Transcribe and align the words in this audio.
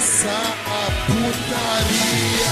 começar 0.00 0.56
a 0.66 0.90
putaria. 1.04 2.50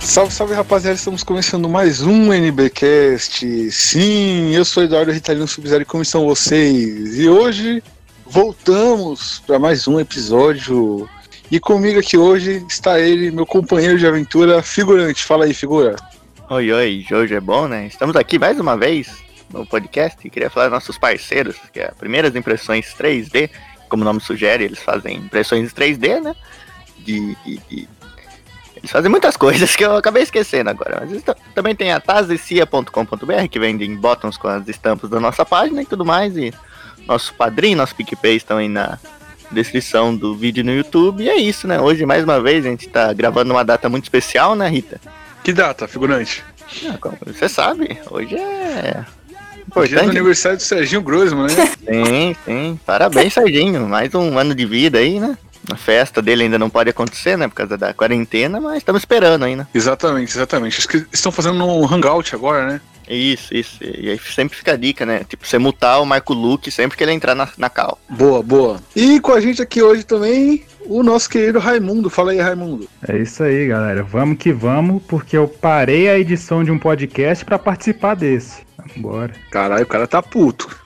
Salve, 0.00 0.32
salve 0.32 0.54
rapaziada, 0.54 0.94
estamos 0.94 1.24
começando 1.24 1.68
mais 1.68 2.02
um 2.02 2.32
NBcast. 2.32 3.72
Sim, 3.72 4.54
eu 4.54 4.64
sou 4.64 4.84
Eduardo 4.84 5.10
Ritalino 5.10 5.48
Sub-Zero 5.48 5.82
e 5.82 5.84
como 5.84 6.04
estão 6.04 6.24
vocês? 6.24 7.18
E 7.18 7.28
hoje 7.28 7.82
voltamos 8.24 9.42
para 9.44 9.58
mais 9.58 9.88
um 9.88 9.98
episódio. 9.98 11.08
E 11.50 11.58
comigo 11.58 11.98
aqui 11.98 12.16
hoje 12.16 12.64
está 12.68 13.00
ele, 13.00 13.32
meu 13.32 13.44
companheiro 13.44 13.98
de 13.98 14.06
aventura, 14.06 14.62
figurante. 14.62 15.24
Fala 15.24 15.46
aí, 15.46 15.52
figura. 15.52 15.96
Oi, 16.48 16.70
oi, 16.70 17.04
hoje 17.10 17.34
é 17.34 17.40
bom, 17.40 17.66
né? 17.66 17.88
Estamos 17.88 18.14
aqui 18.14 18.38
mais 18.38 18.60
uma 18.60 18.76
vez 18.76 19.29
no 19.52 19.66
podcast 19.66 20.18
e 20.24 20.30
queria 20.30 20.50
falar 20.50 20.66
dos 20.66 20.74
nossos 20.74 20.98
parceiros, 20.98 21.56
que 21.72 21.80
é 21.80 21.90
Primeiras 21.98 22.34
Impressões 22.34 22.94
3D, 22.94 23.50
como 23.90 24.02
o 24.02 24.04
nome 24.04 24.20
sugere, 24.20 24.64
eles 24.64 24.78
fazem 24.78 25.16
impressões 25.16 25.74
3D, 25.74 26.20
né? 26.22 26.34
De, 26.98 27.36
de, 27.44 27.58
de... 27.68 27.88
Eles 28.76 28.90
fazem 28.90 29.10
muitas 29.10 29.36
coisas 29.36 29.74
que 29.74 29.84
eu 29.84 29.96
acabei 29.96 30.22
esquecendo 30.22 30.70
agora. 30.70 31.02
Mas 31.06 31.22
também 31.54 31.74
tem 31.74 31.92
a 31.92 32.00
tazecia.com.br, 32.00 33.48
que 33.50 33.58
vendem 33.58 33.94
botões 33.96 34.36
com 34.36 34.48
as 34.48 34.66
estampas 34.68 35.10
da 35.10 35.18
nossa 35.20 35.44
página 35.44 35.82
e 35.82 35.86
tudo 35.86 36.04
mais. 36.04 36.36
E 36.36 36.54
nosso 37.06 37.34
padrinho, 37.34 37.76
nosso 37.76 37.96
PicPay 37.96 38.36
estão 38.36 38.58
aí 38.58 38.68
na 38.68 38.98
descrição 39.50 40.14
do 40.14 40.36
vídeo 40.36 40.64
no 40.64 40.72
YouTube. 40.72 41.24
E 41.24 41.28
é 41.28 41.36
isso, 41.36 41.66
né? 41.66 41.80
Hoje, 41.80 42.06
mais 42.06 42.22
uma 42.22 42.40
vez, 42.40 42.64
a 42.64 42.70
gente 42.70 42.88
tá 42.88 43.12
gravando 43.12 43.52
uma 43.52 43.64
data 43.64 43.88
muito 43.88 44.04
especial, 44.04 44.54
né, 44.54 44.68
Rita? 44.68 45.00
Que 45.42 45.52
data, 45.52 45.88
figurante? 45.88 46.44
Você 47.26 47.48
sabe, 47.48 47.98
hoje 48.08 48.36
é 48.36 49.04
Importante. 49.70 49.94
Dia 49.94 50.02
do 50.02 50.10
aniversário 50.10 50.58
do 50.58 50.62
Serginho 50.64 51.00
Grossman, 51.00 51.46
né? 51.46 51.66
sim, 51.88 52.36
sim. 52.44 52.80
Parabéns, 52.84 53.32
Serginho. 53.32 53.88
Mais 53.88 54.12
um 54.14 54.36
ano 54.36 54.52
de 54.52 54.66
vida 54.66 54.98
aí, 54.98 55.20
né? 55.20 55.38
A 55.70 55.76
festa 55.76 56.20
dele 56.20 56.44
ainda 56.44 56.58
não 56.58 56.70
pode 56.70 56.90
acontecer, 56.90 57.36
né? 57.36 57.48
Por 57.48 57.54
causa 57.54 57.76
da 57.76 57.94
quarentena, 57.94 58.60
mas 58.60 58.78
estamos 58.78 59.02
esperando 59.02 59.44
ainda. 59.44 59.68
Exatamente, 59.74 60.32
exatamente. 60.32 60.78
Acho 60.78 60.88
que 60.88 61.06
estão 61.12 61.32
fazendo 61.32 61.64
um 61.64 61.86
hangout 61.86 62.34
agora, 62.34 62.66
né? 62.66 62.80
Isso, 63.08 63.52
isso. 63.52 63.78
E 63.82 64.08
aí 64.08 64.18
sempre 64.18 64.56
fica 64.56 64.72
a 64.72 64.76
dica, 64.76 65.04
né? 65.04 65.24
Tipo, 65.28 65.44
você 65.44 65.58
mutar 65.58 66.00
o 66.00 66.06
Marco 66.06 66.32
Luke 66.32 66.70
sempre 66.70 66.96
que 66.96 67.02
ele 67.02 67.12
entrar 67.12 67.34
na, 67.34 67.48
na 67.58 67.68
cal. 67.68 67.98
Boa, 68.08 68.40
boa. 68.40 68.80
E 68.94 69.18
com 69.18 69.32
a 69.32 69.40
gente 69.40 69.60
aqui 69.60 69.82
hoje 69.82 70.04
também, 70.04 70.64
o 70.86 71.02
nosso 71.02 71.28
querido 71.28 71.58
Raimundo. 71.58 72.08
Fala 72.08 72.30
aí, 72.30 72.38
Raimundo. 72.38 72.88
É 73.06 73.18
isso 73.18 73.42
aí, 73.42 73.66
galera. 73.66 74.04
Vamos 74.04 74.38
que 74.38 74.52
vamos, 74.52 75.02
porque 75.08 75.36
eu 75.36 75.48
parei 75.48 76.08
a 76.08 76.18
edição 76.18 76.62
de 76.62 76.70
um 76.70 76.78
podcast 76.78 77.44
para 77.44 77.58
participar 77.58 78.14
desse. 78.14 78.62
Bora. 78.96 79.32
Caralho, 79.50 79.82
o 79.82 79.88
cara 79.88 80.06
tá 80.06 80.22
puto. 80.22 80.79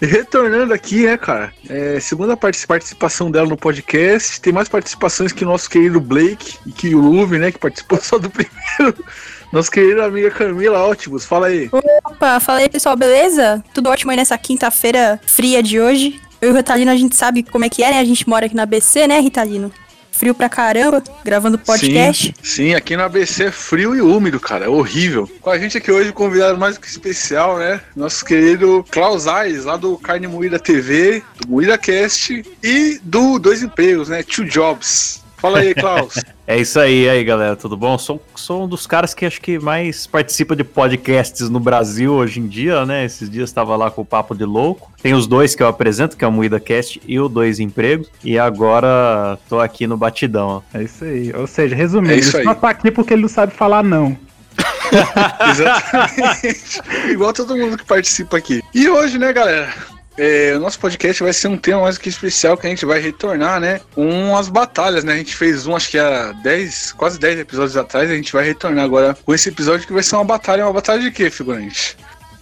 E 0.00 0.06
retornando 0.06 0.72
aqui, 0.72 1.06
né, 1.06 1.16
cara? 1.16 1.52
É, 1.68 1.98
segunda 2.00 2.36
participação 2.36 3.30
dela 3.30 3.48
no 3.48 3.56
podcast. 3.56 4.40
Tem 4.40 4.52
mais 4.52 4.68
participações 4.68 5.32
que 5.32 5.44
o 5.44 5.48
nosso 5.48 5.68
querido 5.68 6.00
Blake 6.00 6.58
e 6.66 6.72
que 6.72 6.94
o 6.94 7.00
Luve, 7.00 7.38
né? 7.38 7.50
Que 7.50 7.58
participou 7.58 7.98
só 8.00 8.18
do 8.18 8.30
primeiro. 8.30 9.04
Nossa 9.52 9.70
querida 9.70 10.04
amiga 10.04 10.30
Camila 10.30 10.80
Ótimos, 10.80 11.26
fala 11.26 11.48
aí. 11.48 11.68
Opa, 12.04 12.40
fala 12.40 12.60
aí 12.60 12.68
pessoal, 12.68 12.96
beleza? 12.96 13.62
Tudo 13.74 13.90
ótimo 13.90 14.10
aí 14.10 14.16
nessa 14.16 14.38
quinta-feira 14.38 15.20
fria 15.26 15.62
de 15.62 15.78
hoje. 15.78 16.20
Eu 16.40 16.48
e 16.48 16.52
o 16.52 16.56
Ritalino, 16.56 16.90
a 16.90 16.96
gente 16.96 17.14
sabe 17.14 17.42
como 17.42 17.64
é 17.64 17.68
que 17.68 17.84
é, 17.84 17.90
né? 17.90 18.00
A 18.00 18.04
gente 18.04 18.28
mora 18.28 18.46
aqui 18.46 18.56
na 18.56 18.66
BC, 18.66 19.06
né, 19.06 19.20
Ritalino? 19.20 19.70
Frio 20.12 20.34
pra 20.34 20.48
caramba, 20.48 21.02
gravando 21.24 21.58
podcast. 21.58 22.34
Sim, 22.40 22.68
sim, 22.68 22.74
aqui 22.74 22.96
no 22.96 23.02
ABC 23.02 23.44
é 23.44 23.50
frio 23.50 23.96
e 23.96 24.00
úmido, 24.00 24.38
cara, 24.38 24.66
é 24.66 24.68
horrível. 24.68 25.28
Com 25.40 25.50
a 25.50 25.58
gente 25.58 25.78
aqui 25.78 25.90
hoje, 25.90 26.12
convidado 26.12 26.58
mais 26.58 26.78
que 26.78 26.86
especial, 26.86 27.58
né? 27.58 27.80
Nosso 27.96 28.24
querido 28.24 28.84
Klaus 28.90 29.26
Aires, 29.26 29.64
lá 29.64 29.76
do 29.76 29.96
Carne 29.98 30.28
Moída 30.28 30.58
TV, 30.58 31.22
do 31.40 31.48
Moída 31.48 31.76
Cast 31.76 32.44
e 32.62 33.00
do 33.02 33.38
Dois 33.38 33.62
Empregos, 33.62 34.08
né? 34.08 34.22
Two 34.22 34.44
Jobs. 34.44 35.21
Fala 35.42 35.58
aí, 35.58 35.74
Klaus. 35.74 36.14
é 36.46 36.60
isso 36.60 36.78
aí, 36.78 37.08
aí, 37.08 37.24
galera, 37.24 37.56
tudo 37.56 37.76
bom? 37.76 37.98
Sou, 37.98 38.22
sou 38.36 38.62
um 38.62 38.68
dos 38.68 38.86
caras 38.86 39.12
que 39.12 39.26
acho 39.26 39.40
que 39.40 39.58
mais 39.58 40.06
participa 40.06 40.54
de 40.54 40.62
podcasts 40.62 41.50
no 41.50 41.58
Brasil 41.58 42.14
hoje 42.14 42.38
em 42.38 42.46
dia, 42.46 42.86
né? 42.86 43.04
Esses 43.04 43.28
dias 43.28 43.50
estava 43.50 43.74
lá 43.74 43.90
com 43.90 44.02
o 44.02 44.04
Papo 44.04 44.36
de 44.36 44.44
Louco. 44.44 44.92
Tem 45.02 45.14
os 45.14 45.26
dois 45.26 45.56
que 45.56 45.62
eu 45.64 45.66
apresento, 45.66 46.16
que 46.16 46.24
é 46.24 46.28
o 46.28 46.30
Moída 46.30 46.60
Cast 46.60 47.02
e 47.08 47.18
o 47.18 47.28
Dois 47.28 47.58
Empregos. 47.58 48.08
E 48.22 48.38
agora 48.38 49.36
tô 49.48 49.58
aqui 49.58 49.84
no 49.84 49.96
Batidão. 49.96 50.62
Ó. 50.72 50.78
É 50.78 50.84
isso 50.84 51.04
aí. 51.04 51.32
Ou 51.34 51.48
seja, 51.48 51.74
resumindo, 51.74 52.12
é 52.12 52.18
ele 52.18 52.22
só 52.22 52.54
tá 52.54 52.70
aqui 52.70 52.92
porque 52.92 53.12
ele 53.12 53.22
não 53.22 53.28
sabe 53.28 53.52
falar 53.52 53.82
não. 53.82 54.16
Exatamente. 55.50 56.80
Igual 57.10 57.32
todo 57.32 57.56
mundo 57.56 57.76
que 57.76 57.84
participa 57.84 58.36
aqui. 58.36 58.62
E 58.72 58.88
hoje, 58.88 59.18
né, 59.18 59.32
galera? 59.32 59.74
É, 60.18 60.54
o 60.54 60.60
nosso 60.60 60.78
podcast 60.78 61.22
vai 61.22 61.32
ser 61.32 61.48
um 61.48 61.56
tema 61.56 61.82
mais 61.82 61.96
que 61.96 62.08
especial 62.08 62.56
que 62.56 62.66
a 62.66 62.70
gente 62.70 62.84
vai 62.84 63.00
retornar, 63.00 63.58
né? 63.58 63.80
Com 63.94 64.36
as 64.36 64.48
batalhas, 64.48 65.04
né? 65.04 65.14
A 65.14 65.16
gente 65.16 65.34
fez 65.34 65.66
um, 65.66 65.74
acho 65.74 65.90
que 65.90 65.98
há 65.98 66.32
10, 66.42 66.92
quase 66.92 67.18
10 67.18 67.40
episódios 67.40 67.76
atrás, 67.76 68.10
a 68.10 68.14
gente 68.14 68.32
vai 68.32 68.44
retornar 68.44 68.84
agora 68.84 69.16
com 69.24 69.34
esse 69.34 69.48
episódio 69.48 69.86
que 69.86 69.92
vai 69.92 70.02
ser 70.02 70.16
uma 70.16 70.24
batalha. 70.24 70.66
Uma 70.66 70.72
batalha 70.72 71.00
de 71.00 71.10
quê, 71.10 71.30
figurante? 71.30 71.96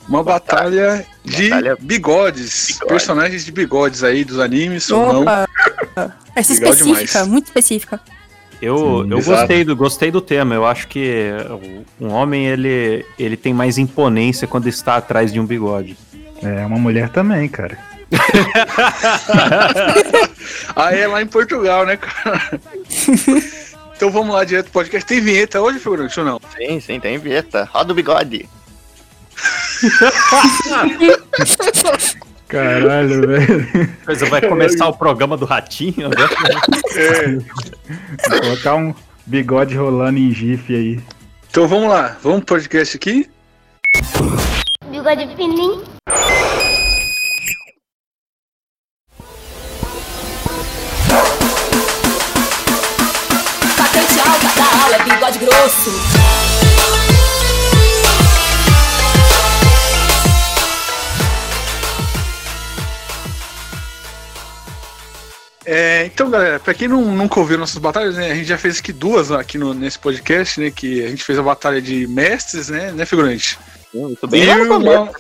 Uma 0.09 0.25
batalha, 0.25 0.87
batalha 0.87 1.07
de 1.25 1.49
batalha... 1.51 1.77
Bigodes, 1.81 2.67
Bigode. 2.67 2.89
personagens 2.89 3.45
de 3.45 3.53
bigodes 3.53 4.03
aí 4.03 4.25
dos 4.25 4.41
animes 4.41 4.91
Opa. 4.91 5.15
ou 5.15 5.25
não. 5.25 6.13
Essa 6.35 6.53
específica, 6.53 7.05
demais. 7.07 7.29
muito 7.29 7.47
específica. 7.47 8.01
Eu, 8.61 9.05
Sim, 9.05 9.13
eu 9.13 9.23
gostei 9.23 9.65
do, 9.65 9.77
gostei 9.77 10.11
do 10.11 10.21
tema. 10.21 10.55
Eu 10.55 10.67
acho 10.67 10.87
que 10.89 11.31
um 12.01 12.09
homem 12.09 12.47
ele, 12.47 13.07
ele 13.19 13.37
tem 13.37 13.55
mais 13.55 13.79
imponência 13.79 14.47
quando 14.47 14.69
está 14.69 14.97
atrás 14.97 15.33
de 15.33 15.41
um 15.41 15.47
bigode. 15.47 15.97
É, 16.43 16.67
uma 16.67 16.79
mulher 16.79 17.09
também, 17.11 17.49
cara. 17.49 17.79
Aí 20.75 21.01
é 21.01 21.07
lá 21.07 21.23
em 21.23 21.27
Portugal, 21.27 21.87
né, 21.87 21.97
cara? 21.97 22.61
então 23.95 24.11
vamos 24.11 24.35
lá 24.35 24.43
direto 24.45 24.65
pro 24.67 24.81
podcast. 24.81 25.07
Tem 25.07 25.21
vinheta 25.21 25.61
hoje, 25.61 25.79
figurante, 25.79 26.19
ou 26.19 26.27
não? 26.27 26.41
Sim, 26.57 26.81
sim, 26.81 26.99
tem 26.99 27.19
vinheta. 27.19 27.69
Roda 27.73 27.93
o 27.93 27.95
bigode. 27.95 28.49
Caralho, 32.49 33.27
velho. 33.27 33.97
Coisa 34.05 34.27
vai 34.27 34.43
começar 34.43 34.89
o 34.89 34.97
programa 34.97 35.37
do 35.37 35.45
ratinho, 35.45 36.09
né? 36.09 36.17
É. 36.97 37.37
Vou 38.29 38.41
colocar 38.41 38.75
um 38.75 38.93
bigode 39.25 39.77
rolando 39.77 40.19
em 40.19 40.33
GIF 40.33 40.75
aí. 40.75 40.99
Então 41.49 41.69
vamos 41.69 41.89
lá, 41.89 42.17
vamos 42.23 42.43
pro 42.45 42.57
podcast 42.57 42.97
aqui. 42.97 43.31
Bigode 44.91 45.29
fininho. 45.37 45.85
Bigode 55.31 55.39
grosso. 55.39 55.91
É, 65.65 66.07
então, 66.07 66.29
galera, 66.31 66.59
pra 66.59 66.75
quem 66.75 66.89
não, 66.89 67.03
nunca 67.03 67.39
ouviu 67.39 67.57
nossas 67.57 67.79
batalhas, 67.79 68.17
né, 68.17 68.33
a 68.33 68.35
gente 68.35 68.47
já 68.47 68.59
fez 68.59 68.81
aqui 68.81 68.93
duas 68.93 69.31
aqui 69.31 69.57
no, 69.57 69.73
nesse 69.73 69.99
podcast, 69.99 70.59
né? 70.59 70.71
Que 70.71 71.05
a 71.05 71.09
gente 71.09 71.23
fez 71.23 71.39
a 71.39 71.43
batalha 71.43 71.81
de 71.81 72.09
mestres, 72.09 72.69
né, 72.69 72.91
né, 72.91 73.07
figurante? 73.07 73.59
Muito 73.95 74.27
bem 74.27 74.47
lá 74.47 74.57
no 74.57 74.69
começo. 74.69 75.13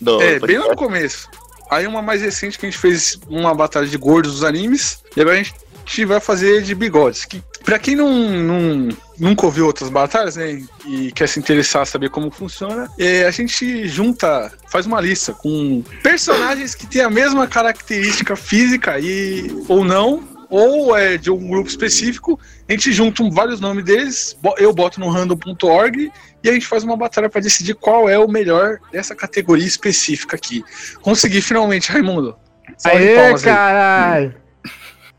Do, 0.00 0.20
é, 0.20 0.38
bem 0.38 0.58
lá 0.58 0.68
no 0.68 0.76
começo. 0.76 1.28
Aí 1.70 1.86
uma 1.86 2.02
mais 2.02 2.20
recente 2.20 2.58
que 2.58 2.66
a 2.66 2.70
gente 2.70 2.78
fez 2.78 3.18
uma 3.28 3.54
batalha 3.54 3.86
de 3.86 3.96
gordos 3.96 4.32
dos 4.32 4.44
animes. 4.44 4.98
E 5.16 5.20
agora 5.20 5.36
a 5.36 5.42
gente 5.42 6.04
vai 6.04 6.20
fazer 6.20 6.62
de 6.62 6.74
bigodes. 6.74 7.24
Que, 7.24 7.42
pra 7.64 7.78
quem 7.78 7.96
não, 7.96 8.10
não, 8.10 8.88
nunca 9.18 9.46
ouviu 9.46 9.66
outras 9.66 9.88
batalhas, 9.88 10.36
né? 10.36 10.62
E 10.86 11.10
quer 11.12 11.28
se 11.28 11.38
interessar, 11.38 11.86
saber 11.86 12.10
como 12.10 12.30
funciona, 12.30 12.88
é, 12.98 13.24
a 13.24 13.30
gente 13.30 13.88
junta, 13.88 14.52
faz 14.68 14.86
uma 14.86 15.00
lista 15.00 15.32
com 15.32 15.82
personagens 16.02 16.74
que 16.74 16.86
têm 16.86 17.02
a 17.02 17.10
mesma 17.10 17.46
característica 17.46 18.36
física 18.36 18.98
e 18.98 19.64
ou 19.68 19.84
não, 19.84 20.22
ou 20.50 20.96
é 20.96 21.16
de 21.16 21.30
um 21.30 21.48
grupo 21.48 21.68
específico, 21.68 22.38
a 22.68 22.72
gente 22.72 22.92
junta 22.92 23.28
vários 23.30 23.60
nomes 23.60 23.84
deles, 23.84 24.36
eu 24.58 24.72
boto 24.72 25.00
no 25.00 25.08
random.org 25.08 26.12
e 26.42 26.48
a 26.48 26.52
gente 26.52 26.66
faz 26.66 26.84
uma 26.84 26.96
batalha 26.96 27.28
para 27.28 27.40
decidir 27.40 27.74
qual 27.74 28.08
é 28.08 28.18
o 28.18 28.28
melhor 28.28 28.78
dessa 28.92 29.14
categoria 29.14 29.66
específica 29.66 30.36
aqui. 30.36 30.62
Consegui 31.00 31.40
finalmente, 31.40 31.90
Raimundo. 31.90 32.36
Aê, 32.84 33.34
caralho! 33.42 34.43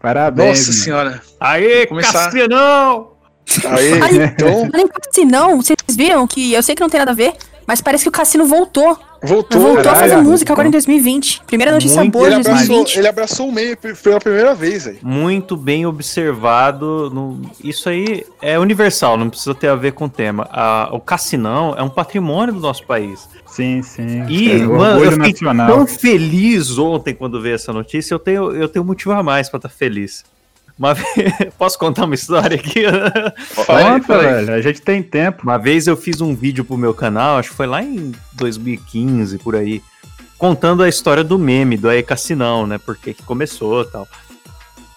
Parabéns. 0.06 0.60
Nossa 0.60 0.72
mano. 0.72 0.84
senhora. 0.84 1.22
Aê, 1.40 1.86
começar... 1.88 2.26
Cassinão! 2.26 3.12
Aê, 3.66 4.26
então... 4.26 4.70
Cassinão, 5.02 5.62
vocês 5.62 5.76
viram 5.96 6.28
que 6.28 6.54
eu 6.54 6.62
sei 6.62 6.76
que 6.76 6.82
não 6.82 6.90
tem 6.90 7.00
nada 7.00 7.12
a 7.12 7.16
ver, 7.16 7.34
mas 7.66 7.82
parece 7.82 8.04
que 8.04 8.10
o 8.10 8.12
Cassino 8.12 8.46
voltou. 8.46 8.98
Voltou. 9.24 9.60
Voltou 9.60 9.80
a 9.80 9.84
Caralho, 9.84 10.00
fazer 10.12 10.22
música 10.22 10.54
agora 10.54 10.68
em 10.68 10.70
então. 10.70 10.78
2020. 10.80 11.42
Primeira 11.48 11.72
notícia 11.72 12.00
Muito 12.02 12.14
boa 12.14 12.26
de 12.30 12.36
Ele 12.36 12.42
abraçou, 12.42 12.68
2020. 12.68 12.98
ele 12.98 13.08
abraçou 13.08 13.48
o 13.50 13.52
meio 13.52 13.76
pela 13.78 14.20
primeira 14.20 14.54
vez 14.54 14.86
aí. 14.88 15.00
Muito 15.02 15.58
bem 15.58 15.84
observado. 15.88 17.10
no- 17.12 17.42
Isso 17.64 17.90
aí 17.90 18.24
é 18.42 18.60
universal, 18.60 19.18
não 19.18 19.30
precisa 19.30 19.56
ter 19.56 19.68
a 19.70 19.76
ver 19.76 19.94
com 19.94 20.06
o 20.06 20.10
tema. 20.10 20.48
A- 20.52 20.90
o 20.92 21.00
cassinão 21.00 21.74
é 21.76 21.82
um 21.82 21.90
patrimônio 21.90 22.54
do 22.54 22.60
nosso 22.60 22.86
país. 22.86 23.28
Sim, 23.56 23.82
sim. 23.82 24.26
E, 24.28 24.52
É, 24.52 24.58
mano, 24.66 25.02
eu 25.02 25.12
fiquei 25.14 25.32
nacional. 25.32 25.68
tão 25.68 25.88
feliz 25.88 26.78
ontem 26.78 27.14
quando 27.14 27.42
vi 27.42 27.52
essa 27.52 27.72
notícia. 27.72 28.14
Eu 28.14 28.20
tenho, 28.20 28.52
eu 28.52 28.68
tenho 28.68 28.84
motivo 28.84 29.14
a 29.14 29.24
mais 29.24 29.48
pra 29.48 29.58
estar 29.58 29.70
feliz. 29.70 30.26
Uma 30.78 30.94
vez, 30.94 31.08
posso 31.58 31.80
contar 31.80 32.04
uma 32.04 32.16
história 32.16 32.58
aqui? 32.58 32.84
Fala 33.48 34.00
Conta, 34.00 34.20
velho. 34.20 34.54
A 34.54 34.62
gente 34.62 34.82
tem 34.82 35.02
tempo. 35.02 35.44
Uma 35.44 35.58
vez 35.58 35.88
eu 35.88 35.96
fiz 35.96 36.20
um 36.20 36.36
vídeo 36.36 36.66
pro 36.66 36.76
meu 36.78 36.94
canal, 36.94 37.38
acho 37.38 37.52
que 37.52 37.56
foi 37.56 37.66
lá 37.66 37.82
em 37.82 38.12
2015, 38.34 39.38
por 39.38 39.56
aí, 39.56 39.82
contando 40.38 40.84
a 40.84 40.90
história 40.90 41.24
do 41.24 41.40
meme, 41.40 41.78
do 41.78 41.88
Aê 41.88 42.04
Cassinão, 42.04 42.68
né? 42.68 42.78
Porque 42.78 43.14
que 43.14 43.24
começou 43.24 43.84
e 43.84 43.86
tal. 43.86 44.06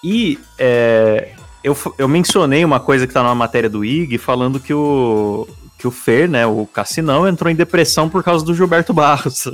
E 0.03 0.39
é, 0.59 1.29
eu, 1.63 1.77
eu 1.97 2.09
mencionei 2.09 2.65
uma 2.65 2.81
coisa 2.81 3.07
que 3.07 3.15
tá 3.15 3.23
na 3.23 3.37
matéria 3.37 3.71
do 3.71 3.85
IG, 3.85 4.19
falando 4.19 4.59
que 4.59 4.75
o, 4.75 5.47
que 5.79 5.87
o 5.87 5.93
Fer, 5.93 6.29
né, 6.29 6.45
o 6.45 6.67
Cassinão, 6.67 7.27
entrou 7.27 7.51
em 7.51 7.55
depressão 7.55 8.09
por 8.09 8.25
causa 8.25 8.45
do 8.45 8.53
Gilberto 8.53 8.93
Barros. 8.93 9.45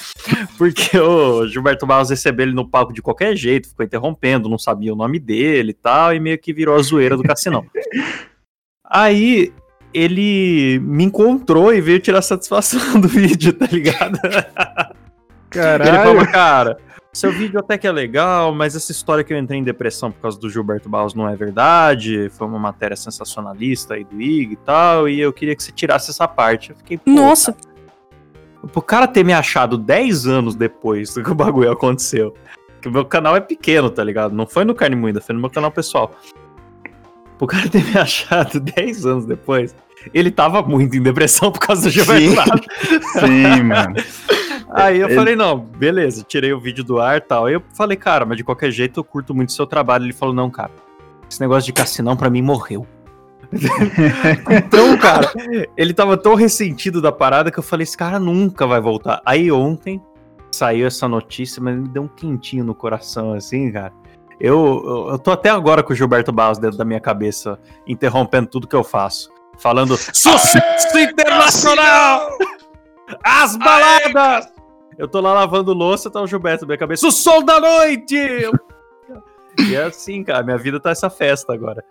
Porque 0.58 0.98
o 0.98 1.46
Gilberto 1.48 1.86
Barros 1.86 2.10
recebeu 2.10 2.44
ele 2.44 2.54
no 2.54 2.68
palco 2.68 2.92
de 2.92 3.00
qualquer 3.00 3.34
jeito, 3.34 3.68
ficou 3.68 3.84
interrompendo, 3.84 4.50
não 4.50 4.58
sabia 4.58 4.92
o 4.92 4.96
nome 4.96 5.18
dele 5.18 5.70
e 5.70 5.74
tal, 5.74 6.14
e 6.14 6.20
meio 6.20 6.38
que 6.38 6.52
virou 6.52 6.76
a 6.76 6.82
zoeira 6.82 7.16
do 7.16 7.22
Cassinão. 7.22 7.64
Aí 8.84 9.50
ele 9.94 10.78
me 10.80 11.04
encontrou 11.04 11.72
e 11.72 11.80
veio 11.80 12.00
tirar 12.00 12.20
satisfação 12.20 12.78
do 13.00 13.08
vídeo, 13.08 13.54
tá 13.54 13.66
ligado? 13.66 14.18
Caralho. 15.48 15.90
Ele 15.90 15.98
falou, 15.98 16.26
cara, 16.26 16.78
seu 17.14 17.30
vídeo 17.30 17.60
até 17.60 17.76
que 17.76 17.86
é 17.86 17.92
legal, 17.92 18.54
mas 18.54 18.74
essa 18.74 18.90
história 18.90 19.22
que 19.22 19.34
eu 19.34 19.38
entrei 19.38 19.58
em 19.58 19.62
depressão 19.62 20.10
por 20.10 20.20
causa 20.20 20.40
do 20.40 20.48
Gilberto 20.48 20.88
Barros 20.88 21.14
não 21.14 21.28
é 21.28 21.36
verdade. 21.36 22.30
Foi 22.30 22.46
uma 22.46 22.58
matéria 22.58 22.96
sensacionalista 22.96 23.94
aí 23.94 24.04
do 24.04 24.20
IG 24.20 24.52
e 24.52 24.56
tal, 24.56 25.06
e 25.06 25.20
eu 25.20 25.30
queria 25.30 25.54
que 25.54 25.62
você 25.62 25.70
tirasse 25.70 26.10
essa 26.10 26.26
parte. 26.26 26.70
Eu 26.70 26.76
fiquei, 26.76 26.98
Nossa, 27.04 27.54
Pro 28.72 28.80
cara 28.80 29.06
ter 29.08 29.24
me 29.24 29.32
achado 29.32 29.76
10 29.76 30.26
anos 30.26 30.54
depois 30.54 31.12
do 31.12 31.22
que 31.22 31.30
o 31.30 31.34
bagulho 31.34 31.70
aconteceu. 31.70 32.32
Que 32.80 32.88
o 32.88 32.92
meu 32.92 33.04
canal 33.04 33.36
é 33.36 33.40
pequeno, 33.40 33.90
tá 33.90 34.02
ligado? 34.02 34.34
Não 34.34 34.46
foi 34.46 34.64
no 34.64 34.74
Carne 34.74 34.96
Moída, 34.96 35.20
foi 35.20 35.34
no 35.34 35.40
meu 35.40 35.50
canal 35.50 35.70
pessoal. 35.70 36.12
Pro 37.36 37.46
cara 37.46 37.68
ter 37.68 37.84
me 37.84 37.98
achado 37.98 38.58
10 38.58 39.04
anos 39.04 39.26
depois, 39.26 39.74
ele 40.14 40.30
tava 40.30 40.62
muito 40.62 40.96
em 40.96 41.02
depressão 41.02 41.50
por 41.52 41.58
causa 41.58 41.82
do 41.82 41.90
Gilberto 41.90 42.28
Sim. 42.28 42.34
Barros. 42.34 42.60
Sim, 43.20 43.62
mano. 43.64 43.94
Aí 44.74 45.00
eu 45.00 45.06
Ele- 45.06 45.14
falei, 45.14 45.36
não, 45.36 45.58
beleza, 45.58 46.24
tirei 46.26 46.52
o 46.52 46.60
vídeo 46.60 46.82
do 46.82 47.00
ar 47.00 47.18
e 47.18 47.20
tal. 47.20 47.46
Aí 47.46 47.54
eu 47.54 47.62
falei, 47.74 47.96
cara, 47.96 48.24
mas 48.24 48.36
de 48.36 48.44
qualquer 48.44 48.70
jeito 48.70 49.00
eu 49.00 49.04
curto 49.04 49.34
muito 49.34 49.50
o 49.50 49.52
seu 49.52 49.66
trabalho. 49.66 50.04
Ele 50.04 50.12
falou, 50.12 50.34
não, 50.34 50.50
cara, 50.50 50.70
esse 51.28 51.40
negócio 51.40 51.66
de 51.66 51.72
cassinão 51.72 52.16
pra 52.16 52.30
mim 52.30 52.42
morreu. 52.42 52.86
então, 54.50 54.96
cara, 54.96 55.30
ele 55.76 55.92
tava 55.92 56.16
tão 56.16 56.34
ressentido 56.34 57.02
da 57.02 57.12
parada 57.12 57.50
que 57.50 57.58
eu 57.58 57.62
falei, 57.62 57.84
esse 57.84 57.96
cara 57.96 58.18
nunca 58.18 58.66
vai 58.66 58.80
voltar. 58.80 59.20
Aí 59.26 59.52
ontem 59.52 60.00
saiu 60.50 60.86
essa 60.86 61.06
notícia, 61.06 61.62
mas 61.62 61.76
me 61.76 61.88
deu 61.88 62.04
um 62.04 62.08
quentinho 62.08 62.64
no 62.64 62.74
coração, 62.74 63.32
assim, 63.32 63.70
cara. 63.70 63.92
Eu, 64.40 64.82
eu, 64.84 65.08
eu 65.12 65.18
tô 65.18 65.30
até 65.30 65.50
agora 65.50 65.82
com 65.82 65.92
o 65.92 65.96
Gilberto 65.96 66.32
Barros 66.32 66.58
dentro 66.58 66.76
da 66.76 66.84
minha 66.84 67.00
cabeça, 67.00 67.58
interrompendo 67.86 68.48
tudo 68.48 68.66
que 68.66 68.74
eu 68.74 68.82
faço. 68.82 69.30
Falando, 69.58 69.96
sucesso 69.96 70.98
internacional! 70.98 72.28
As 73.22 73.56
baladas! 73.56 74.48
Eu 74.98 75.08
tô 75.08 75.20
lá 75.20 75.32
lavando 75.32 75.72
louça, 75.72 76.10
tá 76.10 76.20
o 76.20 76.26
Gilberto 76.26 76.64
na 76.64 76.68
minha 76.68 76.78
cabeça. 76.78 77.06
O 77.06 77.12
sol 77.12 77.42
da 77.42 77.60
noite! 77.60 78.50
E 79.58 79.74
é 79.74 79.84
assim, 79.84 80.24
cara, 80.24 80.42
minha 80.42 80.58
vida 80.58 80.80
tá 80.80 80.90
essa 80.90 81.10
festa 81.10 81.52
agora. 81.52 81.84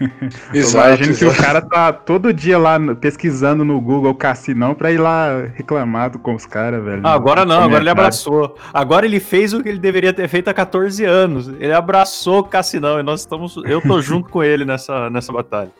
Exato. 0.54 0.86
imagino 0.88 1.16
que 1.16 1.24
o 1.26 1.36
cara 1.36 1.60
tá 1.60 1.92
todo 1.92 2.32
dia 2.32 2.58
lá 2.58 2.78
pesquisando 2.94 3.64
no 3.64 3.80
Google 3.80 4.14
Cassinão 4.14 4.74
pra 4.74 4.90
ir 4.90 4.98
lá 4.98 5.42
reclamado 5.54 6.18
com 6.18 6.34
os 6.34 6.46
caras, 6.46 6.82
velho. 6.82 7.02
Ah, 7.04 7.12
agora 7.12 7.44
não, 7.44 7.62
agora 7.62 7.82
ele 7.82 7.90
abraçou. 7.90 8.56
Agora 8.72 9.04
ele 9.04 9.20
fez 9.20 9.52
o 9.52 9.62
que 9.62 9.68
ele 9.68 9.78
deveria 9.78 10.12
ter 10.12 10.26
feito 10.28 10.48
há 10.48 10.54
14 10.54 11.04
anos. 11.04 11.48
Ele 11.48 11.72
abraçou 11.72 12.40
o 12.40 12.44
Cassinão 12.44 12.98
e 12.98 13.02
nós 13.02 13.20
estamos. 13.20 13.56
Eu 13.66 13.80
tô 13.82 14.00
junto 14.00 14.30
com 14.30 14.42
ele 14.42 14.64
nessa, 14.64 15.10
nessa 15.10 15.32
batalha. 15.32 15.70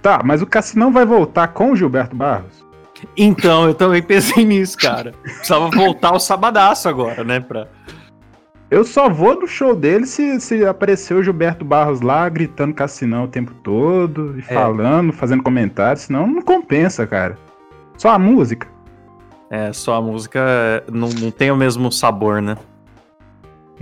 Tá, 0.00 0.20
mas 0.24 0.40
o 0.40 0.46
Cassinão 0.46 0.90
vai 0.90 1.04
voltar 1.04 1.48
com 1.48 1.72
o 1.72 1.76
Gilberto 1.76 2.16
Barros? 2.16 2.64
Então, 3.16 3.66
eu 3.66 3.74
também 3.74 4.02
pensei 4.02 4.44
nisso, 4.44 4.76
cara. 4.78 5.12
Precisava 5.22 5.68
voltar 5.70 6.12
o 6.12 6.20
sabadaço 6.20 6.88
agora, 6.88 7.24
né? 7.24 7.40
Pra... 7.40 7.66
Eu 8.70 8.84
só 8.84 9.08
vou 9.08 9.38
no 9.38 9.46
show 9.46 9.74
dele 9.76 10.06
se, 10.06 10.40
se 10.40 10.64
aparecer 10.64 11.14
o 11.14 11.22
Gilberto 11.22 11.64
Barros 11.64 12.00
lá 12.00 12.28
gritando 12.28 12.72
Cassinão 12.72 13.24
o 13.24 13.28
tempo 13.28 13.52
todo, 13.62 14.34
e 14.38 14.40
É. 14.40 14.54
falando, 14.54 15.12
fazendo 15.12 15.42
comentários, 15.42 16.04
senão 16.04 16.26
não 16.26 16.40
compensa, 16.40 17.06
cara. 17.06 17.36
Só 17.98 18.08
a 18.10 18.18
música. 18.18 18.66
É, 19.50 19.72
só 19.72 19.96
a 19.96 20.00
música 20.00 20.82
não, 20.90 21.10
não 21.10 21.30
tem 21.30 21.50
o 21.50 21.56
mesmo 21.56 21.92
sabor, 21.92 22.40
né? 22.40 22.56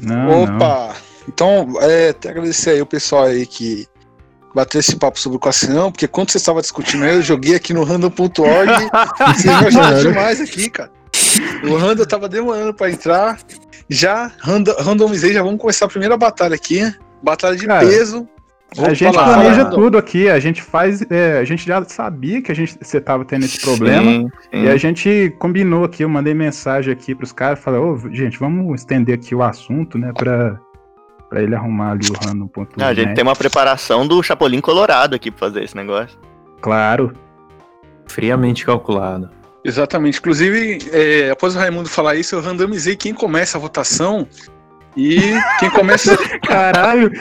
Não, 0.02 0.46
não. 0.46 0.56
Opa! 0.56 0.96
Então, 1.28 1.68
é, 1.80 2.08
até 2.08 2.30
agradecer 2.30 2.70
aí 2.70 2.82
o 2.82 2.86
pessoal 2.86 3.24
aí 3.24 3.46
que 3.46 3.86
bateu 4.54 4.80
esse 4.80 4.96
papo 4.96 5.18
sobre 5.18 5.36
o 5.36 5.40
Cassinão, 5.40 5.90
porque 5.92 6.08
quando 6.08 6.30
você 6.30 6.38
estava 6.38 6.60
discutindo 6.60 7.04
aí, 7.04 7.14
eu 7.16 7.22
joguei 7.22 7.54
aqui 7.54 7.72
no 7.72 7.84
random.org. 7.84 8.70
Vocês 9.36 9.74
me 9.74 10.02
demais 10.02 10.40
aqui, 10.40 10.70
cara. 10.70 10.90
O 11.64 11.76
random 11.76 12.04
tava 12.04 12.28
demorando 12.28 12.74
pra 12.74 12.90
entrar. 12.90 13.38
Já 13.88 14.30
rando- 14.38 14.74
randomizei, 14.78 15.32
já 15.32 15.42
vamos 15.42 15.60
começar 15.60 15.86
a 15.86 15.88
primeira 15.88 16.16
batalha 16.16 16.54
aqui. 16.54 16.92
Batalha 17.22 17.56
de 17.56 17.66
Cara, 17.66 17.86
peso. 17.86 18.28
A 18.78 18.94
gente 18.94 19.12
falar, 19.12 19.34
planeja 19.34 19.64
tudo 19.64 19.98
aqui, 19.98 20.28
a 20.28 20.38
gente 20.38 20.62
faz. 20.62 21.02
é, 21.10 21.38
a 21.38 21.44
gente 21.44 21.66
já 21.66 21.84
sabia 21.84 22.40
que 22.40 22.52
a 22.52 22.54
gente, 22.54 22.78
você 22.80 23.00
tava 23.00 23.24
tendo 23.24 23.44
esse 23.44 23.60
problema. 23.60 24.08
Sim, 24.12 24.28
sim. 24.52 24.62
E 24.64 24.68
a 24.68 24.76
gente 24.76 25.34
combinou 25.40 25.82
aqui, 25.82 26.04
eu 26.04 26.08
mandei 26.08 26.34
mensagem 26.34 26.92
aqui 26.92 27.12
pros 27.12 27.32
caras, 27.32 27.58
falei, 27.58 27.80
ô, 27.80 27.98
gente, 28.12 28.38
vamos 28.38 28.80
estender 28.80 29.16
aqui 29.16 29.34
o 29.34 29.42
assunto, 29.42 29.98
né, 29.98 30.12
pra, 30.16 30.56
pra 31.30 31.40
ele 31.42 31.54
arrumar 31.54 31.92
ali 31.92 32.06
o 32.10 32.26
random.net. 32.26 32.72
Não, 32.76 32.86
a 32.88 32.92
gente 32.94 33.14
tem 33.14 33.22
uma 33.24 33.34
preparação 33.36 34.06
do 34.06 34.22
Chapolin 34.22 34.60
Colorado 34.60 35.14
aqui 35.14 35.30
pra 35.30 35.38
fazer 35.48 35.62
esse 35.62 35.76
negócio. 35.76 36.18
Claro. 36.60 37.14
Friamente 38.08 38.66
calculado. 38.66 39.30
Exatamente. 39.64 40.18
Inclusive, 40.18 40.78
é, 40.92 41.30
após 41.30 41.54
o 41.54 41.58
Raimundo 41.58 41.88
falar 41.88 42.16
isso, 42.16 42.34
eu 42.34 42.40
randomizei 42.40 42.96
quem 42.96 43.14
começa 43.14 43.56
a 43.56 43.60
votação. 43.60 44.26
E 44.96 45.20
quem 45.60 45.70
começa. 45.70 46.16
Caralho! 46.46 47.12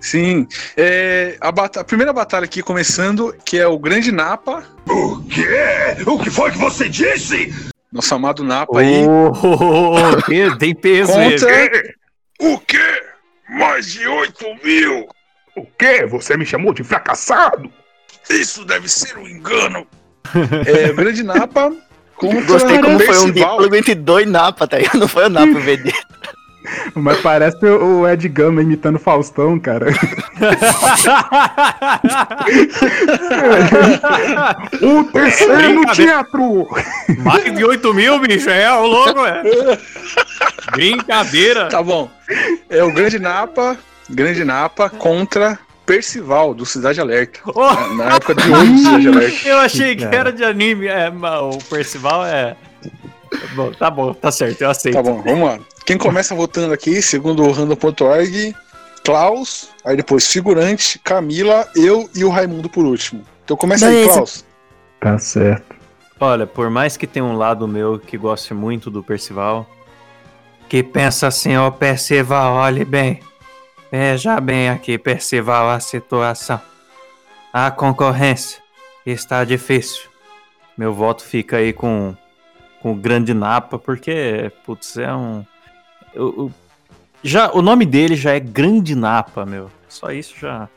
Sim. 0.00 0.46
É, 0.76 1.36
a, 1.40 1.50
bata- 1.52 1.80
a 1.80 1.84
primeira 1.84 2.12
batalha 2.12 2.44
aqui 2.44 2.62
começando, 2.62 3.34
que 3.44 3.58
é 3.58 3.66
o 3.66 3.78
Grande 3.78 4.10
Napa. 4.12 4.62
O 4.88 5.22
quê? 5.24 5.46
O 6.06 6.18
que 6.18 6.30
foi 6.30 6.50
que 6.52 6.58
você 6.58 6.88
disse? 6.88 7.52
Nosso 7.92 8.14
amado 8.14 8.42
Napa 8.44 8.80
aí. 8.80 9.04
Oh, 9.06 10.22
tem- 10.22 10.56
tem 10.58 10.74
peso 10.74 11.12
Contra. 11.12 11.50
ele. 11.50 11.94
O 12.40 12.58
quê? 12.60 13.02
Mais 13.48 13.86
de 13.86 14.06
8 14.06 14.44
mil? 14.64 15.08
O 15.56 15.66
quê? 15.78 16.04
Você 16.06 16.36
me 16.36 16.44
chamou 16.44 16.74
de 16.74 16.84
fracassado? 16.84 17.70
Isso 18.28 18.64
deve 18.64 18.88
ser 18.88 19.16
um 19.16 19.26
engano. 19.26 19.86
É, 20.66 20.90
o 20.90 20.96
Grande 20.96 21.22
Napa. 21.22 21.72
Contra 22.16 22.40
Gostei 22.42 22.80
como 22.80 22.98
foi 22.98 23.18
um 23.18 23.30
diálogo 23.30 23.76
entre 23.76 23.94
dois 23.94 24.26
Napa, 24.26 24.66
tá? 24.66 24.78
Não 24.94 25.06
foi 25.06 25.26
o 25.26 25.28
Napa 25.28 25.52
o 25.52 25.60
VD. 25.60 25.92
Mas 26.94 27.20
parece 27.20 27.64
o 27.66 28.08
Ed 28.08 28.28
Gama 28.28 28.62
imitando 28.62 28.96
o 28.96 29.00
Faustão, 29.00 29.58
cara. 29.58 29.86
o 34.82 35.04
terceiro 35.04 35.72
no 35.74 35.86
teatro! 35.92 36.68
Mais 37.18 37.54
de 37.54 37.64
8 37.64 37.94
mil, 37.94 38.18
bicho, 38.20 38.50
é 38.50 38.72
o 38.72 38.86
louco, 38.86 39.24
é. 39.24 39.42
Brincadeira. 40.72 41.68
Tá 41.68 41.82
bom. 41.82 42.10
É 42.68 42.82
o 42.82 42.92
Grande 42.92 43.18
Napa. 43.18 43.76
Grande 44.08 44.44
Napa 44.44 44.88
contra 44.88 45.58
Percival, 45.84 46.54
do 46.54 46.64
Cidade 46.66 47.00
Alerta. 47.00 47.40
Oh, 47.46 47.94
Na 47.94 48.16
época 48.16 48.34
de 48.34 48.48
do 48.48 48.78
Cidade 48.78 49.08
Alerta. 49.08 49.48
eu 49.48 49.58
achei 49.58 49.96
que 49.96 50.04
era 50.04 50.32
de 50.32 50.44
anime. 50.44 50.86
É, 50.86 51.10
mas 51.10 51.40
o 51.40 51.58
Percival 51.70 52.24
é. 52.26 52.56
Bom, 53.54 53.72
tá 53.72 53.90
bom, 53.90 54.12
tá 54.12 54.30
certo, 54.30 54.62
eu 54.62 54.70
aceito. 54.70 54.94
Tá 54.94 55.02
bom, 55.02 55.22
vamos 55.22 55.48
lá. 55.48 55.58
Quem 55.84 55.96
começa 55.96 56.34
votando 56.34 56.72
aqui, 56.72 57.00
segundo 57.00 57.44
o 57.44 57.52
random.org, 57.52 58.54
Klaus, 59.04 59.70
aí 59.84 59.96
depois 59.96 60.26
figurante, 60.26 60.98
Camila, 60.98 61.68
eu 61.76 62.10
e 62.14 62.24
o 62.24 62.28
Raimundo 62.28 62.68
por 62.68 62.84
último. 62.84 63.22
Então 63.44 63.56
começa 63.56 63.86
aí, 63.86 63.94
Beleza. 63.94 64.12
Klaus. 64.14 64.44
Tá 65.00 65.18
certo. 65.18 65.76
Olha, 66.18 66.46
por 66.46 66.70
mais 66.70 66.96
que 66.96 67.06
tenha 67.06 67.24
um 67.24 67.36
lado 67.36 67.68
meu 67.68 67.98
que 67.98 68.16
goste 68.16 68.54
muito 68.54 68.90
do 68.90 69.02
Percival, 69.02 69.68
que 70.68 70.82
pensa 70.82 71.26
assim, 71.26 71.56
ó 71.56 71.70
Percival, 71.70 72.54
olhe 72.54 72.84
bem. 72.84 73.20
Veja 73.92 74.40
bem 74.40 74.68
aqui, 74.68 74.98
Percival, 74.98 75.70
a 75.70 75.78
situação. 75.78 76.60
A 77.52 77.70
concorrência 77.70 78.60
está 79.04 79.44
difícil. 79.44 80.02
Meu 80.76 80.92
voto 80.92 81.22
fica 81.22 81.58
aí 81.58 81.72
com 81.72 82.16
com 82.82 82.92
o 82.92 82.94
Grande 82.96 83.32
Napa, 83.34 83.78
porque, 83.78 84.50
putz, 84.64 84.96
é 84.96 85.12
um. 85.14 85.44
eu- 86.14 86.34
eu- 86.38 86.52
já, 87.22 87.50
o 87.52 87.60
nome 87.62 87.84
dele 87.84 88.14
já 88.16 88.32
é 88.32 88.40
Grande 88.40 88.94
Napa, 88.94 89.44
meu. 89.44 89.70
Só 89.88 90.10
isso 90.10 90.34
já, 90.40 90.68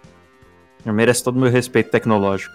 já 0.86 0.92
merece 0.94 1.24
todo 1.24 1.38
o 1.38 1.40
meu 1.40 1.52
respeito 1.52 1.92
tecnológico. 1.92 2.54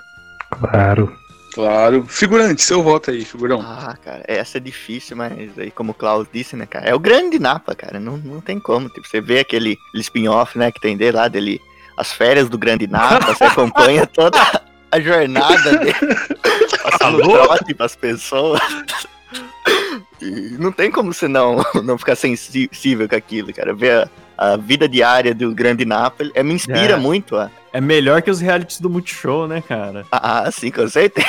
Claro. 0.51 1.15
Claro. 1.53 2.05
Figurante, 2.09 2.63
seu 2.63 2.83
voto 2.83 3.13
aí, 3.13 3.25
figurão. 3.25 3.61
Ah, 3.61 3.97
cara, 4.03 4.25
essa 4.27 4.57
é 4.59 4.61
difícil, 4.61 5.17
mas 5.17 5.57
aí, 5.57 5.71
como 5.71 5.93
o 5.93 5.95
Klaus 5.95 6.27
disse, 6.33 6.57
né, 6.57 6.67
cara, 6.67 6.87
é 6.87 6.95
o 6.95 6.99
grande 6.99 7.39
Napa, 7.39 7.77
cara, 7.77 8.01
não, 8.01 8.17
não 8.17 8.41
tem 8.41 8.59
como. 8.59 8.89
Tipo, 8.89 9.07
você 9.07 9.21
vê 9.21 9.39
aquele, 9.39 9.77
spin-off, 9.95 10.59
né, 10.59 10.73
que 10.73 10.81
tem 10.81 10.97
dele 10.97 11.17
lá, 11.17 11.29
dele, 11.29 11.61
as 11.97 12.13
férias 12.13 12.49
do 12.49 12.59
grande 12.59 12.89
Napa, 12.89 13.33
você 13.33 13.45
acompanha 13.45 14.05
toda 14.05 14.37
a 14.91 14.99
jornada 14.99 15.79
dele, 15.79 15.95
passando 16.83 17.23
trote 17.23 17.73
pras 17.75 17.95
pessoas. 17.95 18.61
E 20.21 20.57
não 20.59 20.73
tem 20.73 20.91
como 20.91 21.13
você 21.13 21.29
não, 21.29 21.63
não 21.85 21.99
ficar 21.99 22.17
sensível 22.17 23.09
com 23.09 23.17
aquilo, 23.17 23.53
cara. 23.53 23.75
Ver 23.75 24.09
a, 24.39 24.53
a 24.53 24.57
vida 24.57 24.89
diária 24.89 25.35
do 25.35 25.53
grande 25.55 25.85
Napa, 25.85 26.23
ele- 26.23 26.33
é, 26.35 26.43
me 26.43 26.55
inspira 26.55 26.95
É. 26.95 26.97
muito 26.97 27.37
a, 27.37 27.51
É 27.73 27.81
melhor 27.81 28.23
que 28.23 28.31
os 28.31 28.41
realities 28.41 28.81
do 28.81 28.89
Multishow, 28.89 29.47
né, 29.47 29.63
cara? 29.67 30.07
Ah, 30.11 30.49
sim, 30.51 30.71
com 30.71 30.87
certeza. 30.89 31.27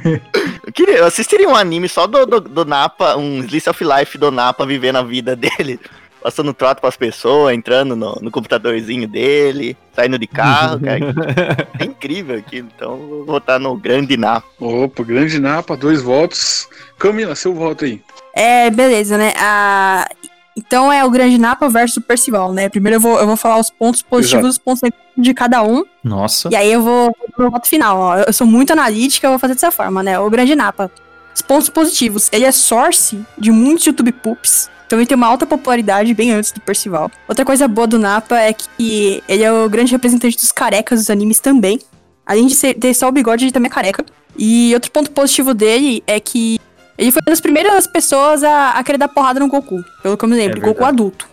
eu, 0.66 0.72
queria, 0.72 0.98
eu 0.98 1.04
assistiria 1.06 1.48
um 1.48 1.56
anime 1.56 1.88
só 1.88 2.06
do, 2.06 2.24
do, 2.24 2.40
do 2.40 2.64
Napa, 2.64 3.16
um 3.16 3.40
Slice 3.44 3.68
of 3.68 3.84
Life 3.84 4.16
do 4.18 4.30
Napa 4.30 4.64
vivendo 4.64 4.96
a 4.96 5.02
vida 5.02 5.34
dele. 5.36 5.78
Passando 6.22 6.52
trato 6.52 6.80
pras 6.80 6.96
pessoas, 6.96 7.54
entrando 7.54 7.94
no, 7.94 8.18
no 8.20 8.30
computadorzinho 8.30 9.06
dele, 9.06 9.76
saindo 9.94 10.18
de 10.18 10.26
carro, 10.26 10.80
cara. 10.82 11.68
É 11.78 11.84
incrível 11.84 12.38
aquilo. 12.38 12.68
Então 12.74 12.92
eu 12.92 13.08
vou 13.08 13.24
votar 13.24 13.60
no 13.60 13.76
grande 13.76 14.16
Napa. 14.16 14.46
Opa, 14.58 15.04
grande 15.04 15.38
Napa, 15.38 15.76
dois 15.76 16.02
votos. 16.02 16.68
Camila, 16.98 17.34
seu 17.34 17.54
voto 17.54 17.84
aí. 17.84 18.02
É, 18.34 18.70
beleza, 18.70 19.18
né? 19.18 19.32
A... 19.36 20.08
Então 20.56 20.92
é 20.92 21.04
o 21.04 21.10
Grande 21.10 21.38
Napa 21.38 21.68
versus 21.68 21.98
o 21.98 22.00
Percival, 22.00 22.52
né? 22.52 22.68
Primeiro 22.68 22.96
eu 22.96 23.00
vou, 23.00 23.18
eu 23.20 23.26
vou 23.26 23.36
falar 23.36 23.60
os 23.60 23.70
pontos 23.70 24.02
positivos 24.02 24.46
e 24.46 24.48
os 24.50 24.58
pontos 24.58 24.82
negativos 24.82 25.24
de 25.24 25.32
cada 25.32 25.62
um. 25.62 25.84
Nossa. 26.02 26.48
E 26.50 26.56
aí 26.56 26.72
eu 26.72 26.82
vou 26.82 27.16
pro 27.36 27.50
voto 27.50 27.68
final, 27.68 27.96
ó. 27.96 28.16
Eu 28.18 28.32
sou 28.32 28.46
muito 28.46 28.72
analítica, 28.72 29.26
eu 29.26 29.30
vou 29.30 29.38
fazer 29.38 29.54
dessa 29.54 29.70
forma, 29.70 30.02
né? 30.02 30.18
O 30.18 30.28
Grande 30.28 30.56
Napa. 30.56 30.90
Os 31.32 31.42
pontos 31.42 31.68
positivos. 31.68 32.28
Ele 32.32 32.44
é 32.44 32.50
source 32.50 33.24
de 33.38 33.52
muitos 33.52 33.86
YouTube 33.86 34.10
Poops. 34.10 34.68
Então 34.88 34.98
ele 34.98 35.04
tem 35.06 35.14
uma 35.16 35.26
alta 35.26 35.44
popularidade 35.44 36.14
bem 36.14 36.30
antes 36.32 36.50
do 36.50 36.62
Percival. 36.62 37.10
Outra 37.28 37.44
coisa 37.44 37.68
boa 37.68 37.86
do 37.86 37.98
Napa 37.98 38.38
é 38.40 38.54
que 38.54 39.22
ele 39.28 39.42
é 39.42 39.52
o 39.52 39.68
grande 39.68 39.92
representante 39.92 40.34
dos 40.34 40.50
carecas 40.50 41.00
dos 41.00 41.10
animes 41.10 41.38
também. 41.40 41.78
Além 42.24 42.46
de 42.46 42.54
ser, 42.54 42.72
ter 42.72 42.94
só 42.94 43.06
o 43.08 43.12
bigode, 43.12 43.44
ele 43.44 43.52
também 43.52 43.68
é 43.70 43.72
careca. 43.74 44.02
E 44.38 44.72
outro 44.72 44.90
ponto 44.90 45.10
positivo 45.10 45.52
dele 45.52 46.02
é 46.06 46.18
que 46.18 46.58
ele 46.96 47.12
foi 47.12 47.20
uma 47.20 47.30
das 47.32 47.40
primeiras 47.40 47.86
pessoas 47.86 48.42
a, 48.42 48.70
a 48.70 48.82
querer 48.82 48.96
dar 48.96 49.08
porrada 49.08 49.38
no 49.38 49.46
Goku. 49.48 49.84
Pelo 50.02 50.16
que 50.16 50.24
eu 50.24 50.28
me 50.28 50.36
lembro. 50.36 50.58
É 50.58 50.64
Goku 50.64 50.82
adulto. 50.82 51.28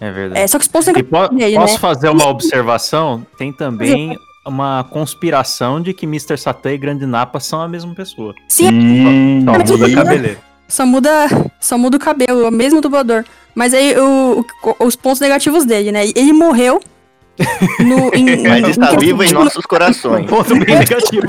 É 0.00 0.10
verdade. 0.10 0.40
É, 0.40 0.46
só 0.48 0.58
que 0.58 0.62
os 0.62 0.68
pontos 0.68 0.88
negativos 0.88 1.28
po- 1.28 1.34
dele, 1.36 1.56
posso 1.56 1.74
né? 1.74 1.78
fazer 1.78 2.08
uma 2.08 2.26
observação? 2.26 3.24
Tem 3.38 3.52
também 3.52 4.16
uma 4.44 4.84
conspiração 4.90 5.80
de 5.80 5.94
que 5.94 6.04
Mr. 6.06 6.36
Satan 6.36 6.72
e 6.72 6.78
Grande 6.78 7.06
Napa 7.06 7.38
são 7.40 7.60
a 7.60 7.68
mesma 7.68 7.94
pessoa. 7.94 8.34
Sim, 8.48 8.68
Hum, 8.72 9.44
Só 9.44 9.52
muda 9.72 9.86
a 9.86 9.94
cabeleira. 9.94 10.47
Só 10.68 10.84
muda, 10.84 11.10
só 11.60 11.78
muda 11.78 11.96
o 11.96 12.00
cabelo, 12.00 12.44
é 12.44 12.48
o 12.48 12.52
mesmo 12.52 12.80
dublador. 12.80 13.24
Mas 13.54 13.72
aí 13.74 13.98
o, 13.98 14.44
o- 14.62 14.84
os 14.86 14.94
pontos 14.94 15.20
negativos 15.20 15.64
dele, 15.64 15.90
né? 15.90 16.04
Ele 16.14 16.32
morreu 16.32 16.80
no, 17.80 18.10
em, 18.14 18.46
Mas 18.46 18.64
em- 18.66 18.70
está 18.70 18.92
em- 18.94 18.98
vivo 18.98 19.22
em 19.24 19.32
nossos 19.32 19.64
corações. 19.64 20.26
Ponto 20.30 20.54
bem 20.56 20.78
negativo. 20.78 21.26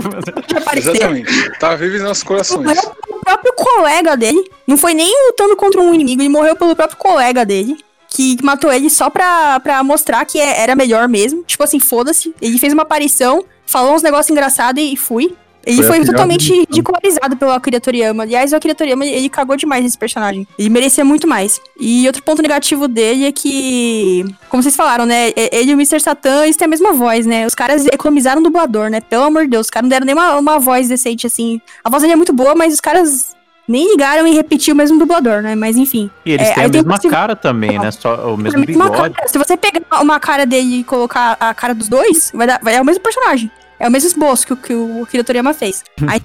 Exatamente. 0.76 1.52
Tá 1.60 1.76
vivo 1.76 1.96
em 1.98 2.00
nossos 2.02 2.24
corações. 2.24 2.66
Morreu 2.66 2.82
pelo 3.08 3.20
próprio 3.22 3.54
colega 3.54 4.18
dele. 4.18 4.44
Não 4.68 4.78
foi 4.78 4.94
nem 4.94 5.12
lutando 5.28 5.56
contra 5.56 5.80
um 5.82 5.94
inimigo, 5.94 6.22
ele 6.22 6.30
morreu 6.30 6.56
pelo 6.56 6.76
próprio 6.76 6.98
colega 6.98 7.46
dele. 7.46 7.78
Que 8.12 8.38
matou 8.44 8.72
ele 8.74 8.90
só 8.90 9.08
pra, 9.10 9.60
pra 9.60 9.84
mostrar 9.84 10.26
que 10.26 10.40
é- 10.40 10.62
era 10.62 10.76
melhor 10.76 11.08
mesmo. 11.08 11.44
Tipo 11.44 11.64
assim, 11.64 11.80
foda-se. 11.80 12.34
Ele 12.42 12.58
fez 12.58 12.74
uma 12.74 12.82
aparição, 12.84 13.46
falou 13.66 13.94
uns 13.96 14.02
negócios 14.02 14.30
engraçados 14.32 14.84
e 14.84 14.96
fui. 14.98 15.36
Ele 15.66 15.78
Foi 15.84 15.98
foi, 15.98 16.06
totalmente 16.06 16.46
demissão. 16.48 16.66
ridicularizado 16.70 17.38
pelo 17.38 17.52
Akira 17.52 17.80
Toriyama. 17.82 18.24
Aliás, 18.24 18.52
o 18.52 18.56
Akira 18.56 18.74
Toriyama, 18.74 19.06
ele 19.06 19.30
cagou 19.30 19.56
demais 19.58 19.84
nesse 19.84 19.98
personagem. 19.98 20.48
Ele 20.58 20.70
merecia 20.70 21.04
muito 21.06 21.28
mais. 21.28 21.60
E 21.80 22.08
outro 22.08 22.24
ponto 22.24 22.42
negativo 22.42 22.88
dele 22.88 23.26
é 23.26 23.32
que, 23.32 24.26
como 24.50 24.64
vocês 24.64 24.76
falaram, 24.76 25.06
né? 25.06 25.30
e- 25.30 25.50
Ele 25.52 25.72
e 25.72 25.74
o 25.74 25.78
Mr. 25.78 26.00
Satan, 26.00 26.44
eles 26.46 26.56
têm 26.56 26.66
a 26.66 26.70
mesma 26.70 26.94
voz, 26.94 27.26
né? 27.26 27.46
Os 27.46 27.54
caras 27.54 27.86
economizaram 27.86 28.40
o 28.42 28.44
dublador, 28.44 28.90
né? 28.90 29.02
Pelo 29.02 29.24
amor 29.24 29.44
de 29.44 29.50
Deus, 29.50 29.68
os 29.68 29.70
caras 29.70 29.84
não 29.84 29.90
deram 29.90 30.06
nem 30.06 30.16
uma, 30.16 30.38
uma 30.38 30.60
voz 30.60 30.88
decente, 30.88 31.28
assim. 31.28 31.62
A 31.84 31.90
voz 31.90 32.02
dele 32.02 32.14
é 32.14 32.16
muito 32.16 32.34
boa, 32.34 32.56
mas 32.56 32.74
os 32.74 32.80
caras 32.80 33.36
nem 33.68 33.92
ligaram 33.92 34.26
em 34.26 34.34
repetir 34.34 34.74
o 34.74 34.78
mesmo 34.78 34.98
dublador, 34.98 35.42
né? 35.44 35.54
Mas 35.56 35.78
enfim. 35.78 36.10
E 36.26 36.32
eles 36.32 36.48
É, 36.48 36.54
têm 36.54 36.64
a 36.66 36.70
mesma 36.70 36.96
possi- 36.96 37.10
cara 37.10 37.36
também, 37.36 37.78
né? 37.78 37.92
Só 37.92 38.34
o 38.34 38.38
mesmo 38.38 38.66
bigode. 38.66 39.14
cara. 39.14 39.28
Se 39.28 39.38
você 39.38 39.56
pegar 39.56 39.82
uma 40.02 40.20
cara 40.20 40.46
dele 40.46 40.80
e 40.80 40.84
colocar 40.84 41.38
a 41.40 41.54
cara 41.54 41.76
dos 41.76 41.88
dois, 41.88 42.32
vai 42.34 42.48
dar, 42.48 42.60
vai, 42.64 42.76
é 42.76 42.82
o 42.82 42.86
mesmo 42.86 43.04
personagem. 43.04 43.52
É 43.80 43.88
o 43.88 43.92
mesmo 43.92 44.08
esboço 44.08 44.46
que, 44.46 44.54
o- 44.54 44.58
que 44.58 44.74
o 44.74 45.04
Akira 45.04 45.24
Toriyama 45.24 45.54
fez. 45.54 45.84
Aí 46.08 46.22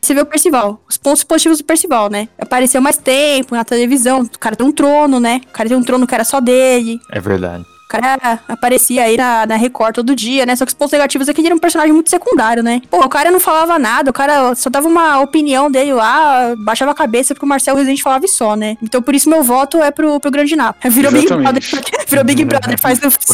você 0.00 0.14
vê 0.14 0.20
o 0.20 0.26
Percival. 0.26 0.82
Os 0.88 0.96
pontos 0.96 1.24
positivos 1.24 1.58
do 1.58 1.64
Percival, 1.64 2.10
né? 2.10 2.28
Apareceu 2.38 2.80
mais 2.80 2.96
tempo 2.96 3.54
na 3.54 3.64
televisão. 3.64 4.20
O 4.22 4.38
cara 4.38 4.54
tem 4.56 4.66
um 4.66 4.72
trono, 4.72 5.18
né? 5.20 5.40
O 5.48 5.52
cara 5.52 5.68
tem 5.68 5.76
um 5.78 5.82
trono 5.82 6.06
que 6.06 6.14
era 6.14 6.24
só 6.24 6.40
dele. 6.40 6.98
É 7.10 7.20
verdade. 7.20 7.64
O 7.64 7.88
cara 7.90 8.38
aparecia 8.46 9.02
aí 9.02 9.16
na, 9.16 9.44
na 9.46 9.56
Record 9.56 9.96
todo 9.96 10.14
dia, 10.14 10.46
né? 10.46 10.54
Só 10.54 10.64
que 10.64 10.68
os 10.68 10.74
pontos 10.74 10.92
negativos 10.92 11.28
é 11.28 11.32
que 11.34 11.40
ele 11.40 11.48
era 11.48 11.56
um 11.56 11.58
personagem 11.58 11.92
muito 11.92 12.08
secundário, 12.08 12.62
né? 12.62 12.80
Pô, 12.88 12.98
o 13.04 13.08
cara 13.08 13.32
não 13.32 13.40
falava 13.40 13.80
nada, 13.80 14.10
o 14.10 14.12
cara 14.12 14.54
só 14.54 14.70
dava 14.70 14.86
uma 14.86 15.18
opinião 15.20 15.68
dele 15.68 15.92
lá, 15.92 16.54
baixava 16.56 16.92
a 16.92 16.94
cabeça 16.94 17.34
porque 17.34 17.44
o 17.44 17.48
Marcel 17.48 17.74
Rezende 17.74 18.00
falava 18.00 18.24
e 18.24 18.28
só, 18.28 18.54
né? 18.54 18.76
Então 18.80 19.02
por 19.02 19.12
isso 19.12 19.28
meu 19.28 19.42
voto 19.42 19.82
é 19.82 19.90
pro, 19.90 20.20
pro 20.20 20.30
Grande 20.30 20.54
Napa. 20.54 20.78
Virou 20.88 21.10
Big 21.10 21.26
Brother, 21.26 21.56
Exatamente. 21.64 22.06
virou 22.08 22.24
Big 22.24 22.44
Brother, 22.44 22.78
faz 22.80 23.00
minutos 23.00 23.26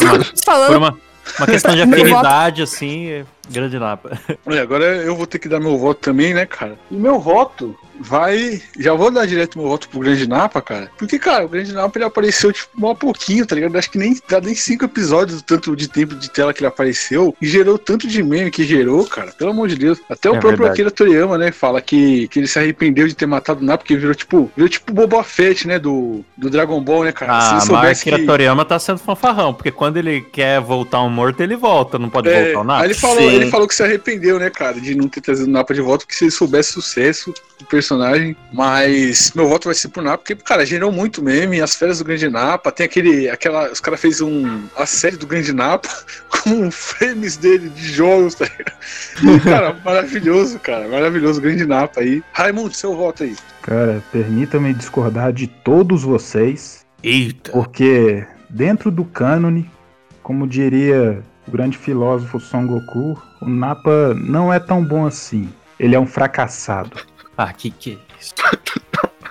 falando. 0.43 0.67
Por 0.69 0.77
uma, 0.77 0.97
uma 1.37 1.45
questão 1.45 1.75
de 1.75 1.81
afinidade, 1.83 2.61
assim, 2.63 3.05
é 3.09 3.25
Grande 3.49 3.79
Napa. 3.79 4.19
Olha, 4.45 4.61
agora 4.61 4.85
eu 4.85 5.15
vou 5.15 5.25
ter 5.27 5.39
que 5.39 5.47
dar 5.49 5.59
meu 5.59 5.77
voto 5.77 5.99
também, 6.01 6.33
né, 6.33 6.45
cara? 6.45 6.77
E 6.91 6.95
meu 6.95 7.19
voto 7.19 7.75
vai. 7.99 8.61
Já 8.79 8.93
vou 8.93 9.09
dar 9.09 9.25
direto 9.25 9.57
meu 9.57 9.67
voto 9.67 9.89
pro 9.89 9.99
Grande 9.99 10.27
Napa, 10.27 10.61
cara. 10.61 10.89
Porque, 10.97 11.17
cara, 11.17 11.45
o 11.45 11.49
Grande 11.49 11.73
Napa 11.73 11.97
ele 11.97 12.05
apareceu, 12.05 12.51
tipo, 12.53 12.69
mó 12.75 12.93
pouquinho, 12.93 13.45
tá 13.45 13.55
ligado? 13.55 13.75
Acho 13.77 13.89
que 13.89 13.97
nem 13.97 14.15
dá 14.29 14.39
nem 14.39 14.53
cinco 14.55 14.85
episódios 14.85 15.41
do 15.41 15.45
tanto 15.45 15.75
de 15.75 15.87
tempo 15.87 16.15
de 16.15 16.29
tela 16.29 16.53
que 16.53 16.59
ele 16.59 16.67
apareceu. 16.67 17.35
E 17.41 17.47
gerou 17.47 17.77
tanto 17.77 18.07
de 18.07 18.21
meme 18.21 18.51
que 18.51 18.63
gerou, 18.63 19.05
cara. 19.07 19.31
Pelo 19.31 19.51
amor 19.51 19.67
de 19.67 19.75
Deus. 19.75 19.99
Até 20.09 20.29
o 20.29 20.35
É 20.35 20.39
próprio 20.39 20.57
verdade. 20.59 20.73
Akira 20.73 20.91
Toriyama, 20.91 21.37
né? 21.37 21.51
Fala 21.51 21.81
que, 21.81 22.27
que 22.27 22.39
ele 22.39 22.47
se 22.47 22.59
arrependeu 22.59 23.07
de 23.07 23.15
ter 23.15 23.25
matado 23.25 23.61
o 23.61 23.63
Napa, 23.63 23.79
porque 23.79 23.95
virou 23.97 24.13
tipo. 24.15 24.51
Virou 24.55 24.69
tipo 24.69 24.93
Boba 24.93 25.23
Fett, 25.23 25.67
né? 25.67 25.79
Do, 25.79 26.23
do 26.37 26.49
Dragon 26.49 26.79
Ball, 26.81 27.03
né, 27.05 27.11
cara? 27.11 27.37
Ah, 27.37 27.59
Se 27.61 27.71
mas 27.71 27.99
Akira 28.01 28.19
que- 28.19 28.25
Toriyama 28.25 28.63
tá 28.65 28.77
sendo 28.79 28.99
fanfarrão, 28.99 29.53
porque 29.53 29.71
quando 29.71 29.97
ele 29.97 30.21
quer 30.21 30.59
voltar 30.61 31.01
um 31.01 31.09
morto, 31.09 31.41
ele 31.41 31.55
volta, 31.55 31.97
não 31.97 32.09
pode 32.09 32.29
É, 32.29 32.45
voltar 32.45 32.59
o 32.59 32.63
Napa. 32.63 32.81
aí 32.81 32.87
ele 32.87 32.93
falou, 32.93 33.17
Sim. 33.17 33.36
Ele 33.37 33.51
falou 33.51 33.67
que 33.67 33.75
se 33.75 33.83
arrependeu, 33.83 34.39
né, 34.39 34.49
cara, 34.49 34.79
de 34.79 34.95
não 34.95 35.07
ter 35.07 35.21
trazido 35.21 35.47
o 35.47 35.51
Napa 35.51 35.73
de 35.73 35.81
volta, 35.81 36.05
porque 36.05 36.15
se 36.15 36.25
ele 36.25 36.31
soubesse 36.31 36.71
o 36.71 36.81
sucesso 36.81 37.33
do 37.59 37.65
personagem. 37.65 38.35
Mas 38.53 39.31
meu 39.35 39.47
voto 39.47 39.65
vai 39.65 39.75
ser 39.75 39.89
pro 39.89 40.01
Napa, 40.01 40.17
porque, 40.17 40.35
cara, 40.35 40.65
gerou 40.65 40.91
muito 40.91 41.23
meme, 41.23 41.61
as 41.61 41.75
férias 41.75 41.99
do 41.99 42.05
Grande 42.05 42.29
Napa, 42.29 42.71
tem 42.71 42.85
aquele. 42.85 43.29
aquela. 43.29 43.71
Os 43.71 43.79
caras 43.79 43.99
fez 43.99 44.21
um. 44.21 44.63
a 44.75 44.85
série 44.85 45.17
do 45.17 45.27
Grande 45.27 45.53
Napa 45.53 45.89
com 46.29 46.69
frames 46.71 47.37
dele 47.37 47.69
de 47.69 47.87
jogos, 47.93 48.35
tá 48.35 48.45
ligado? 48.45 49.43
Cara, 49.43 49.73
maravilhoso, 49.83 50.59
cara. 50.59 50.87
Maravilhoso, 50.87 51.41
Grande 51.41 51.65
Napa 51.65 52.01
aí. 52.01 52.23
Raimundo, 52.31 52.73
seu 52.73 52.95
voto 52.95 53.23
aí. 53.23 53.35
Cara, 53.61 54.03
permita-me 54.11 54.73
discordar 54.73 55.33
de 55.33 55.47
todos 55.47 56.03
vocês, 56.03 56.85
Eita. 57.03 57.51
porque 57.51 58.25
dentro 58.49 58.89
do 58.89 59.03
cânone, 59.03 59.69
como 60.23 60.47
diria 60.47 61.21
o 61.47 61.51
grande 61.51 61.77
filósofo 61.77 62.39
Son 62.39 62.67
Goku, 62.67 63.21
o 63.41 63.49
Napa 63.49 64.13
não 64.13 64.51
é 64.51 64.59
tão 64.59 64.83
bom 64.83 65.05
assim. 65.05 65.49
Ele 65.79 65.95
é 65.95 65.99
um 65.99 66.07
fracassado. 66.07 66.97
Ah, 67.39 67.53
que 67.53 67.69
que 67.69 67.91
é 67.91 68.19
isso? 68.19 68.33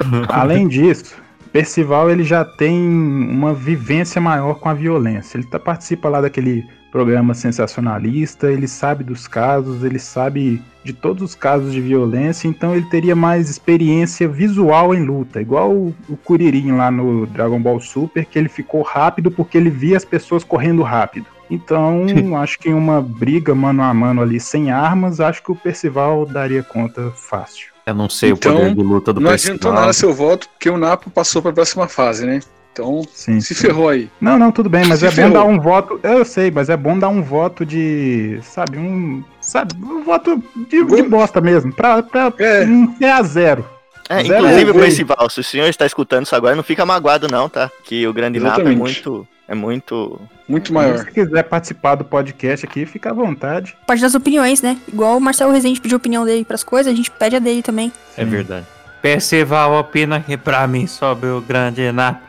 Além 0.28 0.68
disso, 0.68 1.16
Percival 1.52 2.10
ele 2.10 2.22
já 2.22 2.44
tem 2.44 2.78
uma 2.78 3.54
vivência 3.54 4.20
maior 4.20 4.54
com 4.54 4.68
a 4.68 4.74
violência. 4.74 5.38
Ele 5.38 5.46
tá, 5.46 5.58
participa 5.58 6.08
lá 6.08 6.20
daquele 6.20 6.64
programa 6.92 7.34
sensacionalista, 7.34 8.50
ele 8.50 8.68
sabe 8.68 9.04
dos 9.04 9.26
casos, 9.26 9.82
ele 9.82 9.98
sabe 9.98 10.62
de 10.84 10.92
todos 10.92 11.22
os 11.22 11.34
casos 11.34 11.72
de 11.72 11.80
violência, 11.80 12.48
então 12.48 12.74
ele 12.74 12.86
teria 12.86 13.14
mais 13.14 13.50
experiência 13.50 14.28
visual 14.28 14.94
em 14.94 15.02
luta, 15.02 15.40
igual 15.40 15.72
o, 15.72 15.94
o 16.08 16.16
Kuririn 16.16 16.72
lá 16.72 16.90
no 16.90 17.26
Dragon 17.26 17.60
Ball 17.60 17.80
Super, 17.80 18.24
que 18.24 18.38
ele 18.38 18.48
ficou 18.48 18.82
rápido 18.82 19.30
porque 19.30 19.58
ele 19.58 19.68
via 19.68 19.96
as 19.96 20.04
pessoas 20.04 20.44
correndo 20.44 20.82
rápido. 20.82 21.26
Então, 21.50 22.04
acho 22.40 22.58
que 22.58 22.68
em 22.68 22.74
uma 22.74 23.00
briga 23.00 23.54
mano 23.54 23.82
a 23.82 23.94
mano 23.94 24.20
ali 24.22 24.40
sem 24.40 24.70
armas, 24.70 25.20
acho 25.20 25.42
que 25.42 25.52
o 25.52 25.56
Percival 25.56 26.26
daria 26.26 26.62
conta 26.62 27.12
fácil. 27.14 27.68
Eu 27.86 27.94
não 27.94 28.08
sei 28.08 28.30
Então, 28.30 28.52
o 28.52 28.58
poder 28.58 28.74
de 28.74 28.82
luta 28.82 29.12
do 29.12 29.20
não 29.20 29.30
adiantou 29.30 29.52
Percival. 29.70 29.80
nada 29.80 29.92
seu 29.92 30.12
voto, 30.12 30.48
porque 30.48 30.68
o 30.68 30.76
Napa 30.76 31.08
passou 31.08 31.40
pra 31.40 31.52
próxima 31.52 31.86
fase, 31.86 32.26
né? 32.26 32.40
Então, 32.72 33.02
Sim, 33.12 33.40
se 33.40 33.54
sim. 33.54 33.62
ferrou 33.66 33.88
aí. 33.88 34.10
Não, 34.20 34.38
não, 34.38 34.52
tudo 34.52 34.68
bem, 34.68 34.84
mas 34.86 34.98
Se 34.98 35.06
é 35.06 35.08
bom 35.08 35.14
ferrou. 35.14 35.32
dar 35.32 35.44
um 35.44 35.58
voto. 35.58 35.98
Eu 36.02 36.24
sei, 36.26 36.50
mas 36.50 36.68
é 36.68 36.76
bom 36.76 36.98
dar 36.98 37.08
um 37.08 37.22
voto 37.22 37.64
de. 37.64 38.38
Sabe, 38.42 38.76
um. 38.76 39.24
Sabe, 39.40 39.72
um 39.82 40.02
voto 40.02 40.42
de, 40.68 40.84
de 40.84 41.02
bosta 41.04 41.40
mesmo. 41.40 41.72
Pra, 41.72 42.02
pra 42.02 42.30
É. 42.38 42.66
um 42.66 42.94
ser 42.98 43.06
a 43.06 43.22
zero. 43.22 43.64
É, 44.10 44.22
Zero 44.22 44.34
inclusive, 44.44 44.62
a 44.62 44.72
zero. 44.72 44.78
Percival, 44.78 45.30
se 45.30 45.40
o 45.40 45.44
senhor 45.44 45.68
está 45.68 45.86
escutando 45.86 46.26
isso 46.26 46.36
agora, 46.36 46.54
não 46.54 46.62
fica 46.62 46.84
magoado 46.84 47.28
não, 47.30 47.48
tá? 47.48 47.70
Que 47.82 48.06
o 48.06 48.12
Grande 48.12 48.38
Napa 48.38 48.56
é 48.60 48.64
Exatamente. 48.64 48.78
muito... 48.80 49.26
É 49.48 49.54
muito... 49.54 50.20
Muito 50.48 50.68
Se 50.68 50.72
maior. 50.72 50.98
você 50.98 51.10
quiser 51.10 51.42
participar 51.44 51.96
do 51.96 52.04
podcast 52.04 52.64
aqui, 52.64 52.86
fica 52.86 53.10
à 53.10 53.12
vontade. 53.12 53.76
Parte 53.86 54.00
das 54.00 54.14
opiniões, 54.14 54.62
né? 54.62 54.78
Igual 54.86 55.16
o 55.16 55.20
Marcelo 55.20 55.52
Rezende 55.52 55.80
pediu 55.80 55.96
a 55.96 55.98
opinião 55.98 56.24
dele 56.24 56.44
pras 56.44 56.62
coisas, 56.62 56.92
a 56.92 56.96
gente 56.96 57.10
pede 57.10 57.36
a 57.36 57.38
dele 57.38 57.62
também. 57.62 57.92
É 58.16 58.24
verdade. 58.24 58.66
Percival 59.02 59.78
opina 59.78 60.16
aqui 60.16 60.36
pra 60.36 60.66
mim 60.66 60.86
sobre 60.86 61.28
o 61.28 61.40
grande 61.40 61.90
Napa. 61.92 62.20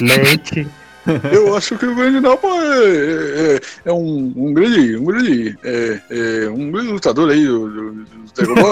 Leite. 0.00 0.68
Eu 1.32 1.56
acho 1.56 1.76
que 1.78 1.86
o 1.86 1.94
grande 1.94 2.20
Napa 2.20 2.46
é, 2.46 3.56
é, 3.56 3.60
é 3.86 3.92
um, 3.92 4.32
um 4.36 4.52
grande, 4.52 4.96
um 4.96 5.04
grande, 5.04 5.58
é, 5.64 6.00
é 6.10 6.50
um 6.50 6.70
grande 6.70 6.92
lutador 6.92 7.30
aí 7.30 7.44
do, 7.44 7.68
do, 7.68 7.96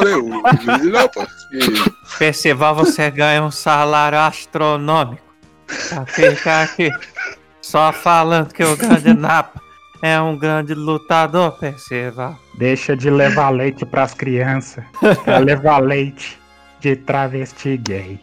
né? 0.04 0.16
O, 0.16 0.38
o 0.38 0.42
grande 0.64 0.90
Napa. 0.90 1.26
E, 1.52 2.18
Percival, 2.18 2.74
você 2.76 3.10
ganha 3.10 3.42
um 3.42 3.50
salário 3.50 4.18
astronômico. 4.18 5.26
Pra 5.66 6.06
ficar 6.06 6.64
aqui 6.64 6.90
só 7.68 7.92
falando 7.92 8.54
que 8.54 8.64
o 8.64 8.74
grande 8.76 9.12
Napa 9.12 9.60
é 10.00 10.18
um 10.18 10.38
grande 10.38 10.72
lutador, 10.72 11.52
Percival. 11.58 12.38
Deixa 12.56 12.96
de 12.96 13.10
levar 13.10 13.50
leite 13.50 13.84
pras 13.84 14.14
crianças. 14.14 14.82
Pra 15.24 15.36
levar 15.38 15.78
leite 15.78 16.40
de 16.80 16.96
travesti 16.96 17.76
gay. 17.76 18.20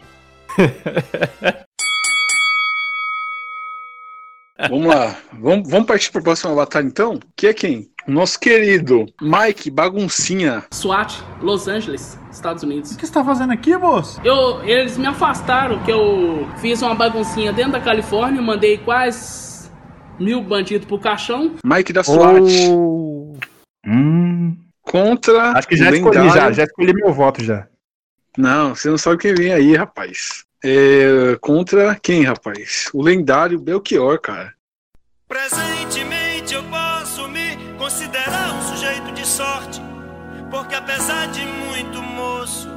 vamos 4.67 4.87
lá, 4.87 5.15
vamos, 5.33 5.69
vamos 5.69 5.85
partir 5.85 6.11
para 6.11 6.21
a 6.21 6.23
próxima 6.23 6.55
batalha 6.55 6.87
então? 6.87 7.19
Que 7.35 7.47
é 7.47 7.53
quem? 7.53 7.87
Nosso 8.07 8.39
querido 8.39 9.05
Mike 9.19 9.71
Baguncinha. 9.71 10.63
SWAT, 10.71 11.23
Los 11.41 11.67
Angeles, 11.67 12.19
Estados 12.31 12.61
Unidos. 12.61 12.91
O 12.91 12.97
que 12.97 13.07
você 13.07 13.13
tá 13.13 13.23
fazendo 13.23 13.51
aqui, 13.51 13.75
moço? 13.75 14.21
Eu, 14.23 14.63
eles 14.63 14.97
me 14.97 15.07
afastaram, 15.07 15.83
que 15.83 15.91
eu 15.91 16.47
fiz 16.57 16.81
uma 16.81 16.93
baguncinha 16.93 17.51
dentro 17.51 17.73
da 17.73 17.81
Califórnia, 17.81 18.41
mandei 18.41 18.77
quase 18.77 19.69
mil 20.19 20.41
bandidos 20.41 20.87
pro 20.87 20.99
caixão. 20.99 21.55
Mike 21.63 21.91
da 21.91 22.03
SWAT. 22.03 22.43
Hum. 23.87 24.55
Contra 24.81 25.51
Acho 25.57 25.67
que 25.67 25.75
já 25.75 25.89
o 25.89 25.95
escolhi, 25.95 26.29
já. 26.29 26.51
Já 26.51 26.63
escolhi 26.63 26.93
meu 26.93 27.11
voto 27.11 27.43
já. 27.43 27.67
Não, 28.37 28.75
você 28.75 28.89
não 28.89 28.97
sabe 28.97 29.17
quem 29.17 29.33
vem 29.33 29.51
aí, 29.51 29.75
rapaz. 29.75 30.45
É, 30.63 31.37
contra 31.41 31.95
quem, 32.01 32.23
rapaz? 32.23 32.89
O 32.93 33.01
lendário 33.01 33.59
Belchior, 33.59 34.19
cara. 34.19 34.53
Me 35.29 36.14
considerar 38.05 38.53
um 38.53 38.61
sujeito 38.61 39.11
de 39.13 39.25
sorte, 39.25 39.81
porque 40.51 40.75
apesar 40.75 41.27
de 41.27 41.43
muito 41.45 42.01
moço, 42.03 42.69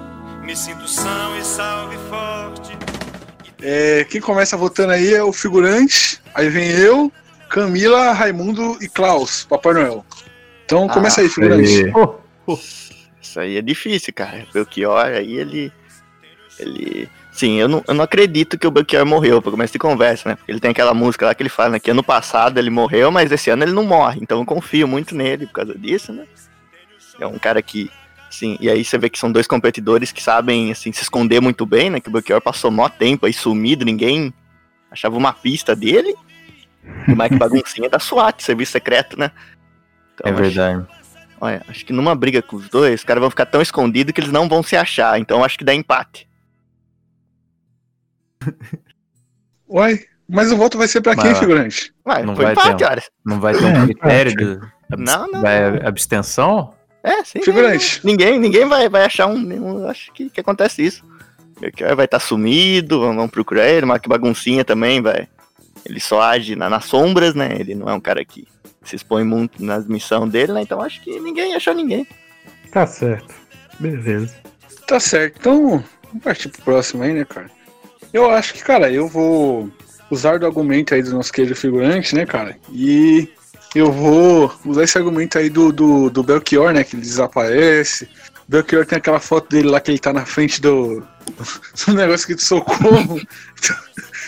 me 0.42 0.56
sinto 0.56 0.88
são 0.88 1.38
e 1.38 1.44
salve 1.44 1.99
forte. 2.08 2.76
É, 3.61 4.04
quem 4.04 4.20
começa 4.20 4.56
votando 4.56 4.92
aí 4.92 5.12
é 5.12 5.23
o 5.23 5.32
figurante. 5.32 6.20
Aí 6.35 6.49
vem 6.49 6.70
eu, 6.70 7.12
Camila, 7.50 8.12
Raimundo 8.12 8.78
e 8.80 8.88
Klaus, 8.88 9.44
Papai 9.44 9.75
Noel. 9.75 10.06
Então 10.64 10.88
começa 10.88 11.20
aí, 11.20 11.28
figurante. 11.28 11.92
Isso 13.20 13.38
aí 13.38 13.58
é 13.58 13.62
difícil, 13.62 14.14
cara. 14.14 14.47
Belchior, 14.52 15.04
aí 15.04 15.37
ele. 15.37 15.73
Ele. 16.58 17.11
Sim, 17.38 17.54
eu 17.61 17.68
não, 17.68 17.85
eu 17.87 17.95
não 17.95 18.02
acredito 18.02 18.59
que 18.59 18.66
o 18.66 18.71
Belchior 18.71 19.07
morreu, 19.07 19.40
pra 19.40 19.52
começo 19.52 19.73
de 19.73 19.78
conversa, 19.78 20.28
né? 20.28 20.35
Porque 20.35 20.50
ele 20.50 20.59
tem 20.59 20.73
aquela 20.73 20.92
música 20.92 21.25
lá 21.26 21.35
que 21.35 21.40
ele 21.42 21.49
fala, 21.49 21.71
né? 21.71 21.78
Que 21.78 21.90
ano 21.92 22.02
passado 22.02 22.59
ele 22.59 22.68
morreu, 22.68 23.12
mas 23.12 23.30
esse 23.30 23.49
ano 23.49 23.62
ele 23.62 23.71
não 23.73 23.85
morre. 23.85 24.18
Então 24.21 24.40
eu 24.40 24.45
confio 24.45 24.88
muito 24.88 25.14
nele 25.14 25.47
por 25.47 25.52
causa 25.52 25.78
disso, 25.78 26.12
né? 26.12 26.25
É 27.21 27.26
um 27.26 27.38
cara 27.38 27.62
que. 27.62 27.88
Sim, 28.28 28.59
e 28.61 28.68
aí 28.68 28.85
você 28.85 28.99
vê 28.99 29.09
que 29.09 29.18
são 29.18 29.30
dois 29.30 29.47
competidores 29.47 30.11
que 30.11 30.21
sabem, 30.23 30.73
assim, 30.73 30.92
se 30.92 31.02
esconder 31.02 31.40
muito 31.40 31.64
bem, 31.64 31.90
né? 31.90 32.00
Que 32.00 32.09
o 32.09 32.12
Belchior 32.12 32.40
passou 32.42 32.71
mó 32.73 32.88
tempo 32.88 33.25
aí 33.25 33.33
sumido, 33.33 33.85
ninguém 33.85 34.35
achava 34.90 35.16
uma 35.16 35.33
pista 35.33 35.76
dele. 35.76 36.12
E 37.07 37.12
o 37.12 37.16
Mike 37.16 37.37
Baguncinha 37.38 37.87
é 37.87 37.90
da 37.90 38.00
SWAT, 38.00 38.42
serviço 38.42 38.73
secreto, 38.73 39.18
né? 39.18 39.30
Então, 40.14 40.28
É 40.30 40.35
acho- 40.35 40.42
verdade. 40.42 40.87
Olha, 41.40 41.62
acho 41.68 41.87
que 41.87 41.92
numa 41.92 42.16
briga 42.16 42.42
com 42.42 42.57
os 42.57 42.68
dois, 42.68 42.99
os 43.00 43.04
caras 43.04 43.21
vão 43.21 43.30
ficar 43.30 43.47
tão 43.47 43.62
escondidos 43.62 44.12
que 44.12 44.21
eles 44.21 44.32
não 44.32 44.49
vão 44.49 44.60
se 44.60 44.76
achar. 44.76 45.21
Então 45.21 45.45
acho 45.45 45.56
que 45.56 45.65
dá 45.65 45.73
empate. 45.73 46.27
Uai, 49.68 50.00
mas 50.28 50.50
o 50.52 50.56
voto 50.56 50.78
vai 50.78 50.88
ser 50.88 51.00
pra 51.00 51.14
quem, 51.16 51.34
figurante? 51.34 51.92
Ué, 52.06 52.22
Não 52.22 52.34
foi 52.34 52.44
vai 52.46 52.52
empate, 52.54 52.76
ter 52.76 52.84
um- 52.84 52.88
olha. 52.88 53.02
Não 53.24 53.40
vai 53.40 53.54
ter 53.54 53.64
É, 53.64 53.78
um 53.78 53.84
critério 53.86 54.36
de 54.36 54.44
abs- 54.92 55.12
Não, 55.14 55.26
não, 55.30 55.42
vai- 55.42 55.70
não. 55.80 55.88
abstenção? 55.88 56.74
É, 57.02 57.24
sim. 57.24 57.40
Figurante. 57.42 58.00
Ninguém, 58.04 58.38
ninguém 58.38 58.66
vai, 58.66 58.88
vai 58.88 59.04
achar 59.04 59.26
um. 59.26 59.38
nenhum- 59.38 59.86
acho 59.88 60.12
que, 60.12 60.28
que 60.30 60.40
acontece 60.40 60.82
isso. 60.84 61.04
Belchior 61.60 61.96
vai 61.96 62.04
estar 62.04 62.20
sumido, 62.20 63.00
vão, 63.00 63.14
vão 63.16 63.28
procurar 63.28 63.66
ele, 63.68 63.84
mas 63.86 64.00
que 64.00 64.08
baguncinha 64.08 64.64
também, 64.64 65.00
vai. 65.02 65.28
Ele 65.84 66.00
só 66.00 66.20
age 66.22 66.54
na- 66.56 66.70
nas 66.70 66.84
sombras, 66.84 67.34
né? 67.34 67.56
Ele 67.58 67.74
não 67.74 67.88
é 67.88 67.94
um 67.94 68.00
cara 68.00 68.24
que 68.24 68.46
se 68.82 68.96
expõe 68.96 69.24
muito 69.24 69.62
nas 69.64 69.86
missões 69.86 70.30
dele, 70.30 70.52
né? 70.52 70.62
Então 70.62 70.80
acho 70.80 71.00
que 71.02 71.18
ninguém 71.20 71.54
achou 71.54 71.74
ninguém. 71.74 72.06
Tá 72.70 72.86
certo. 72.86 73.34
Beleza. 73.78 74.34
Tá 74.86 74.98
certo. 75.00 75.36
Então, 75.40 75.84
vamos 76.08 76.22
partir 76.22 76.48
pro 76.48 76.62
próximo 76.62 77.02
aí, 77.02 77.12
né, 77.12 77.24
cara? 77.24 77.50
Eu 78.12 78.30
acho 78.30 78.54
que, 78.54 78.62
cara, 78.62 78.90
eu 78.90 79.06
vou 79.06 79.71
usar 80.10 80.38
do 80.38 80.47
argumento 80.47 80.94
aí 80.94 81.02
do 81.02 81.12
nosso 81.12 81.32
querido 81.32 81.54
figurante, 81.54 82.14
né, 82.14 82.25
cara? 82.25 82.56
E 82.73 83.28
eu 83.75 83.92
vou 83.92 84.52
usar 84.64 84.84
esse 84.84 84.97
argumento 84.97 85.38
aí 85.38 85.50
do, 85.50 85.73
do, 85.73 86.10
do 86.10 86.23
Belchior, 86.23 86.73
né? 86.73 86.84
Que 86.84 86.97
ele 86.97 87.02
desaparece. 87.02 88.08
O 88.49 88.50
Belchior 88.50 88.86
tem 88.86 88.99
aquela 88.99 89.21
foto 89.21 89.50
dele 89.50 89.68
lá 89.68 89.80
que 89.80 89.90
ele 89.90 89.99
tá 89.99 90.12
na 90.12 90.25
frente 90.25 90.60
do, 90.60 91.02
do 91.86 91.94
negócio 91.94 92.26
que 92.26 92.34
de 92.34 92.42
socorro. 92.42 93.21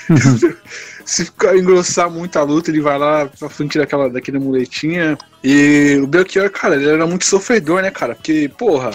Se 1.05 1.25
ficar 1.25 1.57
engrossar 1.57 2.09
muito 2.09 2.39
a 2.39 2.43
luta, 2.43 2.71
ele 2.71 2.81
vai 2.81 2.97
lá 2.97 3.27
pra 3.27 3.49
frente 3.49 3.79
daquela, 3.79 4.09
daquele 4.09 4.39
muletinha. 4.39 5.19
E 5.43 5.99
o 6.01 6.07
Belchior, 6.07 6.51
cara, 6.51 6.77
ele 6.77 6.89
era 6.89 7.07
muito 7.07 7.25
sofredor, 7.25 7.83
né, 7.83 7.91
cara? 7.91 8.15
Porque, 8.15 8.49
porra, 8.57 8.91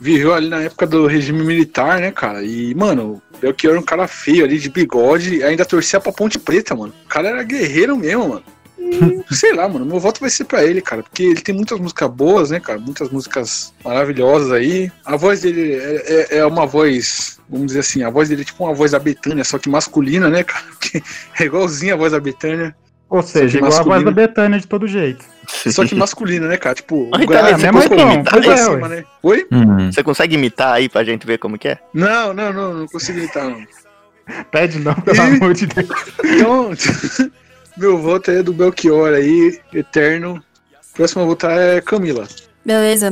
viveu 0.00 0.34
ali 0.34 0.48
na 0.48 0.62
época 0.62 0.86
do 0.86 1.06
regime 1.06 1.42
militar, 1.44 2.00
né, 2.00 2.10
cara? 2.10 2.42
E, 2.42 2.74
mano, 2.74 3.22
o 3.34 3.38
Belchior 3.38 3.72
era 3.72 3.80
um 3.80 3.84
cara 3.84 4.06
feio 4.06 4.44
ali, 4.44 4.58
de 4.58 4.68
bigode, 4.70 5.36
e 5.36 5.42
ainda 5.42 5.64
torcia 5.64 6.00
pra 6.00 6.12
Ponte 6.12 6.38
Preta, 6.38 6.74
mano. 6.74 6.92
O 7.04 7.08
cara 7.08 7.28
era 7.28 7.42
guerreiro 7.42 7.96
mesmo, 7.96 8.28
mano. 8.28 8.42
E, 8.78 9.34
sei 9.34 9.52
lá, 9.52 9.68
mano, 9.68 9.84
meu 9.84 9.98
voto 10.00 10.20
vai 10.20 10.30
ser 10.30 10.44
pra 10.44 10.64
ele, 10.64 10.80
cara, 10.80 11.02
porque 11.02 11.22
ele 11.22 11.40
tem 11.40 11.54
muitas 11.54 11.78
músicas 11.78 12.08
boas, 12.10 12.50
né, 12.50 12.60
cara? 12.60 12.78
Muitas 12.78 13.10
músicas 13.10 13.74
maravilhosas 13.84 14.50
aí. 14.52 14.90
A 15.04 15.16
voz 15.16 15.40
dele 15.42 15.72
é, 15.74 16.26
é- 16.34 16.38
é 16.38 16.46
uma 16.46 16.64
voz, 16.66 17.38
vamos 17.48 17.66
dizer 17.66 17.80
assim, 17.80 18.02
a 18.02 18.08
voz 18.10 18.28
dele 18.28 18.42
é 18.42 18.44
tipo 18.44 18.64
uma 18.64 18.72
voz 18.72 18.92
da 18.92 18.98
Betânia, 18.98 19.44
só 19.44 19.58
que 19.58 19.68
masculina, 19.68 20.28
né, 20.30 20.42
cara? 20.44 20.64
Porque 20.78 21.02
é 21.38 21.44
igualzinho 21.44 21.94
a 21.94 21.96
voz 21.98 22.12
da 22.12 22.20
Betânia, 22.20 22.74
Ou 23.10 23.22
seja, 23.22 23.56
igual 23.58 23.72
a 23.72 23.76
voz 23.76 23.84
da 23.86 23.90
masculino. 23.94 24.12
Betânia 24.14 24.58
de 24.60 24.66
todo 24.66 24.86
jeito. 24.86 25.24
só 25.46 25.84
que 25.86 25.94
masculina, 25.94 26.46
né, 26.46 26.56
cara? 26.58 26.74
Tipo, 26.74 27.08
Oi, 27.14 27.24
o 27.24 27.26
gra- 27.26 27.40
Thalita, 27.40 27.54
a 27.54 27.58
você 27.58 27.72
voz 27.72 27.84
consegue 27.88 28.02
pra- 28.04 28.14
imitar 28.14 28.42
pra 28.42 28.54
isso? 28.54 28.64
cima, 28.64 28.88
né? 28.88 29.04
Oi? 29.22 29.46
Hum. 29.50 29.92
Você 29.92 30.02
consegue 30.02 30.34
imitar 30.34 30.74
aí 30.74 30.88
pra 30.88 31.04
gente 31.04 31.26
ver 31.26 31.38
como 31.38 31.58
que 31.58 31.68
é? 31.68 31.78
Não, 31.94 32.34
não, 32.34 32.52
não, 32.52 32.74
não 32.74 32.86
consigo 32.86 33.18
imitar, 33.18 33.44
não. 33.48 33.64
Pede 34.52 34.78
não, 34.78 34.94
pelo 34.94 35.16
Ih. 35.16 35.20
amor 35.20 35.54
de 35.54 35.66
Deus. 35.66 35.88
Então, 36.22 36.70
meu 37.78 37.96
voto 37.96 38.30
é 38.30 38.42
do 38.42 38.52
Belchior 38.52 39.14
aí, 39.14 39.58
eterno. 39.72 40.42
Próximo 40.94 41.22
a 41.22 41.26
votar 41.26 41.56
é 41.58 41.80
Camila. 41.80 42.26
Beleza. 42.64 43.10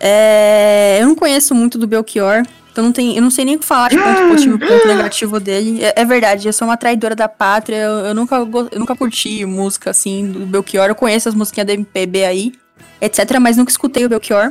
É, 0.00 0.98
eu 1.00 1.06
não 1.06 1.14
conheço 1.14 1.54
muito 1.54 1.78
do 1.78 1.86
Belchior, 1.86 2.42
então 2.70 2.84
não 2.84 2.92
tem, 2.92 3.16
eu 3.16 3.22
não 3.22 3.30
sei 3.30 3.44
nem 3.44 3.56
o 3.56 3.58
que 3.58 3.66
falar 3.66 3.88
de 3.88 3.98
ponto 3.98 4.28
positivo 4.28 4.56
e 4.62 4.68
ponto 4.68 4.86
negativo 4.86 5.40
dele. 5.40 5.82
É, 5.82 6.02
é 6.02 6.04
verdade, 6.04 6.48
eu 6.48 6.52
sou 6.52 6.68
uma 6.68 6.76
traidora 6.76 7.14
da 7.14 7.28
pátria, 7.28 7.76
eu, 7.76 8.06
eu 8.06 8.14
nunca, 8.14 8.36
eu 8.36 8.78
nunca 8.78 8.94
curti 8.94 9.44
música 9.44 9.90
assim 9.90 10.30
do 10.30 10.46
Belchior. 10.46 10.88
Eu 10.88 10.94
conheço 10.94 11.28
as 11.28 11.34
musiquinhas 11.34 11.66
da 11.66 11.74
MPB 11.74 12.24
aí, 12.24 12.52
etc., 13.00 13.38
mas 13.40 13.56
nunca 13.56 13.70
escutei 13.70 14.04
o 14.04 14.08
Belchior. 14.08 14.50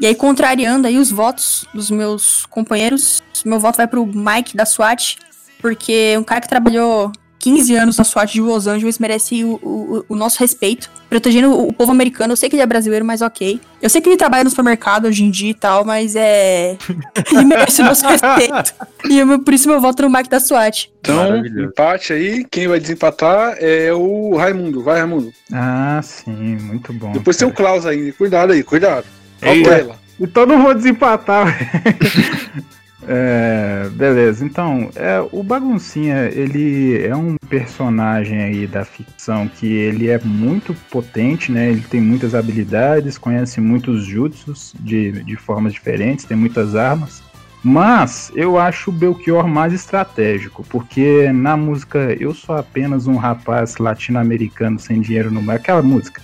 E 0.00 0.06
aí, 0.06 0.14
contrariando 0.14 0.86
aí 0.88 0.96
os 0.96 1.10
votos 1.10 1.66
dos 1.74 1.90
meus 1.90 2.46
companheiros, 2.46 3.22
meu 3.44 3.60
voto 3.60 3.76
vai 3.76 3.86
pro 3.86 4.06
Mike 4.06 4.56
da 4.56 4.64
SWAT, 4.64 5.18
porque 5.60 6.16
um 6.16 6.24
cara 6.24 6.40
que 6.40 6.48
trabalhou 6.48 7.12
15 7.40 7.74
anos 7.74 7.96
na 7.96 8.04
SWAT 8.04 8.32
de 8.34 8.40
Los 8.42 8.66
Angeles 8.66 8.98
merece 8.98 9.42
o, 9.44 9.54
o, 9.62 10.04
o 10.10 10.14
nosso 10.14 10.38
respeito, 10.38 10.90
protegendo 11.08 11.50
o, 11.50 11.68
o 11.68 11.72
povo 11.72 11.90
americano. 11.90 12.32
Eu 12.34 12.36
sei 12.36 12.48
que 12.50 12.54
ele 12.54 12.62
é 12.62 12.66
brasileiro, 12.66 13.04
mas 13.04 13.22
ok. 13.22 13.58
Eu 13.80 13.88
sei 13.88 14.00
que 14.00 14.08
ele 14.10 14.16
trabalha 14.18 14.44
no 14.44 14.50
supermercado 14.50 15.06
hoje 15.06 15.24
em 15.24 15.30
dia 15.30 15.50
e 15.50 15.54
tal, 15.54 15.84
mas 15.84 16.14
é. 16.14 16.76
ele 17.32 17.44
merece 17.46 17.80
o 17.80 17.84
nosso 17.86 18.06
respeito. 18.06 18.74
E 19.08 19.18
eu- 19.18 19.38
por 19.40 19.54
isso 19.54 19.68
meu 19.68 19.80
voto 19.80 20.02
no 20.02 20.10
Mike 20.10 20.28
da 20.28 20.38
SWAT. 20.38 20.90
Então, 21.00 21.38
empate 21.46 22.12
aí. 22.12 22.44
Quem 22.50 22.68
vai 22.68 22.78
desempatar 22.78 23.56
é 23.58 23.90
o 23.92 24.36
Raimundo. 24.36 24.82
Vai, 24.82 24.98
Raimundo. 24.98 25.32
Ah, 25.52 26.00
sim, 26.02 26.30
muito 26.30 26.92
bom. 26.92 27.12
Depois 27.12 27.36
tem 27.38 27.48
o 27.48 27.52
cara. 27.52 27.70
Klaus 27.70 27.86
ainda. 27.86 28.12
Cuidado 28.12 28.52
aí, 28.52 28.62
cuidado. 28.62 29.06
Ei, 29.42 29.62
Olha 29.66 29.74
ela. 29.74 30.00
Então 30.20 30.44
não 30.44 30.62
vou 30.62 30.74
desempatar. 30.74 31.46
É, 33.06 33.88
beleza, 33.92 34.44
então, 34.44 34.90
é, 34.94 35.24
o 35.32 35.42
Baguncinha, 35.42 36.26
ele 36.26 37.02
é 37.02 37.16
um 37.16 37.36
personagem 37.48 38.42
aí 38.42 38.66
da 38.66 38.84
ficção 38.84 39.48
que 39.48 39.66
ele 39.66 40.08
é 40.08 40.18
muito 40.18 40.74
potente, 40.90 41.50
né? 41.50 41.70
Ele 41.70 41.80
tem 41.80 42.00
muitas 42.00 42.34
habilidades, 42.34 43.16
conhece 43.16 43.60
muitos 43.60 44.04
jutsus 44.04 44.74
de, 44.80 45.12
de 45.24 45.36
formas 45.36 45.72
diferentes, 45.72 46.24
tem 46.24 46.36
muitas 46.36 46.74
armas. 46.74 47.22
Mas 47.62 48.32
eu 48.34 48.58
acho 48.58 48.90
o 48.90 48.92
Belchior 48.92 49.46
mais 49.46 49.72
estratégico, 49.72 50.64
porque 50.68 51.30
na 51.32 51.56
música 51.56 52.16
Eu 52.18 52.34
Sou 52.34 52.56
Apenas 52.56 53.06
um 53.06 53.16
Rapaz 53.16 53.76
Latino-Americano 53.76 54.78
Sem 54.78 55.00
Dinheiro 55.00 55.30
no 55.30 55.42
Mar, 55.42 55.56
aquela 55.56 55.82
música, 55.82 56.22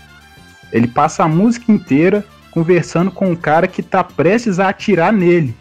ele 0.73 0.87
passa 0.87 1.25
a 1.25 1.29
música 1.29 1.71
inteira 1.71 2.25
conversando 2.51 3.11
com 3.11 3.31
um 3.31 3.37
cara 3.37 3.67
que 3.67 3.83
tá 3.83 4.03
prestes 4.03 4.59
a 4.59 4.71
atirar 4.71 5.13
nele. 5.13 5.55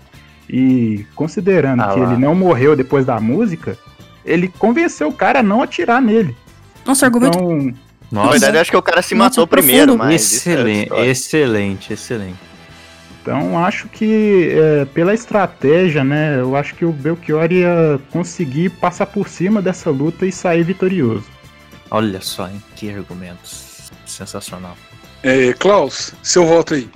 E 0.50 1.06
considerando 1.16 1.82
Ah 1.82 1.94
que 1.94 2.00
lá. 2.00 2.12
ele 2.14 2.22
não 2.22 2.36
morreu 2.36 2.76
depois 2.76 3.06
da 3.06 3.20
música, 3.20 3.78
ele 4.24 4.48
convenceu 4.48 5.08
o 5.10 5.14
cara 5.14 5.40
a 5.40 5.44
não 5.44 5.62
atirar 5.62 6.02
nele. 6.02 6.36
Nossa, 6.86 7.06
argumento. 7.06 7.38
Então, 7.38 7.74
Na 8.12 8.22
Nossa, 8.22 8.32
verdade, 8.34 8.58
eu 8.58 8.62
acho 8.62 8.72
que 8.72 8.78
o 8.78 8.82
cara 8.82 9.02
se 9.02 9.16
Nossa, 9.16 9.30
matou 9.42 9.48
primeiro, 9.48 9.98
mas. 9.98 10.12
é 10.12 10.16
excelente, 10.16 10.94
excelente, 10.94 11.94
excelente. 11.94 12.46
Então 13.22 13.58
acho 13.66 13.88
que 13.90 14.52
é, 14.52 14.86
pela 14.86 15.12
estratégia, 15.12 16.04
né? 16.04 16.40
Eu 16.40 16.56
acho 16.56 16.76
que 16.76 16.86
o 16.86 16.92
Belchior 16.92 17.52
ia 17.52 18.00
conseguir 18.12 18.70
passar 18.70 19.08
por 19.08 19.28
cima 19.28 19.64
dessa 19.64 19.90
luta 19.90 20.28
e 20.28 20.32
sair 20.32 20.62
vitorioso. 20.64 21.26
Olha 21.90 22.22
só, 22.22 22.48
hein? 22.48 22.62
Que 22.76 22.92
argumentos. 22.94 23.90
Sensacional. 24.06 24.78
É, 25.24 25.54
Klaus, 25.54 26.14
seu 26.22 26.46
voto 26.46 26.76
aí. 26.76 26.88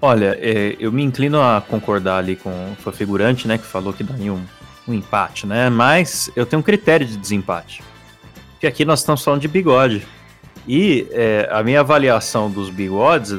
Olha, 0.00 0.38
é, 0.40 0.76
eu 0.78 0.92
me 0.92 1.02
inclino 1.02 1.40
a 1.40 1.60
concordar 1.60 2.18
ali 2.18 2.36
com 2.36 2.50
o 2.84 2.92
figurante, 2.92 3.48
né, 3.48 3.58
que 3.58 3.66
falou 3.66 3.92
que 3.92 4.04
daria 4.04 4.32
um, 4.32 4.42
um 4.86 4.94
empate, 4.94 5.46
né? 5.46 5.68
Mas 5.68 6.30
eu 6.36 6.46
tenho 6.46 6.60
um 6.60 6.62
critério 6.62 7.04
de 7.06 7.16
desempate. 7.16 7.82
Que 8.60 8.66
aqui 8.66 8.84
nós 8.84 9.00
estamos 9.00 9.22
falando 9.24 9.40
de 9.40 9.48
bigode. 9.48 10.06
E 10.66 11.06
é, 11.10 11.48
a 11.50 11.62
minha 11.62 11.80
avaliação 11.80 12.50
dos 12.50 12.70
bigodes 12.70 13.34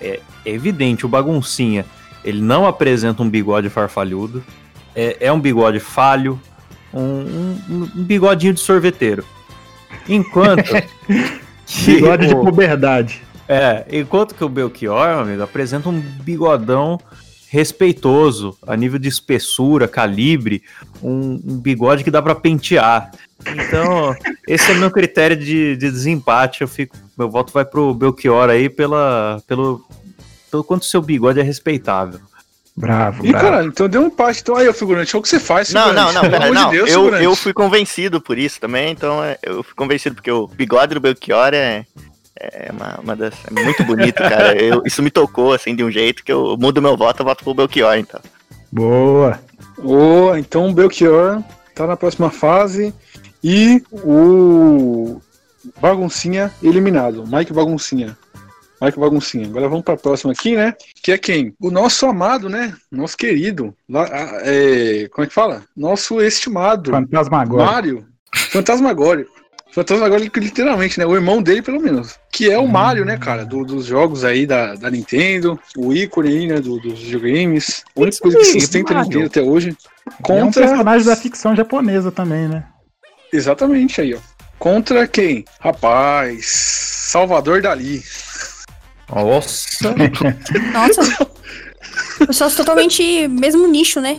é, 0.00 0.20
é 0.44 0.50
evidente, 0.50 1.06
o 1.06 1.08
baguncinha, 1.08 1.86
ele 2.24 2.42
não 2.42 2.66
apresenta 2.66 3.22
um 3.22 3.28
bigode 3.30 3.70
farfalhudo, 3.70 4.44
é, 4.94 5.16
é 5.20 5.32
um 5.32 5.40
bigode 5.40 5.78
falho, 5.80 6.40
um, 6.92 7.00
um- 7.70 7.90
um 7.96 8.02
bigodinho 8.04 8.52
de 8.52 8.60
sorveteiro. 8.60 9.24
Enquanto 10.08 10.64
que 10.64 11.42
Bigode 11.86 12.26
de 12.26 12.34
puberdade. 12.34 13.22
É, 13.52 13.86
enquanto 13.90 14.34
que 14.34 14.42
o 14.42 14.48
Belchior, 14.48 15.08
meu 15.08 15.20
amigo, 15.20 15.42
apresenta 15.42 15.88
um 15.88 16.00
bigodão 16.00 16.98
respeitoso, 17.48 18.56
a 18.66 18.74
nível 18.74 18.98
de 18.98 19.08
espessura, 19.08 19.86
calibre, 19.86 20.62
um, 21.02 21.38
um 21.44 21.60
bigode 21.60 22.02
que 22.02 22.10
dá 22.10 22.22
pra 22.22 22.34
pentear. 22.34 23.10
Então, 23.46 24.16
esse 24.48 24.70
é 24.70 24.74
o 24.74 24.78
meu 24.78 24.90
critério 24.90 25.36
de, 25.36 25.76
de 25.76 25.90
desempate. 25.90 26.62
Eu 26.62 26.68
fico, 26.68 26.96
meu 27.18 27.28
voto 27.28 27.52
vai 27.52 27.64
pro 27.64 27.92
Belchior 27.92 28.48
aí 28.48 28.70
pela, 28.70 29.42
pelo, 29.46 29.84
pelo 30.50 30.64
quanto 30.64 30.86
seu 30.86 31.02
bigode 31.02 31.40
é 31.40 31.42
respeitável. 31.42 32.20
Bravo, 32.74 33.26
Ih, 33.26 33.32
bravo. 33.32 33.44
caralho, 33.44 33.68
então 33.68 33.86
deu 33.86 34.00
um 34.00 34.06
empate. 34.06 34.40
Então 34.40 34.56
aí, 34.56 34.66
ô 34.66 34.72
figurante, 34.72 35.14
olha 35.14 35.20
o 35.20 35.22
que 35.22 35.28
você 35.28 35.38
faz, 35.38 35.70
Não, 35.74 35.88
figurante. 35.88 36.14
não, 36.14 36.22
não, 36.22 36.30
pera, 36.30 36.44
amor 36.44 36.56
de 36.56 36.62
não. 36.62 36.70
Deus, 36.70 36.90
eu, 36.90 37.14
eu 37.16 37.36
fui 37.36 37.52
convencido 37.52 38.18
por 38.18 38.38
isso 38.38 38.58
também, 38.58 38.92
então 38.92 39.22
é, 39.22 39.36
eu 39.42 39.62
fui 39.62 39.74
convencido 39.74 40.14
porque 40.14 40.30
o 40.32 40.46
bigode 40.46 40.94
do 40.94 41.00
Belchior 41.00 41.50
é, 41.52 41.84
é 42.42 42.70
uma, 42.72 43.00
uma 43.02 43.16
das. 43.16 43.34
É 43.46 43.50
muito 43.62 43.84
bonito, 43.84 44.16
cara. 44.16 44.54
Eu- 44.60 44.82
isso 44.84 45.02
me 45.02 45.10
tocou, 45.10 45.52
assim, 45.52 45.74
de 45.76 45.84
um 45.84 45.90
jeito 45.90 46.24
que 46.24 46.32
eu 46.32 46.56
mudo 46.58 46.82
meu 46.82 46.96
voto, 46.96 47.20
eu 47.20 47.26
voto 47.26 47.44
pro 47.44 47.54
Belchior, 47.54 47.96
então. 47.96 48.20
Boa. 48.70 49.38
Ô, 49.78 50.34
então 50.36 50.68
o 50.68 50.72
Belchior 50.74 51.42
tá 51.74 51.86
na 51.86 51.96
próxima 51.96 52.30
fase 52.30 52.92
e 53.42 53.82
o 53.92 55.20
Baguncinha 55.80 56.52
eliminado. 56.62 57.24
Mike 57.26 57.52
Baguncinha. 57.52 58.16
Mike 58.80 58.98
Baguncinha. 58.98 59.46
Agora 59.46 59.68
vamos 59.68 59.84
pra 59.84 59.96
próxima 59.96 60.32
aqui, 60.32 60.56
né? 60.56 60.74
Que 61.02 61.12
é 61.12 61.18
quem? 61.18 61.54
O 61.60 61.70
nosso 61.70 62.04
amado, 62.06 62.48
né? 62.48 62.74
Nosso 62.90 63.16
querido. 63.16 63.74
lá- 63.88 64.08
é, 64.42 65.08
como 65.12 65.24
é 65.24 65.28
que 65.28 65.34
fala? 65.34 65.62
Nosso 65.76 66.20
estimado. 66.20 66.90
Fantasmagórico. 66.90 67.70
Mario. 67.72 68.06
Fantasmagórico. 68.50 69.30
Fantasmagórico, 69.72 70.38
literalmente, 70.38 70.98
né? 70.98 71.06
O 71.06 71.14
irmão 71.14 71.42
dele, 71.42 71.62
pelo 71.62 71.80
menos. 71.80 72.18
Que 72.30 72.50
é 72.50 72.58
o 72.58 72.68
Mario, 72.68 73.04
né, 73.06 73.16
cara? 73.16 73.44
Do- 73.44 73.64
dos 73.64 73.86
jogos 73.86 74.22
aí 74.22 74.46
da, 74.46 74.74
da 74.74 74.90
Nintendo. 74.90 75.58
O 75.76 75.92
ícone 75.94 76.28
aí, 76.28 76.46
né? 76.46 76.60
do- 76.60 76.78
dos 76.78 76.98
videogames. 77.00 77.82
A 77.96 78.00
única 78.00 78.18
coisa 78.20 78.38
que 78.38 78.44
sustenta 78.60 78.98
a. 78.98 79.02
Nintendo 79.02 79.26
até 79.26 79.40
hoje. 79.40 79.68
Ele 79.68 79.76
é 80.06 80.10
um 80.10 80.46
Contra. 80.46 80.66
personagem 80.66 81.06
da 81.06 81.16
ficção 81.16 81.56
japonesa 81.56 82.12
também, 82.12 82.46
né? 82.48 82.64
Exatamente 83.32 84.00
aí, 84.02 84.14
ó. 84.14 84.18
Contra 84.58 85.08
quem? 85.08 85.44
Rapaz. 85.58 86.46
Salvador 86.46 87.62
Dali. 87.62 88.02
Nossa! 89.08 89.94
Nossa. 90.72 91.26
Pessoas 92.26 92.54
totalmente 92.54 93.26
mesmo 93.28 93.66
nicho, 93.68 94.00
né? 94.00 94.18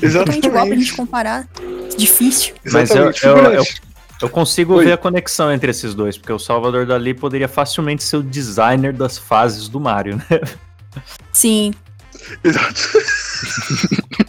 Totalmente 0.00 0.46
igual 0.46 0.66
pra 0.66 0.76
gente 0.76 0.92
comparar. 0.94 1.48
Difícil. 1.96 2.54
Mas 2.64 2.90
Exatamente. 2.90 3.24
eu, 3.24 3.30
eu, 3.30 3.36
figurante. 3.64 3.82
Eu 4.22 4.28
consigo 4.30 4.74
Oi. 4.76 4.84
ver 4.86 4.92
a 4.92 4.96
conexão 4.96 5.52
entre 5.52 5.70
esses 5.70 5.94
dois, 5.94 6.16
porque 6.16 6.32
o 6.32 6.38
Salvador 6.38 6.86
Dali 6.86 7.12
poderia 7.12 7.48
facilmente 7.48 8.02
ser 8.02 8.16
o 8.16 8.22
designer 8.22 8.92
das 8.92 9.18
fases 9.18 9.68
do 9.68 9.78
Mario, 9.80 10.16
né? 10.16 10.40
Sim. 11.32 11.74
Exato. 12.44 12.80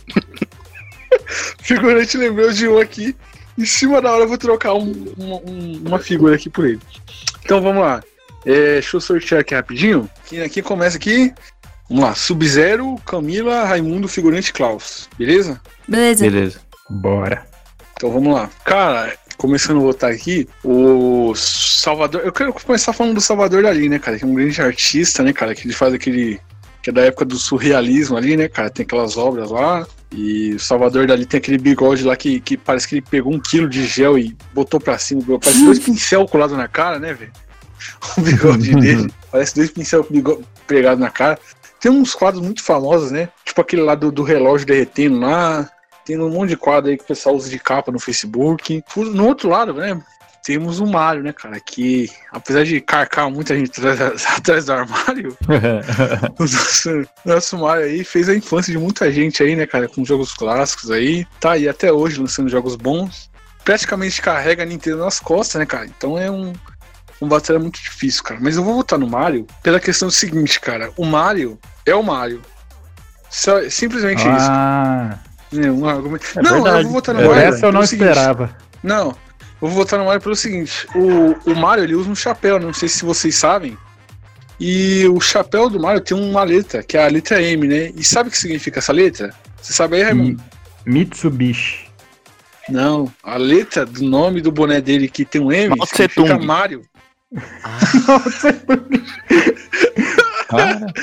Figurante 1.61 2.17
lembrou 2.17 2.51
de 2.51 2.67
um 2.67 2.77
aqui. 2.77 3.15
Em 3.57 3.65
cima 3.65 4.01
da 4.01 4.11
hora 4.11 4.23
eu 4.23 4.27
vou 4.27 4.37
trocar 4.37 4.73
um- 4.73 5.13
uma, 5.17 5.35
um- 5.37 5.81
uma 5.85 5.99
figura 5.99 6.35
aqui 6.35 6.49
por 6.49 6.65
ele. 6.65 6.79
Então 7.43 7.61
vamos 7.61 7.81
lá. 7.83 8.01
É, 8.45 8.73
deixa 8.73 8.97
eu 8.97 9.01
sortear 9.01 9.41
aqui 9.41 9.53
rapidinho. 9.55 10.09
Quem 10.27 10.41
aqui 10.41 10.61
começa 10.61 10.97
aqui? 10.97 11.33
Vamos 11.87 12.03
lá. 12.03 12.15
Sub-Zero, 12.15 12.95
Camila, 13.05 13.63
Raimundo, 13.63 14.07
Figurante 14.07 14.51
Klaus. 14.51 15.07
Beleza? 15.17 15.61
Beleza. 15.87 16.23
Beleza. 16.25 16.59
Bora. 16.89 17.45
Então 17.95 18.11
vamos 18.11 18.33
lá. 18.33 18.49
Cara, 18.65 19.15
começando 19.37 19.77
a 19.77 19.81
votar 19.81 20.11
aqui, 20.11 20.47
o 20.63 21.33
Salvador. 21.35 22.21
Eu 22.23 22.31
quero 22.31 22.53
começar 22.53 22.93
falando 22.93 23.15
do 23.15 23.21
Salvador 23.21 23.63
Dali, 23.63 23.89
né, 23.89 23.99
cara? 23.99 24.17
Que 24.17 24.23
é 24.23 24.27
um 24.27 24.33
grande 24.33 24.61
artista, 24.61 25.23
né, 25.23 25.33
cara? 25.33 25.55
Que 25.55 25.65
ele 25.65 25.73
faz 25.73 25.93
aquele. 25.93 26.39
Que 26.81 26.89
é 26.89 26.93
da 26.93 27.01
época 27.01 27.25
do 27.25 27.37
surrealismo 27.37 28.17
ali, 28.17 28.35
né, 28.35 28.47
cara? 28.47 28.69
Tem 28.69 28.83
aquelas 28.83 29.17
obras 29.17 29.51
lá. 29.51 29.85
E 30.11 30.53
o 30.53 30.59
Salvador 30.59 31.07
Dali 31.07 31.25
tem 31.25 31.39
aquele 31.39 31.57
bigode 31.57 32.03
lá 32.03 32.15
que, 32.15 32.39
que 32.39 32.55
parece 32.55 32.87
que 32.87 32.95
ele 32.95 33.01
pegou 33.01 33.33
um 33.33 33.39
quilo 33.39 33.67
de 33.67 33.85
gel 33.85 34.17
e 34.17 34.35
botou 34.53 34.79
pra 34.79 34.97
cima. 34.97 35.21
Parece 35.39 35.65
dois 35.65 35.79
pincel 35.79 36.27
colados 36.27 36.55
na 36.55 36.67
cara, 36.67 36.99
né, 36.99 37.13
velho? 37.13 37.31
O 38.17 38.21
bigode 38.21 38.75
dele. 38.75 39.11
Parece 39.31 39.55
dois 39.55 39.71
pincel 39.71 40.07
pregados 40.67 40.99
na 40.99 41.09
cara. 41.09 41.37
Tem 41.79 41.91
uns 41.91 42.15
quadros 42.15 42.41
muito 42.41 42.63
famosos, 42.63 43.11
né? 43.11 43.27
Tipo 43.43 43.59
aquele 43.59 43.81
lá 43.81 43.95
do, 43.95 44.11
do 44.11 44.23
relógio 44.23 44.65
derretendo 44.65 45.19
lá. 45.19 45.69
Tem 46.05 46.19
um 46.19 46.29
monte 46.29 46.49
de 46.49 46.57
quadro 46.57 46.89
aí 46.89 46.97
que 46.97 47.03
o 47.03 47.07
pessoal 47.07 47.35
usa 47.35 47.49
de 47.49 47.59
capa 47.59 47.91
no 47.91 47.99
Facebook. 47.99 48.83
No 48.95 49.27
outro 49.27 49.49
lado, 49.49 49.73
né? 49.73 49.99
Temos 50.43 50.81
o 50.81 50.85
Mario, 50.85 51.23
né, 51.23 51.31
cara? 51.31 51.57
Que 51.57 52.09
apesar 52.29 52.65
de 52.65 52.81
carcar 52.81 53.31
muita 53.31 53.57
gente 53.57 53.79
atrás, 53.79 54.25
atrás 54.27 54.65
do 54.65 54.73
armário, 54.73 55.37
o 56.37 56.41
nosso, 56.43 57.09
nosso 57.23 57.57
Mario 57.57 57.85
aí 57.85 58.03
fez 58.03 58.27
a 58.27 58.35
infância 58.35 58.71
de 58.71 58.77
muita 58.77 59.09
gente 59.09 59.41
aí, 59.41 59.55
né, 59.55 59.65
cara? 59.65 59.87
Com 59.87 60.03
jogos 60.03 60.33
clássicos 60.33 60.91
aí. 60.91 61.25
Tá 61.39 61.53
aí 61.53 61.69
até 61.69 61.93
hoje 61.93 62.19
lançando 62.19 62.49
jogos 62.49 62.75
bons. 62.75 63.31
Praticamente 63.63 64.21
carrega 64.21 64.63
a 64.63 64.65
Nintendo 64.65 64.97
nas 64.97 65.21
costas, 65.21 65.59
né, 65.59 65.65
cara? 65.65 65.85
Então 65.85 66.17
é 66.17 66.29
um, 66.29 66.51
um 67.21 67.27
batalha 67.29 67.59
muito 67.59 67.81
difícil, 67.81 68.21
cara. 68.21 68.41
Mas 68.41 68.57
eu 68.57 68.65
vou 68.65 68.75
votar 68.75 68.99
no 68.99 69.07
Mario 69.07 69.47
pela 69.61 69.79
questão 69.79 70.09
seguinte, 70.09 70.59
cara. 70.59 70.91
O 70.97 71.05
Mario 71.05 71.57
é 71.85 71.95
o 71.95 72.03
Mario. 72.03 72.41
Simplesmente 73.69 74.19
isso. 74.19 74.27
Ah, 74.29 75.17
É, 75.17 75.32
um 75.59 75.87
argumento. 75.87 76.25
É 76.37 76.41
não, 76.41 76.57
eu 76.57 76.63
verdade. 76.63 76.83
vou 76.83 76.93
votar 76.93 77.15
no 77.15 77.21
É, 77.21 77.27
Mario. 77.27 77.43
essa 77.43 77.65
eu 77.65 77.71
não 77.71 77.85
seguinte. 77.85 78.07
esperava. 78.09 78.55
Não, 78.81 79.07
eu 79.09 79.15
vou 79.59 79.69
votar 79.71 79.99
no 79.99 80.05
Mario 80.05 80.21
pelo 80.21 80.35
seguinte: 80.35 80.87
o, 80.95 81.35
o 81.51 81.55
Mario 81.55 81.83
ele 81.85 81.95
usa 81.95 82.09
um 82.09 82.15
chapéu, 82.15 82.59
não 82.59 82.73
sei 82.73 82.89
se 82.89 83.05
vocês 83.05 83.35
sabem. 83.35 83.77
E 84.59 85.05
o 85.07 85.19
chapéu 85.19 85.69
do 85.69 85.79
Mario 85.79 86.01
tem 86.01 86.15
uma 86.17 86.43
letra, 86.43 86.83
que 86.83 86.95
é 86.97 87.03
a 87.03 87.07
letra 87.09 87.41
M, 87.41 87.67
né? 87.67 87.91
E 87.95 88.03
sabe 88.03 88.29
o 88.29 88.31
que 88.31 88.37
significa 88.37 88.79
essa 88.79 88.93
letra? 88.93 89.33
Você 89.61 89.73
sabe 89.73 89.97
aí, 89.97 90.03
Raimundo? 90.03 90.41
Mitsubishi. 90.85 91.87
Não, 92.69 93.11
a 93.23 93.35
letra 93.35 93.85
do 93.85 94.03
nome 94.03 94.39
do 94.41 94.51
boné 94.51 94.79
dele 94.79 95.09
que 95.09 95.25
tem 95.25 95.41
um 95.41 95.51
M 95.51 95.75
Mao 95.75 95.85
significa 95.87 96.23
Tse-tung. 96.23 96.45
Mario. 96.45 96.81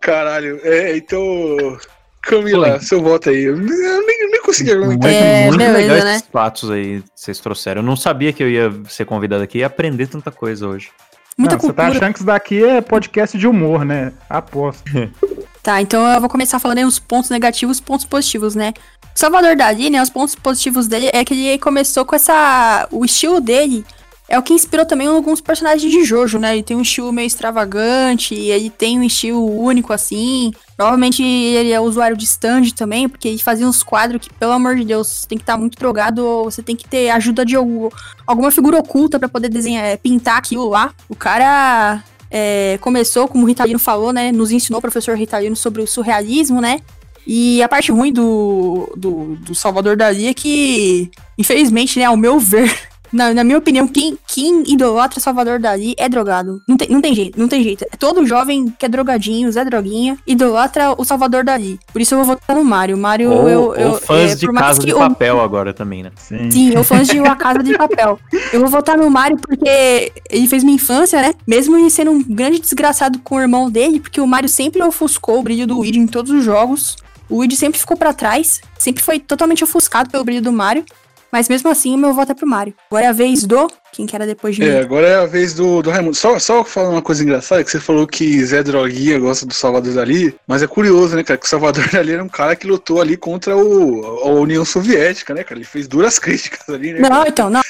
Caralho, 0.00 0.60
é, 0.62 0.96
então. 0.96 1.78
Camila, 2.26 2.80
seu 2.80 3.02
voto 3.02 3.30
aí. 3.30 3.44
Eu 3.44 3.56
nem, 3.56 4.30
nem 4.30 4.42
consegui 4.42 4.72
argumentar 4.72 5.08
aqui. 5.08 5.16
É, 5.16 5.46
Muito 5.46 5.58
beleza, 5.58 5.78
legal 5.78 6.04
né? 6.04 6.16
esses 6.16 6.28
fatos 6.28 6.70
aí 6.70 7.02
que 7.02 7.08
vocês 7.14 7.38
trouxeram. 7.38 7.80
Eu 7.80 7.86
não 7.86 7.96
sabia 7.96 8.32
que 8.32 8.42
eu 8.42 8.50
ia 8.50 8.72
ser 8.88 9.04
convidado 9.04 9.42
aqui 9.42 9.58
e 9.58 9.64
aprender 9.64 10.06
tanta 10.06 10.30
coisa 10.30 10.66
hoje. 10.66 10.90
Muita 11.38 11.54
Não, 11.56 11.60
você 11.60 11.72
tá 11.72 11.84
cultura. 11.84 11.98
achando 11.98 12.12
que 12.12 12.18
isso 12.18 12.26
daqui 12.26 12.64
é 12.64 12.80
podcast 12.80 13.36
de 13.36 13.46
humor, 13.46 13.84
né? 13.84 14.12
Aposto. 14.28 14.84
Tá, 15.62 15.82
então 15.82 16.06
eu 16.06 16.20
vou 16.20 16.30
começar 16.30 16.60
falando 16.60 16.78
aí 16.78 16.84
os 16.84 17.00
pontos 17.00 17.28
negativos 17.28 17.78
e 17.78 17.82
pontos 17.82 18.06
positivos, 18.06 18.54
né? 18.54 18.72
O 19.02 19.18
Salvador 19.18 19.56
Dali, 19.56 19.90
né? 19.90 20.00
Os 20.00 20.08
pontos 20.08 20.36
positivos 20.36 20.86
dele 20.86 21.10
é 21.12 21.24
que 21.24 21.34
ele 21.34 21.58
começou 21.58 22.04
com 22.04 22.14
essa. 22.14 22.86
O 22.92 23.04
estilo 23.04 23.40
dele 23.40 23.84
é 24.28 24.38
o 24.38 24.44
que 24.44 24.52
inspirou 24.52 24.86
também 24.86 25.08
alguns 25.08 25.40
personagens 25.40 25.90
de 25.90 26.04
Jojo, 26.04 26.38
né? 26.38 26.52
Ele 26.52 26.62
tem 26.62 26.76
um 26.76 26.82
estilo 26.82 27.12
meio 27.12 27.26
extravagante, 27.26 28.32
ele 28.32 28.70
tem 28.70 28.96
um 28.96 29.02
estilo 29.02 29.44
único 29.60 29.92
assim. 29.92 30.52
Provavelmente 30.76 31.22
ele 31.22 31.72
é 31.72 31.80
usuário 31.80 32.16
de 32.16 32.24
stand 32.24 32.70
também, 32.76 33.08
porque 33.08 33.28
ele 33.28 33.38
fazia 33.38 33.66
uns 33.66 33.82
quadros 33.82 34.20
que, 34.20 34.32
pelo 34.34 34.52
amor 34.52 34.76
de 34.76 34.84
Deus, 34.84 35.08
você 35.08 35.28
tem 35.28 35.38
que 35.38 35.42
estar 35.42 35.56
muito 35.56 35.78
drogado 35.78 36.24
ou 36.24 36.44
você 36.44 36.62
tem 36.62 36.76
que 36.76 36.86
ter 36.86 37.08
ajuda 37.10 37.46
de 37.46 37.56
algum, 37.56 37.88
alguma 38.26 38.50
figura 38.50 38.78
oculta 38.78 39.18
pra 39.18 39.28
poder 39.28 39.48
desenhar, 39.48 39.84
é, 39.84 39.96
pintar 39.96 40.36
aquilo 40.36 40.68
lá. 40.68 40.92
O 41.08 41.16
cara 41.16 42.02
é, 42.30 42.78
começou, 42.82 43.26
como 43.26 43.44
o 43.44 43.46
Ritalino 43.46 43.78
falou, 43.78 44.12
né? 44.12 44.30
Nos 44.30 44.50
ensinou 44.50 44.78
o 44.78 44.82
professor 44.82 45.16
Ritalino 45.16 45.56
sobre 45.56 45.80
o 45.80 45.86
surrealismo, 45.86 46.60
né? 46.60 46.80
E 47.26 47.60
a 47.62 47.68
parte 47.68 47.90
ruim 47.90 48.12
do, 48.12 48.92
do, 48.96 49.36
do 49.36 49.54
Salvador 49.54 49.96
Dali 49.96 50.28
é 50.28 50.34
que, 50.34 51.10
infelizmente, 51.36 51.98
né, 51.98 52.04
ao 52.04 52.16
meu 52.16 52.38
ver, 52.38 52.72
na, 53.12 53.32
na 53.32 53.44
minha 53.44 53.58
opinião, 53.58 53.86
quem, 53.86 54.18
quem 54.26 54.62
idolatra 54.72 55.20
Salvador 55.20 55.58
Dali 55.58 55.94
é 55.96 56.08
drogado. 56.08 56.62
Não 56.66 56.76
tem, 56.76 56.88
não 56.88 57.00
tem 57.00 57.14
jeito, 57.14 57.38
não 57.38 57.48
tem 57.48 57.62
jeito. 57.62 57.84
É 57.84 57.96
todo 57.96 58.26
jovem 58.26 58.72
que 58.78 58.84
é 58.84 58.88
drogadinho, 58.88 59.50
Zé 59.50 59.64
Droguinha, 59.64 60.18
idolatra 60.26 60.94
o 60.96 61.04
Salvador 61.04 61.44
Dali. 61.44 61.78
Por 61.92 62.00
isso 62.00 62.14
eu 62.14 62.18
vou 62.18 62.26
votar 62.26 62.56
no 62.56 62.64
Mário. 62.64 62.96
Mário, 62.96 63.30
Ou, 63.30 63.48
eu, 63.48 63.60
ou 63.62 63.74
eu, 63.74 63.94
fãs 63.94 64.32
é, 64.32 64.34
de 64.34 64.52
Casa 64.52 64.80
de 64.80 64.94
Papel 64.94 65.40
agora 65.40 65.72
também, 65.72 66.02
né? 66.02 66.10
Sim. 66.16 66.50
Sim, 66.50 66.72
eu 66.74 66.84
fãs 66.84 67.06
de 67.08 67.18
A 67.18 67.34
Casa 67.36 67.62
de 67.62 67.76
Papel. 67.76 68.18
Eu 68.52 68.60
vou 68.60 68.68
votar 68.68 68.96
no 68.96 69.08
Mario 69.10 69.38
porque 69.38 70.12
ele 70.30 70.46
fez 70.46 70.62
minha 70.62 70.76
infância, 70.76 71.20
né? 71.20 71.34
Mesmo 71.46 71.76
ele 71.76 71.90
sendo 71.90 72.10
um 72.10 72.22
grande 72.22 72.58
desgraçado 72.60 73.18
com 73.20 73.36
o 73.36 73.40
irmão 73.40 73.70
dele, 73.70 74.00
porque 74.00 74.20
o 74.20 74.26
Mario 74.26 74.48
sempre 74.48 74.82
ofuscou 74.82 75.40
o 75.40 75.42
brilho 75.42 75.66
do 75.66 75.76
Luigi 75.76 75.98
em 75.98 76.06
todos 76.06 76.32
os 76.32 76.44
jogos. 76.44 76.96
O 77.28 77.36
Luigi 77.38 77.56
sempre 77.56 77.78
ficou 77.78 77.96
pra 77.96 78.12
trás, 78.12 78.60
sempre 78.78 79.02
foi 79.02 79.18
totalmente 79.18 79.64
ofuscado 79.64 80.10
pelo 80.10 80.24
brilho 80.24 80.42
do 80.42 80.52
Mario. 80.52 80.84
Mas 81.32 81.48
mesmo 81.48 81.68
assim, 81.68 81.94
o 81.94 81.98
meu 81.98 82.14
voto 82.14 82.32
é 82.32 82.34
pro 82.34 82.46
Mario. 82.46 82.72
Agora 82.90 83.06
é 83.06 83.08
a 83.08 83.12
vez 83.12 83.44
do. 83.44 83.68
Quem 83.92 84.06
que 84.06 84.14
era 84.14 84.26
depois 84.26 84.54
de 84.56 84.62
É, 84.62 84.74
mim? 84.78 84.80
agora 84.80 85.06
é 85.06 85.16
a 85.16 85.26
vez 85.26 85.52
do, 85.54 85.82
do 85.82 85.90
Raimundo. 85.90 86.14
Só, 86.16 86.38
só 86.38 86.64
falar 86.64 86.90
uma 86.90 87.02
coisa 87.02 87.22
engraçada, 87.22 87.62
que 87.64 87.70
você 87.70 87.80
falou 87.80 88.06
que 88.06 88.44
Zé 88.44 88.62
Droguinha 88.62 89.18
gosta 89.18 89.44
do 89.44 89.52
Salvador 89.52 89.92
Dali, 89.92 90.34
mas 90.46 90.62
é 90.62 90.66
curioso, 90.66 91.16
né, 91.16 91.24
cara, 91.24 91.38
que 91.38 91.44
o 91.46 91.48
Salvador 91.48 91.86
Dali 91.90 92.12
era 92.12 92.22
um 92.24 92.28
cara 92.28 92.54
que 92.56 92.66
lutou 92.66 93.00
ali 93.00 93.16
contra 93.16 93.56
o, 93.56 94.04
a 94.24 94.28
União 94.30 94.64
Soviética, 94.64 95.34
né, 95.34 95.42
cara? 95.44 95.58
Ele 95.58 95.64
fez 95.66 95.86
duras 95.88 96.18
críticas 96.20 96.68
ali, 96.68 96.92
né? 96.92 97.00
Não, 97.00 97.08
cara? 97.10 97.28
então, 97.28 97.50
não. 97.50 97.60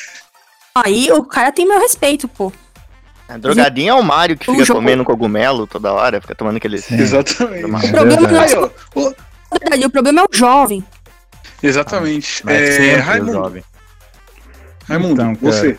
Aí 0.75 1.11
o 1.13 1.25
cara 1.25 1.51
tem 1.51 1.67
meu 1.67 1.81
respeito, 1.81 2.29
pô. 2.29 2.53
A 3.29 3.39
drogadinha 3.39 3.91
é 3.91 3.95
o 3.95 4.03
Mário 4.05 4.37
que 4.37 4.49
O 4.49 4.53
fica 4.53 4.65
jogo- 4.65 4.79
comendo 4.81 5.03
cogumelo 5.05 5.67
toda 5.67 5.93
hora, 5.93 6.21
fica 6.21 6.35
tomando 6.35 6.59
aqueles. 6.59 6.85
Sim. 6.85 6.97
Exatamente. 7.01 7.65
O 7.65 7.91
problema 7.91 8.39
é 8.39 8.45
Aí, 8.45 8.55
ó, 8.55 8.71
o- 8.95 9.87
o 9.87 9.91
problema 9.91 10.21
é 10.21 10.25
o 10.25 10.29
jovem. 10.33 10.85
Exatamente. 11.63 12.43
Mas 12.45 12.57
É, 12.61 12.97
Raimundo. 12.97 13.65
Raimundo 14.89 15.13
Então, 15.23 15.35
cara. 15.37 15.53
você. 15.53 15.79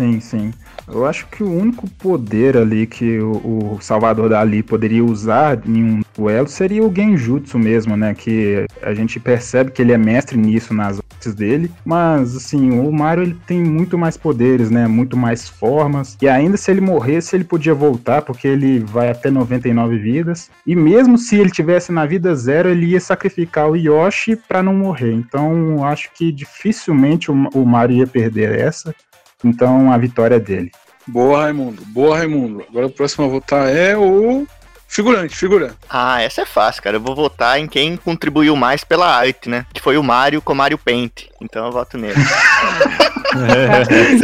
Sim, 0.00 0.18
sim. 0.18 0.50
Eu 0.88 1.04
acho 1.04 1.26
que 1.26 1.42
o 1.42 1.52
único 1.52 1.86
poder 1.90 2.56
ali 2.56 2.86
que 2.86 3.18
o, 3.18 3.74
o 3.74 3.78
Salvador 3.82 4.30
Dali 4.30 4.62
poderia 4.62 5.04
usar 5.04 5.60
em 5.68 5.84
um 5.84 6.00
duelo 6.16 6.48
seria 6.48 6.82
o 6.82 6.92
Genjutsu 6.92 7.58
mesmo, 7.58 7.98
né? 7.98 8.14
Que 8.14 8.64
a 8.80 8.94
gente 8.94 9.20
percebe 9.20 9.70
que 9.70 9.82
ele 9.82 9.92
é 9.92 9.98
mestre 9.98 10.38
nisso 10.38 10.72
nas 10.72 10.98
artes 10.98 11.34
dele. 11.34 11.70
Mas, 11.84 12.34
assim, 12.34 12.70
o 12.70 12.90
Mario 12.90 13.24
ele 13.24 13.36
tem 13.46 13.62
muito 13.62 13.98
mais 13.98 14.16
poderes, 14.16 14.70
né? 14.70 14.88
Muito 14.88 15.18
mais 15.18 15.50
formas. 15.50 16.16
E 16.22 16.26
ainda 16.26 16.56
se 16.56 16.70
ele 16.70 16.80
morresse, 16.80 17.36
ele 17.36 17.44
podia 17.44 17.74
voltar, 17.74 18.22
porque 18.22 18.48
ele 18.48 18.78
vai 18.78 19.10
até 19.10 19.30
99 19.30 19.98
vidas. 19.98 20.50
E 20.66 20.74
mesmo 20.74 21.18
se 21.18 21.36
ele 21.36 21.50
tivesse 21.50 21.92
na 21.92 22.06
vida 22.06 22.34
zero, 22.34 22.70
ele 22.70 22.86
ia 22.86 23.00
sacrificar 23.00 23.68
o 23.68 23.76
Yoshi 23.76 24.34
pra 24.34 24.62
não 24.62 24.72
morrer. 24.72 25.12
Então, 25.12 25.84
acho 25.84 26.10
que 26.14 26.32
dificilmente 26.32 27.30
o, 27.30 27.34
o 27.54 27.66
Mario 27.66 27.98
ia 27.98 28.06
perder 28.06 28.58
essa. 28.58 28.94
Então 29.44 29.92
a 29.92 29.98
vitória 29.98 30.36
é 30.36 30.40
dele. 30.40 30.70
Boa, 31.06 31.42
Raimundo. 31.42 31.82
Boa, 31.86 32.18
Raimundo. 32.18 32.64
Agora 32.68 32.86
o 32.86 32.90
próximo 32.90 33.24
a 33.24 33.28
votar 33.28 33.68
é 33.68 33.96
o 33.96 34.46
figurante, 34.86 35.34
figurante. 35.36 35.76
Ah, 35.88 36.20
essa 36.22 36.42
é 36.42 36.46
fácil, 36.46 36.82
cara. 36.82 36.96
Eu 36.96 37.00
vou 37.00 37.14
votar 37.14 37.58
em 37.58 37.66
quem 37.66 37.96
contribuiu 37.96 38.54
mais 38.54 38.84
pela 38.84 39.12
arte, 39.12 39.48
né? 39.48 39.66
Que 39.72 39.80
foi 39.80 39.96
o 39.96 40.02
Mario 40.02 40.42
com 40.42 40.52
o 40.52 40.56
Mario 40.56 40.78
Paint. 40.78 41.26
Então 41.40 41.66
eu 41.66 41.72
voto 41.72 41.96
nele. 41.98 42.14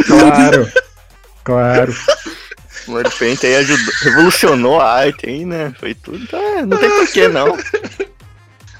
Claro. 0.05 0.69
claro. 1.41 1.95
O 2.87 2.91
Mario 2.91 3.11
Paint 3.17 3.41
aí 3.45 3.55
ajudou, 3.55 3.93
revolucionou 4.01 4.81
a 4.81 4.93
arte 4.93 5.29
aí, 5.29 5.45
né? 5.45 5.73
Foi 5.79 5.93
tudo. 5.93 6.17
Então, 6.17 6.39
é, 6.39 6.65
não 6.65 6.77
tem 6.77 6.89
porquê, 6.89 7.29
não. 7.29 7.57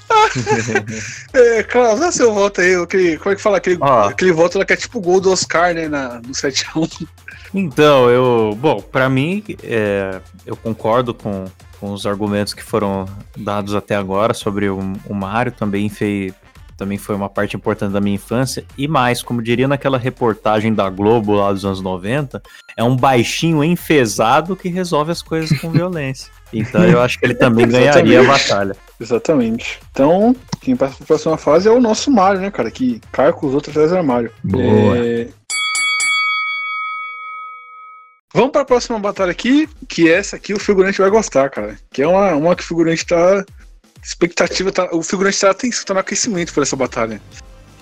É, 1.32 1.62
Klaus, 1.62 2.00
dá 2.00 2.10
seu 2.10 2.32
voto 2.32 2.60
aí. 2.60 2.74
Aquele, 2.74 3.18
como 3.18 3.32
é 3.32 3.36
que 3.36 3.42
fala? 3.42 3.58
Aquele, 3.58 3.78
Ó. 3.80 4.08
aquele 4.08 4.32
voto 4.32 4.58
lá 4.58 4.64
que 4.64 4.72
é 4.72 4.76
tipo 4.76 4.98
o 4.98 5.00
gol 5.00 5.20
do 5.20 5.30
Oscar, 5.30 5.74
né? 5.74 5.88
Na, 5.88 6.14
no 6.14 6.32
7x1. 6.32 7.06
Então, 7.54 8.10
eu. 8.10 8.56
Bom, 8.60 8.80
pra 8.80 9.08
mim, 9.08 9.42
é, 9.62 10.20
eu 10.44 10.56
concordo 10.56 11.14
com, 11.14 11.46
com 11.80 11.92
os 11.92 12.06
argumentos 12.06 12.54
que 12.54 12.62
foram 12.62 13.06
dados 13.36 13.74
até 13.74 13.96
agora 13.96 14.34
sobre 14.34 14.68
o, 14.68 14.78
o 15.06 15.14
Mario. 15.14 15.52
Também, 15.52 15.88
fei, 15.88 16.34
também 16.78 16.96
foi 16.96 17.16
uma 17.16 17.28
parte 17.28 17.56
importante 17.56 17.92
da 17.92 18.00
minha 18.00 18.14
infância. 18.14 18.64
E 18.78 18.86
mais, 18.86 19.20
como 19.20 19.42
diria 19.42 19.66
naquela 19.66 19.98
reportagem 19.98 20.72
da 20.72 20.88
Globo 20.88 21.34
lá 21.34 21.52
dos 21.52 21.64
anos 21.64 21.82
90, 21.82 22.40
é 22.76 22.84
um 22.84 22.96
baixinho 22.96 23.62
enfesado 23.64 24.54
que 24.56 24.68
resolve 24.68 25.10
as 25.10 25.20
coisas 25.20 25.60
com 25.60 25.68
violência. 25.72 26.30
Então 26.52 26.82
eu 26.84 27.02
acho 27.02 27.18
que 27.18 27.26
ele 27.26 27.34
também 27.34 27.66
ganharia 27.68 28.20
a 28.20 28.22
Exatamente. 28.22 28.48
batalha. 28.48 28.76
Exatamente. 29.00 29.80
Então, 29.90 30.34
quem 30.60 30.76
passa 30.76 30.96
pra 30.96 31.06
próxima 31.06 31.36
fase 31.36 31.68
é 31.68 31.72
o 31.72 31.80
nosso 31.80 32.10
Mario, 32.10 32.40
né, 32.40 32.50
cara? 32.50 32.70
Que 32.70 33.00
carca 33.12 33.44
os 33.44 33.54
outros 33.54 33.72
atrás 33.72 33.90
do 33.90 33.96
armário. 33.96 34.32
Boa. 34.42 34.96
É... 34.96 35.28
Vamos 38.32 38.52
pra 38.52 38.64
próxima 38.64 38.98
batalha 38.98 39.32
aqui, 39.32 39.68
que 39.88 40.08
essa 40.08 40.36
aqui 40.36 40.54
o 40.54 40.60
figurante 40.60 40.98
vai 40.98 41.10
gostar, 41.10 41.50
cara. 41.50 41.76
Que 41.90 42.02
é 42.02 42.06
uma, 42.06 42.34
uma 42.34 42.54
que 42.54 42.62
o 42.62 42.66
figurante 42.66 43.04
tá. 43.04 43.44
Expectativa 44.08 44.72
tá. 44.72 44.88
O 44.90 45.02
figurante 45.02 45.38
tá, 45.38 45.50
atenção, 45.50 45.84
tá 45.84 45.92
no 45.92 46.00
aquecimento 46.00 46.54
por 46.54 46.62
essa 46.62 46.74
batalha. 46.74 47.20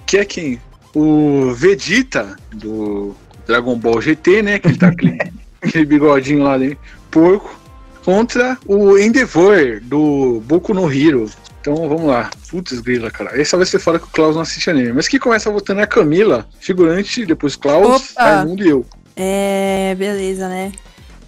Que 0.05 0.19
é 0.19 0.25
quem? 0.25 0.61
O 0.93 1.53
Vegeta, 1.55 2.37
do 2.53 3.15
Dragon 3.47 3.79
Ball 3.79 4.03
GT, 4.03 4.43
né? 4.43 4.59
Que 4.59 4.67
ele 4.67 4.77
tá 4.77 4.89
com 4.89 4.95
aquele, 4.95 5.19
aquele 5.63 5.85
bigodinho 5.85 6.43
lá 6.43 6.59
dele, 6.59 6.77
porco. 7.13 7.57
Contra 8.05 8.59
o 8.67 8.99
Endeavor, 8.99 9.81
do 9.83 10.43
Boku 10.45 10.75
no 10.75 10.93
Hero. 10.93 11.31
Então 11.61 11.89
vamos 11.89 12.07
lá. 12.07 12.29
Putz, 12.51 12.81
grila, 12.81 13.09
cara. 13.09 13.41
Essa 13.41 13.57
vai 13.57 13.67
ser 13.67 13.79
fora 13.79 14.01
que 14.01 14.07
o 14.07 14.11
Klaus 14.11 14.35
não 14.35 14.43
assiste 14.43 14.69
anime. 14.69 14.93
Mas 14.93 15.07
quem 15.07 15.21
começa 15.21 15.49
votando 15.49 15.81
é 15.81 15.85
a 15.85 15.89
Camila, 15.89 16.45
figurante, 16.59 17.25
depois 17.25 17.55
Klaus, 17.55 18.11
Opa! 18.11 18.23
Raimundo 18.23 18.65
e 18.65 18.69
eu. 18.69 18.85
É, 19.15 19.95
beleza, 19.97 20.49
né? 20.49 20.73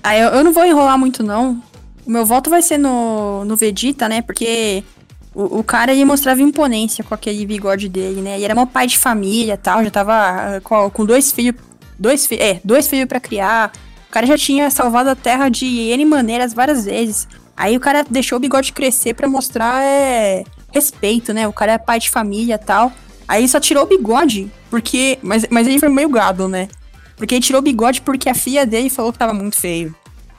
Ah, 0.03 0.17
eu, 0.17 0.29
eu 0.31 0.45
não 0.45 0.53
vou 0.53 0.65
enrolar 0.65 0.99
muito, 0.99 1.23
não. 1.23 1.63
O 2.09 2.11
meu 2.11 2.25
voto 2.25 2.49
vai 2.49 2.63
ser 2.63 2.79
no, 2.79 3.45
no 3.45 3.55
Vegeta, 3.55 4.09
né? 4.09 4.23
Porque 4.23 4.83
o, 5.35 5.59
o 5.59 5.63
cara 5.63 5.93
ele 5.93 6.07
mostrava 6.07 6.41
imponência 6.41 7.05
com 7.05 7.15
aquele 7.15 7.45
bigode 7.45 7.87
dele, 7.87 8.23
né? 8.23 8.37
Ele 8.37 8.47
era 8.47 8.59
um 8.59 8.67
pai 8.67 8.87
de 8.87 8.97
família 8.97 9.59
tal, 9.59 9.85
já 9.85 9.91
tava 9.91 10.15
ah, 10.15 10.61
com, 10.65 10.89
com 10.89 11.05
dois 11.05 11.31
filhos. 11.31 11.61
Dois, 11.99 12.27
é, 12.33 12.61
dois 12.65 12.89
filhos 12.89 13.07
pra 13.07 13.21
criar. 13.21 13.73
O 14.09 14.11
cara 14.11 14.25
já 14.25 14.39
tinha 14.39 14.71
salvado 14.71 15.11
a 15.11 15.15
terra 15.15 15.51
de 15.51 15.67
N 15.67 16.03
maneiras 16.07 16.55
várias 16.55 16.87
vezes. 16.87 17.29
Aí 17.55 17.77
o 17.77 17.81
cara 17.81 18.03
deixou 18.09 18.39
o 18.39 18.41
bigode 18.41 18.73
crescer 18.73 19.13
pra 19.13 19.29
mostrar 19.29 19.85
é, 19.85 20.45
respeito, 20.73 21.35
né? 21.35 21.47
O 21.47 21.53
cara 21.53 21.73
é 21.73 21.79
pai 21.79 21.99
de 21.99 22.09
família 22.09 22.57
tal. 22.57 22.91
Aí 23.29 23.47
só 23.47 23.61
tirou 23.61 23.85
o 23.85 23.87
bigode, 23.87 24.51
porque. 24.71 25.19
Mas, 25.23 25.45
mas 25.51 25.67
ele 25.67 25.79
foi 25.79 25.91
meio 25.91 26.09
gado, 26.09 26.49
né? 26.49 26.69
Porque 27.19 27.35
ele 27.35 27.45
tirou 27.45 27.59
o 27.59 27.63
bigode 27.63 28.01
porque 28.01 28.31
a 28.31 28.35
filha 28.35 28.65
dele 28.65 28.89
falou 28.89 29.13
que 29.13 29.19
tava 29.19 29.35
muito 29.35 29.57
feio. 29.57 29.95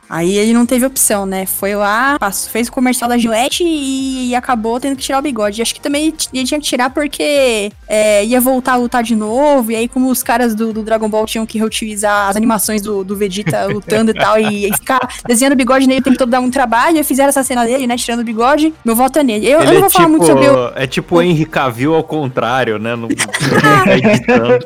Aí 0.09 0.35
ele 0.37 0.53
não 0.53 0.65
teve 0.65 0.85
opção, 0.85 1.25
né? 1.25 1.45
Foi 1.45 1.75
lá, 1.75 2.17
passou- 2.19 2.49
fez 2.49 2.67
o 2.67 2.71
comercial 2.71 3.07
da 3.07 3.17
Gillette 3.17 3.63
e, 3.63 4.33
acabou 4.35 4.79
tendo 4.79 4.95
que 4.95 5.03
tirar 5.03 5.19
o 5.19 5.21
bigode. 5.21 5.61
Acho 5.61 5.75
que 5.75 5.81
também 5.81 6.13
ele 6.33 6.45
tinha 6.45 6.59
que 6.59 6.65
tirar 6.65 6.89
porque 6.89 7.71
é, 7.87 8.25
ia 8.25 8.39
voltar 8.41 8.73
a 8.73 8.75
lutar 8.77 9.03
de 9.03 9.15
novo. 9.15 9.71
E 9.71 9.75
aí, 9.75 9.87
como 9.87 10.09
os 10.09 10.23
caras 10.23 10.55
do, 10.55 10.73
do 10.73 10.81
Dragon 10.81 11.09
Ball 11.09 11.25
tinham 11.25 11.45
que 11.45 11.59
reutilizar 11.59 12.29
as 12.29 12.35
animações 12.35 12.81
do, 12.81 13.03
do 13.03 13.15
Vegeta 13.15 13.65
lutando 13.71 14.11
e 14.11 14.13
tal, 14.13 14.39
e, 14.39 14.67
e 14.67 14.73
ficar 14.73 14.99
desenhando 15.27 15.53
o 15.53 15.57
bigode 15.57 15.87
nele 15.87 15.99
o 15.99 16.03
tempo 16.03 16.17
todo 16.17 16.29
dá 16.29 16.39
muito 16.41 16.53
trabalho, 16.53 16.97
e 16.97 17.03
fizeram 17.03 17.29
essa 17.29 17.43
cena 17.43 17.65
dele, 17.65 17.85
né? 17.85 17.97
Tirando 17.97 18.21
o 18.21 18.23
bigode. 18.23 18.73
Meu 18.83 18.95
voto 18.95 19.19
é 19.19 19.23
nele. 19.23 19.45
Eu, 19.45 19.59
eu 19.59 19.65
não 19.65 19.73
é 19.73 19.79
vou 19.81 19.89
falar 19.89 20.05
tipo, 20.05 20.17
muito 20.17 20.25
sobre 20.25 20.47
o. 20.47 20.71
é 20.75 20.87
tipo 20.87 21.17
o 21.17 21.21
Henry 21.21 21.45
Cavill 21.45 21.93
ao 21.93 22.03
contrário, 22.03 22.79
né? 22.79 22.95
Não, 22.95 23.09
não 23.11 23.83
tá 23.83 23.97
editando. 23.97 24.59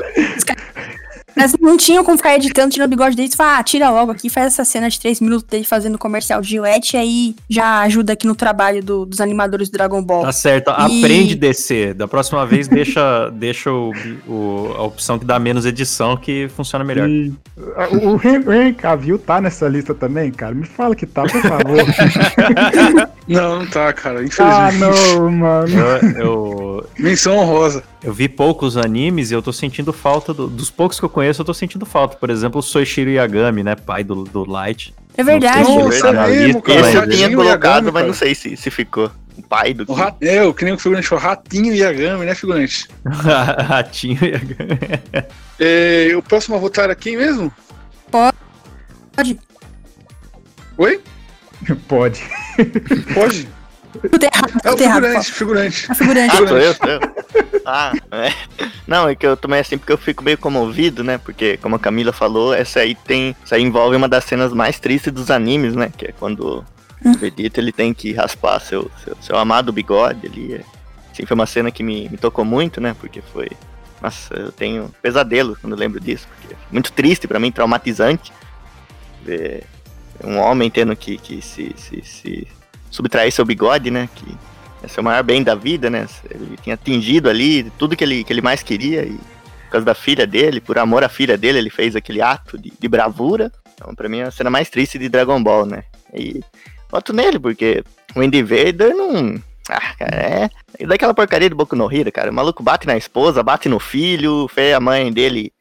Mas 1.35 1.53
não 1.59 1.77
tinham 1.77 2.03
como 2.03 2.17
ficar 2.17 2.35
editando, 2.35 2.71
tirando 2.71 2.87
o 2.87 2.89
bigode 2.89 3.15
dele. 3.15 3.29
Fala, 3.35 3.57
ah, 3.59 3.63
tira 3.63 3.89
logo 3.89 4.11
aqui, 4.11 4.29
faz 4.29 4.47
essa 4.47 4.63
cena 4.63 4.89
de 4.89 4.99
três 4.99 5.19
minutos 5.19 5.43
dele 5.47 5.63
fazendo 5.63 5.97
comercial 5.97 6.41
de 6.41 6.49
Gillette, 6.49 6.95
e 6.95 6.99
aí 6.99 7.35
já 7.49 7.79
ajuda 7.81 8.13
aqui 8.13 8.27
no 8.27 8.35
trabalho 8.35 8.83
do- 8.83 9.05
dos 9.05 9.19
animadores 9.19 9.69
do 9.69 9.73
Dragon 9.73 10.01
Ball. 10.03 10.23
Tá 10.23 10.31
certo. 10.31 10.69
E- 10.69 10.99
Aprende 11.03 11.35
DC. 11.35 11.93
Da 11.93 12.07
próxima 12.07 12.45
vez, 12.45 12.67
deixa, 12.67 13.29
deixa 13.33 13.71
o, 13.71 13.91
o- 14.27 14.73
a 14.77 14.83
opção 14.83 15.17
que 15.17 15.25
dá 15.25 15.39
menos 15.39 15.65
edição 15.65 16.15
que 16.15 16.47
funciona 16.55 16.83
melhor. 16.85 17.07
E, 17.09 17.33
ah, 17.75 17.87
o 17.91 18.15
Hen- 18.25 18.43
o 18.45 18.53
Henry 18.53 18.73
Cavill 18.73 19.17
tá 19.17 19.41
nessa 19.41 19.67
lista 19.67 19.93
também, 19.93 20.31
cara? 20.31 20.53
Me 20.53 20.65
fala 20.65 20.95
que 20.95 21.05
tá, 21.05 21.23
por 21.23 21.41
favor. 21.41 21.77
Não, 23.25 23.59
não 23.59 23.65
tá, 23.67 23.93
cara. 23.93 24.19
ah, 24.19 24.23
Infelizmente. 24.23 25.15
não, 25.15 25.31
mano. 25.31 25.73
Eu, 25.79 26.09
eu, 26.25 26.89
Menção 26.99 27.37
honrosa. 27.37 27.81
Eu 28.03 28.13
vi 28.13 28.27
poucos 28.27 28.75
animes 28.77 29.31
e 29.31 29.33
eu 29.33 29.41
tô 29.41 29.53
sentindo 29.53 29.93
falta. 29.93 30.33
do- 30.33 30.47
dos 30.47 30.69
poucos 30.69 30.99
que 30.99 31.05
eu 31.05 31.09
conheço, 31.09 31.41
eu 31.41 31.45
tô 31.45 31.53
sentindo 31.53 31.85
falta. 31.85 32.17
Por 32.17 32.29
exemplo, 32.29 32.59
o 32.59 32.63
Soichiro 32.63 33.09
Yagami, 33.09 33.63
né? 33.63 33.75
Pai 33.75 34.03
do, 34.03 34.23
do 34.23 34.49
Light. 34.49 34.93
É 35.15 35.23
verdade. 35.23 35.59
Não 35.63 35.91
sei 35.91 36.01
Nossa, 36.01 36.01
se 36.01 36.07
é 36.07 36.27
mesmo, 36.45 36.61
cara. 36.61 36.79
Esse 36.79 36.97
mas- 36.97 37.07
eu 37.07 37.09
tinha 37.09 37.35
colocado, 37.35 37.75
Yagami, 37.85 37.91
mas 37.91 38.07
não 38.07 38.13
sei 38.13 38.35
se, 38.35 38.57
se 38.57 38.69
ficou. 38.71 39.09
o 39.37 39.41
pai 39.43 39.73
do 39.73 39.85
O 39.87 39.93
rat... 39.93 40.15
É, 40.21 40.43
o 40.43 40.53
que 40.53 40.65
nem 40.65 40.73
o 40.73 40.77
figurante, 40.77 41.13
o 41.13 41.17
Ratinho 41.17 41.73
e 41.73 41.83
a 41.83 41.91
Gami, 41.93 42.25
né, 42.25 42.35
figurante? 42.35 42.87
Ratinho 43.05 44.17
e 44.21 44.35
a... 44.35 45.25
é, 45.59 46.15
o 46.15 46.21
próximo 46.21 46.55
a 46.55 46.59
votar 46.59 46.89
é 46.89 46.95
quem 46.95 47.15
mesmo? 47.17 47.51
Pode. 48.11 49.39
Oi? 50.77 50.99
Pode. 51.87 52.21
Pode? 53.13 53.47
Tudo 54.01 54.23
errado, 54.23 54.51
É 54.63 54.69
o 54.69 54.71
tudo 54.71 54.83
errado. 54.83 55.03
figurante, 55.03 55.31
figurante. 55.31 55.85
É 55.89 55.91
o 55.91 55.95
figurante. 55.95 56.31
Ah, 56.35 56.47
sou 56.47 56.57
eu, 56.57 56.73
sou 56.73 56.87
eu. 56.89 56.99
Ah, 57.65 57.93
é. 58.11 58.33
Não, 58.87 59.07
é 59.07 59.15
que 59.15 59.25
eu 59.25 59.37
tomei 59.37 59.59
assim 59.59 59.77
porque 59.77 59.93
eu 59.93 59.97
fico 59.97 60.23
meio 60.23 60.37
comovido, 60.37 61.03
né? 61.03 61.17
Porque, 61.17 61.57
como 61.57 61.75
a 61.75 61.79
Camila 61.79 62.11
falou, 62.11 62.53
essa 62.53 62.79
aí 62.81 62.95
tem. 62.95 63.35
Essa 63.43 63.55
aí 63.55 63.61
envolve 63.61 63.95
uma 63.95 64.09
das 64.09 64.25
cenas 64.25 64.51
mais 64.53 64.79
tristes 64.79 65.13
dos 65.13 65.31
animes, 65.31 65.75
né? 65.75 65.91
Que 65.95 66.07
é 66.07 66.11
quando 66.11 66.65
o 67.05 67.13
Vegeta 67.17 67.59
ele 67.59 67.71
tem 67.71 67.93
que 67.93 68.13
raspar 68.13 68.59
seu, 68.59 68.89
seu, 69.03 69.15
seu 69.21 69.37
amado 69.37 69.71
bigode 69.71 70.27
ali. 70.27 70.55
É. 70.55 70.61
Assim, 71.11 71.25
foi 71.25 71.35
uma 71.35 71.45
cena 71.45 71.71
que 71.71 71.83
me, 71.83 72.09
me 72.09 72.17
tocou 72.17 72.43
muito, 72.43 72.81
né? 72.81 72.95
Porque 72.99 73.21
foi. 73.21 73.49
Nossa, 74.01 74.33
eu 74.33 74.51
tenho 74.51 74.93
pesadelo 75.01 75.57
quando 75.61 75.73
eu 75.73 75.79
lembro 75.79 75.99
disso. 75.99 76.27
Porque 76.35 76.53
é 76.53 76.57
muito 76.71 76.91
triste 76.91 77.27
pra 77.27 77.39
mim, 77.39 77.51
traumatizante. 77.51 78.33
Ver 79.23 79.63
um 80.23 80.37
homem 80.37 80.69
tendo 80.69 80.95
que, 80.95 81.17
que 81.17 81.41
se, 81.41 81.73
se, 81.77 82.01
se 82.03 82.47
subtrair 82.93 83.31
seu 83.31 83.43
bigode, 83.43 83.89
né? 83.91 84.07
Que 84.15 84.25
é 84.83 84.99
o 84.99 85.03
maior 85.03 85.23
bem 85.23 85.41
da 85.43 85.55
vida, 85.55 85.89
né? 85.89 86.07
Ele 86.29 86.57
tinha 86.61 86.75
atingido 86.75 87.29
ali 87.29 87.69
tudo 87.77 87.95
que 87.95 88.03
ele, 88.03 88.23
que 88.23 88.31
ele 88.31 88.41
mais 88.41 88.61
queria 88.61 89.03
e 89.03 89.13
por 89.65 89.71
causa 89.71 89.85
da 89.85 89.95
filha 89.95 90.27
dele, 90.27 90.61
por 90.61 90.77
amor 90.77 91.03
à 91.03 91.09
filha 91.09 91.35
dele, 91.37 91.57
ele 91.57 91.69
fez 91.71 91.95
aquele 91.95 92.21
ato 92.21 92.57
de, 92.57 92.71
de 92.79 92.87
bravura. 92.87 93.51
Então, 93.73 93.95
pra 93.95 94.07
mim, 94.07 94.19
é 94.19 94.23
a 94.25 94.31
cena 94.31 94.49
mais 94.51 94.69
triste 94.69 94.99
de 94.99 95.09
Dragon 95.09 95.41
Ball, 95.41 95.65
né? 95.65 95.83
E 96.13 96.41
voto 96.91 97.11
nele, 97.11 97.39
porque 97.39 97.83
o 98.15 98.21
Andy 98.21 98.43
Vader 98.43 98.93
não... 98.95 99.41
Ah, 99.69 99.95
cara, 99.97 100.15
é... 100.15 100.49
E 100.79 100.85
daquela 100.85 101.13
porcaria 101.13 101.49
do 101.49 101.55
Boku 101.55 101.75
no 101.75 101.91
Hero, 101.91 102.11
cara. 102.11 102.29
O 102.29 102.33
maluco 102.33 102.61
bate 102.61 102.85
na 102.85 102.95
esposa, 102.97 103.41
bate 103.41 103.67
no 103.67 103.79
filho, 103.79 104.47
fez 104.47 104.75
a 104.75 104.79
mãe 104.79 105.11
dele 105.11 105.51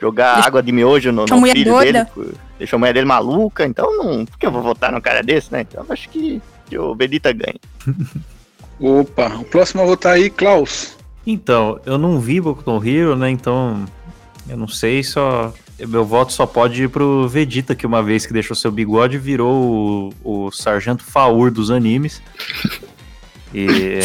jogar 0.00 0.34
Deixa- 0.34 0.48
água 0.48 0.62
de 0.62 0.72
miojo 0.72 1.12
no, 1.12 1.26
no 1.26 1.42
filho 1.46 1.72
doida. 1.72 1.92
dele. 1.92 2.06
por- 2.14 2.34
Deixou 2.58 2.76
a 2.76 2.78
mulher 2.80 2.94
dele 2.94 3.06
maluca, 3.06 3.66
então 3.66 3.94
não... 3.96 4.24
Por 4.24 4.38
que 4.38 4.46
eu 4.46 4.50
vou 4.50 4.62
votar 4.62 4.90
num 4.92 5.00
cara 5.00 5.22
desse, 5.22 5.52
né? 5.52 5.62
Então 5.62 5.84
eu 5.86 5.92
acho 5.92 6.08
que, 6.08 6.40
que 6.70 6.78
o 6.78 6.94
Vegeta 6.94 7.32
ganha. 7.32 7.56
Opa, 8.80 9.34
o 9.36 9.44
próximo 9.44 9.82
a 9.82 9.84
votar 9.84 10.14
aí, 10.14 10.30
Klaus. 10.30 10.96
Então, 11.26 11.78
eu 11.84 11.98
não 11.98 12.18
vi 12.18 12.40
Boku 12.40 12.62
no 12.66 12.82
Hero, 12.86 13.14
né? 13.14 13.28
Então, 13.30 13.84
eu 14.48 14.56
não 14.56 14.68
sei, 14.68 15.02
só. 15.04 15.52
Meu 15.78 16.04
voto 16.04 16.32
só 16.32 16.46
pode 16.46 16.82
ir 16.84 16.88
pro 16.88 17.26
Vegeta, 17.28 17.74
que 17.74 17.86
uma 17.86 18.02
vez 18.02 18.24
que 18.26 18.32
deixou 18.32 18.54
seu 18.56 18.70
bigode, 18.70 19.16
virou 19.18 20.12
o, 20.24 20.46
o 20.46 20.50
Sargento 20.50 21.02
Faur 21.04 21.50
dos 21.50 21.70
animes. 21.70 22.22
E, 23.52 23.98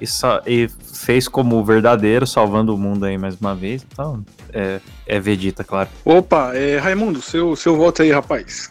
e, 0.00 0.06
só- 0.08 0.42
e 0.44 0.68
fez 0.92 1.28
como 1.28 1.64
verdadeiro, 1.64 2.26
salvando 2.26 2.74
o 2.74 2.76
mundo 2.76 3.04
aí 3.04 3.16
mais 3.16 3.36
uma 3.40 3.54
vez. 3.54 3.86
Então, 3.92 4.24
é, 4.52 4.80
é 5.06 5.20
Vegeta, 5.20 5.62
claro. 5.62 5.88
Opa, 6.04 6.52
é, 6.52 6.76
Raimundo, 6.78 7.22
seu, 7.22 7.54
seu 7.54 7.76
voto 7.76 8.02
aí, 8.02 8.10
rapaz. 8.10 8.68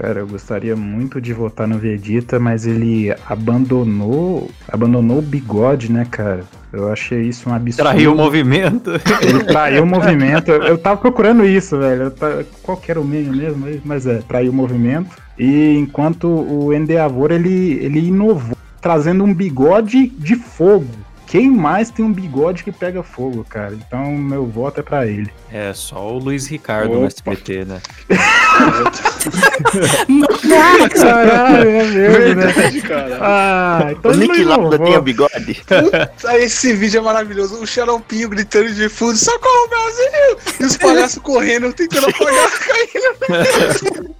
Cara, 0.00 0.20
eu 0.20 0.28
gostaria 0.28 0.76
muito 0.76 1.20
de 1.20 1.32
votar 1.32 1.66
no 1.66 1.76
Vegeta, 1.76 2.38
mas 2.38 2.66
ele 2.66 3.12
abandonou, 3.28 4.48
abandonou 4.68 5.18
o 5.18 5.22
bigode, 5.22 5.90
né, 5.90 6.06
cara? 6.08 6.44
Eu 6.72 6.92
achei 6.92 7.22
isso 7.22 7.50
um 7.50 7.54
absurdo. 7.54 7.88
Traiu 7.88 8.12
o 8.12 8.16
movimento. 8.16 8.90
Ele 9.22 9.42
traiu 9.44 9.82
o 9.82 9.86
movimento. 9.88 10.50
Eu, 10.50 10.62
eu 10.62 10.78
tava 10.78 10.98
procurando 11.00 11.44
isso, 11.44 11.78
velho. 11.78 12.02
Eu 12.04 12.10
ta- 12.12 12.44
Qual 12.62 12.76
que 12.76 12.90
era 12.90 13.00
o 13.00 13.04
meio 13.04 13.32
mesmo? 13.34 13.66
Mas 13.84 14.06
é, 14.06 14.18
traiu 14.18 14.52
o 14.52 14.54
movimento. 14.54 15.10
E 15.38 15.74
enquanto 15.76 16.28
o 16.28 16.72
Endeavor, 16.72 17.32
ele, 17.32 17.78
ele 17.82 18.06
inovou, 18.06 18.56
trazendo 18.80 19.24
um 19.24 19.34
bigode 19.34 20.06
de 20.08 20.36
fogo. 20.36 20.86
Quem 21.28 21.50
mais 21.50 21.90
tem 21.90 22.02
um 22.04 22.12
bigode 22.12 22.64
que 22.64 22.72
pega 22.72 23.02
fogo, 23.02 23.44
cara? 23.46 23.74
Então, 23.74 24.12
meu 24.16 24.46
voto 24.46 24.80
é 24.80 24.82
pra 24.82 25.06
ele. 25.06 25.30
É 25.52 25.74
só 25.74 26.14
o 26.14 26.18
Luiz 26.18 26.46
Ricardo 26.46 26.92
no 26.94 26.98
Opa. 27.00 27.06
SBT, 27.08 27.66
né? 27.66 27.80
Caralho, 31.00 31.70
é 31.70 31.84
mesmo, 31.84 32.40
né? 32.40 32.46
Verdade, 32.46 32.80
cara. 32.80 33.18
Ah, 33.20 33.88
então 33.92 34.10
O 34.10 34.14
Nick 34.16 34.42
Lauda 34.42 34.78
tem 34.78 34.96
o 34.96 35.02
bigode. 35.02 35.62
Puta, 35.66 36.36
esse 36.38 36.72
vídeo 36.72 36.98
é 36.98 37.02
maravilhoso. 37.02 37.60
O 37.62 37.66
xaropinho 37.66 38.28
gritando 38.28 38.72
de 38.72 38.88
fundo, 38.88 39.16
socorro, 39.16 39.68
Brasil! 39.68 40.38
E 40.60 40.64
os 40.64 40.76
palhaços 40.76 41.22
correndo, 41.22 41.72
tentando 41.72 42.08
apagar, 42.08 42.50
caindo. 42.58 44.14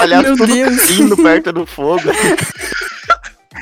Aliás, 0.00 0.24
Meu 0.26 0.36
tudo 0.36 0.52
Deus. 0.52 0.86
caindo 0.86 1.16
perto 1.16 1.52
do 1.52 1.66
fogo. 1.66 2.02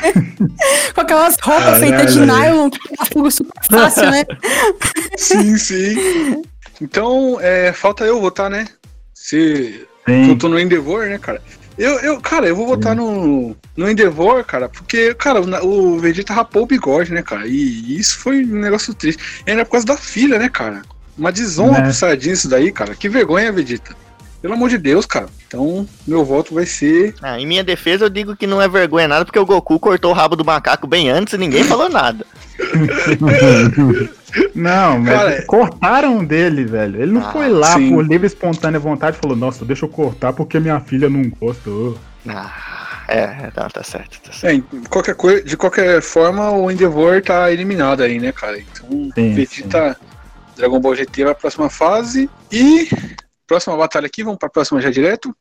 Com 0.94 1.00
aquelas 1.00 1.36
roupas 1.42 1.78
feitas 1.78 2.12
de 2.14 2.20
nylon, 2.20 2.70
que 2.70 2.78
pega 2.88 3.04
fogo 3.06 3.30
super 3.30 3.64
fácil, 3.70 4.10
né? 4.10 4.24
Sim, 5.16 5.56
sim. 5.58 6.42
Então, 6.80 7.38
é, 7.40 7.72
falta 7.72 8.04
eu 8.04 8.20
votar, 8.20 8.48
né? 8.48 8.66
Se 9.14 9.86
Sim. 10.06 10.28
votou 10.28 10.48
no 10.48 10.58
Endeavor, 10.58 11.06
né, 11.06 11.18
cara? 11.18 11.42
Eu, 11.76 11.92
eu, 12.00 12.20
cara, 12.20 12.46
eu 12.46 12.56
vou 12.56 12.66
votar 12.66 12.94
no, 12.94 13.56
no 13.76 13.90
Endeavor, 13.90 14.44
cara, 14.44 14.68
porque, 14.68 15.14
cara, 15.14 15.40
o, 15.64 15.98
Vegeta 15.98 16.32
rapou 16.32 16.62
o 16.64 16.66
bigode, 16.66 17.12
né, 17.12 17.22
cara? 17.22 17.46
E 17.46 17.98
isso 17.98 18.18
foi 18.18 18.44
um 18.44 18.58
negócio 18.60 18.92
triste. 18.94 19.42
E 19.46 19.50
ainda 19.50 19.64
por 19.64 19.72
causa 19.72 19.86
da 19.86 19.96
filha, 19.96 20.38
né, 20.38 20.48
cara? 20.48 20.82
Uma 21.16 21.32
desonra 21.32 21.78
Né. 21.78 21.84
pro 21.84 21.92
Sardinha 21.92 22.34
isso 22.34 22.48
daí, 22.48 22.70
cara. 22.72 22.94
Que 22.94 23.08
vergonha, 23.08 23.52
Vegeta. 23.52 23.94
Pelo 24.40 24.54
amor 24.54 24.68
de 24.70 24.78
Deus, 24.78 25.04
cara. 25.04 25.26
Então, 25.46 25.86
meu 26.06 26.24
voto 26.24 26.54
vai 26.54 26.64
ser. 26.64 27.14
Ah, 27.20 27.40
em 27.40 27.46
minha 27.46 27.64
defesa, 27.64 28.04
eu 28.04 28.08
digo 28.10 28.36
que 28.36 28.46
não 28.46 28.62
é 28.62 28.68
vergonha 28.68 29.08
nada, 29.08 29.24
porque 29.24 29.38
o 29.38 29.44
Goku 29.46 29.78
cortou 29.80 30.12
o 30.12 30.14
rabo 30.14 30.36
do 30.36 30.44
macaco 30.44 30.86
bem 30.86 31.10
antes 31.10 31.32
e 31.34 31.38
ninguém 31.38 31.64
falou 31.64 31.88
nada. 31.88 32.24
Não, 34.54 34.98
mas 35.00 35.08
Cara, 35.14 35.42
cortaram 35.46 36.22
dele, 36.24 36.64
velho. 36.64 37.00
Ele 37.02 37.12
não 37.12 37.26
Ah, 37.26 37.32
foi 37.32 37.48
lá 37.48 37.72
sim. 37.74 37.90
por 37.90 38.02
livre 38.06 38.26
e 38.26 38.28
espontânea 38.28 38.78
vontade 38.78 39.16
e 39.16 39.20
falou: 39.20 39.36
Nossa, 39.36 39.64
deixa 39.64 39.86
eu 39.86 39.88
cortar 39.88 40.32
porque 40.34 40.60
minha 40.60 40.78
filha 40.80 41.08
não 41.08 41.30
gosta. 41.40 41.70
ô." 41.70 41.96
Ah, 42.28 42.52
é, 43.08 43.50
tá, 43.54 43.68
tá 43.70 43.82
certo, 43.82 44.20
tá 44.20 44.30
certo. 44.32 44.66
É, 44.84 44.88
qualquer 44.90 45.14
coisa, 45.14 45.42
de 45.42 45.56
qualquer 45.56 46.02
forma, 46.02 46.50
o 46.50 46.70
Endeavor 46.70 47.22
tá 47.22 47.50
eliminado 47.50 48.02
aí, 48.02 48.18
né, 48.20 48.30
cara? 48.32 48.58
Então, 48.58 49.10
Sim, 49.14 49.32
Vegeta, 49.34 49.96
Dragon 50.56 50.78
Ball 50.78 50.94
GT 50.94 51.24
vai 51.24 51.32
pra 51.32 51.40
próxima 51.40 51.70
fase. 51.70 52.28
E 52.52 52.88
próxima 53.48 53.76
batalha 53.76 54.06
aqui, 54.06 54.22
vamos 54.22 54.38
pra 54.38 54.48
próxima 54.48 54.80
já 54.80 54.90
direto. 54.90 55.34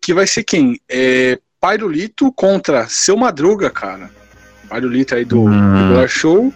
Que 0.00 0.14
vai 0.14 0.26
ser 0.26 0.42
quem? 0.42 0.80
É 0.88 1.38
Pyrolito 1.60 2.32
contra 2.32 2.88
Seu 2.88 3.16
Madruga, 3.16 3.70
cara. 3.70 4.10
Pyrolito 4.68 5.14
aí 5.14 5.24
do 5.24 5.42
Hum. 5.42 5.74
Regular 5.76 6.08
Show 6.08 6.52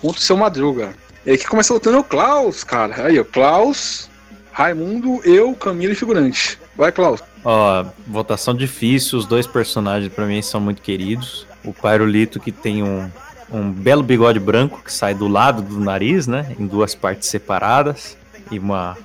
contra 0.00 0.20
o 0.20 0.22
Seu 0.22 0.36
Madruga. 0.36 0.94
E 1.26 1.32
aí 1.32 1.38
que 1.38 1.46
começa 1.46 1.72
voltando 1.72 1.98
o 1.98 2.04
Klaus, 2.04 2.62
cara. 2.62 3.06
Aí, 3.06 3.18
ó, 3.18 3.24
Klaus, 3.24 4.08
Raimundo, 4.52 5.20
eu, 5.24 5.54
Camila 5.54 5.92
e 5.92 5.96
Figurante. 5.96 6.58
Vai, 6.76 6.92
Klaus. 6.92 7.20
Ó, 7.44 7.84
votação 8.06 8.54
difícil, 8.54 9.18
os 9.18 9.26
dois 9.26 9.46
personagens 9.46 10.12
pra 10.12 10.26
mim 10.26 10.40
são 10.40 10.60
muito 10.60 10.80
queridos. 10.80 11.46
O 11.64 11.72
Pyrolito 11.72 12.38
que 12.38 12.52
tem 12.52 12.82
um, 12.82 13.10
um 13.50 13.70
belo 13.70 14.02
bigode 14.02 14.38
branco 14.38 14.82
que 14.84 14.92
sai 14.92 15.14
do 15.14 15.26
lado 15.26 15.62
do 15.62 15.80
nariz, 15.80 16.26
né? 16.26 16.54
Em 16.58 16.66
duas 16.66 16.94
partes 16.94 17.28
separadas. 17.28 18.16
E 18.50 18.58
uma, 18.58 18.96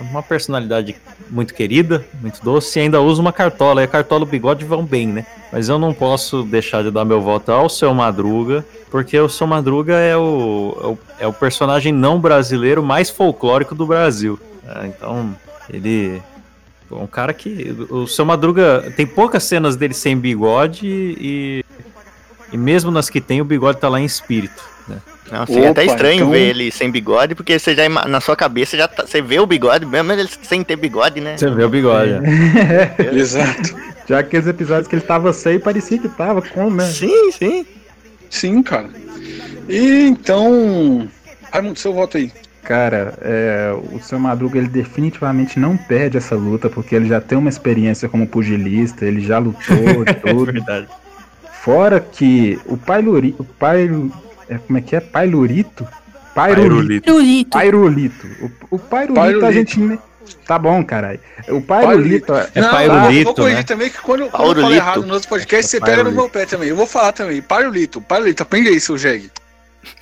uma 0.00 0.22
personalidade 0.22 0.96
muito 1.30 1.54
querida, 1.54 2.04
muito 2.20 2.42
doce. 2.42 2.78
E 2.78 2.82
ainda 2.82 3.00
usa 3.00 3.20
uma 3.20 3.32
cartola. 3.32 3.80
E 3.80 3.84
a 3.84 3.88
cartola 3.88 4.24
e 4.24 4.26
o 4.26 4.30
bigode 4.30 4.64
vão 4.64 4.84
bem, 4.84 5.06
né? 5.06 5.26
Mas 5.52 5.68
eu 5.68 5.78
não 5.78 5.92
posso 5.92 6.42
deixar 6.42 6.82
de 6.82 6.90
dar 6.90 7.04
meu 7.04 7.20
voto 7.20 7.50
ao 7.50 7.68
Seu 7.68 7.92
Madruga, 7.92 8.64
porque 8.90 9.18
o 9.18 9.28
Seu 9.28 9.46
Madruga 9.46 9.94
é 9.94 10.16
o, 10.16 10.98
é 11.18 11.26
o, 11.26 11.30
é 11.30 11.32
personagem 11.32 11.92
não 11.92 12.20
brasileiro 12.20 12.82
mais 12.82 13.10
folclórico 13.10 13.74
do 13.74 13.86
Brasil. 13.86 14.38
É, 14.66 14.86
então, 14.86 15.34
ele 15.68 16.22
é 16.90 16.94
um 16.94 17.06
cara 17.06 17.32
que. 17.32 17.74
O 17.90 18.06
seu 18.06 18.24
Madruga. 18.24 18.92
Tem 18.96 19.06
poucas 19.06 19.44
cenas 19.44 19.76
dele 19.76 19.94
sem 19.94 20.16
bigode 20.16 20.86
e. 20.86 21.64
E 22.52 22.56
mesmo 22.56 22.90
nas 22.90 23.08
que 23.10 23.20
tem, 23.20 23.40
o 23.40 23.44
bigode 23.44 23.78
tá 23.78 23.88
lá 23.88 24.00
em 24.00 24.04
espírito. 24.04 24.62
Né? 24.88 24.96
Não, 25.30 25.42
assim, 25.42 25.60
é 25.60 25.68
até 25.68 25.82
Opa, 25.84 25.92
estranho 25.92 26.16
então- 26.16 26.30
ver 26.30 26.48
ele 26.50 26.70
sem 26.72 26.90
bigode, 26.90 27.34
porque 27.34 27.58
você 27.58 27.74
já 27.74 27.88
na 27.88 28.20
sua 28.20 28.34
cabeça 28.34 28.76
já 28.76 28.88
tá- 28.88 29.06
você 29.06 29.22
vê 29.22 29.38
o 29.38 29.46
bigode, 29.46 29.86
mesmo 29.86 30.12
ele 30.12 30.28
sem 30.42 30.64
ter 30.64 30.76
bigode, 30.76 31.20
né? 31.20 31.36
Você 31.36 31.48
vê 31.50 31.62
o 31.64 31.68
bigode. 31.68 32.12
né? 32.20 32.94
Exato. 33.12 33.74
Já 34.08 34.18
aqueles 34.18 34.46
episódios 34.48 34.88
que 34.88 34.96
ele 34.96 35.02
tava 35.02 35.32
sem, 35.32 35.60
parecia 35.60 35.98
que 35.98 36.08
tava 36.08 36.42
com, 36.42 36.68
né? 36.70 36.84
Sim, 36.86 37.30
sim. 37.30 37.66
Sim, 38.28 38.62
cara. 38.62 38.88
E 39.68 40.08
então. 40.08 41.08
Raimundo, 41.52 41.78
seu 41.78 41.92
voto 41.92 42.16
aí. 42.16 42.32
Cara, 42.62 43.14
é, 43.22 43.72
o 43.92 43.98
seu 44.00 44.18
Madruga 44.18 44.58
ele 44.58 44.68
definitivamente 44.68 45.58
não 45.58 45.76
perde 45.76 46.16
essa 46.18 46.34
luta, 46.36 46.68
porque 46.68 46.94
ele 46.94 47.08
já 47.08 47.20
tem 47.20 47.36
uma 47.38 47.48
experiência 47.48 48.08
como 48.08 48.26
pugilista, 48.26 49.04
ele 49.04 49.20
já 49.20 49.38
lutou 49.38 49.76
e 50.06 50.14
tudo. 50.14 50.52
verdade. 50.52 50.86
Fora 51.62 52.00
que 52.00 52.58
o 52.66 52.76
Pailurito. 52.76 53.42
O 53.42 53.44
Pailo, 53.44 54.12
é, 54.48 54.58
como 54.58 54.78
é 54.78 54.80
que 54.80 54.96
é? 54.96 55.00
Pailurito? 55.00 55.86
Pairulito. 56.34 56.70
Pairulito. 56.70 57.04
Pirulito. 57.04 57.50
Pairulito. 57.50 58.26
O, 58.70 58.76
o 58.76 58.78
Pairulito, 58.78 59.20
a 59.20 59.22
Pairulito. 59.22 59.52
gente, 59.52 60.00
Tá 60.46 60.58
bom, 60.58 60.82
caralho. 60.84 61.20
O 61.48 61.60
Pairulito. 61.60 62.26
Pairulito. 62.32 62.58
É 62.58 62.60
não, 62.60 62.70
Pairulito, 62.70 63.18
eu 63.18 63.24
vou 63.24 63.34
corrigir 63.34 63.56
né? 63.58 63.62
também 63.62 63.90
que 63.90 64.00
quando, 64.00 64.30
quando 64.30 64.56
eu 64.58 64.62
falo 64.62 64.74
errado 64.74 65.06
no 65.06 65.14
outro 65.14 65.28
podcast, 65.28 65.70
você 65.70 65.80
pega 65.80 66.04
no 66.04 66.12
meu 66.12 66.28
pé 66.30 66.46
também. 66.46 66.68
Eu 66.68 66.76
vou 66.76 66.86
falar 66.86 67.12
também. 67.12 67.42
Pairulito, 67.42 68.00
Pairulito, 68.00 68.42
aprende 68.42 68.68
aí, 68.68 68.80
seu 68.80 68.96
jegue. 68.96 69.30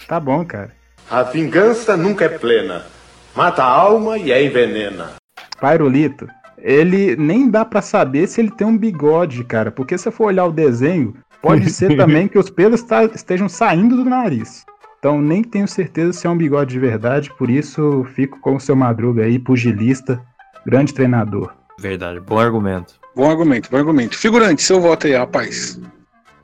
Tá 0.07 0.21
bom, 0.21 0.45
cara. 0.45 0.73
A 1.11 1.23
vingança 1.23 1.97
nunca 1.97 2.27
é 2.27 2.29
plena. 2.29 2.87
Mata 3.35 3.63
a 3.63 3.67
alma 3.67 4.19
e 4.19 4.33
a 4.33 4.43
envenena. 4.43 5.13
Pairulito, 5.61 6.29
ele 6.59 7.17
nem 7.17 7.49
dá 7.51 7.65
pra 7.65 7.81
saber 7.81 8.27
se 8.27 8.41
ele 8.41 8.51
tem 8.51 8.67
um 8.67 8.77
bigode, 8.77 9.43
cara. 9.45 9.71
Porque 9.71 9.97
se 9.97 10.05
você 10.05 10.11
for 10.11 10.27
olhar 10.27 10.47
o 10.47 10.53
desenho, 10.53 11.15
pode 11.43 11.70
ser 11.70 11.95
também 11.97 12.28
que 12.28 12.39
os 12.39 12.51
pelos 12.51 12.82
tá- 12.82 13.05
estejam 13.05 13.49
saindo 13.49 13.97
do 13.97 14.05
nariz. 14.05 14.64
Então 14.99 15.20
nem 15.20 15.43
tenho 15.45 15.68
certeza 15.68 16.12
se 16.12 16.26
é 16.26 16.30
um 16.30 16.36
bigode 16.36 16.72
de 16.72 16.80
verdade, 16.80 17.30
por 17.39 17.49
isso 17.49 18.05
fico 18.14 18.41
com 18.41 18.57
o 18.57 18.61
seu 18.61 18.74
Madruga 18.74 19.22
aí, 19.24 19.39
pugilista, 19.39 20.20
grande 20.66 20.93
treinador. 20.93 21.53
Verdade, 21.78 22.18
bom 22.20 22.39
argumento. 22.39 22.95
Bom 23.14 23.30
argumento, 23.30 23.70
bom 23.70 23.76
argumento. 23.76 24.16
Figurante, 24.18 24.62
seu 24.62 24.80
voto 24.80 25.07
aí, 25.07 25.14
rapaz. 25.14 25.80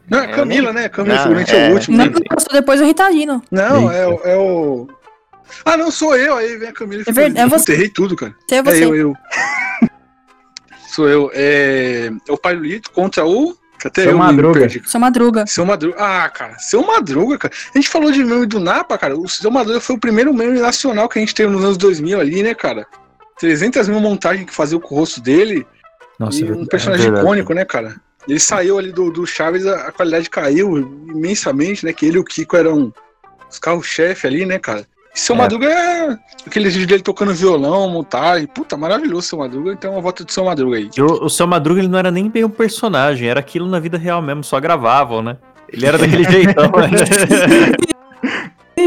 Não, 0.09 0.21
é 0.21 0.31
Eu 0.31 0.37
Camila, 0.37 0.73
nem- 0.73 0.83
né? 0.85 0.89
Camila, 0.89 1.15
Não, 1.17 1.23
figurante 1.25 1.55
é, 1.55 1.67
é- 1.67 1.71
o 1.71 1.75
último. 1.75 1.97
Não, 1.97 2.05
né? 2.07 2.13
passou 2.29 2.53
depois 2.53 2.81
o 2.81 2.85
Ritalino. 2.85 3.43
Não, 3.51 3.91
é, 3.91 4.07
o- 4.07 4.21
é 4.25 4.37
o. 4.37 4.89
Ah, 5.65 5.77
não, 5.77 5.91
sou 5.91 6.15
eu. 6.17 6.37
Aí 6.37 6.57
vem 6.57 6.69
a 6.69 6.73
Camila 6.73 7.03
e 7.07 7.11
É 7.11 7.13
verdade, 7.13 7.41
é 7.41 7.59
você. 7.59 7.73
errei 7.73 7.89
tudo, 7.89 8.15
cara. 8.15 8.35
Você 8.47 8.55
é 8.57 8.63
você. 8.63 8.83
É 8.83 8.87
eu, 8.87 8.95
eu. 8.95 9.15
sou 10.89 11.09
eu. 11.09 11.31
É, 11.35 12.11
é 12.29 12.33
o 12.33 12.37
Pairulito 12.39 12.91
contra 12.93 13.25
o. 13.27 13.57
Até 13.89 14.03
Seu 14.03 14.13
eu 14.13 14.19
me 14.19 14.25
Madruga. 14.25 14.61
perdi. 14.61 14.83
Seu 14.85 15.01
Madruga. 15.01 15.47
Seu 15.47 15.65
Madruga. 15.67 15.97
Ah, 15.99 16.29
cara, 16.29 16.59
seu 16.59 16.87
Madruga, 16.87 17.39
cara. 17.39 17.55
A 17.75 17.79
gente 17.79 17.89
falou 17.89 18.11
de 18.11 18.25
meme 18.25 18.47
do 18.47 18.61
Napa, 18.61 18.97
cara. 18.97 19.17
O 19.17 19.29
seu 19.29 19.51
Madruga 19.51 19.81
foi 19.81 19.97
o 19.97 20.01
primeiro 20.01 20.33
meme 20.33 20.59
nacional 20.61 21.09
que 21.09 21.19
a 21.19 21.21
gente 21.21 21.35
teve 21.35 21.51
nos 21.51 21.65
anos 21.65 21.77
2000 21.77 22.21
ali, 22.21 22.43
né, 22.43 22.55
cara? 22.55 22.87
300 23.39 23.89
mil 23.89 24.01
montagens 24.01 24.47
que 24.47 24.55
fazia 24.55 24.79
com 24.79 24.95
o 24.95 24.99
rosto 24.99 25.21
dele. 25.21 25.67
Nossa, 26.19 26.41
e 26.41 26.49
é 26.49 26.53
um 26.53 26.67
personagem 26.67 27.13
é 27.13 27.19
icônico, 27.19 27.53
né, 27.53 27.65
cara? 27.65 27.97
Ele 28.27 28.41
saiu 28.41 28.79
ali 28.79 28.91
do, 28.93 29.11
do 29.11 29.27
Chaves, 29.27 29.67
a, 29.67 29.89
a 29.89 29.93
qualidade 29.93 30.31
caiu 30.31 30.79
imensamente, 31.09 31.85
né? 31.85 31.93
Que 31.93 32.07
ele 32.07 32.17
e 32.17 32.21
o 32.21 32.25
Kiko 32.25 32.57
eram 32.57 32.93
os 33.51 33.59
carros-chefe 33.59 34.27
ali, 34.27 34.47
né, 34.47 34.59
cara? 34.59 34.87
E 35.15 35.21
seu 35.21 35.35
É. 35.35 35.39
Madruga 35.39 35.67
é 35.67 36.19
aqueles 36.47 36.73
vídeos 36.73 36.89
dele 36.89 37.03
tocando 37.03 37.33
violão, 37.33 37.89
montagem. 37.89 38.47
Puta, 38.47 38.77
maravilhoso 38.77 39.29
seu 39.29 39.39
Madruga. 39.39 39.73
Então 39.73 39.93
uma 39.93 40.01
volta 40.01 40.25
do 40.25 40.33
seu 40.33 40.45
Madruga 40.45 40.77
aí. 40.77 40.91
E 40.97 41.01
o, 41.01 41.25
o 41.25 41.31
seu 41.31 41.47
Madruga 41.47 41.81
ele 41.81 41.89
não 41.89 41.99
era 41.99 42.11
nem 42.11 42.29
bem 42.29 42.45
um 42.45 42.51
personagem, 42.51 43.29
era 43.29 43.41
aquilo 43.41 43.69
na 43.69 43.79
vida 43.79 43.97
real 43.97 44.21
mesmo, 44.21 44.43
só 44.43 44.59
gravavam, 44.59 45.23
né? 45.23 45.37
Ele 45.69 45.87
era 45.87 45.97
daquele 45.97 46.25
jeitão, 46.31 46.65
né? 46.65 46.99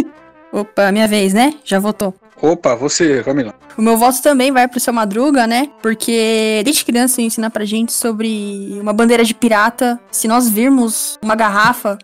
Opa, 0.51 0.91
minha 0.91 1.07
vez, 1.07 1.33
né? 1.33 1.53
Já 1.63 1.79
votou. 1.79 2.13
Opa, 2.41 2.75
você, 2.75 3.23
Camila. 3.23 3.53
O 3.77 3.81
meu 3.81 3.97
voto 3.97 4.21
também 4.21 4.51
vai 4.51 4.67
pro 4.67 4.79
seu 4.79 4.93
Madruga, 4.93 5.47
né? 5.47 5.69
Porque 5.81 6.61
desde 6.63 6.85
criança 6.85 7.19
ele 7.19 7.27
ensina 7.27 7.49
pra 7.49 7.65
gente 7.65 7.91
sobre 7.91 8.77
uma 8.79 8.93
bandeira 8.93 9.23
de 9.23 9.33
pirata. 9.33 9.99
Se 10.11 10.27
nós 10.27 10.49
virmos 10.49 11.17
uma 11.21 11.35
garrafa 11.35 11.97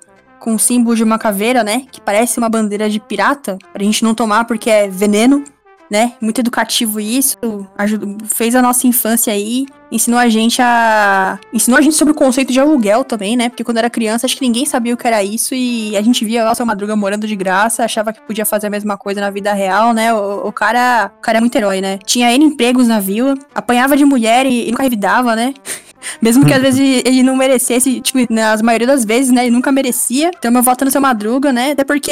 com 0.43 0.55
o 0.55 0.59
símbolo 0.59 0.93
de 0.93 1.03
uma 1.05 1.17
caveira, 1.17 1.63
né? 1.63 1.83
Que 1.89 2.01
parece 2.01 2.37
uma 2.37 2.49
bandeira 2.49 2.89
de 2.89 2.99
pirata, 2.99 3.57
pra 3.71 3.81
gente 3.81 4.03
não 4.03 4.13
tomar 4.13 4.43
porque 4.43 4.69
é 4.69 4.89
veneno, 4.89 5.41
né? 5.89 6.13
Muito 6.19 6.41
educativo 6.41 6.99
isso. 6.99 7.37
Ajuda, 7.77 8.05
fez 8.25 8.53
a 8.53 8.61
nossa 8.61 8.85
infância 8.85 9.31
aí. 9.31 9.65
Ensinou 9.89 10.19
a 10.19 10.27
gente 10.27 10.61
a. 10.61 11.39
Ensinou 11.53 11.77
a 11.77 11.81
gente 11.81 11.95
sobre 11.95 12.11
o 12.11 12.15
conceito 12.15 12.51
de 12.51 12.59
aluguel 12.59 13.05
também, 13.05 13.37
né? 13.37 13.47
Porque 13.47 13.63
quando 13.63 13.77
era 13.77 13.89
criança, 13.89 14.25
acho 14.25 14.35
que 14.35 14.41
ninguém 14.41 14.65
sabia 14.65 14.93
o 14.93 14.97
que 14.97 15.07
era 15.07 15.23
isso. 15.23 15.55
E 15.55 15.95
a 15.95 16.01
gente 16.01 16.25
via 16.25 16.43
lá 16.43 16.51
o 16.59 16.65
Madruga 16.65 16.93
morando 16.93 17.25
de 17.25 17.37
graça, 17.37 17.85
achava 17.85 18.11
que 18.11 18.19
podia 18.23 18.45
fazer 18.45 18.67
a 18.67 18.69
mesma 18.69 18.97
coisa 18.97 19.21
na 19.21 19.29
vida 19.29 19.53
real, 19.53 19.93
né? 19.93 20.13
O, 20.13 20.47
o 20.47 20.51
cara. 20.51 21.09
O 21.17 21.21
cara 21.21 21.37
é 21.37 21.41
muito 21.41 21.55
herói, 21.55 21.79
né? 21.79 21.99
Tinha 22.05 22.33
N 22.33 22.43
empregos 22.43 22.85
na 22.85 22.99
vila, 22.99 23.33
apanhava 23.55 23.95
de 23.95 24.03
mulher 24.03 24.45
e, 24.45 24.67
e 24.67 24.71
nunca 24.71 24.83
revidava, 24.83 25.37
né? 25.37 25.53
Mesmo 26.21 26.45
que 26.45 26.53
às 26.53 26.61
vezes 26.61 27.01
ele 27.05 27.23
não 27.23 27.35
merecesse, 27.35 28.01
tipo, 28.01 28.19
nas 28.33 28.61
maioria 28.61 28.87
das 28.87 29.05
vezes, 29.05 29.31
né? 29.31 29.45
Ele 29.45 29.55
nunca 29.55 29.71
merecia. 29.71 30.31
Então 30.37 30.51
meu 30.51 30.61
voto 30.61 30.83
é 30.83 30.85
no 30.85 30.91
seu 30.91 31.01
Madruga, 31.01 31.51
né? 31.51 31.71
Até 31.71 31.83
porque 31.83 32.11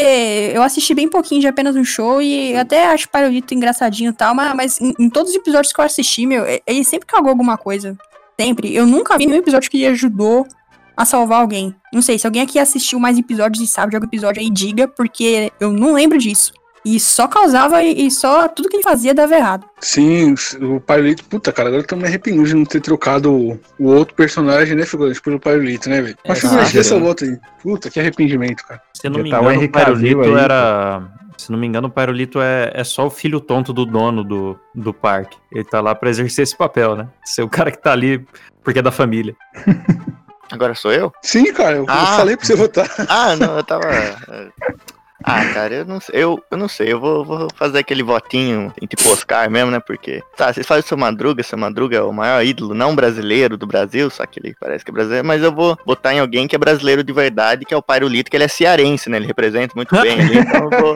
eu 0.54 0.62
assisti 0.62 0.94
bem 0.94 1.08
pouquinho 1.08 1.42
de 1.42 1.48
apenas 1.48 1.76
um 1.76 1.84
show 1.84 2.22
e 2.22 2.56
até 2.56 2.88
acho 2.88 3.10
Parolito 3.10 3.54
engraçadinho 3.54 4.12
e 4.12 4.14
tal, 4.14 4.34
mas, 4.34 4.56
mas 4.56 4.82
em, 4.82 4.94
em 5.00 5.10
todos 5.10 5.32
os 5.32 5.36
episódios 5.36 5.74
que 5.74 5.80
eu 5.80 5.86
assisti, 5.86 6.26
meu, 6.26 6.44
ele 6.66 6.84
sempre 6.84 7.08
cagou 7.08 7.30
alguma 7.30 7.58
coisa. 7.58 7.98
Sempre. 8.40 8.74
Eu 8.74 8.86
nunca 8.88 9.18
vi 9.18 9.26
nenhum 9.26 9.40
episódio 9.40 9.70
que 9.70 9.78
ele 9.78 9.88
ajudou 9.88 10.48
a 10.96 11.06
salvar 11.06 11.42
alguém. 11.42 11.76
Não 11.94 12.02
sei, 12.02 12.18
se 12.18 12.26
alguém 12.26 12.42
aqui 12.42 12.60
assistiu 12.60 13.00
mais 13.00 13.18
episódios 13.18 13.64
e 13.64 13.68
sabe 13.68 13.92
de 13.92 13.96
algum 13.96 14.08
episódio 14.08 14.42
aí, 14.42 14.50
diga, 14.50 14.88
porque 14.88 15.52
eu 15.60 15.72
não 15.72 15.94
lembro 15.94 16.18
disso. 16.18 16.54
E 16.84 17.00
só 17.00 17.28
causava 17.28 17.84
e, 17.84 18.08
e 18.08 18.12
só 18.12 18.48
tudo 18.48 18.68
que 18.68 18.76
ele 18.78 18.84
fazia 18.84 19.14
dava 19.14 19.36
errado. 19.36 19.66
Sim, 19.80 20.34
o 20.62 20.80
Pairulito, 20.80 21.24
puta, 21.26 21.52
cara, 21.52 21.70
agora 21.70 21.84
eu 21.84 21.88
tô 21.88 21.96
me 21.96 22.06
arrependido 22.06 22.44
de 22.46 22.56
não 22.56 22.66
ter 22.66 22.82
trocado 22.82 23.32
o, 23.32 23.60
o 23.80 23.88
outro 23.88 24.16
personagem, 24.16 24.76
né, 24.76 24.84
figurante, 24.86 25.22
pelo 25.22 25.40
Pairulito, 25.40 25.90
né, 25.90 26.02
velho? 26.02 26.18
Mas 26.28 26.40
É, 26.40 26.42
figurante, 26.42 26.74
dê 26.74 26.80
exato. 26.80 26.88
seu 26.96 27.00
voto 27.08 27.24
aí. 27.24 27.38
Puta, 27.62 27.90
que 27.90 28.00
arrependimento, 28.00 28.66
cara. 28.66 28.82
Se 28.94 29.06
eu 29.08 29.12
não 29.12 29.18
Já 29.20 29.24
me 29.24 29.30
tá 29.30 29.40
o 29.42 29.44
engano, 29.52 29.66
o 29.66 29.70
Pairulito 29.72 30.38
era. 30.38 31.04
Se 31.38 31.52
não 31.52 31.58
me 31.58 31.66
engano, 31.66 31.88
o 31.88 31.92
Pairulito 31.92 32.40
é, 32.42 32.72
é 32.74 32.84
só 32.84 33.08
o 33.08 33.10
filho 33.10 33.40
tonto 33.40 33.74
do 33.74 33.84
dono 33.86 34.24
do, 34.24 34.60
do 34.76 34.94
parque. 34.94 35.38
Ele 35.52 35.64
tá 35.64 35.82
lá 35.82 35.96
pra 35.96 36.10
exercer 36.10 36.44
esse 36.44 36.56
papel, 36.56 36.96
né? 36.96 37.08
Ser 37.26 37.42
o 37.42 37.50
cara 37.50 37.72
que 37.72 37.82
tá 37.82 37.92
ali 37.92 38.24
porque 38.64 38.78
é 38.80 38.82
da 38.82 38.92
família. 38.92 39.36
Agora 40.52 40.76
sou 40.76 40.92
eu? 40.92 41.12
Sim, 41.24 41.52
cara, 41.54 41.78
eu, 41.78 41.84
eu 41.84 41.90
Ah. 41.90 42.18
falei 42.18 42.36
pra 42.38 42.46
você 42.46 42.56
votar. 42.56 42.88
Ah, 43.10 43.36
não, 43.36 43.58
eu 43.58 43.64
tava. 43.64 43.84
Ah, 45.24 45.46
cara, 45.54 45.76
eu 45.76 45.86
não 45.86 46.00
sei. 46.00 46.24
Eu, 46.24 46.44
eu 46.50 46.58
não 46.58 46.68
sei, 46.68 46.92
eu 46.92 47.00
vou, 47.00 47.24
vou 47.24 47.48
fazer 47.56 47.80
aquele 47.80 48.04
votinho 48.04 48.74
em 48.82 48.86
tipo 48.86 49.10
Oscar 49.10 49.50
mesmo, 49.50 49.72
né? 49.72 49.80
Porque. 49.80 50.24
Tá, 50.36 50.52
vocês 50.52 50.66
fazem 50.66 50.84
seu 50.84 50.98
Madruga, 50.98 51.44
seu 51.44 51.58
Madruga 51.58 51.98
é 51.98 52.02
o 52.02 52.12
maior 52.12 52.44
ídolo, 52.44 52.74
não 52.74 52.96
brasileiro 52.96 53.58
do 53.58 53.68
Brasil, 53.68 54.10
só 54.10 54.26
que 54.26 54.40
ele 54.40 54.56
parece 54.60 54.84
que 54.84 54.92
é 54.92 54.94
brasileiro, 54.94 55.28
mas 55.28 55.44
eu 55.44 55.52
vou 55.52 55.78
botar 55.86 56.14
em 56.14 56.20
alguém 56.20 56.48
que 56.48 56.56
é 56.56 56.60
brasileiro 56.60 57.04
de 57.04 57.14
verdade, 57.14 57.66
que 57.66 57.74
é 57.74 57.78
o 57.78 57.82
Pairulito, 57.82 58.30
que 58.30 58.38
ele 58.38 58.46
é 58.46 58.48
cearense, 58.48 59.10
né? 59.10 59.18
Ele 59.18 59.28
representa 59.28 59.74
muito 59.76 59.96
bem 60.02 60.20
ali, 60.20 60.40
então 60.40 60.70
eu 60.72 60.80
vou. 60.80 60.96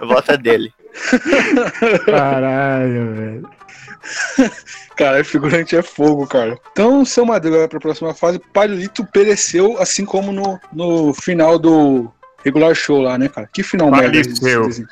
Eu 0.00 0.08
voto 0.08 0.32
é 0.32 0.36
dele. 0.36 0.72
Caralho, 2.06 3.14
velho. 3.14 3.48
Cara, 4.96 5.22
figurante 5.24 5.76
é 5.76 5.82
fogo, 5.82 6.26
cara. 6.26 6.58
Então, 6.72 7.04
seu 7.04 7.26
Madruga 7.26 7.58
vai 7.58 7.68
pra 7.68 7.80
próxima 7.80 8.14
fase. 8.14 8.38
Pairulito 8.52 9.04
pereceu, 9.04 9.76
assim 9.78 10.04
como 10.04 10.32
no, 10.32 10.58
no 10.72 11.12
final 11.12 11.58
do 11.58 12.10
regular 12.46 12.74
show 12.74 13.00
lá, 13.02 13.18
né, 13.18 13.28
cara? 13.28 13.48
Que 13.52 13.62
final 13.62 13.90
merda. 13.90 14.06
Faleceu. 14.22 14.66
desenho. 14.66 14.88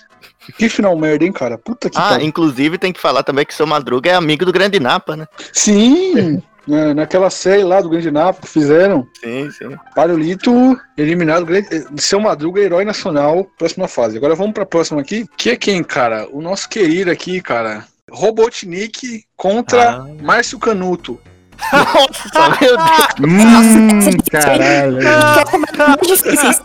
Que 0.58 0.68
final 0.68 0.96
merda, 0.96 1.24
hein, 1.24 1.32
cara? 1.32 1.56
Puta 1.56 1.88
que 1.88 1.96
Ah, 1.96 2.10
pariu. 2.10 2.26
inclusive 2.26 2.76
tem 2.76 2.92
que 2.92 3.00
falar 3.00 3.22
também 3.22 3.46
que 3.46 3.54
seu 3.54 3.66
Madruga 3.66 4.10
é 4.10 4.14
amigo 4.14 4.44
do 4.44 4.52
Grande 4.52 4.78
Napa, 4.78 5.16
né? 5.16 5.26
Sim! 5.52 6.42
na- 6.66 6.92
naquela 6.94 7.30
série 7.30 7.62
lá 7.62 7.80
do 7.80 7.88
Grande 7.88 8.10
Napo 8.10 8.42
que 8.42 8.48
fizeram. 8.48 9.06
Sim, 9.22 9.50
sim. 9.50 9.74
Pairulito 9.94 10.78
eliminado. 10.98 11.46
Seu 11.96 12.20
Madruga, 12.20 12.60
herói 12.60 12.84
nacional. 12.84 13.46
Próxima 13.58 13.88
fase. 13.88 14.16
Agora 14.18 14.34
vamos 14.34 14.52
pra 14.52 14.66
próxima 14.66 15.00
aqui. 15.00 15.24
Que 15.36 15.50
é 15.50 15.56
quem, 15.56 15.82
cara? 15.82 16.28
O 16.30 16.42
nosso 16.42 16.68
querido 16.68 17.10
aqui, 17.10 17.40
cara. 17.40 17.84
Robotnik 18.10 19.24
contra 19.36 19.92
Ah. 19.92 20.06
Márcio 20.22 20.58
Canuto. 20.58 21.18
Nossa, 21.72 22.58
meu 22.60 22.76
Deus. 22.76 24.14
Hum, 24.14 24.18
caralho. 24.30 24.98
É 25.00 26.06
difícil. 26.06 26.64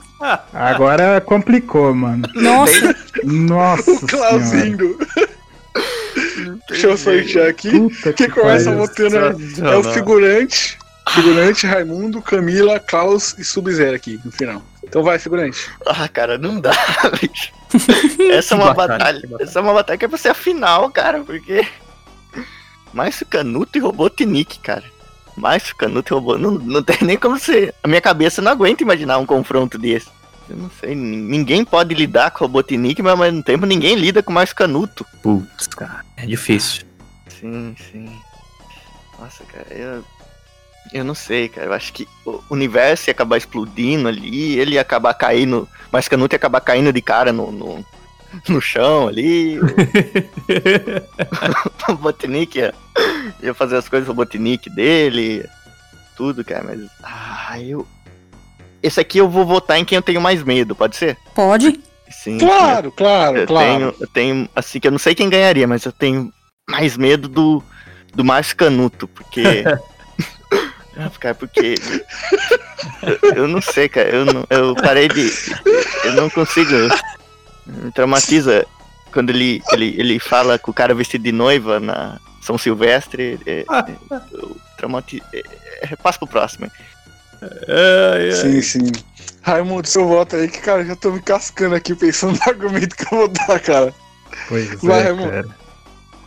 Agora 0.54 1.22
complicou, 1.22 1.94
mano. 1.94 2.28
Nossa, 2.36 2.96
Nossa 3.24 3.92
O 3.92 4.08
Clauzinho. 4.08 4.98
Deixa 6.68 6.88
eu 6.88 6.98
sortear 6.98 7.48
aqui. 7.50 7.72
Puta 7.72 8.14
Quem 8.14 8.30
começa 8.30 8.66
pariu. 8.72 8.86
votando 8.86 9.16
é, 9.18 9.72
é 9.72 9.76
o 9.78 9.84
figurante. 9.84 10.78
Figurante, 11.10 11.66
Raimundo, 11.66 12.22
Camila, 12.22 12.80
Klaus 12.80 13.36
e 13.40 13.44
Sub-Zero 13.44 13.96
aqui 13.96 14.20
no 14.24 14.32
final. 14.32 14.62
Então 14.84 15.04
vai, 15.04 15.18
figurante. 15.18 15.68
Ah, 15.86 16.08
cara, 16.08 16.38
não 16.38 16.60
dá, 16.60 16.72
bicho. 17.20 17.52
Essa 18.32 18.54
é 18.54 18.58
uma 18.58 18.74
batalha. 18.74 19.20
que 19.22 19.28
bacana. 19.28 19.50
Essa 19.50 19.60
é 19.60 19.62
uma 19.62 19.74
batalha 19.74 19.98
que 19.98 20.06
é 20.06 20.08
pra 20.08 20.18
ser 20.18 20.30
a 20.30 20.34
final, 20.36 20.90
cara, 20.92 21.22
porque. 21.22 21.66
Márcio 22.94 23.26
Canuto 23.26 23.78
e 23.78 23.82
Robotnik, 23.82 24.60
cara. 24.60 24.84
Márcio 25.40 25.76
Canuto 25.76 26.14
e. 26.16 26.38
Não, 26.42 26.52
não 26.52 26.84
tem 26.84 26.98
nem 27.04 27.18
como 27.18 27.40
ser. 27.40 27.74
A 27.84 27.88
minha 27.88 28.02
cabeça 28.02 28.42
não 28.42 28.52
aguenta 28.52 28.84
imaginar 28.84 29.18
um 29.18 29.26
confronto 29.26 29.78
desse. 29.78 30.08
Eu 30.50 30.58
não 30.58 30.70
sei. 30.80 30.96
nin- 30.96 31.18
Ninguém 31.30 31.64
pode 31.64 31.94
lidar 31.96 32.32
com 32.32 32.44
o 32.44 32.48
Robotnik, 32.48 33.02
mas 33.02 33.12
ao 33.12 33.18
mesmo 33.18 33.44
tempo 33.44 33.66
ninguém 33.66 33.96
lida 33.96 34.22
com 34.24 34.32
Márcio 34.34 34.56
Canuto. 34.56 35.06
Putz, 35.22 35.68
cara. 35.68 36.04
É 36.18 36.26
difícil. 36.26 36.84
Sim, 37.28 37.76
sim. 37.92 38.10
Nossa, 39.20 39.44
cara, 39.46 39.68
eu. 39.72 40.04
Eu 40.92 41.04
não 41.04 41.14
sei, 41.14 41.50
cara. 41.50 41.68
Eu 41.68 41.74
acho 41.74 41.94
que 41.94 42.08
o 42.26 42.42
universo 42.50 43.10
ia 43.10 43.12
acabar 43.12 43.38
explodindo 43.38 44.08
ali, 44.08 44.58
ele 44.58 44.74
ia 44.76 44.82
acabar 44.82 45.14
caindo. 45.14 45.70
Mas 45.92 46.08
Canuto 46.08 46.34
ia 46.34 46.38
acabar 46.38 46.62
caindo 46.62 46.92
de 46.92 47.02
cara 47.02 47.32
no, 47.32 47.52
no, 47.52 47.86
no 48.48 48.62
chão 48.62 49.08
ali. 49.08 49.60
O 51.88 51.92
Robotnik 51.92 52.58
ia, 52.60 52.74
ia 53.42 53.54
fazer 53.54 53.78
as 53.78 53.90
coisas 53.90 54.06
do 54.06 54.12
Robotnik 54.12 54.70
dele. 54.70 55.48
Tudo, 56.16 56.44
cara, 56.44 56.64
mas. 56.64 56.82
Ah, 57.04 57.60
eu. 57.60 57.88
Esse 58.82 59.00
aqui 59.00 59.18
eu 59.18 59.30
vou 59.30 59.46
votar 59.46 59.78
em 59.78 59.86
quem 59.86 59.96
eu 59.96 60.02
tenho 60.02 60.22
mais 60.22 60.44
medo, 60.44 60.76
pode 60.76 60.96
ser? 60.96 61.18
pode? 61.36 61.80
Sim. 62.10 62.38
Claro, 62.38 62.92
claro, 62.92 63.38
Eu 63.40 63.48
claro. 63.48 63.68
tenho, 63.68 63.96
eu 64.00 64.08
tenho, 64.08 64.50
assim, 64.56 64.80
que 64.80 64.88
eu 64.88 64.92
não 64.92 64.98
sei 64.98 65.14
quem 65.14 65.30
ganharia, 65.30 65.68
mas 65.68 65.86
eu 65.86 65.92
tenho 65.92 66.32
mais 66.70 66.98
medo 66.98 67.28
do, 67.28 67.64
do 68.14 68.24
Márcio 68.24 68.56
Canuto, 68.56 69.08
porque. 69.08 69.64
Ah, 71.02 71.10
cara, 71.18 71.34
porque. 71.34 71.76
Eu, 73.02 73.34
eu 73.34 73.48
não 73.48 73.62
sei, 73.62 73.88
cara. 73.88 74.10
Eu, 74.10 74.26
não, 74.26 74.46
eu 74.50 74.76
parei 74.76 75.08
de. 75.08 75.32
Eu 76.04 76.12
não 76.12 76.30
consigo. 76.30 76.72
Me 77.84 77.92
traumatiza 77.92 78.66
quando 79.12 79.30
ele, 79.30 79.62
ele, 79.72 79.96
ele 79.98 80.20
fala 80.20 80.58
com 80.60 80.72
o 80.72 80.74
cara 80.74 80.94
vestido 80.94 81.24
de 81.24 81.32
noiva 81.32 81.80
na 81.80 82.20
São 82.42 82.58
Silvestre. 82.58 83.40
É, 83.46 83.60
é, 83.60 84.22
eu 84.32 84.58
traumatizo. 84.78 85.24
É, 85.34 85.44
é, 85.82 85.96
passa 85.96 86.20
pro 86.20 86.28
próximo. 86.28 86.70
É, 87.68 88.32
sim, 88.34 88.62
sim. 88.62 88.92
Raimundo, 89.42 89.88
seu 89.88 90.08
voto 90.08 90.36
aí, 90.36 90.48
que 90.48 90.60
cara, 90.60 90.84
já 90.84 90.96
tô 90.96 91.12
me 91.12 91.22
cascando 91.22 91.76
aqui 91.76 91.96
pensando 91.96 92.38
no 92.38 92.52
argumento 92.52 92.96
que 92.96 93.04
eu 93.14 93.18
vou 93.20 93.28
dar, 93.28 93.60
cara. 93.60 93.94
Pois 94.48 94.70
Vai, 94.82 95.00
é, 95.00 95.04
Raimundo. 95.04 95.32
cara. 95.32 95.60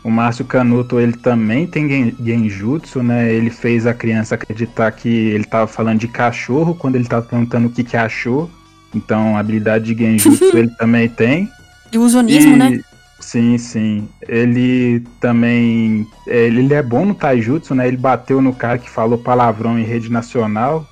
O 0.02 0.10
Márcio 0.10 0.44
Canuto, 0.44 0.98
ele 0.98 1.12
também 1.12 1.64
tem 1.64 1.88
gen 1.88 2.16
genjutsu, 2.20 3.04
né? 3.04 3.32
Ele 3.32 3.50
fez 3.50 3.86
a 3.86 3.94
criança 3.94 4.34
acreditar 4.34 4.90
que 4.90 5.08
ele 5.08 5.44
tava 5.44 5.68
falando 5.68 6.00
de 6.00 6.08
cachorro 6.08 6.74
quando 6.74 6.96
ele 6.96 7.04
tava 7.04 7.24
perguntando 7.24 7.68
o 7.68 7.70
que 7.70 7.84
que 7.84 7.96
achou. 7.96 8.50
Então, 8.94 9.36
a 9.36 9.40
habilidade 9.40 9.94
de 9.94 10.04
genjutsu 10.04 10.56
ele 10.56 10.70
também 10.78 11.08
tem. 11.08 11.50
Ilusionismo, 11.92 12.54
e... 12.54 12.56
né? 12.56 12.80
Sim, 13.20 13.56
sim. 13.56 14.08
Ele 14.28 15.04
também. 15.20 16.06
Ele 16.26 16.74
é 16.74 16.82
bom 16.82 17.06
no 17.06 17.14
taijutsu, 17.14 17.74
né? 17.74 17.86
Ele 17.86 17.96
bateu 17.96 18.42
no 18.42 18.52
cara 18.52 18.78
que 18.78 18.90
falou 18.90 19.16
palavrão 19.16 19.78
em 19.78 19.84
rede 19.84 20.10
nacional. 20.10 20.88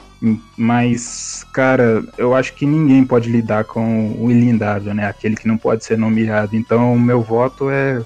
Mas, 0.57 1.45
cara, 1.53 2.05
eu 2.19 2.35
acho 2.35 2.53
que 2.55 2.67
ninguém 2.67 3.05
pode 3.05 3.31
lidar 3.31 3.65
com 3.65 4.15
o 4.19 4.31
ilindável, 4.31 4.95
né? 4.95 5.07
Aquele 5.07 5.35
que 5.35 5.49
não 5.49 5.57
pode 5.57 5.85
ser 5.85 5.99
nomeado. 5.99 6.55
Então, 6.55 6.95
o 6.95 7.01
meu 7.01 7.23
voto 7.23 7.71
é 7.71 8.01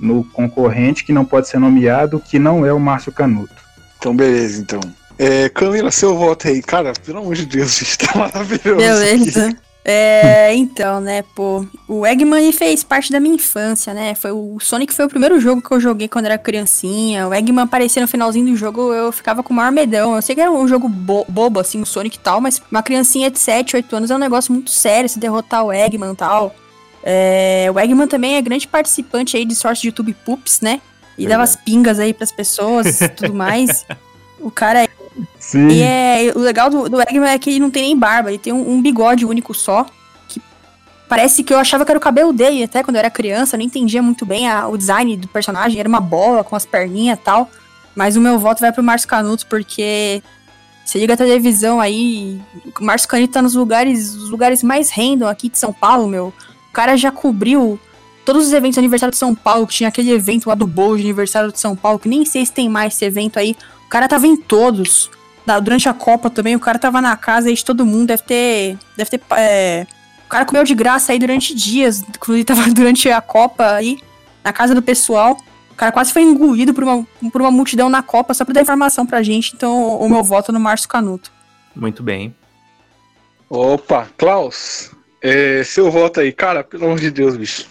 no 0.00 0.24
concorrente 0.24 1.04
que 1.04 1.12
não 1.12 1.24
pode 1.24 1.48
ser 1.48 1.58
nomeado, 1.58 2.18
que 2.18 2.38
não 2.38 2.64
é 2.66 2.72
o 2.72 2.80
Márcio 2.80 3.12
Canuto. 3.12 3.54
Então, 3.98 4.16
beleza, 4.16 4.60
então. 4.60 4.80
É, 5.18 5.48
Camila, 5.48 5.90
seu 5.90 6.16
voto 6.16 6.48
aí, 6.48 6.62
cara, 6.62 6.92
pelo 7.04 7.18
amor 7.18 7.34
de 7.34 7.46
Deus, 7.46 7.80
está 7.82 8.18
maravilhoso. 8.18 8.76
Beleza. 8.76 9.56
É, 9.86 10.54
então, 10.54 10.98
né, 10.98 11.22
pô, 11.34 11.66
o 11.86 12.06
Eggman 12.06 12.50
fez 12.52 12.82
parte 12.82 13.12
da 13.12 13.20
minha 13.20 13.34
infância, 13.34 13.92
né? 13.92 14.14
Foi 14.14 14.32
o 14.32 14.56
Sonic 14.58 14.94
foi 14.94 15.04
o 15.04 15.10
primeiro 15.10 15.38
jogo 15.38 15.60
que 15.60 15.70
eu 15.70 15.78
joguei 15.78 16.08
quando 16.08 16.24
era 16.24 16.38
criancinha. 16.38 17.28
O 17.28 17.34
Eggman 17.34 17.64
aparecia 17.64 18.00
no 18.00 18.08
finalzinho 18.08 18.46
do 18.46 18.56
jogo, 18.56 18.94
eu 18.94 19.12
ficava 19.12 19.42
com 19.42 19.52
o 19.52 19.56
maior 19.56 19.70
medão. 19.70 20.16
Eu 20.16 20.22
sei 20.22 20.34
que 20.34 20.40
era 20.40 20.50
um 20.50 20.66
jogo 20.66 20.88
bo 20.88 21.26
bobo 21.28 21.60
assim, 21.60 21.82
o 21.82 21.86
Sonic 21.86 22.16
e 22.16 22.20
tal, 22.20 22.40
mas 22.40 22.62
uma 22.70 22.82
criancinha 22.82 23.30
de 23.30 23.38
7, 23.38 23.76
8 23.76 23.96
anos 23.96 24.10
é 24.10 24.16
um 24.16 24.18
negócio 24.18 24.54
muito 24.54 24.70
sério 24.70 25.08
se 25.08 25.18
derrotar 25.18 25.62
o 25.62 25.72
Eggman 25.72 26.12
e 26.12 26.16
tal. 26.16 26.54
É, 27.02 27.70
o 27.70 27.78
Eggman 27.78 28.08
também 28.08 28.36
é 28.36 28.40
grande 28.40 28.66
participante 28.66 29.36
aí 29.36 29.44
de 29.44 29.54
sorte 29.54 29.82
de 29.82 29.88
YouTube 29.88 30.16
Poops, 30.24 30.62
né? 30.62 30.80
E 31.18 31.26
dava 31.26 31.42
as 31.42 31.54
pingas 31.54 31.98
aí 31.98 32.14
pras 32.14 32.32
pessoas 32.32 33.02
e 33.02 33.08
tudo 33.08 33.34
mais. 33.34 33.84
O 34.44 34.50
cara 34.50 34.84
é. 34.84 34.88
Sim. 35.38 35.68
E 35.68 35.82
é, 35.82 36.32
o 36.34 36.38
legal 36.38 36.68
do, 36.68 36.88
do 36.88 37.00
Eggman 37.00 37.30
é 37.30 37.38
que 37.38 37.50
ele 37.50 37.60
não 37.60 37.70
tem 37.70 37.84
nem 37.84 37.98
barba, 37.98 38.30
ele 38.30 38.38
tem 38.38 38.52
um, 38.52 38.72
um, 38.72 38.82
bigode 38.82 39.24
único 39.24 39.54
só. 39.54 39.86
Que 40.28 40.40
parece 41.08 41.44
que 41.44 41.52
eu 41.52 41.58
achava 41.58 41.84
que 41.84 41.92
era 41.92 41.98
o 41.98 42.02
cabelo 42.02 42.32
dele, 42.32 42.64
até 42.64 42.82
quando 42.82 42.96
eu 42.96 43.00
era 43.00 43.10
criança, 43.10 43.54
eu 43.54 43.58
não 43.58 43.66
entendia 43.66 44.02
muito 44.02 44.26
bem 44.26 44.48
a, 44.48 44.66
o 44.66 44.76
design 44.76 45.16
do 45.16 45.28
personagem, 45.28 45.78
era 45.78 45.88
uma 45.88 46.00
bola 46.00 46.42
com 46.42 46.56
as 46.56 46.66
perninhas 46.66 47.18
e 47.18 47.22
tal. 47.22 47.50
Mas 47.94 48.16
o 48.16 48.20
meu 48.20 48.38
voto 48.38 48.60
vai 48.60 48.72
pro 48.72 48.82
Márcio 48.82 49.08
Canuto, 49.08 49.46
porque 49.46 50.20
você 50.84 50.98
liga 50.98 51.14
a 51.14 51.16
televisão 51.16 51.80
aí, 51.80 52.40
o 52.80 52.84
Márcio 52.84 53.08
Canuto 53.08 53.32
tá 53.32 53.40
nos 53.40 53.54
lugares, 53.54 54.14
os 54.14 54.30
lugares 54.30 54.62
mais 54.62 54.90
random 54.90 55.28
aqui 55.28 55.48
de 55.48 55.58
São 55.58 55.72
Paulo, 55.72 56.08
meu 56.08 56.32
cara 56.74 56.96
já 56.96 57.10
cobriu 57.10 57.78
todos 58.24 58.46
os 58.46 58.52
eventos 58.52 58.76
aniversário 58.76 59.12
de 59.12 59.16
São 59.16 59.34
Paulo, 59.34 59.66
que 59.66 59.74
tinha 59.74 59.88
aquele 59.88 60.10
evento 60.10 60.48
lá 60.48 60.54
do 60.54 60.66
de 60.66 61.02
aniversário 61.02 61.52
de 61.52 61.60
São 61.60 61.76
Paulo, 61.76 61.98
que 61.98 62.08
nem 62.08 62.24
sei 62.26 62.44
se 62.44 62.52
tem 62.52 62.68
mais 62.68 62.94
esse 62.94 63.04
evento 63.04 63.38
aí. 63.38 63.56
O 63.86 63.88
cara 63.88 64.08
tava 64.08 64.26
em 64.26 64.36
todos. 64.36 65.10
Durante 65.62 65.88
a 65.88 65.92
Copa 65.92 66.30
também, 66.30 66.56
o 66.56 66.60
cara 66.60 66.78
tava 66.78 67.00
na 67.00 67.16
casa 67.16 67.48
aí 67.48 67.54
de 67.54 67.64
todo 67.64 67.84
mundo, 67.84 68.06
deve 68.06 68.22
ter. 68.22 68.78
Deve 68.96 69.10
ter. 69.10 69.20
É... 69.36 69.86
O 70.24 70.28
cara 70.28 70.44
comeu 70.44 70.64
de 70.64 70.74
graça 70.74 71.12
aí 71.12 71.18
durante 71.18 71.54
dias, 71.54 72.02
inclusive 72.02 72.44
tava 72.44 72.68
durante 72.72 73.08
a 73.10 73.20
Copa 73.20 73.72
aí, 73.72 73.98
na 74.42 74.52
casa 74.52 74.74
do 74.74 74.82
pessoal. 74.82 75.36
O 75.70 75.74
cara 75.74 75.92
quase 75.92 76.12
foi 76.12 76.22
engolido 76.22 76.72
por 76.72 76.84
uma, 76.84 77.06
por 77.32 77.40
uma 77.40 77.50
multidão 77.50 77.88
na 77.88 78.02
Copa, 78.02 78.32
só 78.32 78.44
pra 78.44 78.54
dar 78.54 78.62
informação 78.62 79.04
pra 79.04 79.22
gente. 79.22 79.52
Então, 79.54 79.98
o 79.98 80.08
meu 80.08 80.22
voto 80.22 80.50
é 80.50 80.54
no 80.54 80.60
Márcio 80.60 80.88
Canuto. 80.88 81.32
Muito 81.74 82.02
bem. 82.02 82.34
Opa, 83.50 84.08
Klaus, 84.16 84.92
é, 85.20 85.62
seu 85.64 85.90
voto 85.90 86.20
aí, 86.20 86.32
cara, 86.32 86.64
pelo 86.64 86.86
amor 86.86 87.00
de 87.00 87.10
Deus, 87.10 87.36
bicho. 87.36 87.66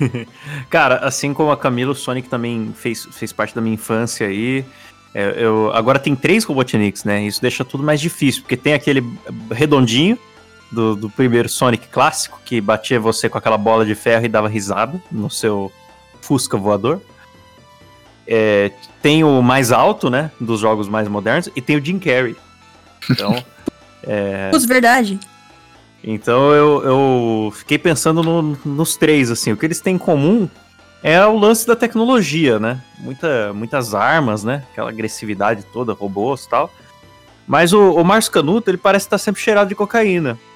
cara, 0.70 0.96
assim 0.96 1.32
como 1.34 1.50
a 1.50 1.56
Camila, 1.56 1.92
o 1.92 1.94
Sonic 1.94 2.28
também 2.28 2.72
fez, 2.76 3.04
fez 3.12 3.32
parte 3.32 3.54
da 3.54 3.60
minha 3.60 3.74
infância 3.74 4.26
aí. 4.26 4.64
É, 5.14 5.34
eu, 5.36 5.70
agora 5.72 5.98
tem 5.98 6.16
três 6.16 6.42
Robotniks, 6.44 7.04
né? 7.04 7.22
Isso 7.22 7.40
deixa 7.40 7.64
tudo 7.64 7.84
mais 7.84 8.00
difícil, 8.00 8.42
porque 8.42 8.56
tem 8.56 8.74
aquele 8.74 9.04
redondinho 9.50 10.18
do, 10.72 10.96
do 10.96 11.08
primeiro 11.08 11.48
Sonic 11.48 11.86
clássico, 11.88 12.40
que 12.44 12.60
batia 12.60 12.98
você 12.98 13.28
com 13.28 13.38
aquela 13.38 13.56
bola 13.56 13.86
de 13.86 13.94
ferro 13.94 14.24
e 14.24 14.28
dava 14.28 14.48
risada 14.48 15.00
no 15.12 15.30
seu 15.30 15.70
Fusca 16.20 16.56
voador. 16.56 17.00
É, 18.26 18.72
tem 19.00 19.22
o 19.22 19.40
mais 19.40 19.70
alto, 19.70 20.10
né? 20.10 20.32
Dos 20.40 20.58
jogos 20.58 20.88
mais 20.88 21.06
modernos, 21.06 21.48
e 21.54 21.60
tem 21.60 21.76
o 21.76 21.84
Jim 21.84 21.98
Carrey. 22.00 22.34
Então. 23.08 23.42
é... 24.02 24.50
verdade. 24.66 25.20
Então 26.02 26.52
eu, 26.52 26.82
eu 26.84 27.52
fiquei 27.52 27.78
pensando 27.78 28.22
no, 28.22 28.58
nos 28.64 28.96
três, 28.96 29.30
assim, 29.30 29.52
o 29.52 29.56
que 29.56 29.64
eles 29.64 29.80
têm 29.80 29.94
em 29.94 29.98
comum 29.98 30.48
é 31.04 31.22
o 31.26 31.36
lance 31.36 31.66
da 31.66 31.76
tecnologia, 31.76 32.58
né? 32.58 32.80
Muita, 32.98 33.52
muitas 33.52 33.94
armas, 33.94 34.42
né? 34.42 34.64
Aquela 34.72 34.88
agressividade 34.88 35.62
toda, 35.70 35.92
robôs 35.92 36.44
e 36.44 36.48
tal. 36.48 36.72
Mas 37.46 37.74
o, 37.74 37.92
o 37.92 38.02
Márcio 38.02 38.32
Canuto, 38.32 38.70
ele 38.70 38.78
parece 38.78 39.04
estar 39.04 39.18
sempre 39.18 39.42
cheirado 39.42 39.68
de 39.68 39.74
cocaína. 39.74 40.38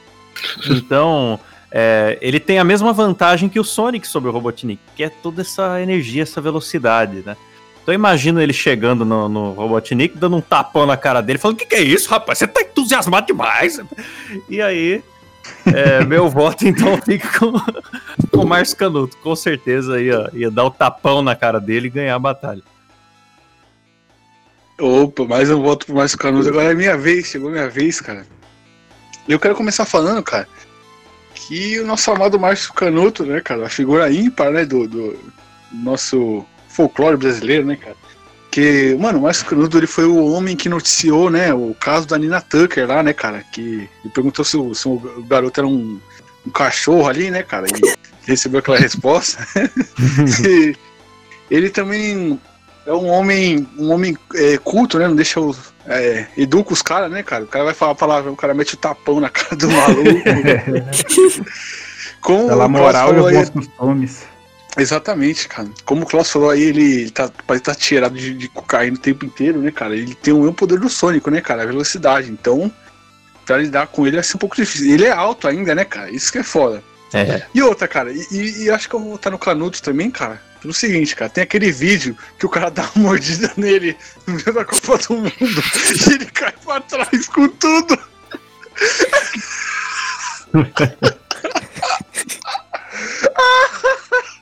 Então, 0.70 1.38
é, 1.70 2.16
ele 2.22 2.40
tem 2.40 2.58
a 2.58 2.64
mesma 2.64 2.92
vantagem 2.92 3.48
que 3.48 3.60
o 3.60 3.64
Sonic 3.64 4.06
sobre 4.06 4.30
o 4.30 4.32
Robotnik, 4.32 4.80
que 4.96 5.02
é 5.02 5.10
toda 5.10 5.42
essa 5.42 5.82
energia, 5.82 6.22
essa 6.22 6.40
velocidade, 6.40 7.22
né? 7.26 7.36
Então 7.82 7.92
imagino 7.92 8.40
ele 8.40 8.52
chegando 8.52 9.04
no, 9.04 9.28
no 9.28 9.52
Robotnik, 9.52 10.16
dando 10.16 10.36
um 10.36 10.40
tapão 10.40 10.86
na 10.86 10.96
cara 10.96 11.20
dele, 11.20 11.38
falando, 11.38 11.56
o 11.56 11.58
que, 11.58 11.66
que 11.66 11.74
é 11.74 11.82
isso, 11.82 12.08
rapaz? 12.08 12.38
Você 12.38 12.46
tá 12.46 12.60
entusiasmado 12.60 13.26
demais. 13.26 13.80
E 14.48 14.62
aí 14.62 15.02
é, 15.66 16.04
meu 16.04 16.28
voto, 16.28 16.66
então, 16.66 16.96
fica 17.02 17.38
com, 17.38 17.52
com 18.30 18.42
o 18.42 18.46
Márcio 18.46 18.76
Canuto. 18.76 19.16
Com 19.18 19.34
certeza 19.36 20.00
ia, 20.00 20.30
ia 20.32 20.50
dar 20.50 20.64
o 20.64 20.70
tapão 20.70 21.22
na 21.22 21.34
cara 21.34 21.60
dele 21.60 21.86
e 21.86 21.90
ganhar 21.90 22.14
a 22.14 22.18
batalha. 22.18 22.62
Opa, 24.80 25.24
mais 25.24 25.50
um 25.50 25.62
voto 25.62 25.86
pro 25.86 25.96
Márcio 25.96 26.18
Canuto. 26.18 26.48
Agora 26.48 26.70
é 26.70 26.74
minha 26.74 26.96
vez, 26.96 27.26
chegou 27.26 27.50
minha 27.50 27.68
vez, 27.68 28.00
cara. 28.00 28.26
Eu 29.28 29.38
quero 29.38 29.54
começar 29.54 29.84
falando, 29.84 30.22
cara, 30.22 30.48
que 31.34 31.78
o 31.80 31.86
nosso 31.86 32.10
amado 32.10 32.38
Márcio 32.38 32.72
Canuto, 32.72 33.26
né, 33.26 33.40
cara, 33.40 33.66
a 33.66 33.70
figura 33.70 34.10
ímpar, 34.10 34.50
né, 34.50 34.64
do, 34.64 34.86
do 34.88 35.18
nosso 35.72 36.44
folclore 36.68 37.16
brasileiro, 37.16 37.66
né, 37.66 37.76
cara 37.76 37.96
porque, 38.58 38.96
mano, 38.98 39.20
o 39.20 39.22
Márcio 39.22 39.46
Canudo 39.46 39.78
ele 39.78 39.86
foi 39.86 40.04
o 40.04 40.32
homem 40.32 40.56
que 40.56 40.68
noticiou, 40.68 41.30
né, 41.30 41.54
o 41.54 41.76
caso 41.78 42.08
da 42.08 42.18
Nina 42.18 42.40
Tucker 42.40 42.88
lá, 42.88 43.04
né, 43.04 43.12
cara? 43.12 43.44
Que 43.52 43.88
ele 44.02 44.12
perguntou 44.12 44.44
se 44.44 44.56
o, 44.56 44.74
se 44.74 44.88
o 44.88 44.98
garoto 45.28 45.60
era 45.60 45.66
um, 45.66 46.00
um, 46.44 46.50
cachorro 46.50 47.06
ali, 47.06 47.30
né, 47.30 47.44
cara? 47.44 47.68
E 47.68 47.94
recebeu 48.26 48.58
aquela 48.58 48.76
resposta. 48.76 49.46
e 50.44 50.74
ele 51.48 51.70
também 51.70 52.40
é 52.84 52.92
um 52.92 53.06
homem, 53.06 53.68
um 53.78 53.92
homem 53.92 54.18
é, 54.34 54.58
culto, 54.58 54.98
né? 54.98 55.06
Não 55.06 55.14
deixa 55.14 55.38
os. 55.40 55.72
É, 55.86 56.26
educa 56.36 56.72
os 56.72 56.82
caras, 56.82 57.12
né, 57.12 57.22
cara? 57.22 57.44
O 57.44 57.48
cara 57.48 57.64
vai 57.64 57.74
falar 57.74 57.92
a 57.92 57.94
palavra, 57.94 58.32
o 58.32 58.36
cara 58.36 58.54
mete 58.54 58.74
o 58.74 58.78
tapão 58.78 59.20
na 59.20 59.30
cara 59.30 59.54
do 59.54 59.70
maluco. 59.70 60.10
Com 62.20 62.48
Pela 62.48 62.66
moral 62.66 63.14
e 63.14 63.20
os 63.20 63.32
bons 63.32 63.50
costumes. 63.50 64.26
Exatamente, 64.78 65.48
cara. 65.48 65.68
Como 65.84 66.04
o 66.04 66.06
Klaus 66.06 66.30
falou 66.30 66.50
aí, 66.50 66.62
ele 66.62 67.10
tá, 67.10 67.28
parece 67.46 67.64
tá 67.64 67.74
tirado 67.74 68.16
de, 68.16 68.32
de 68.32 68.48
cocaína 68.48 68.96
o 68.96 69.00
tempo 69.00 69.24
inteiro, 69.24 69.60
né, 69.60 69.72
cara? 69.72 69.96
Ele 69.96 70.14
tem 70.14 70.32
o 70.32 70.38
mesmo 70.38 70.54
poder 70.54 70.78
do 70.78 70.88
Sonic, 70.88 71.28
né, 71.30 71.40
cara? 71.40 71.64
A 71.64 71.66
velocidade. 71.66 72.30
Então, 72.30 72.72
pra 73.44 73.58
lidar 73.58 73.88
com 73.88 74.06
ele 74.06 74.16
vai 74.16 74.22
ser 74.22 74.36
um 74.36 74.38
pouco 74.38 74.54
difícil. 74.54 74.92
Ele 74.92 75.04
é 75.04 75.10
alto 75.10 75.48
ainda, 75.48 75.74
né, 75.74 75.84
cara? 75.84 76.10
Isso 76.10 76.30
que 76.30 76.38
é 76.38 76.44
foda. 76.44 76.82
É. 77.12 77.42
E 77.52 77.62
outra, 77.62 77.88
cara, 77.88 78.12
e, 78.12 78.64
e 78.64 78.70
acho 78.70 78.88
que 78.88 78.94
eu 78.94 79.00
vou 79.00 79.16
estar 79.16 79.30
no 79.30 79.38
Canuto 79.38 79.82
também, 79.82 80.10
cara. 80.10 80.40
Pelo 80.60 80.72
seguinte, 80.72 81.16
cara, 81.16 81.30
tem 81.30 81.42
aquele 81.42 81.72
vídeo 81.72 82.16
que 82.38 82.46
o 82.46 82.48
cara 82.48 82.70
dá 82.70 82.88
uma 82.94 83.08
mordida 83.08 83.50
nele 83.56 83.96
no 84.26 84.34
meio 84.34 84.52
da 84.52 84.64
Copa 84.64 84.98
do 84.98 85.14
Mundo 85.14 85.32
e 85.40 86.12
ele 86.12 86.26
cai 86.26 86.52
pra 86.64 86.80
trás 86.80 87.28
com 87.28 87.48
tudo. 87.48 87.98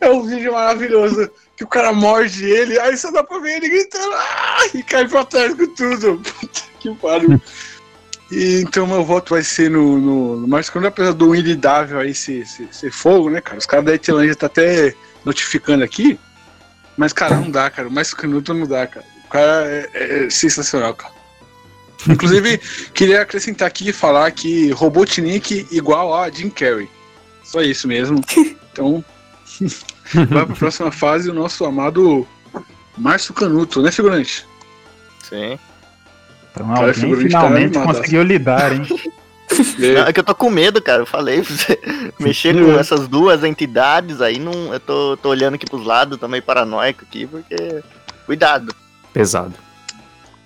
É 0.00 0.08
um 0.10 0.22
vídeo 0.26 0.52
maravilhoso. 0.52 1.30
Que 1.56 1.64
o 1.64 1.68
cara 1.68 1.92
morde 1.92 2.44
ele, 2.44 2.78
aí 2.78 2.96
só 2.96 3.10
dá 3.12 3.22
pra 3.22 3.38
ver 3.38 3.56
ele 3.56 3.68
gritando 3.68 4.12
ah! 4.12 4.66
e 4.74 4.82
cai 4.82 5.06
pra 5.06 5.24
trás 5.24 5.54
com 5.54 5.66
tudo. 5.68 6.18
Puta 6.18 6.60
que 6.80 6.94
pariu. 6.96 7.40
E, 8.30 8.62
então 8.62 8.86
meu 8.86 9.04
voto 9.04 9.34
vai 9.34 9.42
ser 9.42 9.70
no, 9.70 9.98
no, 9.98 10.48
Márcio 10.48 10.72
Canuto, 10.72 10.88
apesar 10.88 11.12
do 11.12 11.34
ilidável 11.34 12.00
aí 12.00 12.14
ser, 12.14 12.44
ser, 12.46 12.68
ser, 12.72 12.90
fogo, 12.90 13.30
né, 13.30 13.40
cara? 13.40 13.58
Os 13.58 13.66
caras 13.66 13.84
da 13.84 13.94
Etilândia 13.94 14.34
tá 14.34 14.46
até 14.46 14.94
notificando 15.24 15.84
aqui 15.84 16.18
Mas, 16.96 17.12
cara, 17.12 17.36
não 17.36 17.50
dá, 17.50 17.70
cara. 17.70 17.88
O 17.88 17.92
mais 17.92 18.12
canuto 18.12 18.52
não 18.52 18.66
dá, 18.66 18.86
cara. 18.86 19.06
O 19.24 19.28
cara 19.28 19.66
é, 19.66 19.90
é- 19.94 20.26
é 20.26 20.30
sensacional, 20.30 20.94
cara. 20.94 21.14
Inclusive, 22.08 22.58
queria 22.92 23.22
acrescentar 23.22 23.68
aqui 23.68 23.90
e 23.90 23.92
falar 23.92 24.30
que 24.32 24.70
Robotnik 24.70 25.66
igual 25.70 26.14
a 26.14 26.28
Jim 26.30 26.50
Carrey. 26.50 26.88
Só 27.44 27.60
isso 27.60 27.86
mesmo. 27.86 28.20
Então, 28.74 29.04
vai 30.12 30.46
pra 30.46 30.56
próxima 30.56 30.90
fase 30.90 31.30
o 31.30 31.34
nosso 31.34 31.64
amado 31.64 32.26
Márcio 32.96 33.34
Canuto, 33.34 33.82
né, 33.82 33.90
figurante? 33.90 34.46
Sim. 35.22 35.58
Então 36.52 36.68
Cara, 36.68 36.78
alguém 36.78 36.94
figurante 36.94 37.32
tá 37.32 37.40
finalmente 37.40 37.76
animadaço. 37.76 37.98
conseguiu 37.98 38.22
lidar, 38.22 38.72
hein? 38.72 38.86
Não, 39.78 40.06
é 40.06 40.12
que 40.12 40.20
eu 40.20 40.24
tô 40.24 40.34
com 40.34 40.50
medo, 40.50 40.80
cara. 40.80 41.02
Eu 41.02 41.06
falei 41.06 41.42
pra 41.42 41.54
você 41.54 41.78
mexer 42.18 42.54
com 42.54 42.78
essas 42.78 43.06
duas 43.06 43.44
entidades 43.44 44.20
aí, 44.20 44.38
não, 44.38 44.72
eu 44.72 44.80
tô, 44.80 45.16
tô 45.16 45.28
olhando 45.28 45.54
aqui 45.54 45.66
pros 45.66 45.84
lados, 45.84 46.18
tô 46.18 46.26
meio 46.28 46.42
paranoico 46.42 47.04
aqui, 47.04 47.26
porque. 47.26 47.82
Cuidado. 48.26 48.74
Pesado. 49.12 49.54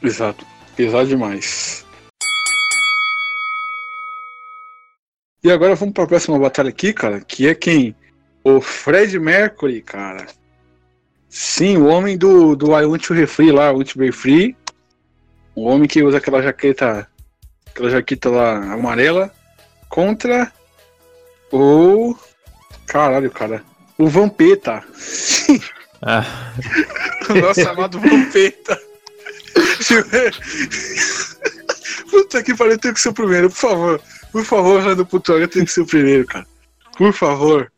Exato. 0.02 0.44
Pesado 0.76 1.06
demais. 1.06 1.86
E 5.42 5.50
agora 5.50 5.74
vamos 5.76 5.94
pra 5.94 6.06
próxima 6.06 6.38
batalha 6.38 6.68
aqui, 6.68 6.92
cara, 6.92 7.20
que 7.20 7.46
é 7.46 7.54
quem? 7.54 7.94
O 8.48 8.62
Fred 8.62 9.18
Mercury, 9.18 9.82
cara. 9.82 10.26
Sim, 11.28 11.76
o 11.76 11.84
homem 11.84 12.16
do, 12.16 12.56
do 12.56 12.68
I 12.68 12.86
Want 12.86 13.02
to 13.02 13.12
Refree 13.12 13.52
lá, 13.52 13.70
Want 13.70 13.92
to 13.92 13.98
Be 13.98 14.10
Free. 14.10 14.56
O 15.54 15.64
homem 15.64 15.86
que 15.86 16.02
usa 16.02 16.16
aquela 16.16 16.40
jaqueta, 16.40 17.06
aquela 17.66 17.90
jaqueta 17.90 18.30
lá 18.30 18.72
amarela, 18.72 19.30
contra 19.90 20.50
o... 21.52 22.16
Caralho, 22.86 23.30
cara. 23.30 23.62
O 23.98 24.08
Vampeta. 24.08 24.82
Ah, 26.00 26.24
O 27.28 27.34
nosso 27.34 27.68
amado 27.68 28.00
Vampeta. 28.00 28.80
Puta 32.10 32.42
que 32.42 32.54
pariu, 32.54 32.78
tem 32.78 32.94
que 32.94 33.00
ser 33.00 33.10
o 33.10 33.14
primeiro, 33.14 33.50
por 33.50 33.56
favor. 33.56 34.00
Por 34.32 34.42
favor, 34.42 34.80
Rando 34.80 35.04
Putória, 35.04 35.46
tem 35.46 35.66
que 35.66 35.70
ser 35.70 35.82
o 35.82 35.86
primeiro, 35.86 36.24
cara. 36.24 36.46
Por 36.96 37.12
favor. 37.12 37.70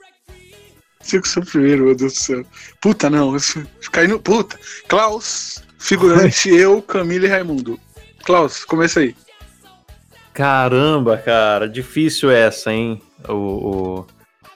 O 1.18 1.44
primeiro, 1.46 1.84
meu 1.86 1.94
Deus 1.94 2.12
do 2.14 2.18
céu. 2.18 2.44
Puta, 2.80 3.08
não. 3.10 3.34
Isso, 3.36 3.66
caí 3.92 4.06
no. 4.08 4.18
Puta. 4.20 4.58
Klaus, 4.88 5.62
figurante, 5.78 6.48
eu, 6.54 6.80
Camila 6.82 7.26
e 7.26 7.28
Raimundo. 7.28 7.78
Klaus, 8.24 8.64
começa 8.64 9.00
aí. 9.00 9.14
Caramba, 10.32 11.16
cara, 11.18 11.68
difícil 11.68 12.30
essa, 12.30 12.72
hein? 12.72 13.02
O, 13.28 13.32
o- 13.32 14.06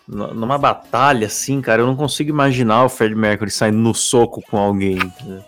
numa 0.06 0.58
batalha 0.58 1.26
assim, 1.26 1.60
cara, 1.62 1.80
eu 1.82 1.86
não 1.86 1.96
consigo 1.96 2.28
imaginar 2.30 2.84
o 2.84 2.88
Fred 2.90 3.14
Mercury 3.14 3.50
saindo 3.50 3.78
no 3.78 3.94
soco 3.94 4.42
com 4.42 4.58
alguém. 4.58 4.98
né? 4.98 5.42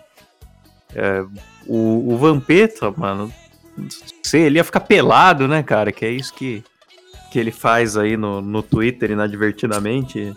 É, 0.95 1.23
o, 1.67 2.13
o 2.13 2.17
Vampeta, 2.17 2.91
mano, 2.97 3.31
sei, 4.23 4.41
ele 4.43 4.57
ia 4.57 4.63
ficar 4.63 4.79
pelado, 4.81 5.47
né, 5.47 5.61
cara? 5.61 5.91
Que 5.91 6.05
é 6.05 6.09
isso 6.11 6.33
que, 6.33 6.63
que 7.31 7.37
ele 7.37 7.51
faz 7.51 7.95
aí 7.95 8.17
no, 8.17 8.41
no 8.41 8.63
Twitter 8.63 9.11
inadvertidamente 9.11 10.35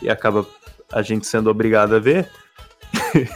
e 0.00 0.08
acaba 0.08 0.46
a 0.92 1.02
gente 1.02 1.26
sendo 1.26 1.50
obrigado 1.50 1.94
a 1.94 1.98
ver. 1.98 2.28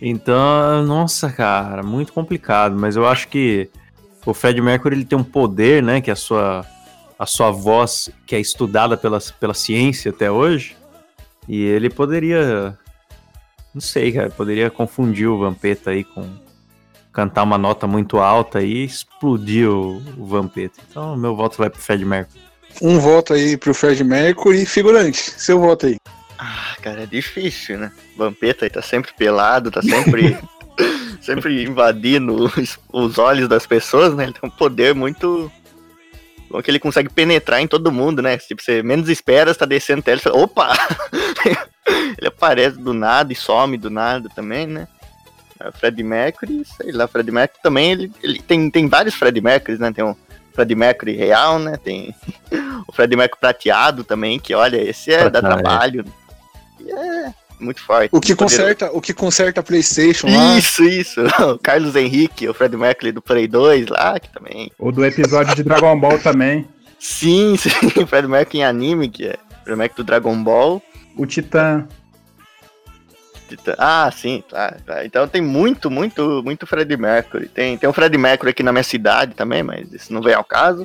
então, 0.00 0.84
nossa, 0.84 1.30
cara, 1.30 1.82
muito 1.82 2.12
complicado, 2.12 2.76
mas 2.78 2.96
eu 2.96 3.06
acho 3.06 3.28
que 3.28 3.70
o 4.24 4.34
Fred 4.34 4.60
Mercury 4.60 4.96
ele 4.96 5.04
tem 5.04 5.18
um 5.18 5.24
poder, 5.24 5.82
né, 5.82 6.00
que 6.00 6.10
a 6.10 6.16
sua 6.16 6.64
a 7.18 7.26
sua 7.26 7.50
voz 7.50 8.08
que 8.26 8.34
é 8.34 8.40
estudada 8.40 8.96
pela, 8.96 9.18
pela 9.38 9.52
ciência 9.52 10.10
até 10.10 10.30
hoje, 10.30 10.74
e 11.46 11.62
ele 11.62 11.90
poderia 11.90 12.78
não 13.74 13.80
sei, 13.80 14.10
cara, 14.10 14.30
poderia 14.30 14.70
confundir 14.70 15.28
o 15.28 15.38
Vampeta 15.38 15.90
aí 15.90 16.02
com 16.02 16.28
cantar 17.12 17.42
uma 17.42 17.58
nota 17.58 17.86
muito 17.86 18.18
alta 18.18 18.62
e 18.62 18.84
explodir 18.84 19.68
o, 19.68 19.96
o 20.16 20.26
Vampeta. 20.26 20.80
Então, 20.88 21.16
meu 21.16 21.34
voto 21.36 21.58
vai 21.58 21.68
pro 21.68 21.80
Fred 21.80 22.04
Mercury. 22.04 22.49
Um 22.80 22.98
voto 22.98 23.34
aí 23.34 23.56
pro 23.56 23.74
Fred 23.74 24.02
Mercury. 24.02 24.64
Figurante, 24.66 25.18
seu 25.18 25.58
voto 25.58 25.86
aí. 25.86 25.96
Ah, 26.38 26.74
cara, 26.80 27.02
é 27.02 27.06
difícil, 27.06 27.78
né? 27.78 27.92
Vampeta 28.16 28.64
aí 28.64 28.70
tá 28.70 28.80
sempre 28.80 29.12
pelado, 29.12 29.70
tá 29.70 29.82
sempre. 29.82 30.38
sempre 31.20 31.62
invadindo 31.62 32.34
os, 32.34 32.78
os 32.92 33.18
olhos 33.18 33.48
das 33.48 33.66
pessoas, 33.66 34.14
né? 34.14 34.24
Ele 34.24 34.32
tem 34.32 34.48
um 34.48 34.50
poder 34.50 34.94
muito. 34.94 35.52
Bom, 36.48 36.60
que 36.62 36.70
ele 36.70 36.80
consegue 36.80 37.08
penetrar 37.08 37.60
em 37.60 37.68
todo 37.68 37.92
mundo, 37.92 38.22
né? 38.22 38.36
Tipo, 38.38 38.62
você 38.62 38.82
menos 38.82 39.08
espera, 39.08 39.52
você 39.52 39.58
tá 39.58 39.66
descendo 39.66 40.00
até 40.00 40.12
ele 40.12 40.20
fala, 40.20 40.38
opa! 40.38 40.72
ele 42.18 42.26
aparece 42.26 42.78
do 42.78 42.92
nada 42.92 43.32
e 43.32 43.36
some 43.36 43.76
do 43.76 43.90
nada 43.90 44.28
também, 44.34 44.66
né? 44.66 44.88
O 45.64 45.72
Fred 45.72 46.02
Mercury, 46.02 46.64
sei 46.64 46.90
lá, 46.90 47.06
Fred 47.06 47.30
Mercury 47.30 47.62
também, 47.62 47.92
ele, 47.92 48.12
ele 48.22 48.40
tem, 48.40 48.70
tem 48.70 48.88
vários 48.88 49.14
Fred 49.14 49.38
Mercury, 49.40 49.78
né? 49.78 49.92
Tem 49.92 50.02
o 50.02 50.16
Fred 50.52 50.74
Mercury 50.74 51.16
real, 51.16 51.58
né? 51.58 51.76
Tem 51.76 52.14
o 52.86 52.92
Fred 52.92 53.14
Mercury 53.16 53.40
prateado 53.40 54.04
também, 54.04 54.38
que 54.38 54.54
olha, 54.54 54.76
esse 54.76 55.12
é 55.12 55.28
dá 55.30 55.40
Prateado, 55.40 55.46
é. 55.46 55.62
trabalho. 55.62 56.04
E 56.80 56.90
é 56.90 57.34
muito 57.60 57.82
forte. 57.82 58.08
O 58.12 58.20
que 58.20 58.34
Poderoso. 58.34 58.56
conserta, 58.56 58.90
o 58.92 59.00
que 59.00 59.12
conserta 59.12 59.60
a 59.60 59.62
PlayStation 59.62 60.26
lá. 60.26 60.58
Isso, 60.58 60.82
isso. 60.82 61.20
O 61.40 61.58
Carlos 61.58 61.94
Henrique, 61.94 62.48
o 62.48 62.54
Fred 62.54 62.76
Mercury 62.76 63.12
do 63.12 63.22
Play 63.22 63.46
2 63.46 63.88
lá, 63.88 64.18
que 64.18 64.32
também. 64.32 64.70
Ou 64.78 64.90
do 64.90 65.04
episódio 65.04 65.54
de 65.54 65.62
Dragon 65.62 65.98
Ball 65.98 66.18
também. 66.18 66.66
Sim, 66.98 67.56
sim. 67.58 68.06
Fred 68.06 68.26
Mercury 68.26 68.58
em 68.58 68.64
anime, 68.64 69.08
que 69.08 69.26
é 69.26 69.36
Fred 69.64 69.78
Mercury 69.78 70.02
do 70.02 70.06
Dragon 70.06 70.42
Ball. 70.42 70.82
O 71.16 71.26
Titã. 71.26 71.86
Ah, 73.78 74.10
sim, 74.14 74.42
tá, 74.48 74.76
tá. 74.84 75.04
Então 75.04 75.26
tem 75.28 75.40
muito, 75.42 75.90
muito, 75.90 76.42
muito 76.44 76.66
Fred 76.66 76.96
Mercury. 76.96 77.48
Tem, 77.48 77.76
tem 77.76 77.88
um 77.88 77.92
Fred 77.92 78.16
Mercury 78.16 78.50
aqui 78.50 78.62
na 78.62 78.72
minha 78.72 78.82
cidade 78.84 79.34
também, 79.34 79.62
mas 79.62 79.92
isso 79.92 80.12
não 80.12 80.20
vem 80.22 80.34
ao 80.34 80.44
caso. 80.44 80.84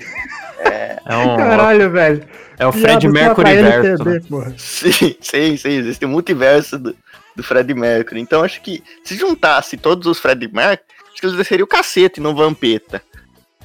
É, 0.59 0.95
É, 1.05 1.15
um, 1.17 1.37
Caralho, 1.37 1.91
velho. 1.91 2.23
é 2.57 2.65
o 2.65 2.71
Fred 2.71 3.07
Mercury 3.07 3.55
verso. 3.61 4.03
né? 4.03 4.53
sim, 4.57 5.15
sim, 5.21 5.57
sim. 5.57 5.69
Existe 5.69 6.03
um 6.05 6.09
multiverso 6.09 6.79
do, 6.79 6.95
do 7.35 7.43
Fred 7.43 7.71
Mercury. 7.73 8.19
Então 8.21 8.43
acho 8.43 8.59
que 8.61 8.83
se 9.03 9.15
juntasse 9.15 9.77
todos 9.77 10.07
os 10.07 10.17
Fred 10.19 10.47
Mercury, 10.51 10.87
acho 11.11 11.21
que 11.21 11.25
eles 11.27 11.37
desceriam 11.37 11.65
o 11.65 11.69
cacete 11.69 12.19
no 12.19 12.33
Vampeta. 12.33 13.01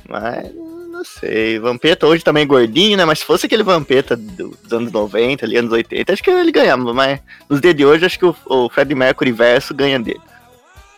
Mas 0.06 0.50
não 1.00 1.04
sei. 1.04 1.58
Vampeta 1.58 2.06
hoje 2.06 2.22
também 2.22 2.42
é 2.42 2.46
gordinho, 2.46 2.96
né? 2.96 3.04
Mas 3.04 3.20
se 3.20 3.24
fosse 3.24 3.46
aquele 3.46 3.62
Vampeta 3.62 4.16
do- 4.16 4.56
dos 4.62 4.72
anos 4.72 4.92
90, 4.92 5.44
ali, 5.44 5.56
anos 5.56 5.72
80, 5.72 6.12
acho 6.12 6.22
que 6.22 6.30
ele 6.30 6.52
ganhava. 6.52 6.92
Mas 6.94 7.20
nos 7.48 7.60
dias 7.60 7.74
de 7.74 7.84
hoje, 7.84 8.04
acho 8.06 8.18
que 8.18 8.26
o, 8.26 8.34
o 8.46 8.68
Fred 8.70 8.94
Mercury 8.94 9.32
verso 9.32 9.74
ganha 9.74 9.98
dele. 9.98 10.20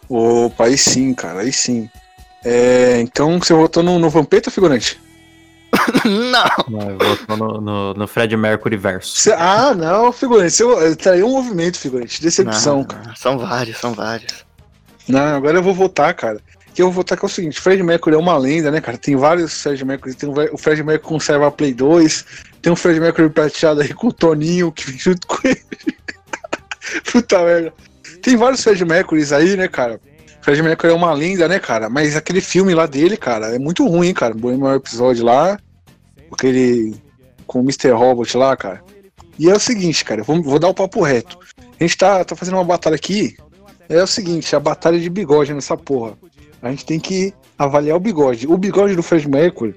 Opa, 0.09 0.64
aí 0.66 0.76
sim, 0.76 1.14
cara, 1.14 1.40
aí 1.40 1.53
sim. 1.53 1.88
É, 2.44 3.00
então 3.00 3.38
você 3.38 3.55
votou 3.55 3.82
no, 3.82 3.98
no 3.98 4.11
Vampeta, 4.11 4.50
figurante? 4.50 5.00
não! 6.05 6.64
Não, 6.80 6.90
eu 6.90 6.98
voto 6.98 7.36
no, 7.36 7.61
no, 7.61 7.94
no 7.94 8.07
Fred 8.09 8.36
Mercury 8.36 8.76
verso. 8.76 9.16
Você- 9.16 9.32
ah, 9.32 9.72
não, 9.74 10.12
figurante. 10.12 10.50
Você 10.53 10.96
traiu 10.96 11.26
um 11.28 11.32
movimento, 11.32 11.78
figurante. 11.78 12.20
Decepção, 12.20 12.78
Não, 12.78 12.84
cara. 12.84 13.14
São 13.16 13.38
vários, 13.38 13.78
são 13.78 13.94
vários. 13.94 14.44
Não, 15.09 15.36
agora 15.36 15.59
eu 15.59 15.62
vou 15.62 15.72
votar, 15.74 16.12
cara. 16.14 16.40
Que 16.74 16.82
eu 16.82 16.86
vou 16.86 16.94
votar 16.94 17.18
que 17.18 17.24
é 17.24 17.26
o 17.26 17.30
seguinte: 17.30 17.60
Fred 17.60 17.82
Mercury 17.82 18.16
é 18.16 18.18
uma 18.18 18.36
lenda, 18.36 18.70
né, 18.70 18.80
cara? 18.80 18.96
Tem 18.96 19.16
vários 19.16 19.62
Fred 19.62 19.84
Mercury. 19.84 20.14
Tem 20.14 20.28
o 20.28 20.58
Fred 20.58 20.82
Mercury 20.82 21.08
conserva 21.08 21.48
a 21.48 21.50
Play 21.50 21.74
2. 21.74 22.24
Tem 22.62 22.72
o 22.72 22.76
Fred 22.76 23.00
Mercury 23.00 23.28
prateado 23.30 23.80
aí 23.80 23.92
com 23.92 24.08
o 24.08 24.12
Toninho, 24.12 24.72
que 24.72 24.90
vem 24.90 24.98
junto 24.98 25.26
com 25.26 25.36
ele. 25.46 25.62
Puta 27.10 27.44
merda. 27.44 27.72
Tem 28.22 28.36
vários 28.36 28.62
Fred 28.62 28.84
Mercurys 28.84 29.32
aí, 29.32 29.56
né, 29.56 29.68
cara? 29.68 30.00
Fred 30.40 30.60
Mercury 30.62 30.92
é 30.92 30.96
uma 30.96 31.12
lenda, 31.12 31.46
né, 31.46 31.58
cara? 31.58 31.88
Mas 31.88 32.16
aquele 32.16 32.40
filme 32.40 32.74
lá 32.74 32.86
dele, 32.86 33.16
cara, 33.16 33.54
é 33.54 33.58
muito 33.58 33.86
ruim, 33.86 34.12
cara. 34.12 34.34
O 34.34 34.58
maior 34.58 34.76
episódio 34.76 35.24
lá. 35.24 35.58
Aquele. 36.32 36.94
Com 37.46 37.60
o 37.60 37.62
Mr. 37.62 37.90
Robot 37.90 38.36
lá, 38.36 38.56
cara. 38.56 38.82
E 39.38 39.48
é 39.50 39.54
o 39.54 39.60
seguinte, 39.60 40.04
cara, 40.04 40.22
vou, 40.22 40.42
vou 40.42 40.58
dar 40.58 40.68
o 40.68 40.74
papo 40.74 41.02
reto. 41.02 41.38
A 41.58 41.82
gente 41.82 41.96
tá, 41.96 42.24
tá 42.24 42.36
fazendo 42.36 42.54
uma 42.54 42.64
batalha 42.64 42.96
aqui. 42.96 43.36
É 43.88 44.02
o 44.02 44.06
seguinte, 44.06 44.54
a 44.54 44.60
batalha 44.60 44.98
de 44.98 45.10
bigode 45.10 45.52
nessa 45.52 45.76
porra. 45.76 46.16
A 46.62 46.70
gente 46.70 46.86
tem 46.86 47.00
que 47.00 47.34
avaliar 47.58 47.96
o 47.96 48.00
bigode. 48.00 48.46
O 48.46 48.56
bigode 48.56 48.94
do 48.94 49.02
Fred 49.02 49.28
Mercury, 49.28 49.74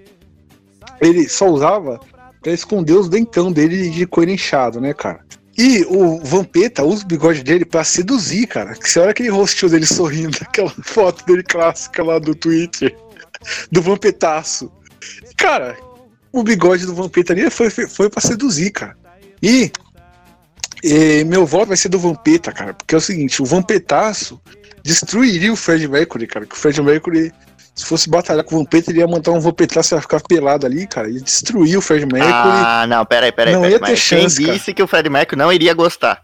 ele 1.02 1.28
só 1.28 1.48
usava 1.48 2.00
pra 2.42 2.54
esconder 2.54 2.94
os 2.94 3.10
dentão 3.10 3.52
dele 3.52 3.90
de 3.90 4.06
coelho 4.06 4.32
inchado, 4.32 4.80
né, 4.80 4.94
cara? 4.94 5.26
E 5.58 5.84
o 5.86 6.20
Vampeta 6.20 6.84
usa 6.84 7.04
o 7.04 7.08
bigode 7.08 7.42
dele 7.42 7.66
pra 7.66 7.84
seduzir, 7.84 8.46
cara. 8.46 8.76
Que 8.76 8.90
você 8.90 9.00
olha 9.00 9.12
aquele 9.12 9.30
rostinho 9.30 9.72
dele 9.72 9.86
sorrindo, 9.86 10.38
aquela 10.44 10.70
foto 10.84 11.26
dele 11.26 11.44
clássica 11.44 12.04
lá 12.04 12.20
do 12.20 12.36
Twitter, 12.36 12.96
do 13.72 13.82
Vampetaço. 13.82 14.72
Cara, 15.38 15.78
o 16.32 16.44
bigode 16.44 16.86
do 16.86 16.94
Vampeta 16.94 17.34
ali 17.34 17.50
foi, 17.50 17.70
foi, 17.70 17.88
foi 17.88 18.10
pra 18.10 18.22
seduzir, 18.22 18.72
cara. 18.72 18.98
E, 19.42 19.72
e 20.84 21.24
meu 21.24 21.46
voto 21.46 21.68
vai 21.68 21.78
ser 21.78 21.90
do 21.90 21.98
Vampeta, 21.98 22.52
cara, 22.52 22.74
porque 22.74 22.94
é 22.94 22.98
o 22.98 23.02
seguinte, 23.02 23.42
o 23.42 23.46
Vampetaço 23.46 24.40
destruiria 24.86 25.52
o 25.52 25.56
Fred 25.56 25.88
Mercury, 25.88 26.28
cara, 26.28 26.46
que 26.46 26.56
o 26.56 26.58
Fred 26.58 26.82
Mercury, 26.82 27.34
se 27.74 27.86
fosse 27.86 28.10
batalhar 28.10 28.44
com 28.46 28.56
o 28.56 28.60
Vampeta, 28.60 28.92
ele 28.92 29.00
ia 29.00 29.08
montar 29.08 29.32
um 29.32 29.40
Vampetaço 29.40 29.94
e 29.94 29.98
ia 29.98 30.02
ficar 30.02 30.22
pelado 30.22 30.66
ali, 30.66 30.88
cara, 30.88 31.10
e 31.10 31.20
destruir 31.20 31.78
o 31.78 31.82
Fred 31.82 32.06
Mercury. 32.06 32.34
Ah, 32.34 32.86
não, 32.88 33.06
peraí, 33.06 33.32
peraí. 33.32 33.54
Não 33.54 33.62
peraí. 33.62 33.74
ia 33.74 33.80
ter 33.80 33.92
Mas 33.92 34.08
quem 34.08 34.22
chance, 34.22 34.42
cara. 34.42 34.54
disse 34.58 34.74
que 34.74 34.84
o 34.84 34.88
Fred 34.88 35.10
Mercury 35.10 35.38
não 35.38 35.52
iria 35.52 35.74
gostar? 35.74 36.24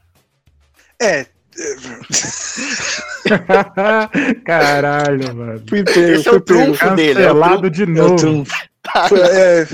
É. 1.02 1.26
Caralho, 4.46 5.36
mano. 5.36 5.64
Fui 5.68 5.84
pego, 5.84 6.00
Esse 6.00 6.28
é 6.28 6.32
o 6.32 6.34
fui 6.36 6.42
pego. 6.42 6.78
trunfo 6.78 6.96
dele. 6.96 7.22
É 7.24 7.32
o 7.32 7.70
de 7.70 7.84
É 7.84 7.86
o 7.86 7.90
novo. 7.90 8.16
trunfo. 8.16 8.54
Foi- 9.10 9.20
é, 9.22 9.68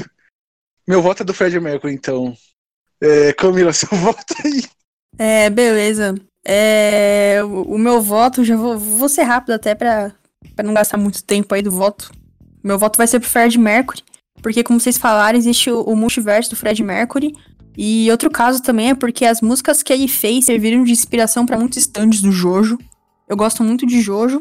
meu 0.87 1.01
voto 1.01 1.23
é 1.23 1.25
do 1.25 1.33
Fred 1.33 1.59
Mercury, 1.59 1.93
então. 1.93 2.33
É, 3.01 3.33
Camila, 3.33 3.71
seu 3.73 3.89
voto 3.89 4.33
aí. 4.43 4.63
É, 5.19 5.49
beleza. 5.49 6.15
É, 6.49 7.41
o, 7.43 7.77
meu 7.77 8.01
voto, 8.01 8.41
já 8.41 8.55
vou, 8.55 8.79
vou 8.79 9.09
ser 9.09 9.23
rápido 9.23 9.51
até 9.51 9.75
pra 9.75 10.13
não 10.63 10.73
gastar 10.73 10.95
muito 10.97 11.21
tempo 11.21 11.53
aí 11.53 11.61
do 11.61 11.69
voto. 11.69 12.09
Meu 12.63 12.79
voto 12.79 12.95
vai 12.95 13.05
ser 13.05 13.19
pro 13.19 13.29
Fred 13.29 13.59
Mercury, 13.59 14.01
porque 14.41 14.63
como 14.63 14.79
vocês 14.79 14.97
falaram, 14.97 15.37
existe 15.37 15.69
o, 15.69 15.81
o 15.81 15.93
multiverso 15.93 16.51
do 16.51 16.55
Fred 16.55 16.81
Mercury. 16.81 17.35
E 17.77 18.09
outro 18.09 18.31
caso 18.31 18.63
também 18.63 18.91
é 18.91 18.95
porque 18.95 19.25
as 19.25 19.41
músicas 19.41 19.83
que 19.83 19.91
ele 19.91 20.07
fez 20.07 20.45
serviram 20.45 20.85
de 20.85 20.91
inspiração 20.93 21.45
pra 21.45 21.59
muitos 21.59 21.79
stands 21.79 22.21
do 22.21 22.31
Jojo. 22.31 22.77
Eu 23.27 23.35
gosto 23.35 23.61
muito 23.61 23.85
de 23.85 23.99
Jojo, 23.99 24.39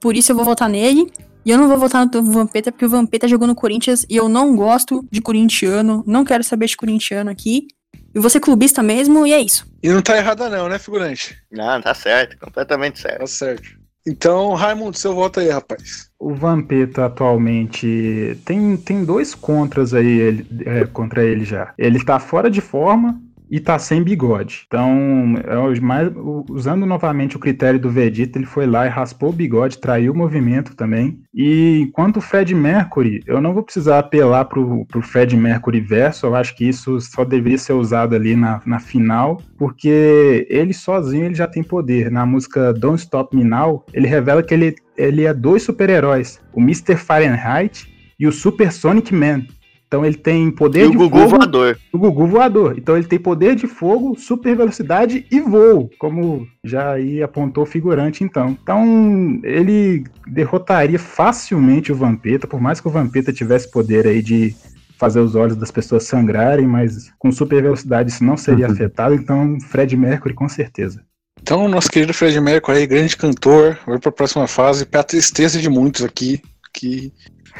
por 0.00 0.16
isso 0.16 0.30
eu 0.30 0.36
vou 0.36 0.44
votar 0.44 0.68
nele. 0.68 1.10
E 1.44 1.50
eu 1.50 1.58
não 1.58 1.68
vou 1.68 1.78
votar 1.78 2.06
no 2.06 2.22
Vampeta, 2.30 2.70
porque 2.70 2.84
o 2.84 2.88
Vampeta 2.88 3.26
jogou 3.26 3.48
no 3.48 3.56
Corinthians 3.56 4.06
e 4.08 4.14
eu 4.14 4.28
não 4.28 4.54
gosto 4.54 5.04
de 5.10 5.20
corintiano, 5.20 6.04
não 6.06 6.22
quero 6.22 6.44
saber 6.44 6.66
de 6.66 6.76
corintiano 6.76 7.30
aqui. 7.30 7.66
Eu 8.14 8.20
vou 8.20 8.30
ser 8.30 8.40
clubista 8.40 8.82
mesmo 8.82 9.26
e 9.26 9.32
é 9.32 9.40
isso. 9.40 9.66
E 9.82 9.88
não 9.88 10.02
tá 10.02 10.16
errada 10.16 10.48
não, 10.48 10.68
né, 10.68 10.78
figurante? 10.78 11.36
Não, 11.50 11.80
tá 11.80 11.94
certo, 11.94 12.38
completamente 12.38 12.98
certo. 12.98 13.20
Tá 13.20 13.26
certo. 13.26 13.80
Então, 14.06 14.54
Raimundo, 14.54 14.96
seu 14.96 15.14
voto 15.14 15.40
aí, 15.40 15.50
rapaz. 15.50 16.08
O 16.18 16.34
Vampeta 16.34 17.04
atualmente 17.04 18.38
tem, 18.44 18.76
tem 18.76 19.04
dois 19.04 19.34
contras 19.34 19.92
aí 19.92 20.06
ele- 20.06 20.46
é, 20.64 20.84
contra 20.86 21.22
ele 21.22 21.44
já. 21.44 21.72
Ele 21.78 22.02
tá 22.02 22.18
fora 22.18 22.50
de 22.50 22.60
forma 22.60 23.20
e 23.50 23.58
tá 23.58 23.78
sem 23.78 24.02
bigode. 24.02 24.64
Então, 24.66 25.34
é 25.44 25.80
mais, 25.80 26.10
usando 26.48 26.86
novamente 26.86 27.36
o 27.36 27.40
critério 27.40 27.80
do 27.80 27.90
Vegeta, 27.90 28.38
ele 28.38 28.46
foi 28.46 28.66
lá 28.66 28.86
e 28.86 28.88
raspou 28.88 29.30
o 29.30 29.32
bigode, 29.32 29.78
traiu 29.78 30.12
o 30.12 30.16
movimento 30.16 30.76
também. 30.76 31.20
E 31.34 31.80
enquanto 31.80 32.18
o 32.18 32.20
Fred 32.20 32.54
Mercury, 32.54 33.22
eu 33.26 33.40
não 33.40 33.52
vou 33.52 33.62
precisar 33.62 33.98
apelar 33.98 34.44
pro, 34.44 34.86
pro 34.86 35.02
Fred 35.02 35.36
Mercury 35.36 35.80
verso, 35.80 36.26
eu 36.26 36.34
acho 36.34 36.54
que 36.54 36.68
isso 36.68 37.00
só 37.00 37.24
deveria 37.24 37.58
ser 37.58 37.72
usado 37.72 38.14
ali 38.14 38.36
na, 38.36 38.62
na 38.64 38.78
final, 38.78 39.42
porque 39.58 40.46
ele 40.48 40.72
sozinho 40.72 41.24
ele 41.24 41.34
já 41.34 41.48
tem 41.48 41.62
poder. 41.62 42.10
Na 42.10 42.24
música 42.24 42.72
Don't 42.72 43.00
Stop 43.00 43.36
Me 43.36 43.42
Now, 43.42 43.84
ele 43.92 44.06
revela 44.06 44.42
que 44.42 44.54
ele, 44.54 44.76
ele 44.96 45.24
é 45.24 45.34
dois 45.34 45.62
super-heróis, 45.62 46.40
o 46.52 46.60
Mr. 46.60 46.96
Fahrenheit 46.96 47.92
e 48.18 48.26
o 48.26 48.32
Super 48.32 48.70
Sonic 48.70 49.14
Man. 49.14 49.44
Então 49.90 50.04
ele 50.06 50.14
tem 50.16 50.52
poder 50.52 50.84
E 50.84 50.86
o 50.86 50.90
de 50.92 50.96
Gugu 50.96 51.18
fogo, 51.18 51.30
voador. 51.30 51.76
o 51.92 51.98
Gugu 51.98 52.24
voador. 52.28 52.78
Então 52.78 52.96
ele 52.96 53.08
tem 53.08 53.18
poder 53.18 53.56
de 53.56 53.66
fogo, 53.66 54.14
super 54.16 54.56
velocidade 54.56 55.26
e 55.32 55.40
voo, 55.40 55.90
como 55.98 56.46
já 56.64 56.92
aí 56.92 57.20
apontou 57.20 57.64
o 57.64 57.66
figurante 57.66 58.22
então. 58.22 58.56
Então 58.62 59.40
ele 59.42 60.04
derrotaria 60.28 60.96
facilmente 60.96 61.90
o 61.90 61.96
Vampeta, 61.96 62.46
por 62.46 62.60
mais 62.60 62.80
que 62.80 62.86
o 62.86 62.90
Vampeta 62.90 63.32
tivesse 63.32 63.68
poder 63.68 64.06
aí 64.06 64.22
de 64.22 64.54
fazer 64.96 65.18
os 65.18 65.34
olhos 65.34 65.56
das 65.56 65.72
pessoas 65.72 66.04
sangrarem, 66.04 66.68
mas 66.68 67.10
com 67.18 67.32
super 67.32 67.60
velocidade 67.60 68.10
isso 68.10 68.22
não 68.22 68.36
seria 68.36 68.66
Uhum. 68.68 68.72
afetado, 68.72 69.14
então 69.16 69.58
Fred 69.60 69.96
Mercury 69.96 70.34
com 70.34 70.48
certeza. 70.48 71.02
Então, 71.42 71.66
nosso 71.68 71.90
querido 71.90 72.14
Fred 72.14 72.38
Mercury 72.40 72.78
aí, 72.78 72.86
grande 72.86 73.16
cantor, 73.16 73.76
vai 73.86 73.98
pra 73.98 74.12
próxima 74.12 74.46
fase, 74.46 74.86
pra 74.86 75.02
tristeza 75.02 75.58
de 75.58 75.68
muitos 75.68 76.04
aqui, 76.04 76.40
que 76.72 77.12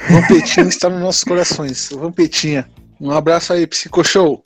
Vampetinha 0.08 0.66
está 0.66 0.88
nos 0.88 1.00
nossos 1.00 1.24
corações. 1.24 1.90
Vampetinha. 1.92 2.68
Um 3.00 3.10
abraço 3.10 3.52
aí, 3.52 3.66
Psico 3.66 4.04
Show. 4.04 4.42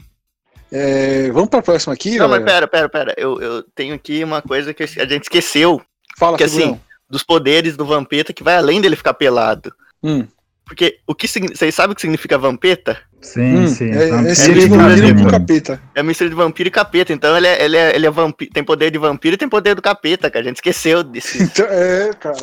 É, 0.72 1.30
vamos 1.30 1.48
pra 1.50 1.62
próxima 1.62 1.94
aqui, 1.94 2.16
Não, 2.18 2.28
mas 2.28 2.40
galera? 2.42 2.66
pera, 2.66 2.88
pera, 2.88 2.88
pera. 2.88 3.14
Eu, 3.16 3.40
eu 3.40 3.62
tenho 3.74 3.94
aqui 3.94 4.24
uma 4.24 4.42
coisa 4.42 4.74
que 4.74 4.82
a 4.82 4.86
gente 5.06 5.22
esqueceu. 5.24 5.80
Fala, 6.18 6.36
que 6.36 6.44
assim, 6.44 6.78
dos 7.08 7.22
poderes 7.22 7.76
do 7.76 7.84
Vampeta 7.84 8.32
que 8.32 8.42
vai 8.42 8.56
além 8.56 8.80
dele 8.80 8.96
ficar 8.96 9.14
pelado. 9.14 9.72
Hum. 10.02 10.26
Porque 10.64 10.98
o 11.06 11.14
que 11.14 11.28
vocês 11.28 11.74
sabem 11.74 11.92
o 11.92 11.94
que 11.94 12.00
significa 12.00 12.38
Vampeta? 12.38 12.98
Sim, 13.20 13.56
Hum, 13.56 13.68
sim. 13.68 13.90
é, 13.90 14.08
é, 14.10 14.30
é 14.32 14.34
de 14.34 14.66
vampiro 14.68 15.14
com 15.16 15.30
capeta. 15.30 15.80
É 15.94 16.02
mistura 16.02 16.28
de 16.30 16.36
vampiro 16.36 16.68
e 16.68 16.72
capeta. 16.72 17.12
Então 17.12 17.36
ele 17.36 17.46
é, 17.46 17.64
ele 17.64 17.76
é, 17.76 17.94
ele 17.94 18.06
é 18.06 18.10
vampiro, 18.10 18.50
tem 18.52 18.64
poder 18.64 18.90
de 18.90 18.98
vampiro 18.98 19.34
e 19.34 19.38
tem 19.38 19.48
poder 19.48 19.74
do 19.74 19.82
capeta, 19.82 20.30
cara. 20.30 20.44
A 20.44 20.48
gente 20.48 20.56
esqueceu 20.56 21.02
desse. 21.02 21.42
Então, 21.42 21.66
é, 21.66 22.10
cara. 22.18 22.36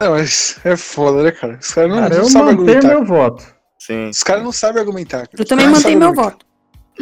Não, 0.00 0.10
mas 0.12 0.58
é 0.64 0.76
foda, 0.76 1.22
né, 1.22 1.30
cara? 1.30 1.58
Os 1.60 1.68
caras 1.72 1.90
não, 1.90 1.98
Cara, 1.98 2.14
não 2.14 2.22
eu 2.22 2.28
sabem 2.28 2.56
mantenho 2.56 2.76
argumentar. 2.78 2.88
meu 2.94 3.04
voto. 3.04 3.54
Sim. 3.78 4.08
Os 4.08 4.22
caras 4.22 4.42
não 4.42 4.52
sabem 4.52 4.80
argumentar. 4.80 5.18
cara. 5.28 5.30
Eu 5.38 5.44
também 5.44 5.66
não 5.66 5.72
mantenho 5.74 5.98
meu 5.98 6.08
argumentar. 6.08 6.30
voto. 6.32 6.46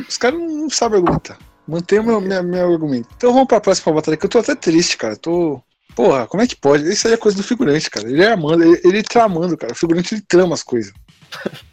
Os 0.08 0.16
caras 0.18 0.38
não 0.40 0.70
sabem 0.70 0.98
argumentar. 0.98 1.38
Mantenha 1.66 2.02
meu, 2.02 2.20
minha- 2.20 2.42
meu 2.42 2.72
argumento. 2.72 3.08
Então 3.16 3.32
vamos 3.32 3.48
pra 3.48 3.60
próxima 3.60 3.92
batalha, 3.92 4.16
que 4.16 4.26
eu 4.26 4.30
tô 4.30 4.38
até 4.38 4.54
triste, 4.54 4.96
cara. 4.96 5.16
Tô. 5.16 5.62
Porra, 5.94 6.26
como 6.26 6.42
é 6.42 6.46
que 6.46 6.56
pode? 6.56 6.90
Isso 6.90 7.06
aí 7.06 7.14
é 7.14 7.16
coisa 7.18 7.36
do 7.36 7.42
figurante, 7.42 7.90
cara. 7.90 8.08
Ele 8.08 8.22
é 8.22 8.32
amando, 8.32 8.64
ele, 8.64 8.80
ele 8.84 9.02
tramando, 9.02 9.56
cara. 9.56 9.72
O 9.72 9.76
figurante 9.76 10.14
ele 10.14 10.22
trama 10.26 10.54
as 10.54 10.62
coisas. 10.62 10.92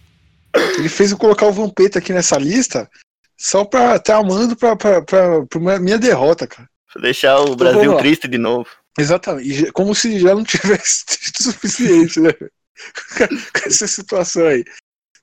Ele 0.77 0.89
fez 0.89 1.11
eu 1.11 1.17
colocar 1.17 1.45
o 1.45 1.53
Vampeta 1.53 1.99
aqui 1.99 2.11
nessa 2.11 2.35
lista 2.37 2.89
só 3.37 3.63
pra 3.63 3.99
tramando 3.99 4.55
pra, 4.55 4.75
pra, 4.75 5.01
pra, 5.01 5.45
pra 5.45 5.79
minha- 5.79 5.97
derrota, 5.99 6.47
cara. 6.47 6.67
Pra 6.91 7.01
deixar 7.03 7.35
o 7.39 7.43
vamos 7.43 7.55
Brasil 7.57 7.95
triste 7.97 8.27
de 8.27 8.37
novo. 8.39 8.67
Exatamente. 8.97 9.63
E 9.65 9.71
Como 9.71 9.93
se 9.93 10.19
já 10.19 10.35
não 10.35 10.43
tivesse 10.43 11.05
triste 11.07 11.39
o 11.41 11.43
suficiente, 11.43 12.19
né? 12.19 12.33
Com 13.53 13.67
essa 13.67 13.87
situação 13.87 14.47
aí. 14.47 14.63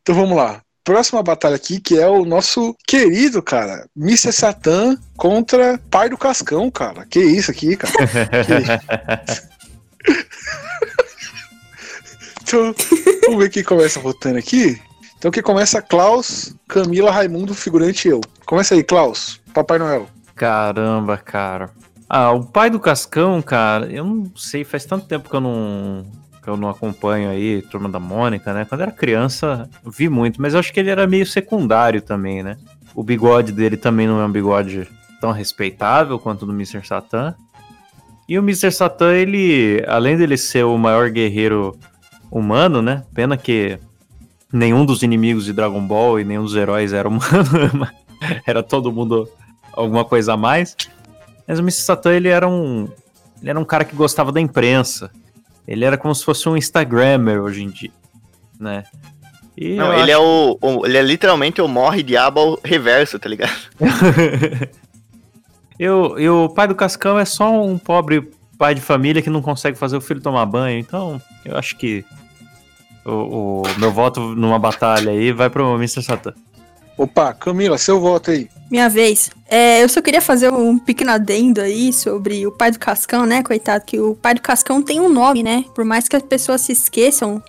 Então 0.03 0.15
vamos 0.15 0.37
lá. 0.37 0.63
Próxima 0.85 1.21
batalha 1.23 1.57
aqui, 1.57 1.81
que 1.81 1.99
é 1.99 2.07
o 2.07 2.25
nosso 2.25 2.77
querido, 2.87 3.43
cara, 3.43 3.89
Mr. 3.97 4.33
Satan 4.33 4.97
contra 5.17 5.79
Pai 5.91 6.09
do 6.09 6.17
Cascão, 6.17 6.71
cara. 6.71 7.05
Que 7.07 7.19
isso 7.19 7.51
aqui, 7.51 7.77
cara. 7.77 7.93
Então, 12.47 12.73
vamos 13.25 13.43
ver 13.43 13.51
quem 13.51 13.65
começa 13.65 13.99
votando 13.99 14.39
aqui. 14.39 14.81
Então 15.19 15.33
quem 15.33 15.43
começa 15.43 15.83
Klaus, 15.83 16.55
Camila, 16.69 17.11
Raimundo, 17.11 17.53
figurante 17.53 18.07
e 18.07 18.13
eu. 18.13 18.21
Começa 18.45 18.77
aí, 18.77 18.85
Klaus. 18.85 19.41
Papai 19.53 19.81
Noel. 19.81 20.09
Caramba, 20.37 21.19
cara. 21.19 21.71
Ah, 22.09 22.33
o 22.33 22.45
pai 22.45 22.71
do 22.71 22.79
Cascão, 22.79 23.43
cara, 23.43 23.87
eu 23.87 24.05
não 24.05 24.31
sei, 24.37 24.65
faz 24.65 24.85
tanto 24.85 25.07
tempo 25.07 25.29
que 25.29 25.35
eu 25.35 25.41
não 25.41 26.05
que 26.43 26.51
eu 26.51 26.57
não 26.57 26.69
acompanho 26.69 27.29
aí, 27.29 27.61
Turma 27.61 27.89
da 27.89 27.99
Mônica, 27.99 28.55
né? 28.55 28.65
Quando 28.65 28.83
era 28.83 28.93
criança, 28.93 29.69
vi 29.85 30.09
muito, 30.09 30.41
mas 30.41 30.55
eu 30.55 30.61
acho 30.61 30.73
que 30.73 30.79
ele 30.79 30.91
era 30.91 31.05
meio 31.05 31.27
secundário 31.27 32.01
também, 32.01 32.41
né? 32.41 32.57
O 32.95 33.03
bigode 33.03 33.51
dele 33.51 33.77
também 33.77 34.07
não 34.07 34.21
é 34.21 34.25
um 34.25 34.31
bigode 34.31 34.87
tão 35.21 35.33
respeitável 35.33 36.21
quanto 36.21 36.43
o 36.43 36.47
do 36.47 36.53
Mr. 36.53 36.87
Satan. 36.87 37.35
E 38.29 38.39
o 38.39 38.43
Mr. 38.43 38.71
Satan, 38.71 39.13
ele, 39.13 39.85
além 39.89 40.17
dele 40.17 40.37
ser 40.37 40.65
o 40.65 40.79
maior 40.79 41.11
guerreiro 41.11 41.77
humano, 42.31 42.81
né? 42.81 43.03
Pena 43.13 43.37
que 43.37 43.77
nenhum 44.53 44.87
dos 44.87 45.03
inimigos 45.03 45.47
de 45.47 45.53
Dragon 45.53 45.85
Ball 45.85 46.21
e 46.21 46.25
nenhum 46.25 46.45
dos 46.45 46.55
heróis 46.55 46.93
era 46.93 47.09
humano, 47.11 47.89
era 48.47 48.63
todo 48.63 48.93
mundo 48.93 49.29
alguma 49.73 50.05
coisa 50.05 50.35
a 50.35 50.37
mais. 50.37 50.77
Mas 51.47 51.59
o 51.59 51.63
Mr. 51.63 51.83
Satan, 51.83 52.13
ele 52.15 52.29
era 52.29 52.49
um 52.49 52.89
ele 53.41 53.51
era 53.51 53.59
um 53.61 53.65
cara 53.65 53.85
que 53.85 53.95
gostava 53.95 54.33
da 54.33 54.41
imprensa. 54.41 55.11
Ele 55.69 55.85
era 55.85 55.97
como 55.99 56.15
se 56.15 56.25
fosse 56.25 56.49
um 56.49 56.57
Instagrammer 56.57 57.41
hoje 57.43 57.63
em 57.63 57.69
dia, 57.69 57.91
né? 58.59 58.85
E 59.57 59.75
Não, 59.75 59.87
eu 59.93 60.01
ele 60.01 60.03
acho- 60.03 60.11
é 60.13 60.19
o, 60.19 60.59
o- 60.61 60.87
Ele 60.87 60.97
é 60.99 61.03
literalmente 61.03 61.61
o 61.61 61.69
morre 61.69 62.03
diabo 62.03 62.59
reverso, 62.65 63.19
tá 63.19 63.29
ligado? 63.29 63.53
eu, 65.79 66.19
e 66.19 66.29
o 66.29 66.49
pai 66.49 66.67
do 66.69 66.75
Cascão 66.75 67.19
é 67.19 67.25
só 67.25 67.51
um 67.63 67.79
pobre 67.79 68.31
pai 68.59 68.75
de 68.75 68.81
família 68.81 69.21
que 69.23 69.29
não 69.31 69.43
consegue 69.43 69.77
fazer 69.77 69.97
o 69.97 70.01
filho 70.01 70.21
tomar 70.21 70.47
banho. 70.47 70.79
Então, 70.79 71.21
eu 71.45 71.57
acho 71.57 71.77
que 71.77 72.05
o, 73.05 73.63
o 73.63 73.79
meu 73.79 73.93
voto 73.93 74.21
numa 74.35 74.59
batalha 74.59 75.11
aí 75.13 75.33
vai 75.33 75.51
pro 75.51 75.75
Mr. 75.77 76.03
Satan. 76.03 76.33
Opa, 76.97 77.35
Camila, 77.35 77.77
seu 77.77 78.01
voto 78.01 78.31
aí. 78.31 78.49
Minha 78.71 78.89
vez. 78.89 79.31
É, 79.49 79.83
eu 79.83 79.89
só 79.89 80.01
queria 80.01 80.21
fazer 80.21 80.51
um 80.53 80.79
pequeno 80.79 81.13
adendo 81.13 81.61
aí 81.61 81.93
sobre 81.93 82.47
o 82.47 82.53
pai 82.53 82.71
do 82.71 82.79
Cascão, 82.79 83.27
né? 83.27 83.43
Coitado, 83.43 83.85
que 83.85 84.01
o 84.01 84.15
pai 84.15 84.35
do 84.35 84.41
Cascão 84.41 84.83
tem 84.83 85.01
um 85.01 85.09
nome, 85.09 85.43
né? 85.43 85.65
Por 85.75 85.85
mais 85.85 86.09
que 86.09 86.17
as 86.17 86.23
pessoas 86.23 86.63
se 86.63 86.73
esqueçam, 86.73 87.43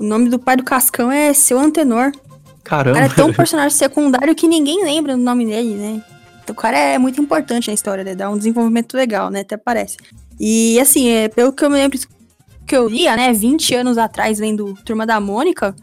o 0.00 0.04
nome 0.04 0.28
do 0.28 0.38
pai 0.38 0.56
do 0.56 0.64
Cascão 0.64 1.12
é 1.12 1.32
Seu 1.32 1.58
Antenor. 1.58 2.12
O 2.60 2.64
Caramba. 2.64 2.98
cara 2.98 3.12
é 3.12 3.14
tão 3.14 3.32
personagem 3.32 3.76
secundário 3.76 4.34
que 4.34 4.48
ninguém 4.48 4.82
lembra 4.82 5.16
do 5.16 5.22
nome 5.22 5.46
dele, 5.46 5.74
né? 5.74 6.02
Então, 6.42 6.52
o 6.52 6.56
cara 6.56 6.76
é 6.76 6.98
muito 6.98 7.20
importante 7.20 7.68
na 7.68 7.74
história, 7.74 8.02
né? 8.02 8.14
Dá 8.14 8.28
um 8.28 8.36
desenvolvimento 8.36 8.94
legal, 8.94 9.30
né? 9.30 9.40
Até 9.40 9.56
parece. 9.56 9.96
E, 10.40 10.78
assim, 10.80 11.08
é, 11.08 11.28
pelo 11.28 11.52
que 11.52 11.64
eu 11.64 11.70
me 11.70 11.76
lembro 11.76 11.98
que 12.66 12.76
eu 12.76 12.88
lia, 12.88 13.16
né? 13.16 13.32
20 13.32 13.74
anos 13.74 13.96
atrás, 13.96 14.38
lendo 14.38 14.74
Turma 14.84 15.06
da 15.06 15.20
Mônica, 15.20 15.74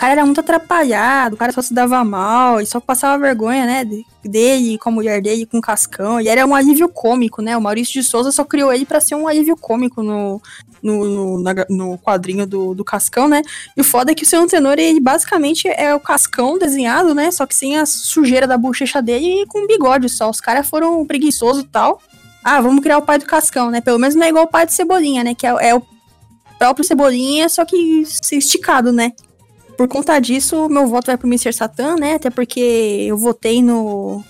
cara 0.00 0.12
era 0.12 0.24
muito 0.24 0.40
atrapalhado, 0.40 1.34
o 1.34 1.38
cara 1.38 1.52
só 1.52 1.60
se 1.60 1.74
dava 1.74 2.02
mal, 2.04 2.58
e 2.60 2.64
só 2.66 2.80
passava 2.80 3.18
vergonha, 3.22 3.66
né? 3.66 3.84
de- 3.84 4.04
Dele, 4.22 4.76
com 4.78 4.90
a 4.90 4.92
mulher 4.92 5.22
dele, 5.22 5.46
com 5.46 5.58
o 5.58 5.60
Cascão. 5.62 6.20
E 6.20 6.28
era 6.28 6.46
um 6.46 6.54
alívio 6.54 6.88
cômico, 6.90 7.40
né? 7.40 7.56
O 7.56 7.60
Maurício 7.60 7.94
de 7.94 8.02
Souza 8.06 8.30
só 8.30 8.44
criou 8.44 8.70
ele 8.70 8.84
pra 8.84 9.00
ser 9.00 9.14
um 9.14 9.26
alívio 9.26 9.56
cômico 9.56 10.02
no, 10.02 10.40
no, 10.82 11.04
no, 11.06 11.40
na- 11.42 11.66
no 11.70 11.96
quadrinho 11.98 12.46
do, 12.46 12.74
do 12.74 12.84
Cascão, 12.84 13.26
né? 13.28 13.40
E 13.76 13.80
o 13.80 13.84
foda 13.84 14.12
é 14.12 14.14
que 14.14 14.22
o 14.24 14.26
seu 14.26 14.42
Antenor, 14.42 14.74
ele 14.78 15.00
basicamente 15.00 15.66
é 15.68 15.94
o 15.94 16.00
Cascão 16.00 16.58
desenhado, 16.58 17.14
né? 17.14 17.30
Só 17.30 17.46
que 17.46 17.54
sem 17.54 17.78
a 17.78 17.86
sujeira 17.86 18.46
da 18.46 18.58
bochecha 18.58 19.00
dele 19.00 19.42
e 19.42 19.46
com 19.46 19.66
bigode 19.66 20.08
só. 20.10 20.28
Os 20.28 20.40
caras 20.40 20.66
foram 20.68 21.06
preguiçosos 21.06 21.62
e 21.62 21.66
tal. 21.66 22.00
ah, 22.44 22.60
vamos 22.60 22.82
criar 22.82 22.98
o 22.98 23.02
pai 23.02 23.18
do 23.18 23.24
Cascão, 23.26 23.70
né? 23.70 23.80
Pelo 23.80 23.98
menos 23.98 24.14
não 24.14 24.24
é 24.24 24.28
igual 24.28 24.44
o 24.44 24.48
pai 24.48 24.66
do 24.66 24.72
Cebolinha, 24.72 25.24
né? 25.24 25.34
Que 25.34 25.46
é, 25.46 25.70
é 25.70 25.74
o 25.74 25.82
próprio 26.58 26.84
Cebolinha, 26.84 27.48
só 27.48 27.64
que 27.64 28.02
esticado, 28.32 28.92
né? 28.92 29.12
Por 29.80 29.88
conta 29.88 30.20
disso, 30.20 30.68
meu 30.68 30.86
voto 30.86 31.06
vai 31.06 31.16
pro 31.16 31.26
Mr. 31.26 31.54
Satan, 31.54 31.96
né? 31.96 32.16
Até 32.16 32.28
porque 32.28 32.60
eu 33.08 33.16
votei 33.16 33.62
no, 33.62 34.22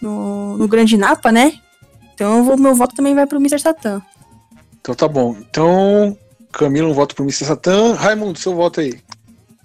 no, 0.00 0.56
no 0.56 0.68
Grande 0.68 0.96
Napa, 0.96 1.32
né? 1.32 1.54
Então 2.14 2.44
vou, 2.44 2.56
meu 2.56 2.72
voto 2.72 2.94
também 2.94 3.12
vai 3.12 3.26
pro 3.26 3.40
Mr. 3.40 3.58
Satan. 3.58 4.00
Então 4.80 4.94
tá 4.94 5.08
bom. 5.08 5.34
Então, 5.40 6.16
Camilo, 6.52 6.88
um 6.88 6.92
voto 6.92 7.16
pro 7.16 7.24
Mr. 7.24 7.46
Satan. 7.46 7.94
Raimundo, 7.94 8.38
seu 8.38 8.54
voto 8.54 8.80
aí. 8.80 8.94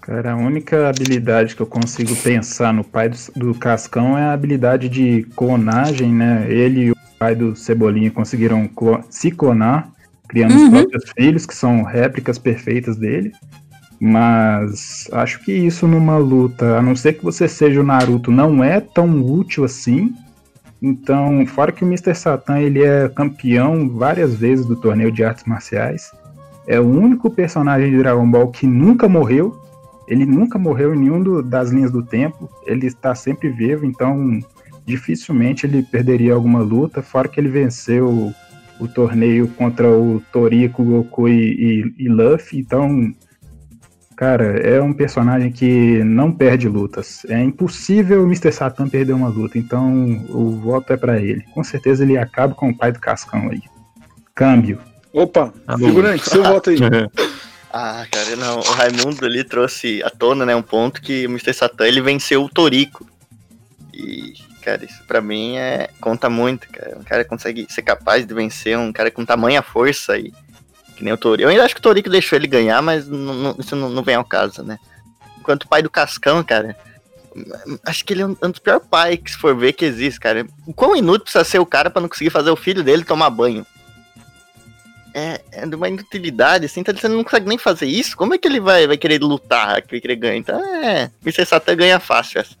Cara, 0.00 0.32
a 0.32 0.36
única 0.36 0.88
habilidade 0.88 1.54
que 1.54 1.62
eu 1.62 1.66
consigo 1.68 2.16
pensar 2.16 2.74
no 2.74 2.82
pai 2.82 3.08
do, 3.08 3.16
do 3.36 3.54
Cascão 3.54 4.18
é 4.18 4.22
a 4.24 4.32
habilidade 4.32 4.88
de 4.88 5.22
clonagem, 5.36 6.12
né? 6.12 6.46
Ele 6.50 6.86
e 6.86 6.90
o 6.90 6.96
pai 7.16 7.36
do 7.36 7.54
Cebolinha 7.54 8.10
conseguiram 8.10 8.66
clo- 8.66 9.04
se 9.08 9.30
clonar, 9.30 9.88
criando 10.28 10.56
os 10.56 10.62
Uhum. 10.62 10.70
próprios 10.70 11.04
filhos, 11.16 11.46
que 11.46 11.54
são 11.54 11.84
réplicas 11.84 12.40
perfeitas 12.40 12.96
dele. 12.96 13.30
Mas 14.00 15.08
acho 15.12 15.44
que 15.44 15.52
isso 15.52 15.86
numa 15.86 16.18
luta, 16.18 16.78
a 16.78 16.82
não 16.82 16.94
ser 16.94 17.14
que 17.14 17.24
você 17.24 17.48
seja 17.48 17.80
o 17.80 17.84
Naruto, 17.84 18.30
não 18.30 18.62
é 18.62 18.80
tão 18.80 19.24
útil 19.24 19.64
assim. 19.64 20.14
Então, 20.80 21.44
fora 21.46 21.72
que 21.72 21.84
o 21.84 21.86
Mr. 21.86 22.14
Satan 22.14 22.60
ele 22.60 22.82
é 22.82 23.08
campeão 23.08 23.88
várias 23.88 24.36
vezes 24.36 24.64
do 24.64 24.76
torneio 24.76 25.10
de 25.10 25.24
artes 25.24 25.44
marciais, 25.44 26.12
é 26.68 26.78
o 26.78 26.86
único 26.86 27.30
personagem 27.30 27.90
de 27.90 27.96
Dragon 27.96 28.30
Ball 28.30 28.48
que 28.48 28.66
nunca 28.66 29.08
morreu. 29.08 29.58
Ele 30.06 30.26
nunca 30.26 30.58
morreu 30.58 30.94
em 30.94 30.98
nenhum 30.98 31.42
das 31.42 31.70
linhas 31.70 31.90
do 31.90 32.02
tempo. 32.02 32.48
Ele 32.66 32.86
está 32.86 33.14
sempre 33.14 33.48
vivo, 33.48 33.86
então 33.86 34.38
dificilmente 34.84 35.64
ele 35.66 35.82
perderia 35.82 36.34
alguma 36.34 36.60
luta. 36.60 37.00
Fora 37.00 37.26
que 37.26 37.40
ele 37.40 37.48
venceu 37.48 38.08
o, 38.08 38.34
o 38.78 38.86
torneio 38.86 39.48
contra 39.48 39.88
o 39.90 40.22
Toriko, 40.30 40.84
Goku 40.84 41.26
e, 41.26 41.32
e, 41.98 42.04
e 42.04 42.08
Luffy. 42.08 42.60
Então, 42.60 43.14
cara, 44.18 44.58
é 44.58 44.82
um 44.82 44.92
personagem 44.92 45.52
que 45.52 46.02
não 46.02 46.32
perde 46.32 46.68
lutas. 46.68 47.24
É 47.28 47.40
impossível 47.40 48.24
o 48.24 48.26
Mr. 48.26 48.50
Satan 48.50 48.88
perder 48.88 49.12
uma 49.12 49.28
luta. 49.28 49.56
Então, 49.56 50.26
o 50.28 50.56
voto 50.56 50.92
é 50.92 50.96
pra 50.96 51.20
ele. 51.20 51.42
Com 51.54 51.62
certeza 51.62 52.02
ele 52.02 52.18
acaba 52.18 52.52
com 52.52 52.70
o 52.70 52.76
pai 52.76 52.90
do 52.90 52.98
Cascão 52.98 53.48
aí. 53.48 53.62
Câmbio. 54.34 54.80
Opa, 55.12 55.54
Alô. 55.68 55.86
figurante, 55.86 56.28
seu 56.28 56.42
voto 56.42 56.70
aí. 56.70 56.78
Ah, 57.70 58.06
cara, 58.10 58.34
não. 58.34 58.60
O 58.60 58.72
Raimundo 58.72 59.26
ali 59.26 59.44
trouxe 59.44 60.02
à 60.02 60.08
tona, 60.08 60.46
né, 60.46 60.56
um 60.56 60.62
ponto 60.62 61.02
que 61.02 61.26
o 61.26 61.30
Mr. 61.30 61.52
Satan 61.52 61.86
ele 61.86 62.00
venceu 62.00 62.42
o 62.42 62.48
Torico. 62.48 63.06
E, 63.92 64.32
cara, 64.62 64.86
isso 64.86 65.04
pra 65.06 65.20
mim 65.20 65.58
é 65.58 65.90
conta 66.00 66.30
muito, 66.30 66.66
cara. 66.70 66.96
Um 66.98 67.04
cara 67.04 67.26
consegue 67.26 67.66
ser 67.68 67.82
capaz 67.82 68.26
de 68.26 68.32
vencer 68.32 68.76
um 68.78 68.90
cara 68.90 69.10
com 69.10 69.22
tamanha 69.22 69.60
força 69.60 70.16
e 70.16 70.32
que 70.98 71.04
nem 71.04 71.12
o 71.12 71.16
Torico. 71.16 71.44
Eu 71.46 71.50
ainda 71.50 71.64
acho 71.64 71.74
que 71.74 71.80
o 71.80 71.82
Torico 71.82 72.10
deixou 72.10 72.36
ele 72.38 72.46
ganhar, 72.46 72.82
mas 72.82 73.08
não- 73.08 73.34
não- 73.34 73.56
isso 73.58 73.74
não, 73.74 73.88
não 73.88 74.02
vem 74.02 74.14
ao 74.16 74.24
caso, 74.24 74.62
né? 74.62 74.78
Enquanto 75.38 75.62
o 75.64 75.68
pai 75.68 75.80
do 75.82 75.88
Cascão, 75.88 76.42
cara, 76.44 76.76
acho 77.86 78.04
que 78.04 78.12
ele 78.12 78.22
é 78.22 78.26
um, 78.26 78.36
um 78.42 78.50
dos 78.50 78.58
piores 78.58 78.86
pais 78.90 79.18
que 79.22 79.30
se 79.30 79.38
for 79.38 79.56
ver 79.56 79.72
que 79.72 79.84
existe, 79.84 80.18
cara. 80.20 80.46
O 80.66 80.74
quão 80.74 80.94
inútil 80.96 81.22
precisa 81.24 81.44
ser 81.44 81.58
o 81.58 81.66
cara 81.66 81.88
pra 81.88 82.02
não 82.02 82.08
conseguir 82.08 82.30
fazer 82.30 82.50
o 82.50 82.56
filho 82.56 82.82
dele 82.82 83.04
tomar 83.04 83.30
banho? 83.30 83.64
é, 85.14 85.40
é 85.50 85.66
de 85.66 85.74
uma 85.74 85.88
inutilidade, 85.88 86.66
assim, 86.66 86.80
então 86.80 86.94
você 86.94 87.08
não 87.08 87.24
consegue 87.24 87.48
nem 87.48 87.58
fazer 87.58 87.86
isso. 87.86 88.16
Como 88.16 88.34
é 88.34 88.38
que 88.38 88.46
ele 88.46 88.60
vai, 88.60 88.86
vai 88.86 88.96
querer 88.96 89.20
lutar, 89.20 89.80
vai 89.88 90.00
querer 90.00 90.14
ganhar? 90.16 90.36
Então 90.36 90.60
é. 90.84 91.10
Mr. 91.24 91.44
Satan 91.44 91.74
ganha 91.74 91.98
fácil 91.98 92.40
essa. 92.40 92.54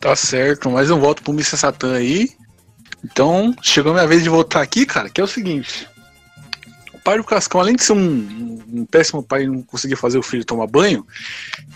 Tá 0.00 0.14
certo, 0.16 0.70
mais 0.70 0.90
um 0.90 0.98
voto 0.98 1.22
pro 1.22 1.32
Mr. 1.32 1.56
Satan 1.58 1.94
aí. 1.94 2.30
Então, 3.04 3.54
chegou 3.60 3.90
a 3.92 3.94
minha 3.96 4.06
vez 4.06 4.22
de 4.22 4.28
votar 4.28 4.62
aqui, 4.62 4.86
cara, 4.86 5.10
que 5.10 5.20
é 5.20 5.24
o 5.24 5.26
seguinte. 5.26 5.86
Pai 7.06 7.18
do 7.18 7.22
Cascão, 7.22 7.60
além 7.60 7.76
de 7.76 7.84
ser 7.84 7.92
um, 7.92 8.58
um 8.68 8.84
péssimo 8.84 9.22
pai 9.22 9.44
e 9.44 9.46
não 9.46 9.62
conseguir 9.62 9.94
fazer 9.94 10.18
o 10.18 10.24
filho 10.24 10.44
tomar 10.44 10.66
banho, 10.66 11.06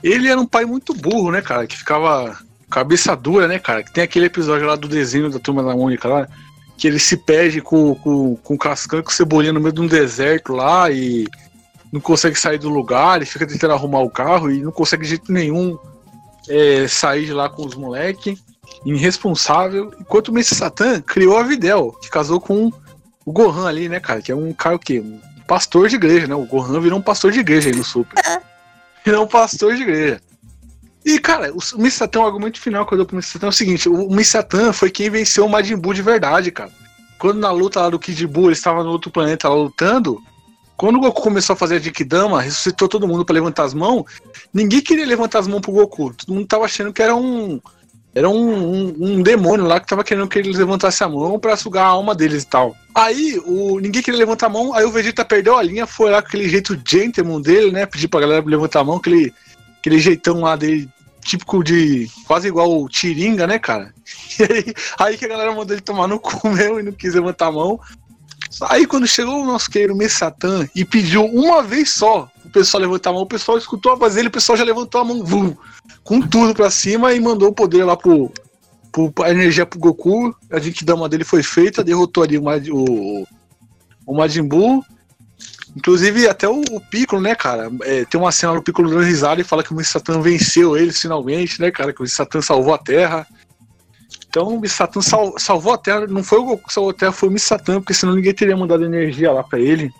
ele 0.02 0.26
era 0.26 0.40
um 0.40 0.44
pai 0.44 0.64
muito 0.64 0.92
burro, 0.92 1.30
né, 1.30 1.40
cara? 1.40 1.68
Que 1.68 1.76
ficava 1.76 2.36
cabeça 2.68 3.14
dura, 3.14 3.46
né, 3.46 3.60
cara? 3.60 3.84
Que 3.84 3.92
tem 3.92 4.02
aquele 4.02 4.26
episódio 4.26 4.66
lá 4.66 4.74
do 4.74 4.88
desenho 4.88 5.30
da 5.30 5.38
Turma 5.38 5.62
da 5.62 5.72
Mônica 5.72 6.08
lá, 6.08 6.28
que 6.76 6.88
ele 6.88 6.98
se 6.98 7.16
perde 7.16 7.60
com, 7.60 7.94
com, 7.94 8.34
com 8.34 8.54
o 8.54 8.58
Cascão 8.58 8.98
e 8.98 9.04
com 9.04 9.10
o 9.10 9.12
Cebolinha 9.12 9.52
no 9.52 9.60
meio 9.60 9.72
de 9.72 9.80
um 9.80 9.86
deserto 9.86 10.52
lá 10.52 10.90
e 10.90 11.28
não 11.92 12.00
consegue 12.00 12.36
sair 12.36 12.58
do 12.58 12.68
lugar, 12.68 13.22
e 13.22 13.26
fica 13.26 13.46
tentando 13.46 13.74
arrumar 13.74 14.00
o 14.00 14.10
carro 14.10 14.50
e 14.50 14.60
não 14.60 14.72
consegue 14.72 15.04
de 15.04 15.10
jeito 15.10 15.30
nenhum 15.30 15.78
é, 16.48 16.88
sair 16.88 17.26
de 17.26 17.32
lá 17.32 17.48
com 17.48 17.64
os 17.64 17.76
moleques. 17.76 18.42
Irresponsável. 18.84 19.92
Enquanto 20.00 20.30
o 20.30 20.32
Mr. 20.32 20.56
Satan 20.56 21.00
criou 21.02 21.38
a 21.38 21.44
Videl, 21.44 21.96
que 22.02 22.10
casou 22.10 22.40
com 22.40 22.72
o 23.24 23.32
Gohan 23.32 23.66
ali, 23.66 23.88
né, 23.88 24.00
cara? 24.00 24.22
Que 24.22 24.32
é 24.32 24.36
um 24.36 24.52
cara 24.52 24.76
o 24.76 24.78
quê? 24.78 25.00
Um 25.00 25.20
pastor 25.46 25.88
de 25.88 25.96
igreja, 25.96 26.26
né? 26.26 26.34
O 26.34 26.44
Gohan 26.44 26.80
virou 26.80 26.98
um 26.98 27.02
pastor 27.02 27.32
de 27.32 27.40
igreja 27.40 27.68
aí 27.68 27.76
no 27.76 27.84
Super. 27.84 28.14
virou 29.04 29.24
um 29.24 29.28
pastor 29.28 29.74
de 29.74 29.82
igreja. 29.82 30.20
E, 31.04 31.18
cara, 31.18 31.52
o 31.52 31.58
Mr. 31.78 31.90
Satan, 31.90 32.20
o 32.20 32.26
argumento 32.26 32.60
final 32.60 32.86
que 32.86 32.92
eu 32.92 32.98
dou 32.98 33.06
pro 33.06 33.16
Mr. 33.16 33.32
Satan 33.32 33.46
é 33.46 33.48
o 33.48 33.52
seguinte: 33.52 33.88
o 33.88 34.10
Mr. 34.10 34.24
Satan 34.24 34.72
foi 34.72 34.90
quem 34.90 35.08
venceu 35.08 35.46
o 35.46 35.48
Majin 35.48 35.76
Buu 35.76 35.94
de 35.94 36.02
verdade, 36.02 36.50
cara. 36.50 36.70
Quando 37.18 37.38
na 37.38 37.50
luta 37.50 37.80
lá 37.80 37.90
do 37.90 37.98
Kid 37.98 38.26
Buu, 38.26 38.44
ele 38.44 38.52
estava 38.52 38.82
no 38.82 38.90
outro 38.90 39.10
planeta 39.10 39.48
lá 39.48 39.54
lutando. 39.54 40.20
Quando 40.76 40.96
o 40.96 41.00
Goku 41.00 41.20
começou 41.20 41.52
a 41.52 41.56
fazer 41.56 41.76
a 41.76 41.78
Dikidama, 41.78 42.40
ressuscitou 42.40 42.88
todo 42.88 43.06
mundo 43.06 43.22
pra 43.22 43.34
levantar 43.34 43.64
as 43.64 43.74
mãos. 43.74 44.04
Ninguém 44.52 44.80
queria 44.80 45.04
levantar 45.04 45.40
as 45.40 45.46
mãos 45.46 45.60
pro 45.60 45.72
Goku. 45.72 46.14
Todo 46.14 46.32
mundo 46.32 46.46
tava 46.46 46.64
achando 46.64 46.90
que 46.90 47.02
era 47.02 47.14
um. 47.14 47.60
Era 48.14 48.28
um, 48.28 48.34
um, 48.34 48.94
um 48.98 49.22
demônio 49.22 49.66
lá 49.66 49.78
que 49.78 49.86
tava 49.86 50.02
querendo 50.02 50.26
que 50.26 50.38
eles 50.38 50.58
levantassem 50.58 51.06
a 51.06 51.10
mão 51.10 51.38
pra 51.38 51.56
sugar 51.56 51.84
a 51.84 51.88
alma 51.88 52.14
deles 52.14 52.42
e 52.42 52.46
tal. 52.46 52.76
Aí, 52.94 53.40
o, 53.46 53.78
ninguém 53.78 54.02
queria 54.02 54.18
levantar 54.18 54.46
a 54.46 54.50
mão, 54.50 54.74
aí 54.74 54.84
o 54.84 54.90
Vegeta 54.90 55.24
perdeu 55.24 55.56
a 55.56 55.62
linha, 55.62 55.86
foi 55.86 56.10
lá 56.10 56.20
com 56.20 56.28
aquele 56.28 56.48
jeito 56.48 56.78
gentleman 56.86 57.40
dele, 57.40 57.70
né? 57.70 57.86
Pedir 57.86 58.08
pra 58.08 58.20
galera 58.20 58.44
levantar 58.44 58.80
a 58.80 58.84
mão, 58.84 58.96
aquele, 58.96 59.32
aquele 59.78 60.00
jeitão 60.00 60.40
lá 60.40 60.56
dele, 60.56 60.88
típico 61.20 61.62
de. 61.62 62.10
quase 62.26 62.48
igual 62.48 62.82
o 62.82 62.88
Tiringa, 62.88 63.46
né, 63.46 63.58
cara? 63.58 63.94
E 64.38 64.42
aí, 64.42 64.74
aí 64.98 65.18
que 65.18 65.24
a 65.24 65.28
galera 65.28 65.54
mandou 65.54 65.74
ele 65.74 65.82
tomar 65.82 66.08
no 66.08 66.18
cu 66.18 66.48
mesmo 66.50 66.80
e 66.80 66.82
não 66.82 66.92
quis 66.92 67.14
levantar 67.14 67.46
a 67.46 67.52
mão. 67.52 67.78
Aí 68.62 68.86
quando 68.86 69.06
chegou 69.06 69.42
o 69.42 69.46
nosso 69.46 69.70
querido 69.70 69.94
Messatan 69.94 70.68
e 70.74 70.84
pediu 70.84 71.24
uma 71.24 71.62
vez 71.62 71.90
só 71.90 72.28
o 72.44 72.50
pessoal 72.50 72.80
levantar 72.80 73.10
a 73.10 73.12
mão, 73.12 73.22
o 73.22 73.26
pessoal 73.26 73.58
escutou 73.58 73.92
a 73.92 73.94
voz 73.94 74.14
dele, 74.14 74.28
o 74.28 74.32
pessoal 74.32 74.56
já 74.56 74.64
levantou 74.64 75.00
a 75.00 75.04
mão, 75.04 75.24
vum, 75.24 75.54
com 76.02 76.20
tudo 76.20 76.54
pra 76.54 76.70
cima 76.70 77.12
e 77.12 77.20
mandou 77.20 77.50
o 77.50 77.54
poder 77.54 77.84
lá 77.84 77.96
pro, 77.96 78.32
pro 78.90 79.12
a 79.22 79.30
energia 79.30 79.66
pro 79.66 79.78
Goku. 79.78 80.34
A 80.50 80.58
Genkidama 80.58 81.08
dele 81.08 81.24
foi 81.24 81.42
feita, 81.42 81.84
derrotou 81.84 82.22
ali 82.22 82.38
o, 82.38 82.44
o, 82.44 83.26
o 84.06 84.14
Majin 84.14 84.42
Buu. 84.42 84.84
Inclusive, 85.76 86.28
até 86.28 86.48
o, 86.48 86.60
o 86.72 86.80
Piccolo, 86.80 87.22
né, 87.22 87.34
cara? 87.34 87.70
É, 87.82 88.04
tem 88.04 88.20
uma 88.20 88.32
cena 88.32 88.54
do 88.54 88.62
Piccolo 88.62 88.90
dando 88.90 89.04
risada 89.04 89.40
e 89.40 89.44
fala 89.44 89.62
que 89.62 89.72
o 89.72 89.76
Missatan 89.76 90.20
venceu 90.20 90.76
eles 90.76 91.00
finalmente, 91.00 91.60
né, 91.60 91.70
cara? 91.70 91.92
Que 91.92 92.00
o 92.00 92.02
Missatan 92.02 92.42
salvou 92.42 92.74
a 92.74 92.78
Terra. 92.78 93.26
Então 94.28 94.48
o 94.48 94.60
Missatan 94.60 95.00
sal, 95.00 95.34
salvou 95.38 95.72
a 95.72 95.78
Terra. 95.78 96.06
Não 96.06 96.24
foi 96.24 96.38
o 96.38 96.44
Goku 96.44 96.66
que 96.66 96.74
salvou 96.74 96.90
a 96.90 96.94
Terra, 96.94 97.12
foi 97.12 97.28
o 97.28 97.32
Missatan, 97.32 97.80
porque 97.80 97.94
senão 97.94 98.14
ninguém 98.14 98.34
teria 98.34 98.56
mandado 98.56 98.84
energia 98.84 99.30
lá 99.30 99.44
pra 99.44 99.60
ele. 99.60 99.92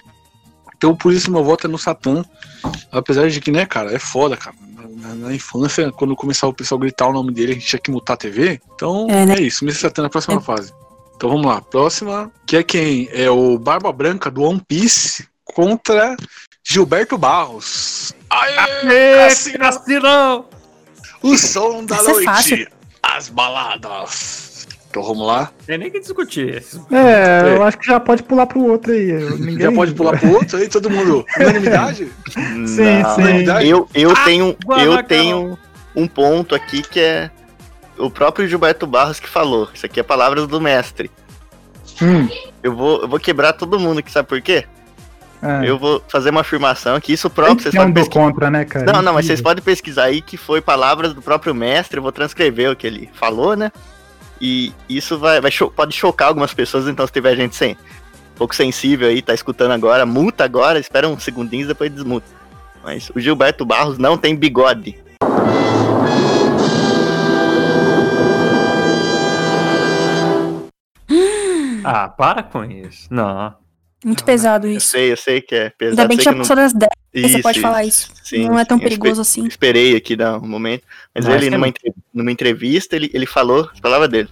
Então 0.77 0.97
por 0.97 1.13
isso 1.13 1.31
meu 1.31 1.45
voto 1.45 1.67
é 1.67 1.71
no 1.71 1.79
Satan. 1.79 2.25
Apesar 2.91 3.29
de 3.29 3.41
que, 3.41 3.51
né, 3.51 3.65
cara, 3.65 3.93
é 3.93 3.99
foda, 3.99 4.37
cara. 4.37 4.57
Na, 5.01 5.15
na 5.15 5.35
infância, 5.35 5.91
quando 5.93 6.15
começava 6.15 6.51
o 6.51 6.55
pessoal 6.55 6.79
a 6.79 6.83
gritar 6.83 7.09
o 7.09 7.13
nome 7.13 7.33
dele, 7.33 7.53
a 7.53 7.55
gente 7.55 7.67
tinha 7.67 7.81
que 7.81 7.91
mutar 7.91 8.15
a 8.15 8.17
TV. 8.19 8.61
Então 8.75 9.07
É, 9.11 9.23
é, 9.23 9.27
né? 9.27 9.35
isso, 9.41 9.65
Mr. 9.65 9.81
Satan 9.81 10.03
na 10.03 10.11
próxima 10.11 10.41
fase. 10.41 10.73
Então 11.17 11.29
vamos 11.29 11.47
lá, 11.47 11.61
próxima, 11.61 12.31
que 12.47 12.57
é 12.57 12.63
quem? 12.63 13.09
É 13.13 13.31
o 13.31 13.59
Barba 13.59 13.93
Branca 13.93 14.31
do 14.31 14.43
One 14.43 14.61
Piece 14.67 15.29
contra 15.45 16.17
Gilberto 16.67 17.19
Barros. 17.19 18.15
Aê, 18.31 19.29
Cassino! 19.59 20.45
O 21.23 21.37
som 21.37 21.85
da 21.85 21.97
Essa 21.97 22.11
é 22.11 22.13
noite. 22.13 22.25
fácil. 22.25 22.69
As 23.03 23.29
baladas. 23.29 24.50
Então 24.91 25.05
vamos 25.05 25.25
lá. 25.25 25.51
Tem 25.65 25.79
nem 25.79 25.89
que 25.91 26.01
discutir. 26.01 26.65
É, 26.91 27.55
eu 27.57 27.63
acho 27.63 27.79
que 27.79 27.87
já 27.87 28.01
pode 28.01 28.25
pular 28.25 28.45
pro 28.47 28.61
outro 28.65 28.91
aí. 28.93 29.13
Ninguém... 29.39 29.61
Já 29.61 29.73
pode 29.73 29.95
pular 29.95 30.19
pro 30.19 30.33
outro 30.33 30.57
aí, 30.59 30.69
todo 30.69 30.91
mundo. 30.91 31.25
Unanimidade? 31.39 32.11
Sim, 32.29 32.55
Não. 32.59 32.67
sim. 33.15 33.21
Unanimidade? 33.23 33.69
Eu, 33.69 33.89
eu 33.95 34.11
Ah, 34.11 34.25
tenho, 34.25 34.57
eu 34.83 35.03
tenho 35.05 35.59
um 35.95 36.09
ponto 36.09 36.55
aqui 36.57 36.83
que 36.83 36.99
é 36.99 37.31
o 37.97 38.11
próprio 38.11 38.49
Gilberto 38.49 38.85
Barros 38.85 39.21
que 39.21 39.29
falou. 39.29 39.69
Isso 39.73 39.87
aqui 39.87 40.01
é 40.01 40.03
palavras 40.03 40.49
do 40.49 40.61
mestre. 40.61 41.09
Hum, 42.03 42.29
Eu 42.63 42.75
vou, 42.75 43.03
eu 43.03 43.09
vou 43.09 43.21
quebrar 43.21 43.53
todo 43.53 43.79
mundo 43.79 43.99
aqui, 44.01 44.11
sabe 44.11 44.27
por 44.29 44.41
quê? 44.41 44.65
É. 45.43 45.69
Eu 45.71 45.79
vou 45.79 46.03
fazer 46.09 46.31
uma 46.31 46.41
afirmação 46.41 46.97
aqui, 46.97 47.13
isso 47.13 47.31
próprio, 47.31 47.61
vocês 47.61 47.75
podem 47.75 47.93
pesquisar. 47.95 48.21
contra, 48.21 48.51
né, 48.51 48.65
cara? 48.65 48.93
Não, 48.93 49.01
não, 49.03 49.15
mas 49.15 49.25
vocês 49.27 49.41
podem 49.41 49.63
pesquisar 49.63 50.05
aí 50.05 50.21
que 50.21 50.37
foi 50.37 50.61
palavras 50.61 51.15
do 51.15 51.23
próprio 51.23 51.55
mestre, 51.55 51.99
eu 51.99 52.03
vou 52.03 52.13
transcrever 52.13 52.71
o 52.73 52.77
que 52.77 52.87
ele 52.87 53.09
falou, 53.15 53.55
né? 53.57 53.71
E 54.41 54.73
isso 54.89 55.19
vai, 55.19 55.41
vai 55.41 55.51
cho- 55.51 55.71
pode 55.71 55.95
chocar 55.95 56.29
algumas 56.29 56.55
pessoas, 56.55 56.89
então 56.89 57.07
se 57.07 57.13
tiver 57.13 57.37
gente 57.37 57.55
sem, 57.55 57.73
um 57.73 58.37
pouco 58.37 58.55
sensível 58.55 59.09
aí, 59.09 59.21
tá 59.21 59.35
escutando 59.35 59.73
agora, 59.73 60.07
multa 60.07 60.45
agora, 60.45 60.79
espera 60.79 61.09
uns 61.09 61.23
segundinhos 61.23 61.69
depois 61.69 61.93
desmuta. 61.93 62.27
Mas 62.83 63.11
o 63.15 63.21
Gilberto 63.21 63.65
Barros 63.67 63.99
não 63.99 64.17
tem 64.17 64.35
bigode. 64.35 64.97
Ah, 71.85 72.09
para 72.09 72.43
com 72.43 72.65
isso. 72.65 73.09
Não. 73.13 73.55
Muito 74.05 74.25
pesado 74.25 74.67
Eu 74.67 74.73
isso. 74.73 74.89
sei, 74.89 75.13
eu 75.13 75.17
sei 75.17 75.41
que 75.41 75.55
é 75.55 75.71
pesado. 75.71 76.01
Ainda 76.01 76.09
bem 76.09 76.17
que 76.17 76.25
já 76.25 76.35
passou 76.35 76.57
das 76.57 76.73
10. 76.73 76.91
Aí 77.15 77.23
você 77.23 77.29
Isso, 77.29 77.43
pode 77.43 77.61
falar 77.61 77.85
isso. 77.85 78.11
isso. 78.15 78.25
Sim, 78.25 78.49
não 78.49 78.59
é 78.59 78.65
tão 78.65 78.79
sim, 78.79 78.85
eu 78.85 78.89
perigoso 78.89 79.21
assim. 79.21 79.47
Esperei 79.47 79.97
aqui 79.97 80.17
dar 80.17 80.39
um 80.39 80.47
momento. 80.47 80.85
Mas 81.15 81.27
ele, 81.27 81.47
é 81.47 81.51
numa, 81.51 81.73
numa 82.15 82.33
entrevista, 82.33 82.97
ele, 82.97 83.11
ele 83.13 83.27
falou, 83.27 83.69
as 83.73 83.81
palavras 83.81 84.09
dele. 84.09 84.29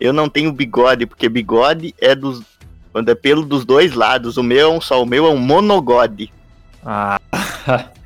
Eu 0.00 0.12
não 0.12 0.28
tenho 0.28 0.52
bigode, 0.52 1.06
porque 1.06 1.28
bigode 1.28 1.94
é 2.00 2.14
dos. 2.14 2.42
Quando 2.90 3.08
é 3.08 3.14
pelo 3.14 3.44
dos 3.44 3.64
dois 3.64 3.94
lados. 3.94 4.36
O 4.36 4.42
meu 4.42 4.72
é 4.72 4.76
um 4.76 4.80
só, 4.80 5.00
o 5.02 5.06
meu 5.06 5.26
é 5.26 5.30
um 5.30 5.38
monogode. 5.38 6.32
Ah, 6.84 7.20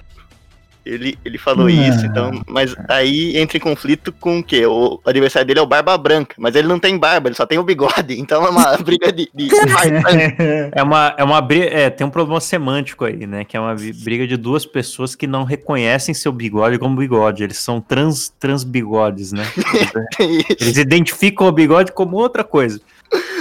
Ele, 0.86 1.18
ele 1.24 1.36
falou 1.36 1.68
Não. 1.68 1.88
isso, 1.88 2.06
então. 2.06 2.30
Mas 2.46 2.72
aí 2.88 3.36
entra 3.36 3.56
em 3.56 3.60
conflito 3.60 4.12
com 4.12 4.38
o 4.38 4.42
quê? 4.42 4.64
O 4.66 5.00
adversário 5.04 5.44
dele 5.44 5.58
é 5.58 5.62
o 5.62 5.66
Barba 5.66 5.98
Branca, 5.98 6.36
mas 6.38 6.54
ele 6.54 6.68
não 6.68 6.78
tem 6.78 6.96
barba, 6.96 7.28
ele 7.28 7.34
só 7.34 7.44
tem 7.44 7.58
o 7.58 7.64
bigode. 7.64 8.14
Então 8.26 8.44
é 8.44 8.50
uma 8.50 8.76
briga 8.78 9.12
de. 9.12 9.28
de 9.34 9.48
é 10.72 10.82
uma, 10.82 11.14
é 11.16 11.24
uma 11.24 11.40
briga. 11.40 11.66
É, 11.66 11.90
tem 11.90 12.06
um 12.06 12.10
problema 12.10 12.40
semântico 12.40 13.04
aí, 13.04 13.26
né? 13.26 13.44
Que 13.44 13.56
é 13.56 13.60
uma 13.60 13.74
briga 13.74 14.26
de 14.26 14.36
duas 14.36 14.64
pessoas 14.64 15.14
que 15.14 15.26
não 15.26 15.42
reconhecem 15.42 16.14
seu 16.14 16.32
bigode 16.32 16.78
como 16.78 16.96
bigode. 16.96 17.42
Eles 17.42 17.58
são 17.58 17.80
trans, 17.80 18.28
trans 18.38 18.62
bigodes, 18.62 19.32
né? 19.32 19.44
Eles 20.60 20.76
identificam 20.76 21.48
o 21.48 21.52
bigode 21.52 21.92
como 21.92 22.16
outra 22.16 22.44
coisa. 22.44 22.80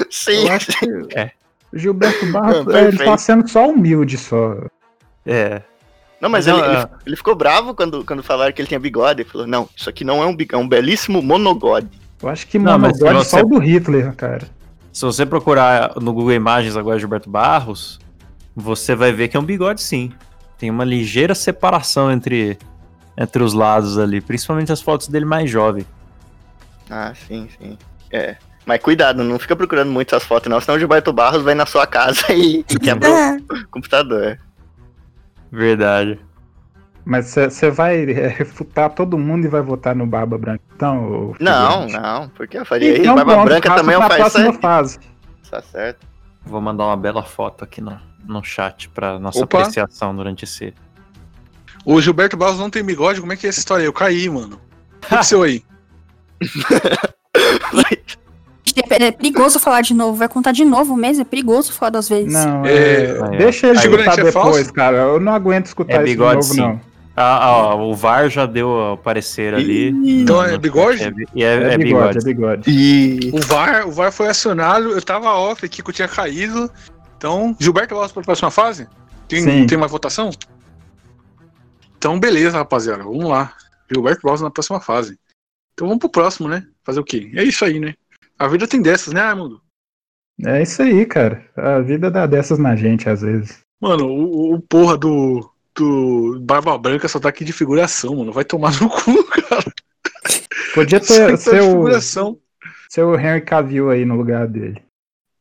Sim. 0.09 0.47
Eu 0.47 0.53
acho 0.53 0.67
que 0.67 0.85
É. 1.15 1.31
o 1.71 1.77
Gilberto 1.77 2.31
Barros, 2.31 2.73
é, 2.73 2.87
ele 2.87 2.97
tá 2.97 3.17
sendo 3.17 3.47
só 3.47 3.69
humilde 3.69 4.17
só. 4.17 4.57
É. 5.25 5.61
Não, 6.22 6.30
mas 6.30 6.45
Não, 6.45 6.57
ele, 6.57 6.68
ele, 6.68 6.78
é. 6.78 6.89
ele 7.05 7.16
ficou 7.16 7.36
bravo 7.36 7.76
quando, 7.76 8.03
quando 8.05 8.24
falaram 8.24 8.51
que 8.53 8.61
ele 8.61 8.68
tinha 8.68 8.80
bigode. 8.80 9.22
Ele 9.22 9.30
falou: 9.30 9.45
Não, 9.45 9.70
isso 9.76 9.89
aqui 9.89 10.03
não 10.03 10.24
é 10.24 10.26
um 10.26 10.36
bigode, 10.36 10.55
é 10.61 10.63
um 10.63 10.68
belíssimo 10.68 11.22
monogode. 11.22 11.89
Eu 12.22 12.30
acho 12.30 12.47
que 12.47 12.57
Não, 12.57 12.80
mas 12.80 12.97
se 12.97 13.03
monogode 13.03 13.26
você- 13.26 13.39
só 13.39 13.45
o 13.45 13.49
do 13.49 13.57
Hitler, 13.59 14.13
cara. 14.16 14.47
Se 14.93 15.03
você 15.03 15.26
procurar 15.26 15.93
no 15.99 16.13
Google 16.13 16.32
Imagens 16.34 16.78
agora 16.78 16.97
Gilberto 16.97 17.30
Barros, 17.30 17.99
você 18.55 18.95
vai 18.95 19.11
ver 19.11 19.28
que 19.28 19.36
é 19.36 19.39
um 19.39 19.43
bigode 19.43 19.82
sim. 19.82 20.11
Tem 20.57 20.70
uma 20.72 20.86
ligeira 20.86 21.36
separação 21.36 22.09
entre, 22.09 22.57
entre 23.18 23.43
os 23.43 23.53
lados 23.53 23.97
ali, 23.97 24.22
principalmente 24.22 24.72
as 24.72 24.82
fotos 24.82 25.09
dele 25.09 25.26
mais 25.26 25.49
jovem. 25.51 25.86
Ah, 26.89 27.11
sim, 27.28 27.49
sim. 27.59 27.78
É. 28.09 28.38
Mas 28.66 28.82
cuidado, 28.82 29.22
não 29.22 29.38
fica 29.38 29.55
procurando 29.55 29.91
muito 29.91 30.16
essas 30.16 30.26
fotos, 30.28 30.49
não, 30.49 30.59
senão 30.61 30.76
o 30.78 30.80
Gilberto 30.80 31.11
Barros 31.11 31.43
vai 31.43 31.53
na 31.53 31.66
sua 31.66 31.86
casa 31.86 32.22
e, 32.34 32.59
e 32.70 32.80
quebra 32.80 33.09
É. 33.09 33.38
o 33.38 33.68
computador. 33.70 34.39
Verdade. 35.55 36.19
Mas 37.05 37.33
você 37.33 37.71
vai 37.71 38.03
é, 38.11 38.27
refutar 38.27 38.89
todo 38.89 39.17
mundo 39.17 39.45
e 39.45 39.47
vai 39.47 39.61
votar 39.61 39.95
no 39.95 40.05
Barba 40.05 40.37
Branca. 40.37 40.61
Então, 40.75 41.33
Não, 41.39 41.87
não, 41.87 42.27
porque 42.29 42.57
eu 42.57 42.65
faria 42.65 42.91
isso. 42.91 43.01
Então, 43.01 43.15
Barba 43.15 43.33
pronto, 43.33 43.45
Branca 43.45 43.75
também 43.75 43.95
é 43.95 43.97
um 43.97 44.01
pra 44.01 44.09
faz 44.09 44.33
próxima 44.33 44.53
fase. 44.53 44.99
Tá 45.49 45.61
certo. 45.61 46.05
Vou 46.43 46.59
mandar 46.59 46.85
uma 46.85 46.97
bela 46.97 47.23
foto 47.23 47.63
aqui 47.63 47.79
no, 47.79 47.97
no 48.25 48.43
chat 48.43 48.89
pra 48.89 49.17
nossa 49.17 49.43
Opa. 49.43 49.59
apreciação 49.59 50.13
durante 50.13 50.43
esse. 50.43 50.73
O 51.85 52.01
Gilberto 52.01 52.35
Barros 52.35 52.59
não 52.59 52.69
tem 52.69 52.83
bigode, 52.83 53.21
como 53.21 53.31
é 53.31 53.37
que 53.37 53.45
é 53.45 53.49
essa 53.49 53.59
história? 53.59 53.83
aí? 53.83 53.87
Eu 53.87 53.93
caí, 53.93 54.29
mano. 54.29 54.59
O 54.97 54.99
que 54.99 55.07
aconteceu 55.07 55.43
aí? 55.43 55.63
É 58.76 59.11
perigoso 59.11 59.59
falar 59.59 59.82
de 59.82 59.93
novo. 59.93 60.17
Vai 60.17 60.28
contar 60.28 60.51
de 60.51 60.65
novo 60.65 60.95
mesmo? 60.95 61.21
É 61.21 61.26
perigoso 61.26 61.71
falar 61.71 61.91
duas 61.91 62.09
vezes. 62.09 62.34
Não, 62.34 62.65
É, 62.65 63.03
é, 63.34 63.38
deixa 63.38 63.67
ele 63.67 63.78
é 63.80 63.88
depois, 63.88 64.34
falso? 64.34 64.73
cara. 64.73 64.97
Eu 64.97 65.19
não 65.19 65.34
aguento 65.34 65.67
escutar 65.67 65.93
É 65.93 65.95
isso 65.97 66.05
de 66.05 66.11
bigode, 66.11 66.36
novo, 66.36 66.53
sim. 66.53 66.59
não. 66.61 66.82
Ah, 67.17 67.45
ah, 67.45 67.76
o 67.76 67.95
VAR 67.95 68.30
já 68.30 68.45
deu 68.45 68.67
o 68.67 68.97
parecer 68.97 69.53
ali. 69.53 69.88
Então 70.21 70.43
é 70.43 70.57
bigode? 70.57 71.01
É, 71.01 71.13
e 71.34 71.43
é, 71.45 71.47
É, 71.47 71.73
é 71.73 71.78
bigode, 71.78 72.17
bigode. 72.17 72.17
é 72.17 72.21
bigode. 72.21 72.69
E. 72.69 73.32
O 73.34 73.39
VAR, 73.39 73.88
o 73.88 73.91
VAR 73.91 74.11
foi 74.11 74.28
acionado, 74.28 74.89
eu 74.91 75.01
tava 75.01 75.32
off 75.34 75.65
aqui 75.65 75.82
que 75.82 75.89
eu 75.89 75.93
tinha 75.93 76.09
caído. 76.09 76.69
Então, 77.17 77.55
Gilberto 77.57 77.95
Barros 77.95 78.11
para 78.11 78.21
a 78.21 78.26
próxima 78.26 78.51
fase? 78.51 78.88
Tem, 79.30 79.41
Sim. 79.41 79.65
tem 79.65 79.78
mais 79.78 79.89
votação? 79.91 80.30
Então, 81.97 82.19
beleza, 82.19 82.57
rapaziada. 82.57 83.03
Vamos 83.03 83.23
lá. 83.30 83.53
Gilberto 83.89 84.21
Barros 84.23 84.41
na 84.41 84.51
próxima 84.51 84.82
fase. 84.82 85.17
Então 85.73 85.88
vamos 85.88 85.99
pro 86.01 86.09
próximo, 86.09 86.47
né? 86.49 86.63
Fazer 86.84 86.99
o 86.99 87.03
quê? 87.03 87.32
É 87.34 87.43
isso 87.43 87.63
aí, 87.65 87.80
né? 87.80 87.95
A 88.38 88.47
vida 88.47 88.67
tem 88.67 88.81
dessas, 88.81 89.13
né, 89.13 89.21
Armando? 89.21 89.61
É 90.43 90.61
isso 90.61 90.81
aí, 90.81 91.05
cara. 91.05 91.49
A 91.55 91.79
vida 91.79 92.11
dá 92.11 92.25
dessas 92.25 92.59
na 92.59 92.75
gente, 92.75 93.09
às 93.09 93.21
vezes. 93.21 93.59
Mano, 93.79 94.07
o, 94.07 94.55
o 94.55 94.61
porra 94.61 94.97
do, 94.97 95.49
do 95.73 96.39
Barba 96.41 96.77
Branca 96.77 97.07
só 97.07 97.19
tá 97.19 97.29
aqui 97.29 97.45
de 97.45 97.53
figuração, 97.53 98.15
mano. 98.15 98.33
Vai 98.33 98.43
tomar 98.43 98.79
no 98.81 98.89
cu, 98.89 99.23
cara. 99.31 99.73
Podia 100.73 100.99
ter 100.99 101.27
tá 101.27 101.31
de 101.31 101.38
ser 101.38 101.61
o, 101.61 101.71
figuração. 101.71 102.39
ser 102.89 103.03
o 103.03 103.17
Henry 103.17 103.41
Cavill 103.41 103.89
aí 103.89 104.03
no 104.03 104.15
lugar 104.15 104.47
dele. 104.47 104.83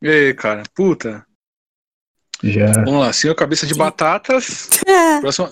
E 0.01 0.33
cara, 0.33 0.63
puta. 0.73 1.25
Já. 2.41 2.71
Vamos 2.85 2.99
lá, 3.01 3.11
senhor 3.11 3.35
cabeça 3.35 3.65
de 3.65 3.73
batatas. 3.73 4.69
Próxima, 5.21 5.49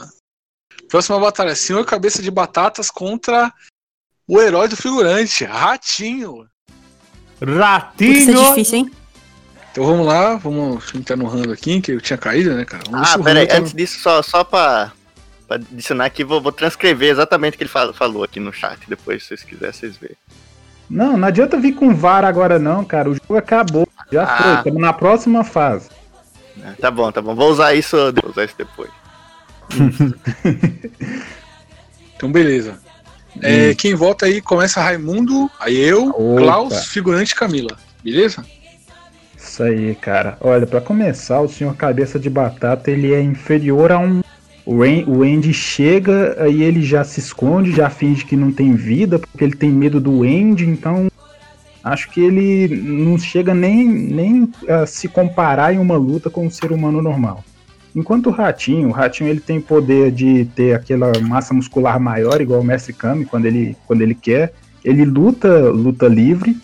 próxima 0.90 1.20
batalha, 1.20 1.56
senhor 1.56 1.86
cabeça 1.86 2.22
de 2.22 2.30
batatas 2.30 2.92
contra 2.92 3.52
o 4.28 4.40
herói 4.40 4.68
do 4.68 4.78
figurante, 4.78 5.44
Ratinho. 5.44 6.48
Isso 7.52 7.60
é 7.60 7.64
Ratinho! 7.64 8.48
difícil, 8.50 8.78
hein? 8.80 8.92
Então 9.72 9.86
vamos 9.86 10.06
lá, 10.06 10.36
vamos 10.36 10.94
entrar 10.94 11.16
no 11.16 11.26
rando 11.26 11.52
aqui, 11.52 11.82
que 11.82 11.92
eu 11.94 12.02
tinha 12.02 12.18
caído, 12.18 12.54
né, 12.54 12.64
cara? 12.64 12.84
Vamos 12.90 13.10
Ah, 13.12 13.18
o 13.20 13.24
pera 13.24 13.40
aí, 13.40 13.46
Rando 13.46 13.56
tá- 13.56 13.60
antes 13.62 13.74
disso, 13.74 14.00
só, 14.00 14.22
só 14.22 14.44
pra, 14.44 14.92
pra 15.48 15.56
adicionar 15.58 16.06
aqui, 16.06 16.24
vou, 16.24 16.40
vou 16.42 16.52
transcrever 16.52 17.10
exatamente 17.10 17.56
o 17.56 17.58
que 17.58 17.64
ele 17.64 17.70
fal- 17.70 17.94
falou 17.94 18.24
aqui 18.24 18.40
no 18.40 18.54
chat, 18.54 18.80
depois, 18.88 19.24
se 19.24 19.30
vocês 19.30 19.44
quiserem, 19.44 19.74
vocês 19.74 19.98
verem. 19.98 20.16
Não, 20.90 21.18
não 21.18 21.28
adianta 21.28 21.58
vir 21.60 21.74
com 21.74 21.96
VAR 21.96 22.24
agora 22.24 22.60
não, 22.60 22.84
cara. 22.86 23.10
O 23.10 23.16
jogo 23.16 23.36
acabou. 23.38 23.88
Já 24.12 24.24
Ah. 24.26 24.38
foi. 24.44 24.54
Estamos 24.58 24.82
na 24.82 24.94
próxima 24.94 25.44
fase. 25.44 25.90
né? 26.56 26.76
Tá 26.80 26.92
bom, 26.92 27.12
tá 27.12 27.20
bom, 27.22 27.34
vou 27.34 27.50
usar 27.50 27.74
isso, 27.74 27.98
vou 28.22 28.30
usar 28.32 28.44
isso 28.46 28.54
depois. 28.56 28.92
Então, 32.16 32.32
beleza. 32.32 32.80
É, 33.42 33.74
quem 33.74 33.96
volta 33.96 34.26
aí 34.26 34.42
começa 34.42 34.82
Raimundo, 34.82 35.50
aí 35.60 35.78
eu, 35.78 36.10
Opa. 36.10 36.42
Klaus, 36.42 36.86
figurante 36.88 37.36
Camila. 37.36 37.78
Beleza? 38.04 38.46
Isso 39.38 39.64
aí, 39.64 39.96
cara. 39.96 40.38
Olha, 40.40 40.66
pra 40.66 40.82
começar, 40.82 41.42
o 41.42 41.50
senhor 41.50 41.76
cabeça 41.76 42.20
de 42.20 42.30
batata, 42.30 42.90
ele 42.90 43.14
é 43.14 43.22
inferior 43.22 43.92
a 43.92 44.00
um. 44.00 44.22
O 44.66 45.24
Andy 45.24 45.54
chega, 45.54 46.38
aí 46.42 46.64
ele 46.64 46.82
já 46.82 47.04
se 47.04 47.20
esconde, 47.20 47.74
já 47.74 47.90
finge 47.90 48.24
que 48.24 48.36
não 48.36 48.52
tem 48.52 48.76
vida, 48.76 49.20
porque 49.20 49.44
ele 49.44 49.56
tem 49.56 49.70
medo 49.70 50.00
do 50.00 50.24
Andy, 50.24 50.66
então 50.66 51.12
acho 51.84 52.10
que 52.10 52.22
ele 52.22 52.68
não 52.82 53.18
chega 53.18 53.54
nem, 53.54 53.86
nem 53.86 54.50
a 54.70 54.86
se 54.86 55.10
comparar 55.10 55.74
em 55.74 55.80
uma 55.80 55.98
luta 55.98 56.30
com 56.30 56.46
um 56.46 56.50
ser 56.50 56.72
humano 56.72 57.02
normal. 57.02 57.44
Enquanto 57.96 58.28
o 58.28 58.32
Ratinho, 58.32 58.90
o 58.90 58.92
Ratinho 58.92 59.30
ele 59.30 59.40
tem 59.40 59.62
poder 59.62 60.12
de 60.12 60.46
ter 60.56 60.74
aquela 60.74 61.12
massa 61.22 61.54
muscular 61.54 62.00
maior, 62.00 62.42
igual 62.42 62.62
o 62.62 62.64
Mestre 62.64 62.92
Kami, 62.94 63.26
quando 63.26 63.46
ele, 63.46 63.78
quando 63.86 64.02
ele 64.02 64.16
quer. 64.16 64.54
Ele 64.84 65.06
luta, 65.06 65.70
luta 65.70 66.08
livre, 66.08 66.58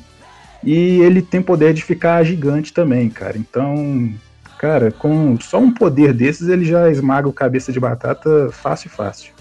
e 0.63 0.99
ele 1.01 1.21
tem 1.21 1.41
poder 1.41 1.73
de 1.73 1.83
ficar 1.83 2.23
gigante 2.23 2.73
também, 2.73 3.09
cara. 3.09 3.37
Então, 3.37 4.11
cara, 4.57 4.91
com 4.91 5.39
só 5.39 5.59
um 5.59 5.71
poder 5.71 6.13
desses, 6.13 6.49
ele 6.49 6.65
já 6.65 6.89
esmaga 6.89 7.27
o 7.29 7.33
cabeça 7.33 7.71
de 7.71 7.79
batata 7.79 8.49
fácil, 8.51 8.89
fácil. 8.89 9.31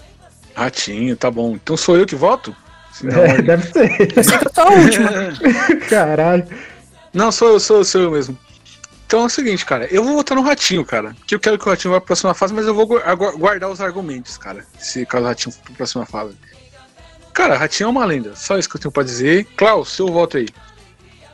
Ratinho, 0.55 1.15
tá 1.17 1.29
bom. 1.31 1.55
Então 1.55 1.75
sou 1.75 1.97
eu 1.97 2.05
que 2.05 2.15
voto? 2.15 2.55
Senão- 2.93 3.17
É, 3.19 3.41
deve 3.41 3.63
ser. 3.71 3.99
Eu 3.99 4.07
eu 4.17 4.23
sou 4.23 4.63
a 4.63 4.69
última. 4.69 5.09
Caralho. 5.89 6.45
Não, 7.13 7.31
sou 7.31 7.49
eu, 7.49 7.59
sou, 7.59 7.83
sou 7.83 8.01
eu 8.01 8.11
mesmo. 8.11 8.37
Então 9.09 9.21
é 9.21 9.25
o 9.25 9.29
seguinte, 9.29 9.65
cara, 9.65 9.87
eu 9.87 10.03
vou 10.03 10.13
votar 10.13 10.37
no 10.37 10.43
Ratinho, 10.43 10.85
cara. 10.85 11.15
Que 11.25 11.33
eu 11.33 11.39
quero 11.39 11.57
que 11.57 11.65
o 11.67 11.71
Ratinho 11.71 11.95
vá 11.95 11.99
pra 11.99 12.05
próxima 12.05 12.31
fase, 12.35 12.53
mas 12.53 12.67
eu 12.67 12.75
vou 12.75 12.85
guardar 12.85 13.67
os 13.67 13.81
argumentos, 13.81 14.37
cara. 14.37 14.63
Se 14.77 15.03
caso 15.03 15.23
o 15.23 15.27
Ratinho 15.27 15.51
for 15.51 15.63
pra 15.63 15.73
próxima 15.73 16.05
fase. 16.05 16.35
Cara, 17.33 17.57
Ratinho 17.57 17.87
é 17.87 17.89
uma 17.89 18.05
lenda. 18.05 18.35
Só 18.35 18.55
isso 18.55 18.69
que 18.69 18.75
eu 18.75 18.81
tenho 18.81 18.91
pra 18.91 19.01
dizer. 19.01 19.45
Klaus, 19.57 19.89
seu 19.89 20.05
voto 20.09 20.37
aí. 20.37 20.47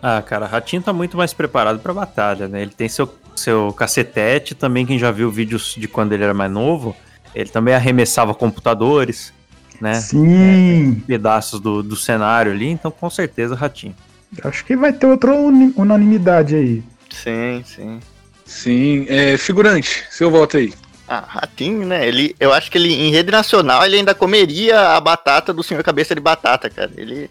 Ah, 0.01 0.21
cara, 0.21 0.45
Ratinho 0.45 0.81
tá 0.81 0.93
muito 0.93 1.17
mais 1.17 1.33
preparado 1.33 1.79
pra 1.79 1.93
batalha, 1.93 2.47
né? 2.47 2.61
Ele 2.61 2.71
tem 2.71 2.87
seu, 2.87 3.13
seu 3.35 3.73
cacetete, 3.73 4.55
também 4.55 4.85
quem 4.85 4.97
já 4.97 5.11
viu 5.11 5.29
vídeos 5.29 5.75
de 5.77 5.89
quando 5.89 6.13
ele 6.13 6.23
era 6.23 6.33
mais 6.33 6.49
novo, 6.49 6.95
ele 7.35 7.49
também 7.49 7.75
arremessava 7.75 8.33
computadores, 8.33 9.33
né? 9.81 9.95
Sim. 9.95 11.03
Pedaços 11.05 11.59
do, 11.59 11.83
do 11.83 11.97
cenário 11.97 12.53
ali, 12.53 12.69
então 12.69 12.89
com 12.89 13.09
certeza 13.09 13.53
Ratinho. 13.53 13.97
Acho 14.45 14.63
que 14.63 14.77
vai 14.77 14.93
ter 14.93 15.07
outra 15.07 15.33
unanimidade 15.33 16.55
aí. 16.55 16.83
Sim, 17.23 17.63
sim. 17.65 17.99
Sim, 18.45 19.05
é, 19.09 19.37
figurante, 19.37 20.05
seu 20.11 20.29
voto 20.29 20.57
aí. 20.57 20.73
Ah, 21.07 21.23
Ratinho, 21.27 21.85
né? 21.85 22.07
Ele, 22.07 22.35
eu 22.39 22.53
acho 22.53 22.69
que 22.69 22.77
ele, 22.77 22.93
em 22.93 23.11
rede 23.11 23.31
nacional, 23.31 23.83
ele 23.85 23.97
ainda 23.97 24.15
comeria 24.15 24.95
a 24.95 25.01
batata 25.01 25.53
do 25.53 25.63
senhor 25.63 25.83
cabeça 25.83 26.15
de 26.15 26.21
batata, 26.21 26.69
cara. 26.69 26.91
Ele, 26.97 27.29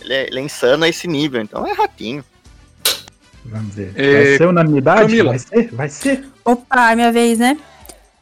ele, 0.00 0.12
é, 0.12 0.26
ele 0.26 0.40
é 0.40 0.42
insano 0.42 0.84
a 0.84 0.88
esse 0.88 1.06
nível, 1.06 1.40
então 1.40 1.66
é 1.66 1.72
Ratinho. 1.72 2.24
Vamos 3.44 3.74
ver. 3.74 3.92
É, 3.96 4.12
Vai 4.12 4.36
ser 4.38 4.48
unanimidade? 4.48 5.00
Camila. 5.02 5.30
Vai 5.30 5.38
ser? 5.38 5.70
Vai 5.72 5.88
ser? 5.88 6.24
Opa, 6.44 6.92
é 6.92 6.94
minha 6.94 7.12
vez, 7.12 7.38
né? 7.38 7.58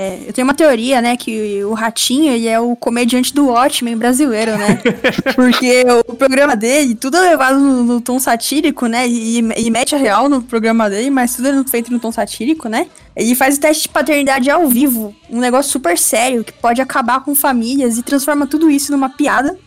É, 0.00 0.18
eu 0.26 0.32
tenho 0.32 0.46
uma 0.46 0.54
teoria, 0.54 1.02
né, 1.02 1.14
que 1.14 1.62
o 1.62 1.74
Ratinho 1.74 2.32
ele 2.32 2.48
é 2.48 2.58
o 2.58 2.74
comediante 2.74 3.34
do 3.34 3.48
Watchmen 3.48 3.98
brasileiro, 3.98 4.56
né? 4.56 4.80
Porque 5.36 5.84
o 6.08 6.14
programa 6.14 6.56
dele, 6.56 6.94
tudo 6.94 7.18
é 7.18 7.20
levado 7.20 7.58
no, 7.58 7.82
no 7.82 8.00
tom 8.00 8.18
satírico, 8.18 8.86
né? 8.86 9.06
E, 9.06 9.40
e 9.40 9.70
mete 9.70 9.94
a 9.94 9.98
real 9.98 10.26
no 10.26 10.40
programa 10.40 10.88
dele, 10.88 11.10
mas 11.10 11.36
tudo 11.36 11.48
é 11.48 11.64
feito 11.64 11.92
no 11.92 12.00
tom 12.00 12.10
satírico, 12.10 12.66
né? 12.66 12.86
Ele 13.14 13.34
faz 13.34 13.58
o 13.58 13.60
teste 13.60 13.82
de 13.82 13.88
paternidade 13.90 14.48
ao 14.48 14.66
vivo, 14.68 15.14
um 15.28 15.38
negócio 15.38 15.70
super 15.70 15.98
sério, 15.98 16.44
que 16.44 16.52
pode 16.54 16.80
acabar 16.80 17.22
com 17.22 17.34
famílias 17.34 17.98
e 17.98 18.02
transforma 18.02 18.46
tudo 18.46 18.70
isso 18.70 18.90
numa 18.92 19.10
piada. 19.10 19.58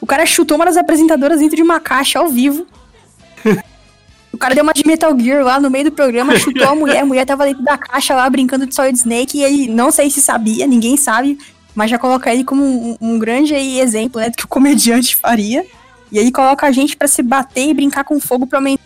O 0.00 0.06
cara 0.06 0.24
chutou 0.24 0.56
uma 0.56 0.66
das 0.66 0.76
apresentadoras 0.76 1.40
dentro 1.40 1.56
de 1.56 1.62
uma 1.62 1.80
caixa 1.80 2.20
ao 2.20 2.28
vivo. 2.28 2.64
Cara 4.40 4.54
deu 4.54 4.64
uma 4.64 4.72
de 4.72 4.86
Metal 4.86 5.16
Gear 5.20 5.44
lá 5.44 5.60
no 5.60 5.68
meio 5.68 5.84
do 5.84 5.92
programa, 5.92 6.34
chutou 6.34 6.66
a 6.66 6.74
mulher, 6.74 7.02
a 7.02 7.04
mulher 7.04 7.26
tava 7.26 7.44
dentro 7.44 7.62
da 7.62 7.76
caixa 7.76 8.14
lá 8.14 8.28
brincando 8.30 8.66
de 8.66 8.74
Solid 8.74 8.96
Snake 8.96 9.36
e 9.36 9.44
ele 9.44 9.68
não 9.68 9.92
sei 9.92 10.08
se 10.08 10.22
sabia, 10.22 10.66
ninguém 10.66 10.96
sabe, 10.96 11.38
mas 11.74 11.90
já 11.90 11.98
coloca 11.98 12.32
ele 12.32 12.42
como 12.42 12.64
um, 12.64 12.96
um 13.02 13.18
grande 13.18 13.54
exemplo, 13.54 14.18
né, 14.18 14.30
do 14.30 14.36
que 14.36 14.46
o 14.46 14.48
comediante 14.48 15.14
faria. 15.14 15.66
E 16.10 16.18
aí 16.18 16.32
coloca 16.32 16.66
a 16.66 16.72
gente 16.72 16.96
para 16.96 17.06
se 17.06 17.22
bater 17.22 17.68
e 17.68 17.74
brincar 17.74 18.02
com 18.02 18.18
fogo 18.18 18.46
pra 18.46 18.58
aumentar 18.58 18.80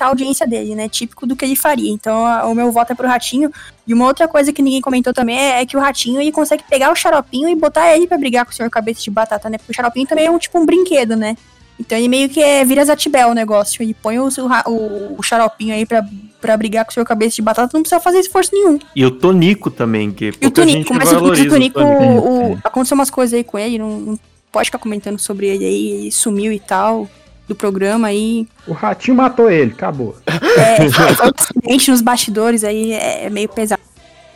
a 0.00 0.06
audiência 0.06 0.44
dele, 0.44 0.74
né, 0.74 0.88
típico 0.88 1.24
do 1.24 1.36
que 1.36 1.44
ele 1.44 1.54
faria. 1.54 1.90
Então 1.90 2.26
a, 2.26 2.44
o 2.46 2.54
meu 2.54 2.72
voto 2.72 2.90
é 2.90 2.94
pro 2.96 3.06
Ratinho. 3.06 3.48
E 3.86 3.94
uma 3.94 4.06
outra 4.06 4.26
coisa 4.26 4.52
que 4.52 4.60
ninguém 4.60 4.80
comentou 4.80 5.14
também 5.14 5.38
é, 5.38 5.62
é 5.62 5.66
que 5.66 5.76
o 5.76 5.80
Ratinho 5.80 6.20
ele 6.20 6.32
consegue 6.32 6.64
pegar 6.68 6.90
o 6.90 6.96
xaropinho 6.96 7.48
e 7.48 7.54
botar 7.54 7.96
ele 7.96 8.08
para 8.08 8.18
brigar 8.18 8.44
com 8.44 8.50
o 8.50 8.54
senhor 8.54 8.68
cabeça 8.68 9.00
de 9.00 9.10
batata, 9.10 9.48
né, 9.48 9.56
porque 9.56 9.70
o 9.70 9.74
xaropinho 9.74 10.06
também 10.06 10.26
é 10.26 10.30
um 10.30 10.38
tipo 10.38 10.58
um 10.58 10.66
brinquedo, 10.66 11.14
né. 11.16 11.36
Então 11.78 11.96
ele 11.96 12.08
meio 12.08 12.28
que 12.28 12.40
é, 12.40 12.64
vira 12.64 12.84
Zatibel 12.84 13.28
o 13.28 13.34
negócio. 13.34 13.82
Ele 13.82 13.94
põe 13.94 14.18
o, 14.18 14.28
o, 14.28 15.16
o 15.18 15.22
xaropinho 15.22 15.74
aí 15.74 15.84
pra, 15.84 16.04
pra 16.40 16.56
brigar 16.56 16.84
com 16.84 16.90
o 16.90 16.94
seu 16.94 17.04
cabeça 17.04 17.36
de 17.36 17.42
batata, 17.42 17.70
não 17.74 17.82
precisa 17.82 18.00
fazer 18.00 18.18
esforço 18.20 18.50
nenhum. 18.52 18.78
E 18.94 19.04
o 19.04 19.10
Tonico 19.10 19.70
também, 19.70 20.10
que 20.10 20.32
E 20.40 20.46
o 20.46 20.50
Tonico, 20.50 20.94
mas 20.94 21.12
o, 21.12 21.18
o 21.18 21.48
Tonico, 21.48 21.80
o, 21.80 22.52
o, 22.52 22.58
aconteceu 22.64 22.94
umas 22.94 23.10
coisas 23.10 23.34
aí 23.34 23.44
com 23.44 23.58
ele, 23.58 23.78
não, 23.78 24.00
não 24.00 24.18
pode 24.50 24.66
ficar 24.66 24.78
comentando 24.78 25.18
sobre 25.18 25.48
ele 25.48 25.64
aí, 25.64 25.88
ele 25.88 26.12
sumiu 26.12 26.52
e 26.52 26.58
tal, 26.58 27.08
do 27.46 27.54
programa 27.54 28.08
aí. 28.08 28.48
O 28.66 28.72
ratinho 28.72 29.16
matou 29.16 29.50
ele, 29.50 29.72
acabou. 29.72 30.16
É, 30.56 30.88
foi 30.90 31.26
um 31.26 31.32
acidente 31.36 31.90
nos 31.90 32.00
bastidores 32.00 32.64
aí, 32.64 32.92
é 32.92 33.28
meio 33.28 33.48
pesado. 33.48 33.82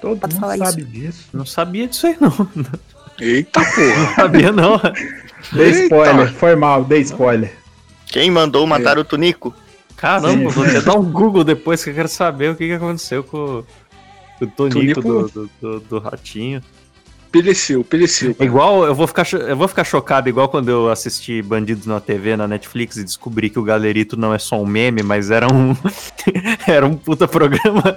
Todo 0.01 0.19
Pode 0.19 0.35
mundo 0.35 0.41
falar 0.41 0.59
sabe 0.59 0.83
isso. 0.83 0.91
disso. 0.91 1.29
Não 1.33 1.47
sabia 1.47 1.87
disso 1.87 2.07
aí, 2.07 2.17
não. 2.21 2.49
Eita 3.19 3.61
porra. 3.61 3.97
Não 3.97 4.15
sabia, 4.15 4.53
não. 4.53 4.81
Dei 5.53 5.67
Eita. 5.67 5.83
spoiler, 5.85 6.33
foi 6.35 6.55
mal, 6.57 6.85
dei 6.85 7.01
spoiler. 7.01 7.53
Quem 8.07 8.31
mandou 8.31 8.67
matar 8.67 8.99
o 8.99 9.05
Tunico? 9.05 9.55
Caramba, 9.97 10.31
Sim. 10.31 10.49
vou 10.49 10.65
até 10.65 10.81
dar 10.81 10.95
um 10.97 11.05
Google 11.11 11.45
depois 11.45 11.83
que 11.85 11.91
eu 11.91 11.95
quero 11.95 12.09
saber 12.09 12.51
o 12.51 12.57
que, 12.57 12.67
que 12.67 12.73
aconteceu 12.75 13.23
com 13.23 13.63
o 14.41 14.47
Tonico 14.47 15.01
Tonico- 15.03 15.03
do, 15.03 15.29
do, 15.29 15.51
do- 15.61 15.81
do 15.81 15.99
Ratinho. 15.99 16.63
Pereceu, 17.31 17.85
pereceu. 17.85 18.35
É 18.41 18.45
Igual, 18.45 18.85
eu 18.85 18.93
vou, 18.95 19.07
ficar, 19.07 19.25
eu 19.33 19.57
vou 19.57 19.69
ficar 19.69 19.85
chocado, 19.85 20.29
igual 20.29 20.49
quando 20.49 20.69
eu 20.69 20.91
assisti 20.91 21.41
Bandidos 21.41 21.87
na 21.87 22.01
TV 22.01 22.37
na 22.37 22.49
Netflix 22.49 22.97
e 22.97 23.05
descobri 23.05 23.49
que 23.49 23.59
o 23.59 23.63
Galerito 23.63 24.17
não 24.17 24.35
é 24.35 24.39
só 24.39 24.61
um 24.61 24.67
meme, 24.67 25.01
mas 25.05 25.31
era 25.31 25.47
um. 25.47 25.77
era 26.67 26.85
um 26.85 26.97
puta 26.97 27.29
programa. 27.29 27.97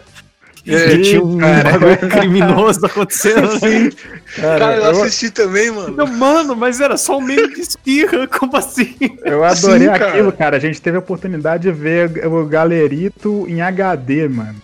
É, 0.66 0.94
e 0.94 1.02
tinha 1.02 1.22
um 1.24 1.38
cara. 1.38 1.78
bagulho 1.78 2.10
criminoso 2.10 2.86
acontecendo. 2.86 3.52
Sim. 3.60 3.90
Cara, 4.36 4.60
Cara, 4.60 4.76
eu 4.78 4.84
eu, 4.84 5.04
assisti 5.04 5.30
também, 5.30 5.70
mano. 5.72 5.96
Não, 5.96 6.08
Mano, 6.08 6.56
mas 6.56 6.80
era 6.80 6.96
só 6.96 7.18
um 7.18 7.22
meme 7.22 7.54
de 7.54 7.62
espirra, 7.62 8.28
como 8.32 8.56
assim? 8.56 8.96
eu 9.26 9.44
adorei 9.44 9.80
Sim, 9.80 9.86
cara. 9.88 10.08
aquilo, 10.08 10.32
cara. 10.32 10.58
A 10.58 10.60
gente 10.60 10.82
teve 10.82 10.96
a 10.96 11.00
oportunidade 11.00 11.64
de 11.64 11.72
ver 11.72 12.26
o 12.26 12.46
Galerito 12.46 13.46
em 13.50 13.62
HD, 13.62 14.28
mano. 14.30 14.56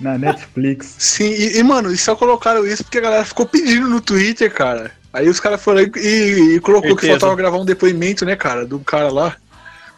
Na 0.00 0.16
Netflix. 0.16 0.94
Sim, 0.98 1.30
e, 1.30 1.58
e, 1.58 1.62
mano, 1.62 1.92
e 1.92 1.96
só 1.96 2.14
colocaram 2.16 2.66
isso 2.66 2.84
porque 2.84 2.98
a 2.98 3.02
galera 3.02 3.24
ficou 3.24 3.44
pedindo 3.46 3.88
no 3.88 4.00
Twitter, 4.00 4.50
cara. 4.50 4.92
Aí 5.12 5.28
os 5.28 5.40
caras 5.40 5.60
foram 5.60 5.80
aí 5.80 5.90
e, 5.96 6.56
e 6.56 6.60
colocou 6.60 6.94
que 6.94 7.02
Certeza. 7.02 7.20
faltava 7.20 7.34
gravar 7.36 7.58
um 7.58 7.64
depoimento, 7.64 8.24
né, 8.24 8.36
cara, 8.36 8.64
do 8.64 8.78
cara 8.78 9.10
lá. 9.12 9.36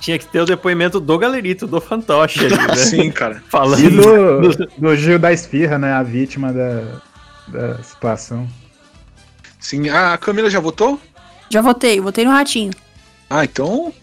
Tinha 0.02 0.18
que 0.18 0.26
ter 0.26 0.40
o 0.40 0.44
depoimento 0.44 0.98
do 0.98 1.16
Galerito, 1.16 1.64
do 1.64 1.80
fantoche 1.80 2.44
ali, 2.44 2.56
né? 2.56 2.74
Sim, 2.74 3.08
cara. 3.12 3.40
Falando. 3.48 3.84
E 3.84 3.88
do, 3.88 4.66
do 4.76 4.96
Gil 4.96 5.16
da 5.16 5.32
Esfirra, 5.32 5.78
né? 5.78 5.92
A 5.92 6.02
vítima 6.02 6.52
da, 6.52 7.00
da 7.46 7.82
situação. 7.84 8.48
Sim. 9.60 9.88
Ah, 9.88 10.14
a 10.14 10.18
Camila 10.18 10.50
já 10.50 10.58
votou? 10.58 11.00
Já 11.48 11.62
votei, 11.62 12.00
votei 12.00 12.24
no 12.24 12.32
Ratinho. 12.32 12.72
Ah, 13.30 13.44
então. 13.44 13.94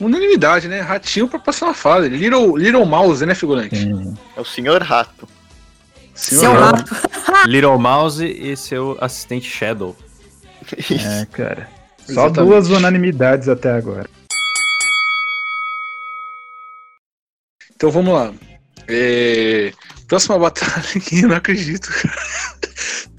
Unanimidade, 0.00 0.66
né? 0.66 0.80
Ratinho 0.80 1.28
pra 1.28 1.38
próxima 1.38 1.74
fase. 1.74 2.08
Little, 2.08 2.56
Little 2.56 2.86
Mouse, 2.86 3.24
né, 3.26 3.34
figurante? 3.34 3.76
É 4.34 4.40
o 4.40 4.46
Senhor 4.46 4.82
Rato. 4.82 5.28
Senhor 6.14 6.40
Seu 6.40 6.52
Rato. 6.52 6.94
rato. 6.94 7.44
Little 7.46 7.78
Mouse 7.78 8.24
e 8.24 8.56
seu 8.56 8.96
assistente 8.98 9.46
Shadow. 9.46 9.94
É, 10.90 11.26
cara. 11.26 11.68
Só 11.98 12.12
Exatamente. 12.12 12.48
duas 12.48 12.70
unanimidades 12.70 13.46
até 13.46 13.72
agora. 13.72 14.08
Então 17.76 17.90
vamos 17.90 18.14
lá. 18.14 18.32
É, 18.88 19.72
Próxima 20.08 20.38
batalha 20.38 20.72
aqui, 20.94 21.22
eu 21.22 21.28
não 21.28 21.36
acredito. 21.36 21.88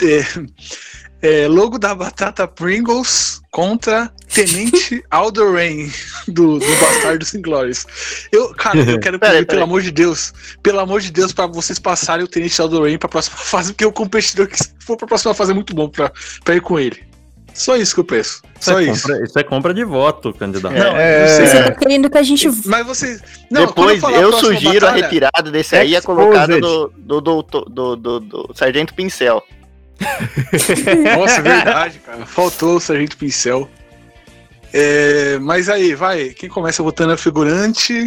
É, 0.02 1.44
é, 1.44 1.48
logo 1.48 1.78
da 1.78 1.94
batata 1.94 2.48
Pringles 2.48 3.42
contra 3.52 4.12
Tenente 4.34 5.04
Aldorain 5.12 5.92
do, 6.28 6.60
do 6.60 6.76
Bastardos 6.80 7.34
Inglórios. 7.34 7.86
Eu, 8.32 8.54
cara, 8.54 8.80
eu 8.80 9.00
quero 9.00 9.20
pedir, 9.20 9.46
pelo 9.46 9.64
amor 9.64 9.82
de 9.82 9.92
Deus, 9.92 10.34
pelo 10.64 10.80
amor 10.80 11.02
de 11.02 11.12
Deus, 11.12 11.34
pra 11.34 11.48
vocês 11.48 11.80
passarem 11.80 12.24
o 12.24 12.28
Tenente 12.28 12.62
Aldorain 12.62 12.98
pra 12.98 13.10
próxima 13.10 13.38
fase, 13.38 13.74
porque 13.74 13.86
o 13.86 13.92
competidor 13.92 14.48
que 14.48 14.58
for 14.80 14.96
pra 14.96 15.08
próxima 15.08 15.34
fase 15.34 15.52
é 15.52 15.56
muito 15.56 15.74
bom 15.74 15.90
pra 15.90 16.56
ir 16.56 16.62
com 16.62 16.80
ele. 16.80 17.07
Só 17.58 17.76
isso 17.76 17.96
que 17.96 18.00
eu 18.02 18.06
peço. 18.06 18.42
Só 18.60 18.80
é 18.80 18.84
isso. 18.86 19.08
Compra, 19.08 19.24
isso 19.26 19.40
é 19.40 19.44
compra 19.44 19.74
de 19.74 19.84
voto, 19.84 20.32
candidato. 20.34 20.74
Não, 20.76 20.96
É, 20.96 21.24
eu 21.24 21.28
sei. 21.28 21.48
Você 21.48 21.64
tá 21.64 21.72
querendo 21.72 22.10
que 22.10 22.18
a 22.18 22.22
gente. 22.24 22.48
Mas 22.66 22.86
vocês. 22.86 23.22
Não, 23.50 23.66
Depois, 23.66 24.04
a 24.04 24.12
eu 24.12 24.30
próxima 24.30 24.54
sugiro 24.54 24.78
a 24.86 24.92
batalha- 24.92 25.04
retirada 25.04 25.52
desse 25.52 25.76
aí, 25.76 25.96
a 25.96 26.00
Exposed. 26.00 26.22
colocada 26.22 26.60
do, 26.62 26.94
do, 26.96 27.22
do, 27.22 27.42
do, 27.42 27.96
do, 27.96 28.20
do 28.20 28.52
Sargento 28.54 28.94
Pincel. 28.94 29.42
Nossa, 31.18 31.42
verdade, 31.42 32.00
cara. 32.00 32.26
Faltou 32.26 32.76
o 32.76 32.80
Sargento 32.80 33.18
Pincel. 33.18 33.68
É, 34.74 35.40
mas 35.42 35.70
aí, 35.70 35.96
vai. 35.96 36.30
Quem 36.30 36.50
começa 36.50 36.84
votando 36.84 37.14
é 37.14 37.18
figurante. 37.18 38.06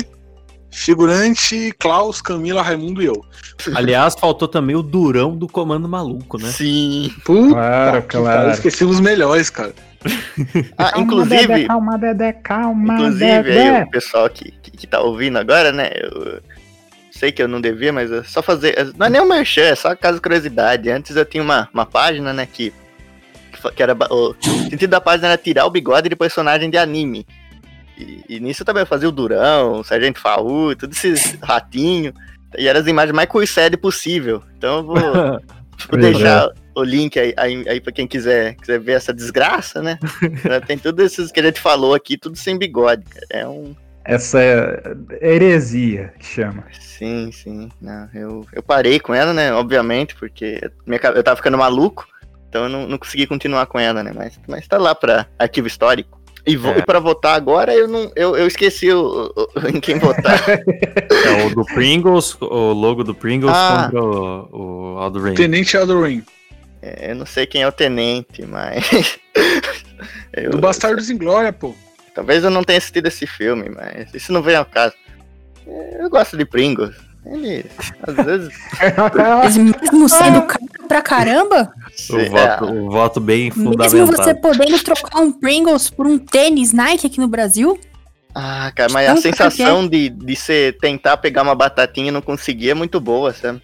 Figurante, 0.71 1.73
Klaus, 1.79 2.23
Camila, 2.23 2.63
Raimundo 2.63 3.03
e 3.03 3.07
eu. 3.07 3.25
Aliás, 3.75 4.15
faltou 4.15 4.49
também 4.49 4.77
o 4.77 4.83
Durão 4.83 5.37
do 5.37 5.49
Comando 5.49 5.89
Maluco, 5.89 6.39
né? 6.41 6.49
Sim. 6.49 7.13
Puta 7.25 7.51
Claro, 7.55 8.03
que 8.03 8.09
claro. 8.09 8.39
pariu, 8.39 8.51
Esqueci 8.53 8.85
os 8.85 9.01
melhores, 9.01 9.51
cara. 9.51 9.75
Ah, 10.79 10.93
Dedé, 10.93 11.01
inclusive, 11.03 11.67
calma, 11.67 11.99
Dedé, 11.99 12.33
calma, 12.33 12.95
inclusive 12.95 13.43
Dedé. 13.43 13.77
aí 13.77 13.83
o 13.83 13.91
pessoal 13.91 14.31
que, 14.31 14.51
que, 14.63 14.71
que 14.71 14.87
tá 14.87 15.01
ouvindo 15.01 15.39
agora, 15.39 15.71
né? 15.73 15.91
Eu 15.95 16.41
sei 17.11 17.31
que 17.31 17.43
eu 17.43 17.49
não 17.49 17.61
devia, 17.61 17.93
mas 17.93 18.11
é 18.11 18.23
só 18.23 18.41
fazer. 18.41 18.95
Não 18.97 19.07
é 19.07 19.11
nem 19.11 19.21
um 19.21 19.27
merchan, 19.29 19.61
é 19.63 19.75
só 19.75 19.95
caso 19.95 20.23
curiosidade. 20.23 20.89
Antes 20.89 21.15
eu 21.17 21.25
tinha 21.27 21.43
uma, 21.43 21.69
uma 21.75 21.85
página, 21.85 22.33
né, 22.33 22.47
que, 22.51 22.73
que 23.77 23.83
era. 23.83 23.95
O 24.11 24.35
sentido 24.71 24.89
da 24.89 25.03
página 25.03 25.29
era 25.29 25.37
tirar 25.37 25.67
o 25.67 25.71
bigode 25.71 26.09
de 26.09 26.17
personagem 26.17 26.71
de 26.71 26.79
anime. 26.79 27.27
E, 28.01 28.37
e 28.37 28.41
nisso 28.41 28.63
eu 28.63 28.67
também 28.67 28.87
fazia 28.87 29.09
o 29.09 29.13
Durão, 29.13 29.81
o 29.81 29.85
Sargento 29.85 30.21
Faú, 30.21 30.75
todos 30.75 31.05
esses 31.05 31.39
ratinhos. 31.43 32.15
E 32.57 32.67
eram 32.67 32.81
as 32.81 32.87
imagens 32.87 33.15
mais 33.15 33.29
cursed 33.29 33.77
possível. 33.77 34.43
Então 34.57 34.79
eu 34.79 34.85
vou, 34.85 34.97
vou 35.91 36.01
deixar 36.01 36.51
o 36.75 36.83
link 36.83 37.19
aí, 37.19 37.35
aí, 37.37 37.69
aí 37.69 37.81
pra 37.81 37.93
quem 37.93 38.07
quiser, 38.07 38.55
quiser 38.55 38.81
ver 38.81 38.93
essa 38.93 39.13
desgraça, 39.13 39.83
né? 39.83 39.99
Tem 40.67 40.79
tudo 40.79 41.03
esses 41.03 41.31
que 41.31 41.41
a 41.41 41.43
gente 41.43 41.61
falou 41.61 41.95
aqui, 41.95 42.17
tudo 42.17 42.37
sem 42.37 42.59
bigode, 42.59 43.05
cara. 43.05 43.27
É 43.31 43.47
um. 43.47 43.75
Essa 44.05 44.41
é 44.41 44.97
heresia 45.21 46.13
que 46.19 46.25
chama. 46.25 46.65
Sim, 46.81 47.31
sim. 47.31 47.71
Não, 47.81 48.09
eu, 48.15 48.47
eu 48.53 48.63
parei 48.63 48.99
com 48.99 49.15
ela, 49.15 49.33
né? 49.33 49.53
Obviamente, 49.53 50.15
porque 50.17 50.59
minha 50.87 51.01
eu 51.15 51.23
tava 51.23 51.37
ficando 51.37 51.59
maluco, 51.59 52.07
então 52.49 52.65
eu 52.65 52.69
não, 52.69 52.89
não 52.89 52.99
consegui 52.99 53.27
continuar 53.27 53.67
com 53.67 53.79
ela, 53.79 54.03
né? 54.03 54.13
Mas, 54.15 54.41
mas 54.49 54.67
tá 54.67 54.79
lá 54.79 54.95
pra 54.95 55.27
arquivo 55.39 55.69
histórico. 55.69 56.20
E, 56.51 56.57
vo, 56.57 56.69
É. 56.71 56.79
e 56.79 56.83
pra 56.83 56.99
votar 56.99 57.35
agora, 57.37 57.73
eu 57.75 57.87
não 57.89 58.11
eu, 58.17 58.37
eu 58.37 58.47
esqueci 58.47 58.91
o, 58.93 59.33
o- 59.37 59.69
em 59.69 59.81
quem 59.81 59.99
votar. 59.99 60.41
É 61.41 61.47
o 61.47 61.55
do 61.55 61.65
Pringles, 61.65 62.37
o 62.41 62.73
logo 62.73 63.05
do 63.05 63.15
Pringles 63.15 63.53
Ah. 63.55 63.85
contra 63.91 64.03
o, 64.03 64.95
o 64.95 64.99
Aldo 64.99 65.35
Tenente 65.35 65.77
Aldorain. 65.77 66.23
É, 66.83 67.11
eu 67.13 67.15
não 67.17 67.27
sei 67.27 67.47
quem 67.47 67.63
é 67.63 67.69
o 67.69 67.73
tenente, 67.73 68.45
mas. 68.47 69.19
eu- 70.33 70.51
Do 70.51 70.59
Bastardos 70.59 71.11
em 71.11 71.17
Glória, 71.19 71.53
pô. 71.53 71.75
Talvez 72.15 72.43
eu 72.43 72.51
não 72.51 72.65
tenha 72.65 72.79
assistido 72.79 73.07
esse 73.07 73.27
filme, 73.27 73.69
mas 73.69 74.13
isso 74.15 74.33
não 74.33 74.43
vem 74.43 74.57
ao 74.57 74.65
caso. 74.65 74.95
É, 75.67 76.03
Eu 76.05 76.11
gosto 76.11 76.37
de 76.37 76.45
Pringles. 76.45 76.95
Ele, 77.31 77.65
às 78.03 78.15
vezes. 78.27 78.49
Mas 79.43 79.57
mesmo 79.57 80.09
sendo 80.09 80.43
caro 80.43 80.65
pra 80.89 81.01
caramba, 81.01 81.73
O 82.11 82.17
é, 82.19 82.29
voto, 82.29 82.65
o 82.65 82.91
voto 82.91 83.21
bem 83.21 83.53
mesmo 83.55 84.07
você 84.07 84.35
podendo 84.35 84.77
trocar 84.83 85.21
um 85.21 85.31
Pringles 85.31 85.89
por 85.89 86.07
um 86.07 86.19
tênis 86.19 86.73
Nike 86.73 87.07
aqui 87.07 87.21
no 87.21 87.29
Brasil, 87.29 87.79
Ah, 88.35 88.73
cara, 88.75 88.93
mas 88.93 89.09
a 89.09 89.17
sensação 89.17 89.87
de, 89.87 90.09
de 90.09 90.35
você 90.37 90.75
tentar 90.81 91.17
pegar 91.19 91.43
uma 91.43 91.55
batatinha 91.55 92.09
e 92.09 92.11
não 92.11 92.21
conseguir 92.21 92.71
é 92.71 92.75
muito 92.75 93.01
boa, 93.01 93.33
sabe? 93.33 93.63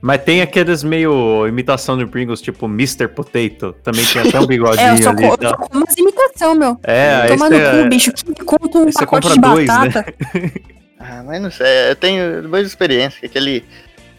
Mas 0.00 0.22
tem 0.22 0.40
aqueles 0.40 0.84
meio 0.84 1.48
imitação 1.48 1.98
de 1.98 2.06
Pringles, 2.06 2.40
tipo 2.40 2.66
Mr. 2.66 3.08
Potato. 3.08 3.74
Também 3.82 4.04
tem 4.04 4.22
até 4.28 4.38
um 4.38 4.46
bigodinho 4.46 4.86
É, 4.86 4.92
eu 4.92 5.02
só, 5.02 5.10
ali. 5.10 5.22
co- 5.22 5.32
eu 5.32 5.38
tal. 5.38 5.50
só 5.50 5.56
como 5.56 5.80
umas 5.84 5.96
imitação, 5.96 6.54
meu. 6.54 6.78
É, 6.84 7.14
aí 7.22 7.28
Toma 7.30 7.50
no 7.50 7.56
você- 7.56 7.82
cu, 7.82 7.88
bicho. 7.88 8.12
Que 8.12 8.44
conta 8.44 8.78
um 8.78 8.92
pacote 8.92 9.06
compra 9.06 9.30
de 9.34 9.40
dois, 9.40 9.66
né? 9.66 10.04
Ah, 10.98 11.22
mas 11.24 11.40
não 11.42 11.50
sei, 11.50 11.90
eu 11.90 11.96
tenho 11.96 12.48
boas 12.48 12.66
experiências, 12.66 13.22
aquele. 13.24 13.64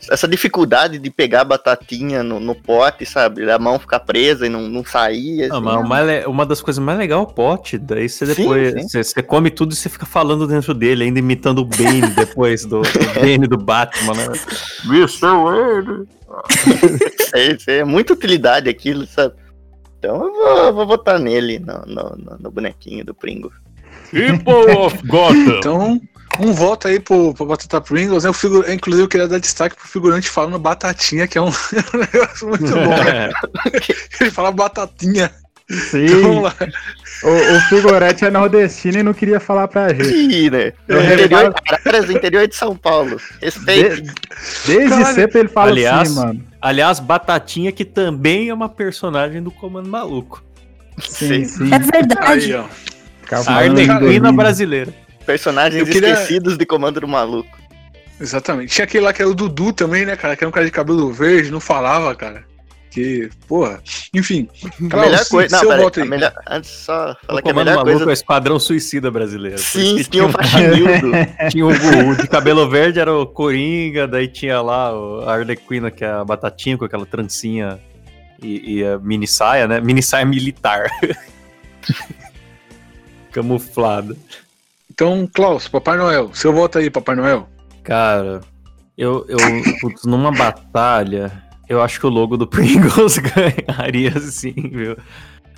Essa 0.09 0.27
dificuldade 0.27 0.99
de 0.99 1.09
pegar 1.09 1.41
a 1.41 1.43
batatinha 1.43 2.23
no, 2.23 2.39
no 2.39 2.53
pote, 2.55 3.03
sabe? 3.05 3.49
A 3.51 3.57
mão 3.59 3.77
ficar 3.79 3.99
presa 3.99 4.45
e 4.45 4.49
não, 4.49 4.61
não 4.69 4.85
sair. 4.85 5.47
Não, 5.49 5.57
assim, 5.57 5.65
mas 5.65 5.75
o 5.75 5.87
mais 5.89 6.07
le- 6.07 6.25
uma 6.27 6.45
das 6.45 6.61
coisas 6.61 6.81
mais 6.81 6.97
legais 6.97 7.19
é 7.19 7.23
o 7.23 7.25
pote. 7.25 7.77
Daí 7.77 8.07
você 8.07 8.25
depois. 8.27 8.73
sim. 8.73 8.87
Você, 8.87 9.03
você 9.03 9.23
come 9.23 9.49
tudo 9.49 9.73
e 9.73 9.75
você 9.75 9.89
fica 9.89 10.05
falando 10.05 10.47
dentro 10.47 10.73
dele, 10.73 11.03
ainda 11.03 11.19
imitando 11.19 11.59
o 11.59 11.65
Bane 11.65 12.07
depois 12.15 12.63
do, 12.63 12.83
do 12.83 13.13
Bane 13.19 13.47
do 13.47 13.57
Batman, 13.57 14.13
né? 14.13 14.27
Mr. 14.85 15.19
Wayne. 15.43 16.07
É, 17.33 17.51
isso 17.53 17.69
é 17.69 17.83
muita 17.83 18.13
utilidade 18.13 18.69
aquilo, 18.69 19.05
sabe? 19.07 19.33
Então 19.97 20.15
eu 20.25 20.31
vou, 20.31 20.57
eu 20.67 20.73
vou 20.73 20.85
botar 20.85 21.17
nele, 21.19 21.59
no, 21.59 21.79
no, 21.85 22.15
no- 22.15 22.37
no 22.39 22.51
bonequinho 22.51 23.03
do 23.03 23.13
Pringo. 23.15 23.51
People 24.11 24.71
of 24.77 25.05
Gotham. 25.07 25.57
Então, 25.57 26.01
um 26.39 26.53
voto 26.53 26.87
aí 26.87 26.99
pro, 26.99 27.33
pro 27.33 27.45
Batata 27.45 27.81
Pringles. 27.81 28.23
Né? 28.23 28.29
O 28.29 28.33
figu... 28.33 28.63
Inclusive, 28.69 29.03
eu 29.03 29.07
queria 29.07 29.27
dar 29.27 29.39
destaque 29.39 29.75
pro 29.75 29.87
figurante 29.87 30.29
falando 30.29 30.59
batatinha, 30.59 31.27
que 31.27 31.37
é 31.37 31.41
um, 31.41 31.47
um 31.93 31.97
negócio 31.97 32.47
muito 32.47 32.73
bom, 32.73 33.03
né? 33.03 33.29
Ele 34.21 34.31
fala 34.31 34.51
batatinha. 34.51 35.31
Sim. 35.69 36.05
Então. 36.05 36.43
O, 37.23 37.57
o 37.57 37.61
figurante 37.67 38.23
é 38.23 38.29
nordestino 38.29 38.99
e 38.99 39.03
não 39.03 39.13
queria 39.13 39.39
falar 39.39 39.67
pra 39.67 39.89
gente. 39.89 40.13
Ih, 40.13 40.49
né? 40.49 40.71
Eu 40.87 41.03
interior 41.03 41.53
reparo- 41.53 42.11
interior 42.11 42.47
de 42.47 42.55
São 42.55 42.75
Paulo. 42.75 43.19
Respeito. 43.41 44.01
De- 44.01 44.13
desde 44.65 44.89
Caralho. 44.89 45.15
sempre 45.15 45.39
ele 45.39 45.49
fala 45.49 45.71
Aliás, 45.71 46.09
assim, 46.09 46.15
mano. 46.19 46.45
aliás, 46.61 46.99
Batatinha, 46.99 47.71
que 47.71 47.83
também 47.83 48.49
é 48.49 48.53
uma 48.53 48.69
personagem 48.69 49.41
do 49.41 49.51
Comando 49.51 49.89
Maluco. 49.89 50.43
Sim, 50.99 51.43
sim. 51.43 51.73
É 51.73 51.79
verdade. 51.79 52.53
Aí, 52.53 52.55
ó. 52.55 52.65
A 53.47 53.55
Arlequina 53.55 54.31
brasileira. 54.31 54.93
Personagens 55.27 55.87
Eu 55.87 55.93
queria- 55.93 56.13
esquecidos 56.13 56.57
de 56.57 56.65
Comando 56.65 56.99
do 57.01 57.07
Maluco. 57.07 57.55
Exatamente. 58.19 58.73
Tinha 58.73 58.85
aquele 58.85 59.03
lá 59.05 59.13
que 59.13 59.21
era 59.21 59.29
o 59.29 59.35
Dudu 59.35 59.71
também, 59.73 60.05
né, 60.05 60.15
cara? 60.15 60.35
Que 60.35 60.43
era 60.43 60.49
um 60.49 60.51
cara 60.51 60.65
de 60.65 60.71
cabelo 60.71 61.11
verde, 61.13 61.51
não 61.51 61.59
falava, 61.59 62.15
cara. 62.15 62.43
Que, 62.89 63.29
porra. 63.47 63.79
Enfim. 64.11 64.49
A 64.91 64.97
melhor 64.97 65.23
coisa. 65.29 65.61
Não, 65.61 65.71
a 65.71 65.91
aí. 66.01 66.07
melhor, 66.07 66.33
antes 66.49 66.69
só 66.71 67.11
O 67.11 67.15
falar 67.27 67.41
que 67.43 67.49
a 67.49 67.51
Comando 67.51 67.65
melhor 67.65 67.75
Maluco 67.75 67.89
é 67.89 67.93
coisa. 67.93 68.09
o 68.09 68.13
Esquadrão 68.13 68.59
Suicida 68.59 69.11
brasileiro. 69.11 69.59
Sim, 69.59 70.01
tinha 70.09 70.25
o 70.25 70.29
Faxinildo. 70.31 71.11
Tinha 71.51 71.65
o, 71.65 71.69
o 72.09 72.15
de 72.15 72.27
cabelo 72.27 72.67
verde, 72.67 72.99
era 72.99 73.13
o 73.13 73.27
Coringa, 73.27 74.07
daí 74.07 74.27
tinha 74.29 74.61
lá 74.61 74.97
o- 74.97 75.29
a 75.29 75.33
Arlequina, 75.35 75.91
que 75.91 76.03
é 76.03 76.09
a 76.09 76.23
batatinha 76.25 76.75
com 76.77 76.85
aquela 76.85 77.05
trancinha 77.05 77.77
e, 78.41 78.77
e 78.79 78.83
a 78.85 78.97
mini 78.97 79.27
saia, 79.27 79.67
né? 79.67 79.79
Mini 79.79 80.01
saia 80.01 80.25
militar. 80.25 80.89
Camuflada. 83.31 84.15
Então, 84.97 85.29
Klaus, 85.31 85.67
Papai 85.67 85.95
Noel. 85.95 86.33
Seu 86.33 86.51
voto 86.51 86.79
aí, 86.79 86.89
Papai 86.89 87.15
Noel. 87.15 87.47
Cara, 87.83 88.41
eu, 88.97 89.23
eu 89.29 89.37
putz, 89.79 90.05
numa 90.05 90.31
batalha, 90.31 91.31
eu 91.69 91.83
acho 91.83 91.99
que 91.99 92.07
o 92.07 92.09
logo 92.09 92.35
do 92.35 92.47
Pringles 92.49 93.19
ganharia 93.19 94.19
sim, 94.19 94.55
viu? 94.55 94.97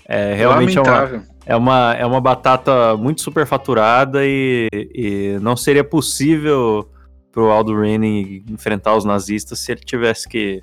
É, 0.06 0.34
realmente 0.34 0.78
é 0.78 0.82
uma, 0.82 0.92
Lamentável. 0.92 1.22
é, 1.46 1.56
uma, 1.56 1.94
é 1.94 2.06
uma 2.06 2.20
batata 2.20 2.98
muito 2.98 3.22
superfaturada 3.22 4.26
e, 4.26 4.68
e 4.74 5.40
não 5.42 5.56
seria 5.56 5.86
possível 5.86 6.92
pro 7.32 7.50
Aldo 7.50 7.74
Raine 7.80 8.44
enfrentar 8.50 8.98
os 8.98 9.06
nazistas 9.06 9.60
se 9.60 9.72
ele 9.72 9.80
tivesse 9.80 10.28
que, 10.28 10.62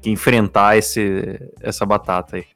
que 0.00 0.08
enfrentar 0.08 0.78
esse, 0.78 1.38
essa 1.60 1.84
batata 1.84 2.36
aí. 2.36 2.46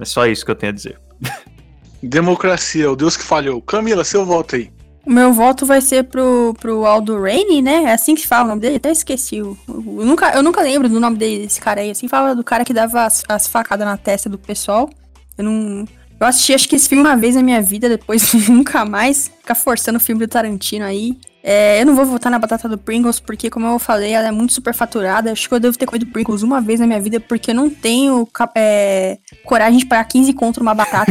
É 0.00 0.06
só 0.06 0.24
isso 0.26 0.46
que 0.46 0.50
eu 0.50 0.56
tenho 0.56 0.72
a 0.72 0.74
dizer. 0.74 0.98
Democracia, 2.02 2.90
o 2.90 2.96
Deus 2.96 3.18
que 3.18 3.22
falhou. 3.22 3.60
Camila, 3.60 4.02
seu 4.02 4.24
voto 4.24 4.56
aí. 4.56 4.77
O 5.08 5.10
meu 5.10 5.32
voto 5.32 5.64
vai 5.64 5.80
ser 5.80 6.04
pro, 6.04 6.54
pro 6.60 6.84
Aldo 6.84 7.18
Rainey, 7.18 7.62
né? 7.62 7.84
É 7.84 7.92
assim 7.94 8.14
que 8.14 8.20
se 8.20 8.26
fala 8.26 8.44
o 8.44 8.48
nome 8.48 8.60
dele? 8.60 8.76
Até 8.76 8.90
esqueci. 8.90 9.38
Eu, 9.38 9.56
eu 9.66 10.04
nunca, 10.04 10.36
eu 10.36 10.42
nunca 10.42 10.60
lembro 10.60 10.86
do 10.86 11.00
nome 11.00 11.16
dele, 11.16 11.44
desse 11.44 11.58
cara 11.58 11.80
aí. 11.80 11.90
Assim 11.90 12.06
fala 12.06 12.36
do 12.36 12.44
cara 12.44 12.62
que 12.62 12.74
dava 12.74 13.06
as, 13.06 13.24
as 13.26 13.48
facadas 13.48 13.86
na 13.86 13.96
testa 13.96 14.28
do 14.28 14.36
pessoal. 14.36 14.90
Eu 15.38 15.44
não. 15.44 15.88
Eu 16.20 16.26
assisti 16.26 16.52
acho 16.52 16.68
que 16.68 16.76
esse 16.76 16.86
filme 16.90 17.02
uma 17.02 17.16
vez 17.16 17.36
na 17.36 17.42
minha 17.42 17.62
vida, 17.62 17.88
depois 17.88 18.34
nunca 18.50 18.84
mais. 18.84 19.28
Ficar 19.40 19.54
forçando 19.54 19.96
o 19.96 20.00
filme 20.00 20.26
do 20.26 20.28
Tarantino 20.28 20.84
aí. 20.84 21.16
É, 21.50 21.80
eu 21.80 21.86
não 21.86 21.96
vou 21.96 22.04
votar 22.04 22.30
na 22.30 22.38
batata 22.38 22.68
do 22.68 22.76
Pringles, 22.76 23.18
porque, 23.20 23.48
como 23.48 23.66
eu 23.66 23.78
falei, 23.78 24.12
ela 24.12 24.28
é 24.28 24.30
muito 24.30 24.52
superfaturada. 24.52 25.32
Acho 25.32 25.48
que 25.48 25.54
eu 25.54 25.58
devo 25.58 25.78
ter 25.78 25.86
comido 25.86 26.04
Pringles 26.04 26.42
uma 26.42 26.60
vez 26.60 26.78
na 26.78 26.86
minha 26.86 27.00
vida, 27.00 27.18
porque 27.18 27.52
eu 27.52 27.54
não 27.54 27.70
tenho 27.70 28.28
é, 28.54 29.16
coragem 29.46 29.78
de 29.78 29.86
pagar 29.86 30.04
15 30.04 30.34
contra 30.34 30.62
uma 30.62 30.74
batata. 30.74 31.10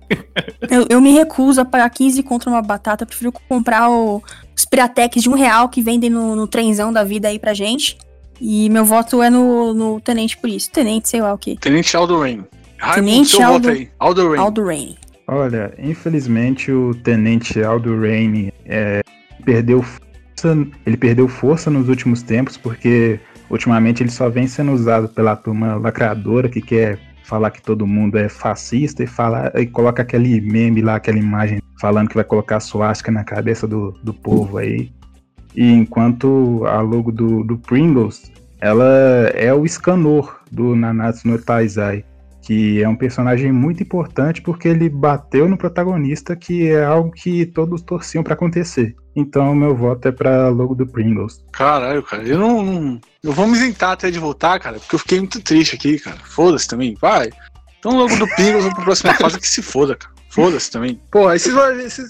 eu, 0.70 0.86
eu 0.88 1.00
me 1.02 1.12
recuso 1.12 1.60
a 1.60 1.66
pagar 1.66 1.90
15 1.90 2.22
contra 2.22 2.48
uma 2.48 2.62
batata. 2.62 3.02
Eu 3.04 3.06
prefiro 3.06 3.30
comprar 3.46 3.90
o, 3.90 4.22
os 4.56 4.64
Piratex 4.64 5.20
de 5.22 5.28
um 5.28 5.34
real 5.34 5.68
que 5.68 5.82
vendem 5.82 6.08
no, 6.08 6.34
no 6.34 6.46
trenzão 6.46 6.90
da 6.90 7.04
vida 7.04 7.28
aí 7.28 7.38
pra 7.38 7.52
gente. 7.52 7.98
E 8.40 8.70
meu 8.70 8.86
voto 8.86 9.22
é 9.22 9.28
no, 9.28 9.74
no 9.74 10.00
Tenente 10.00 10.38
por 10.38 10.48
isso. 10.48 10.70
Tenente, 10.70 11.10
sei 11.10 11.20
lá 11.20 11.34
o 11.34 11.36
quê. 11.36 11.58
Tenente 11.60 11.94
Aldo 11.94 12.18
Rain. 12.20 12.42
Raimundo, 12.78 13.10
Tenente 13.10 13.28
seu 13.28 13.46
Aldo- 13.46 13.68
voto 13.68 13.78
aí. 13.78 13.90
Aldo 14.38 14.64
Rain. 14.64 14.96
Olha, 15.26 15.74
infelizmente 15.78 16.72
o 16.72 16.94
tenente 16.94 17.62
Aldo 17.62 18.00
Raine 18.00 18.50
é, 18.64 19.02
perdeu 19.48 19.82
força, 19.82 20.68
ele 20.84 20.96
perdeu 20.98 21.26
força 21.26 21.70
nos 21.70 21.88
últimos 21.88 22.22
tempos 22.22 22.58
porque 22.58 23.18
ultimamente 23.48 24.02
ele 24.02 24.10
só 24.10 24.28
vem 24.28 24.46
sendo 24.46 24.72
usado 24.72 25.08
pela 25.08 25.34
turma 25.34 25.76
lacradora 25.76 26.50
que 26.50 26.60
quer 26.60 26.98
falar 27.24 27.50
que 27.50 27.62
todo 27.62 27.86
mundo 27.86 28.18
é 28.18 28.28
fascista 28.28 29.02
e 29.02 29.06
fala 29.06 29.50
e 29.54 29.64
coloca 29.64 30.02
aquele 30.02 30.38
meme 30.42 30.82
lá, 30.82 30.96
aquela 30.96 31.18
imagem 31.18 31.62
falando 31.80 32.10
que 32.10 32.14
vai 32.14 32.24
colocar 32.24 32.60
suástica 32.60 33.10
na 33.10 33.24
cabeça 33.24 33.66
do, 33.66 33.92
do 34.02 34.12
povo 34.12 34.58
aí. 34.58 34.92
E 35.56 35.72
enquanto 35.72 36.62
a 36.66 36.82
logo 36.82 37.10
do, 37.10 37.42
do 37.42 37.56
Pringles, 37.56 38.30
ela 38.60 38.84
é 39.34 39.52
o 39.54 39.66
Scanor 39.66 40.40
do 40.52 40.76
Nanatsu 40.76 41.26
no 41.26 41.38
Taizai 41.38 42.04
que 42.48 42.82
é 42.82 42.88
um 42.88 42.96
personagem 42.96 43.52
muito 43.52 43.82
importante 43.82 44.40
porque 44.40 44.68
ele 44.68 44.88
bateu 44.88 45.46
no 45.46 45.58
protagonista, 45.58 46.34
que 46.34 46.68
é 46.68 46.82
algo 46.82 47.10
que 47.10 47.44
todos 47.44 47.82
torciam 47.82 48.24
pra 48.24 48.32
acontecer. 48.32 48.96
Então, 49.14 49.54
meu 49.54 49.76
voto 49.76 50.08
é 50.08 50.12
pra 50.12 50.48
logo 50.48 50.74
do 50.74 50.86
Pringles. 50.86 51.44
Caralho, 51.52 52.02
cara. 52.02 52.22
Eu 52.26 52.38
não, 52.38 52.62
não- 52.64 53.00
Eu 53.22 53.32
vou 53.32 53.46
me 53.46 53.52
isentar 53.52 53.90
até 53.90 54.10
de 54.10 54.18
votar, 54.18 54.58
cara, 54.60 54.78
porque 54.78 54.94
eu 54.94 54.98
fiquei 54.98 55.18
muito 55.18 55.42
triste 55.42 55.74
aqui, 55.76 55.98
cara. 55.98 56.16
Foda-se 56.24 56.66
também. 56.66 56.96
Vai. 56.98 57.28
Então 57.78 57.92
logo 57.94 58.16
do 58.16 58.26
Pringles 58.34 58.62
vamos 58.62 58.74
pra 58.76 58.84
próxima 58.84 59.12
fase 59.12 59.38
que 59.38 59.46
se 59.46 59.60
foda, 59.60 59.94
cara. 59.94 60.14
Foda-se 60.30 60.70
também. 60.70 60.98
Pô, 61.12 61.28
aí 61.28 61.38
vocês 61.38 61.54
vão 61.54 61.66
ver. 61.76 61.90
Vocês... 61.90 62.08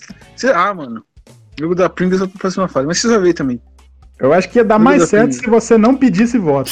Ah, 0.55 0.73
mano. 0.73 1.02
Jogo 1.59 1.74
da 1.74 1.89
Pringles 1.89 2.20
vai 2.20 2.28
pra 2.28 2.39
próxima 2.39 2.69
fase. 2.69 2.86
Mas 2.86 2.98
vocês 2.98 3.12
vão 3.12 3.20
ver 3.23 3.35
também. 3.35 3.60
Eu 4.20 4.32
acho 4.32 4.48
que 4.48 4.59
ia 4.60 4.65
dar 4.65 4.77
Logo 4.77 4.85
mais 4.85 5.01
da 5.01 5.06
certo 5.09 5.31
Pringles. 5.36 5.44
se 5.44 5.51
você 5.51 5.77
não 5.77 5.97
pedisse 5.97 6.39
voto. 6.39 6.70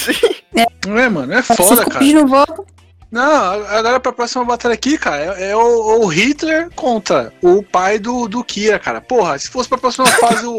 Não 0.87 0.97
é, 0.97 1.09
mano? 1.09 1.33
É 1.33 1.43
foda, 1.43 1.85
cara. 1.85 1.99
pedindo 1.99 2.29
voto. 2.29 2.65
Não, 3.11 3.23
agora 3.69 4.01
pra 4.01 4.13
próxima 4.13 4.45
batalha 4.45 4.75
aqui, 4.75 4.99
cara, 4.99 5.37
é, 5.39 5.51
é 5.51 5.57
o, 5.57 6.01
o 6.01 6.07
Hitler 6.07 6.69
contra 6.75 7.33
o 7.41 7.63
pai 7.63 7.99
do, 7.99 8.27
do 8.29 8.43
Kira, 8.43 8.79
cara. 8.79 9.01
Porra, 9.01 9.39
se 9.39 9.49
fosse 9.49 9.69
pra 9.69 9.79
próxima 9.79 10.07
fase 10.07 10.45
o, 10.45 10.59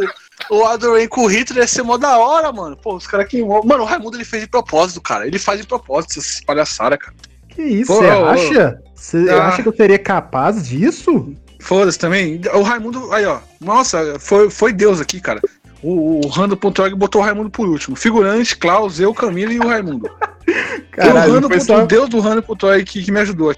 o 0.49 0.65
Adorain 0.65 1.07
com 1.07 1.21
o 1.23 1.27
Hitler 1.27 1.63
ia 1.63 1.67
ser 1.67 1.83
mó 1.83 1.97
da 1.97 2.17
hora, 2.17 2.51
mano. 2.51 2.77
Pô, 2.77 2.95
os 2.95 3.05
caras 3.05 3.27
queimou. 3.27 3.65
Mano, 3.65 3.83
o 3.83 3.85
Raimundo 3.85 4.15
ele 4.17 4.23
fez 4.25 4.43
de 4.43 4.49
propósito, 4.49 5.01
cara. 5.01 5.27
Ele 5.27 5.37
faz 5.37 5.59
de 5.59 5.67
propósito 5.67 6.19
essas 6.19 6.41
palhaçadas, 6.41 6.99
cara. 6.99 7.15
Que 7.49 7.61
isso, 7.63 7.93
você 7.93 8.05
acha? 8.07 8.81
Você 8.95 9.29
Ah. 9.29 9.47
acha 9.47 9.61
que 9.61 9.69
eu 9.69 9.75
seria 9.75 9.99
capaz 9.99 10.67
disso? 10.67 11.33
Foda-se 11.59 11.99
também. 11.99 12.39
O 12.53 12.61
Raimundo, 12.61 13.11
aí 13.11 13.25
ó. 13.25 13.39
Nossa, 13.59 14.17
foi, 14.19 14.49
foi 14.49 14.71
Deus 14.71 15.01
aqui, 15.01 15.19
cara. 15.19 15.41
O, 15.83 16.25
o 16.25 16.27
Rando.org 16.29 16.95
botou 16.95 17.21
o 17.21 17.23
Raimundo 17.25 17.49
por 17.49 17.67
último. 17.69 17.95
Figurante, 17.95 18.55
Klaus, 18.57 18.99
eu, 18.99 19.13
Camila 19.13 19.53
e 19.53 19.59
o 19.59 19.67
Raimundo. 19.67 20.07
O 20.07 20.91
Caralho, 20.91 21.33
Rando, 21.33 21.47
foi, 21.47 21.59
só, 21.59 21.83
o 21.83 21.87
Deus 21.87 22.09
do 22.09 22.19
Rando.org 22.19 22.83
que, 22.83 23.03
que 23.03 23.11
me 23.11 23.19
ajudou. 23.19 23.53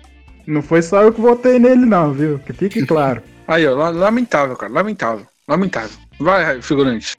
não 0.45 0.61
foi 0.61 0.81
só 0.81 1.01
eu 1.03 1.13
que 1.13 1.21
votei 1.21 1.57
nele, 1.59 1.85
não, 1.85 2.11
viu? 2.13 2.39
Que 2.39 2.51
fique 2.51 2.85
claro. 2.85 3.21
Aí, 3.47 3.65
ó, 3.65 3.75
la- 3.75 3.89
lamentável, 3.89 4.55
cara. 4.55 4.71
Lamentável. 4.71 5.25
Lamentável. 5.47 5.91
Vai, 6.19 6.61
figurante. 6.61 7.15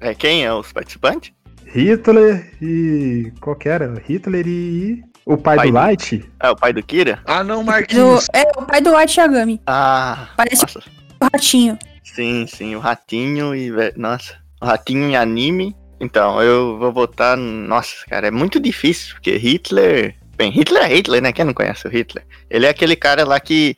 É, 0.00 0.14
quem 0.14 0.44
é 0.44 0.52
os 0.52 0.70
participantes? 0.72 1.32
Hitler 1.66 2.52
e. 2.62 3.32
Qual 3.40 3.56
que 3.56 3.68
era? 3.68 4.00
Hitler 4.06 4.46
e. 4.46 5.02
O 5.26 5.36
pai, 5.38 5.56
Pai 5.56 5.66
do 5.68 5.72
do- 5.72 5.74
Light? 5.78 6.24
É 6.40 6.50
o 6.50 6.56
pai 6.56 6.72
do 6.74 6.82
Kira? 6.82 7.18
Ah, 7.24 7.42
não, 7.42 7.60
Do, 7.60 7.64
Marquinhos. 7.66 8.26
é 8.34 8.42
o 8.58 8.62
pai 8.66 8.80
do 8.82 8.94
White 8.94 9.18
Yagami. 9.18 9.60
Ah, 9.66 10.28
Parece 10.36 10.62
nossa. 10.62 10.80
o 11.20 11.24
ratinho. 11.32 11.78
Sim, 12.04 12.46
sim, 12.46 12.76
o 12.76 12.78
ratinho 12.78 13.54
e. 13.54 13.72
Nossa, 13.96 14.34
o 14.60 14.66
ratinho 14.66 15.08
em 15.08 15.16
anime. 15.16 15.74
Então, 15.98 16.40
eu 16.42 16.76
vou 16.78 16.92
votar. 16.92 17.36
Nossa, 17.36 18.04
cara, 18.08 18.28
é 18.28 18.30
muito 18.30 18.60
difícil, 18.60 19.14
porque 19.14 19.36
Hitler. 19.36 20.14
Bem, 20.36 20.50
Hitler 20.50 20.82
é 20.82 20.88
Hitler, 20.88 21.22
né? 21.22 21.32
Quem 21.32 21.44
não 21.44 21.54
conhece 21.54 21.86
o 21.86 21.90
Hitler? 21.90 22.24
Ele 22.50 22.66
é 22.66 22.68
aquele 22.68 22.96
cara 22.96 23.24
lá 23.24 23.38
que, 23.38 23.76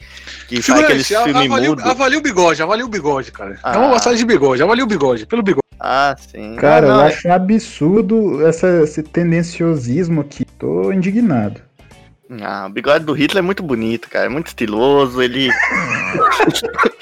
que 0.49 0.63
faz 0.63 0.81
aqueles 0.81 1.07
filmes 1.07 1.37
avalia, 1.37 1.69
mudos. 1.69 1.85
avalia 1.85 2.19
o 2.19 2.23
bigode, 2.23 2.63
avalia 2.63 2.85
o 2.85 2.89
bigode, 2.89 3.31
cara. 3.31 3.59
Ah. 3.63 3.75
É 3.75 3.79
uma 3.79 3.91
batalha 3.91 4.17
de 4.17 4.25
bigode, 4.25 4.63
avalia 4.63 4.83
o 4.83 4.87
bigode, 4.87 5.27
pelo 5.27 5.43
bigode. 5.43 5.61
Ah, 5.79 6.17
sim. 6.19 6.57
Cara, 6.57 6.87
Não, 6.87 6.95
eu 6.95 7.01
não, 7.01 7.07
acho 7.07 7.29
um 7.29 7.33
absurdo 7.33 8.47
essa- 8.47 8.83
esse 8.83 9.03
tendenciosismo 9.03 10.23
aqui. 10.23 10.47
Tô 10.59 10.91
indignado. 10.91 11.61
Ah, 12.41 12.67
o 12.67 12.71
bigode 12.73 13.05
do 13.05 13.13
Hitler 13.13 13.43
é 13.43 13.47
muito 13.47 13.63
bonito, 13.63 14.09
cara. 14.09 14.25
É 14.25 14.29
muito 14.31 14.47
estiloso. 14.47 15.21
Ele. 15.21 15.51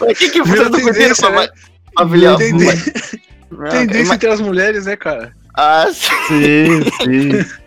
Mas 0.00 0.18
que 0.18 0.30
que 0.30 0.38
não 0.38 0.46
curtiram 0.46 0.70
tendência, 0.70 1.30
pra 1.30 1.40
né? 1.40 1.48
pra 1.94 2.04
avaliar 2.04 2.36
Tendência- 2.36 4.14
entre 4.14 4.28
as 4.30 4.40
mulheres, 4.40 4.86
né, 4.86 4.96
cara? 4.96 5.34
Ah, 5.56 5.86
sim. 5.92 6.10
Sim, 6.28 6.82
sim. 7.02 7.30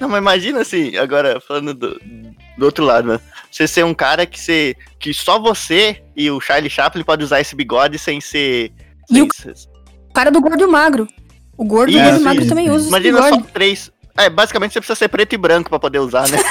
Não, 0.00 0.08
mas 0.08 0.18
imagina 0.18 0.60
assim, 0.62 0.96
agora 0.96 1.38
falando 1.46 1.74
do, 1.74 2.00
do 2.56 2.64
outro 2.64 2.82
lado, 2.84 3.06
né? 3.06 3.20
Você 3.50 3.68
ser 3.68 3.84
um 3.84 3.92
cara 3.92 4.24
que 4.24 4.40
você. 4.40 4.74
que 4.98 5.12
só 5.12 5.38
você 5.38 6.02
e 6.16 6.30
o 6.30 6.40
Charlie 6.40 6.70
Chaplin 6.70 7.04
pode 7.04 7.22
usar 7.22 7.38
esse 7.40 7.54
bigode 7.54 7.98
sem 7.98 8.18
ser. 8.18 8.72
E 9.10 9.14
sem 9.14 9.22
o 9.22 9.28
ser- 9.34 9.54
cara 10.14 10.30
do 10.30 10.40
gordo 10.40 10.62
e 10.62 10.64
o 10.64 10.72
magro. 10.72 11.06
O 11.56 11.64
gordo 11.66 11.92
e 11.92 11.96
o 11.96 11.98
Isso, 11.98 12.04
gordo 12.04 12.18
e 12.18 12.22
o 12.22 12.24
magro 12.24 12.42
sim, 12.42 12.48
também 12.48 12.74
esse 12.74 12.88
Imagina 12.88 13.28
só 13.28 13.40
três. 13.52 13.92
É, 14.16 14.30
basicamente 14.30 14.72
você 14.72 14.80
precisa 14.80 14.96
ser 14.98 15.08
preto 15.08 15.34
e 15.34 15.38
branco 15.38 15.68
pra 15.68 15.78
poder 15.78 15.98
usar, 15.98 16.26
né? 16.30 16.38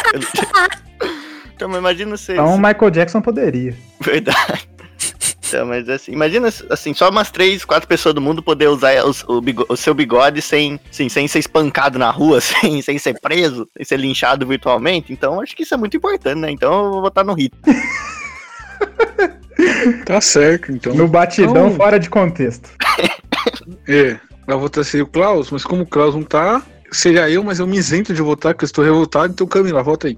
então, 1.67 1.77
imagina 1.77 2.15
você. 2.15 2.33
Então 2.33 2.55
o 2.55 2.57
Michael 2.57 2.89
Jackson 2.91 3.21
poderia. 3.21 3.75
Verdade. 3.99 4.69
Então, 5.47 5.65
mas 5.65 5.89
assim, 5.89 6.11
imagina 6.11 6.47
assim, 6.69 6.93
só 6.93 7.09
umas 7.09 7.31
três, 7.31 7.65
quatro 7.65 7.87
pessoas 7.87 8.13
do 8.13 8.21
mundo 8.21 8.41
poder 8.43 8.67
usar 8.67 9.03
os- 9.03 9.23
o, 9.23 9.41
o 9.69 9.75
seu 9.75 9.95
bigode 9.95 10.41
sem, 10.43 10.79
assim, 10.91 11.09
sem 11.09 11.27
ser 11.27 11.39
espancado 11.39 11.97
na 11.97 12.11
rua, 12.11 12.39
sem, 12.41 12.81
sem 12.83 12.97
ser 12.99 13.19
preso, 13.19 13.67
sem 13.75 13.83
ser 13.85 13.97
linchado 13.97 14.45
virtualmente. 14.45 15.11
Então, 15.11 15.41
acho 15.41 15.55
que 15.55 15.63
isso 15.63 15.73
é 15.73 15.77
muito 15.77 15.97
importante, 15.97 16.37
né? 16.39 16.51
Então, 16.51 16.85
eu 16.85 16.91
vou 16.91 17.01
votar 17.01 17.25
no 17.25 17.33
Hit. 17.33 17.53
Tá 20.05 20.21
certo, 20.21 20.71
então. 20.71 20.93
No 20.93 21.07
batidão 21.07 21.67
Então- 21.67 21.75
fora 21.75 21.99
de 21.99 22.09
contexto. 22.09 22.69
É, 23.87 24.17
vai 24.47 24.55
votar 24.57 24.83
seria 24.85 25.03
o 25.03 25.07
Klaus, 25.07 25.49
mas 25.51 25.63
como 25.63 25.81
o 25.81 25.85
Klaus 25.85 26.13
não 26.15 26.21
tá, 26.23 26.61
seria 26.91 27.27
eu, 27.29 27.43
mas 27.43 27.59
eu 27.59 27.65
me 27.67 27.75
isento 27.77 28.13
de 28.13 28.21
votar, 28.21 28.53
porque 28.53 28.63
eu 28.65 28.67
estou 28.67 28.83
revoltado, 28.83 29.33
então 29.33 29.47
Camila, 29.47 29.81
vota 29.83 30.07
aí. 30.07 30.17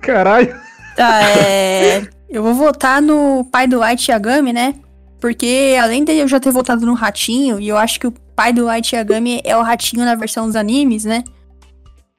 Caralho. 0.00 0.54
Tá, 0.96 1.22
é. 1.22 2.06
Eu 2.28 2.42
vou 2.42 2.54
votar 2.54 3.00
no 3.00 3.44
pai 3.44 3.66
do 3.66 3.78
Light 3.78 4.10
Yagami, 4.10 4.52
né? 4.52 4.74
Porque 5.20 5.76
além 5.80 6.04
de 6.04 6.12
eu 6.12 6.28
já 6.28 6.38
ter 6.38 6.50
votado 6.50 6.84
no 6.84 6.94
Ratinho, 6.94 7.60
e 7.60 7.68
eu 7.68 7.76
acho 7.76 7.98
que 7.98 8.06
o 8.06 8.12
pai 8.34 8.52
do 8.52 8.64
Light 8.64 8.94
Yagami 8.94 9.40
é 9.44 9.56
o 9.56 9.62
Ratinho 9.62 10.04
na 10.04 10.14
versão 10.14 10.46
dos 10.46 10.56
animes, 10.56 11.04
né? 11.04 11.24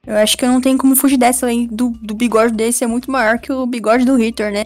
Eu 0.06 0.16
acho 0.16 0.36
que 0.38 0.44
eu 0.44 0.48
não 0.48 0.60
tenho 0.60 0.78
como 0.78 0.94
fugir 0.94 1.16
dessa, 1.16 1.46
além 1.46 1.66
do, 1.66 1.90
do 2.00 2.14
bigode 2.14 2.54
desse 2.54 2.84
é 2.84 2.86
muito 2.86 3.10
maior 3.10 3.38
que 3.38 3.52
o 3.52 3.66
bigode 3.66 4.04
do 4.04 4.16
Hitler, 4.16 4.52
né? 4.52 4.62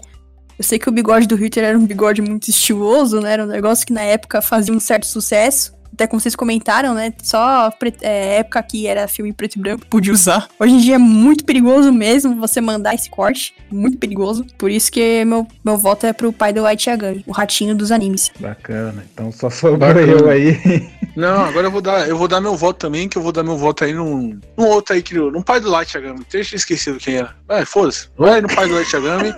Eu 0.59 0.63
sei 0.63 0.79
que 0.79 0.89
o 0.89 0.93
bigode 0.93 1.27
do 1.27 1.35
Hitler 1.35 1.65
era 1.65 1.79
um 1.79 1.87
bigode 1.87 2.21
muito 2.21 2.49
estiloso, 2.49 3.21
né? 3.21 3.33
Era 3.33 3.45
um 3.45 3.49
negócio 3.49 3.87
que 3.87 3.93
na 3.93 4.03
época 4.03 4.43
fazia 4.43 4.75
um 4.75 4.81
certo 4.81 5.07
sucesso. 5.07 5.73
Até 5.93 6.07
como 6.07 6.21
vocês 6.21 6.37
comentaram, 6.37 6.95
né? 6.95 7.13
Só 7.23 7.73
é, 8.01 8.37
época 8.39 8.63
que 8.63 8.87
era 8.87 9.09
filme 9.09 9.33
preto 9.33 9.57
e 9.57 9.59
branco 9.59 9.87
podia 9.87 10.13
usar. 10.13 10.49
Hoje 10.59 10.75
em 10.75 10.79
dia 10.79 10.95
é 10.95 10.99
muito 10.99 11.45
perigoso 11.45 11.93
mesmo 11.93 12.37
você 12.37 12.61
mandar 12.61 12.95
esse 12.95 13.11
corte. 13.11 13.55
Muito 13.71 13.99
perigoso. 13.99 14.45
Por 14.57 14.71
isso 14.71 14.91
que 14.91 15.25
meu, 15.25 15.47
meu 15.65 15.77
voto 15.77 16.07
é 16.07 16.13
pro 16.13 16.33
pai 16.33 16.53
do 16.53 16.63
Light 16.63 16.89
Yagami, 16.89 17.25
o 17.27 17.33
ratinho 17.33 17.75
dos 17.75 17.93
animes. 17.93 18.31
Bacana. 18.39 19.05
Então 19.13 19.31
só 19.33 19.51
sobrou 19.51 20.01
eu 20.01 20.29
aí. 20.29 20.91
Não, 21.17 21.45
agora 21.45 21.67
eu 21.67 21.71
vou 21.71 21.81
dar, 21.81 22.09
eu 22.09 22.17
vou 22.17 22.29
dar 22.29 22.41
meu 22.41 22.57
voto 22.57 22.79
também, 22.79 23.09
que 23.09 23.19
eu 23.19 23.23
vou 23.23 23.33
dar 23.33 23.43
meu 23.43 23.57
voto 23.57 23.85
aí 23.85 23.93
num, 23.93 24.39
num 24.57 24.67
outro 24.67 24.95
aí, 24.95 25.03
que, 25.03 25.15
num 25.15 25.43
pai 25.43 25.61
do 25.61 25.71
Light 25.71 25.95
Yagami. 25.95 26.25
Deixa 26.31 26.55
eu 26.55 26.57
esquecido 26.57 26.99
quem 26.99 27.17
era. 27.17 27.35
Vai, 27.47 27.65
foda-se. 27.65 28.09
Vai 28.17 28.41
no 28.41 28.49
pai 28.49 28.69
do 28.69 28.75
Light 28.75 28.93
Yagami, 28.93 29.35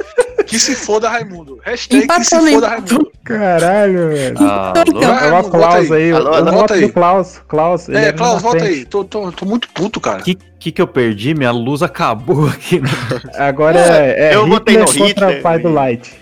que 0.52 0.58
se 0.58 0.74
foda 0.76 1.08
Raimundo. 1.08 1.58
Hashtag 1.64 2.06
que 2.06 2.24
se 2.24 2.34
Empatou, 2.36 2.52
foda 2.54 2.68
Raimundo. 2.68 3.12
Caralho, 3.24 4.08
velho. 4.08 4.36
Ah, 4.40 4.72
Então, 4.86 5.02
É 5.02 5.06
o 5.06 5.14
Raimundo, 5.14 5.50
Klaus 5.50 5.90
aí. 5.92 6.12
Alô, 6.12 6.44
vota 6.52 6.74
aí. 6.74 6.88
Klaus. 6.92 7.40
Klaus. 7.48 7.88
É, 7.88 8.12
Klaus, 8.12 8.42
volta 8.42 8.64
aí. 8.64 8.84
Tô, 8.84 9.04
tô, 9.04 9.32
tô 9.32 9.46
muito 9.46 9.68
puto, 9.70 10.00
cara. 10.00 10.22
que, 10.22 10.34
que 10.58 10.70
que 10.72 10.82
eu 10.82 10.86
perdi? 10.86 11.34
Minha 11.34 11.50
luz 11.52 11.82
acabou 11.82 12.46
aqui. 12.50 12.80
né? 12.80 12.88
Agora 13.36 13.78
é, 13.78 14.32
é 14.32 14.34
eu 14.34 14.46
votei 14.46 14.76
Hitler 14.76 14.88
no 14.88 14.98
contra 15.08 15.26
Hitler, 15.26 15.38
o 15.38 15.42
pai 15.42 15.58
do 15.58 15.68
Light. 15.72 16.12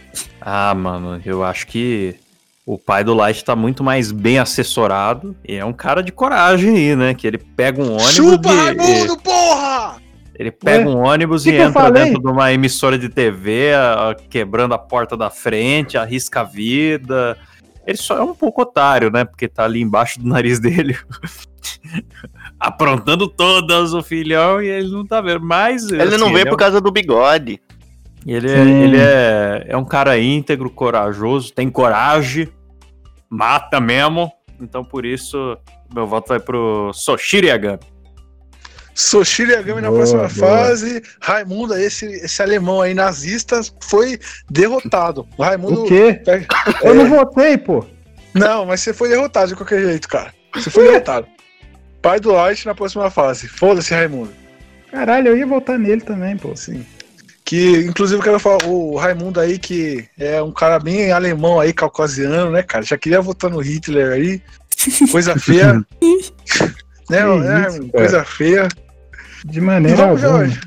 Ah, 0.40 0.74
mano, 0.74 1.20
eu 1.24 1.42
acho 1.44 1.66
que 1.66 2.14
o 2.66 2.78
pai 2.78 3.02
do 3.02 3.14
Light 3.14 3.44
tá 3.44 3.56
muito 3.56 3.82
mais 3.82 4.12
bem 4.12 4.38
assessorado. 4.38 5.34
E 5.46 5.56
é 5.56 5.64
um 5.64 5.72
cara 5.72 6.02
de 6.02 6.12
coragem 6.12 6.76
aí, 6.76 6.96
né? 6.96 7.14
Que 7.14 7.26
ele 7.26 7.38
pega 7.38 7.80
um 7.82 7.92
ônibus. 7.92 8.12
Chupa, 8.14 8.48
e- 8.52 8.56
Raimundo, 8.56 9.16
porra! 9.18 9.96
Ele 10.40 10.50
pega 10.50 10.88
Ué, 10.88 10.94
um 10.96 11.00
ônibus 11.00 11.42
que 11.44 11.50
e 11.50 11.52
que 11.52 11.58
entra 11.58 11.90
dentro 11.92 12.18
de 12.22 12.26
uma 12.26 12.50
emissora 12.50 12.98
de 12.98 13.10
TV, 13.10 13.74
a- 13.74 14.16
quebrando 14.30 14.72
a 14.72 14.78
porta 14.78 15.14
da 15.14 15.28
frente, 15.28 15.98
arrisca 15.98 16.40
a 16.40 16.44
vida. 16.44 17.36
Ele 17.86 17.98
só 17.98 18.16
é 18.16 18.22
um 18.22 18.34
pouco 18.34 18.62
otário, 18.62 19.10
né? 19.10 19.26
Porque 19.26 19.46
tá 19.46 19.64
ali 19.64 19.82
embaixo 19.82 20.18
do 20.18 20.26
nariz 20.26 20.58
dele. 20.60 20.96
aprontando 22.58 23.28
todas 23.28 23.92
o 23.92 24.02
filhão 24.02 24.62
e 24.62 24.68
ele 24.68 24.90
não 24.90 25.04
tá 25.06 25.20
vendo. 25.20 25.44
Mas. 25.44 25.90
Ele 25.90 26.02
assim, 26.02 26.16
não 26.16 26.32
vê 26.32 26.40
é 26.40 26.44
por 26.46 26.54
um- 26.54 26.56
causa 26.56 26.80
do 26.80 26.90
bigode. 26.90 27.60
Ele, 28.26 28.50
é, 28.50 28.58
ele 28.60 28.96
é, 28.98 29.64
é 29.68 29.76
um 29.76 29.84
cara 29.84 30.18
íntegro, 30.18 30.68
corajoso, 30.70 31.52
tem 31.52 31.68
coragem, 31.70 32.48
mata 33.28 33.78
mesmo. 33.78 34.30
Então 34.60 34.82
por 34.84 35.04
isso, 35.06 35.56
meu 35.94 36.06
voto 36.06 36.28
vai 36.28 36.40
pro 36.40 36.92
Soshiro 36.94 37.46
Yagami. 37.46 37.80
Soshiro 38.94 39.52
Yagami 39.52 39.80
na 39.80 39.90
próxima 39.90 40.28
boa. 40.28 40.30
fase. 40.30 41.02
Raimundo, 41.20 41.74
esse, 41.74 42.06
esse 42.06 42.42
alemão 42.42 42.80
aí 42.80 42.94
nazista, 42.94 43.60
foi 43.80 44.18
derrotado. 44.50 45.26
O 45.36 45.42
Raimundo. 45.42 45.84
O 45.84 45.86
quê? 45.86 46.20
É, 46.26 46.46
Eu 46.82 46.94
não 46.94 47.08
votei, 47.08 47.56
pô. 47.56 47.84
Não, 48.34 48.66
mas 48.66 48.80
você 48.80 48.92
foi 48.92 49.08
derrotado 49.08 49.48
de 49.48 49.56
qualquer 49.56 49.80
jeito, 49.80 50.08
cara. 50.08 50.32
Você 50.54 50.70
foi 50.70 50.84
derrotado. 50.88 51.26
Pai 52.02 52.18
do 52.18 52.32
Light 52.32 52.64
na 52.66 52.74
próxima 52.74 53.10
fase. 53.10 53.48
Foda-se, 53.48 53.92
Raimundo. 53.92 54.32
Caralho, 54.90 55.28
eu 55.28 55.36
ia 55.36 55.46
votar 55.46 55.78
nele 55.78 56.00
também, 56.00 56.36
pô. 56.36 56.56
Sim. 56.56 56.84
Que, 57.44 57.78
inclusive, 57.78 58.20
eu 58.20 58.24
quero 58.24 58.38
falar, 58.38 58.64
o 58.64 58.96
Raimundo 58.96 59.40
aí, 59.40 59.58
que 59.58 60.06
é 60.18 60.42
um 60.42 60.52
cara 60.52 60.78
bem 60.78 61.10
alemão 61.10 61.58
aí, 61.58 61.72
caucasiano, 61.72 62.50
né, 62.50 62.62
cara? 62.62 62.84
Já 62.84 62.96
queria 62.96 63.20
votar 63.20 63.50
no 63.50 63.58
Hitler 63.58 64.12
aí. 64.12 64.42
Coisa 65.10 65.34
feia. 65.38 65.84
né, 67.10 67.22
Que 67.22 67.38
né, 67.40 67.68
isso. 67.68 67.88
Coisa 67.88 68.24
feia. 68.24 68.68
De 69.44 69.60
maneira 69.60 69.96
vamos, 69.96 70.22
alguma. 70.24 70.44
Jorge. 70.46 70.60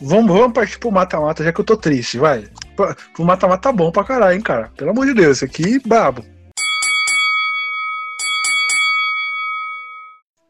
Vamos, 0.00 0.36
vamos 0.36 0.52
partir 0.52 0.78
pro 0.78 0.90
mata-mata, 0.92 1.42
já 1.44 1.52
que 1.52 1.60
eu 1.60 1.64
tô 1.64 1.76
triste, 1.76 2.18
vai. 2.18 2.44
Pa- 2.76 2.96
O 3.18 3.24
mata-mata 3.24 3.62
tá 3.62 3.72
bom 3.72 3.90
pra 3.90 4.04
caralho, 4.04 4.34
hein, 4.36 4.40
cara. 4.42 4.70
Pelo 4.76 4.90
amor 4.90 5.06
de 5.06 5.14
Deus, 5.14 5.36
isso 5.38 5.44
aqui, 5.44 5.80
brabo. 5.86 6.24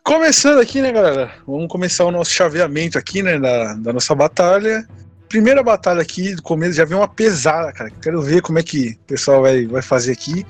Começando 0.02 0.60
aqui, 0.60 0.82
né, 0.82 0.92
galera? 0.92 1.30
Vamos 1.46 1.68
começar 1.68 2.04
o 2.04 2.10
nosso 2.10 2.30
chaveamento 2.30 2.98
aqui, 2.98 3.22
né, 3.22 3.38
da, 3.38 3.74
da 3.74 3.92
nossa 3.92 4.14
batalha. 4.14 4.86
Primeira 5.28 5.62
batalha 5.62 6.02
aqui, 6.02 6.34
do 6.34 6.42
começo, 6.42 6.74
já 6.74 6.84
veio 6.84 7.00
uma 7.00 7.08
pesada, 7.08 7.72
cara. 7.72 7.90
Quero 8.02 8.20
ver 8.20 8.42
como 8.42 8.58
é 8.58 8.62
que 8.62 8.98
o 9.02 9.06
pessoal 9.06 9.42
vai, 9.42 9.66
vai 9.66 9.80
fazer 9.82 10.12
aqui. 10.12 10.44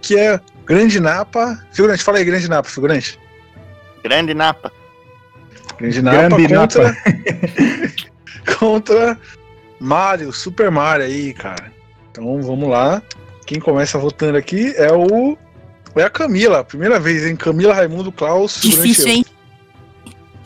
Que 0.00 0.16
é 0.18 0.40
Grande 0.64 1.00
Napa. 1.00 1.60
Figurante, 1.72 2.02
fala 2.04 2.18
aí, 2.18 2.24
Grande 2.24 2.48
Napa, 2.48 2.68
figurante. 2.68 3.18
Grande 4.02 4.34
Napa. 4.34 4.72
Grande 5.78 6.02
Napa 6.02 6.36
Grande 6.36 6.54
contra. 6.56 6.96
contra 8.58 9.18
Mario, 9.78 10.32
Super 10.32 10.70
Mario 10.70 11.06
aí, 11.06 11.32
cara. 11.32 11.72
Então 12.10 12.40
vamos 12.42 12.68
lá. 12.68 13.02
Quem 13.46 13.58
começa 13.60 13.98
votando 13.98 14.36
aqui 14.36 14.72
é 14.76 14.92
o. 14.92 15.36
É 15.96 16.02
a 16.04 16.10
Camila. 16.10 16.62
Primeira 16.64 17.00
vez, 17.00 17.24
hein? 17.26 17.34
Camila 17.36 17.74
Raimundo 17.74 18.12
Klaus. 18.12 18.60
Difícil, 18.62 19.06
eu. 19.08 19.12
hein? 19.14 19.24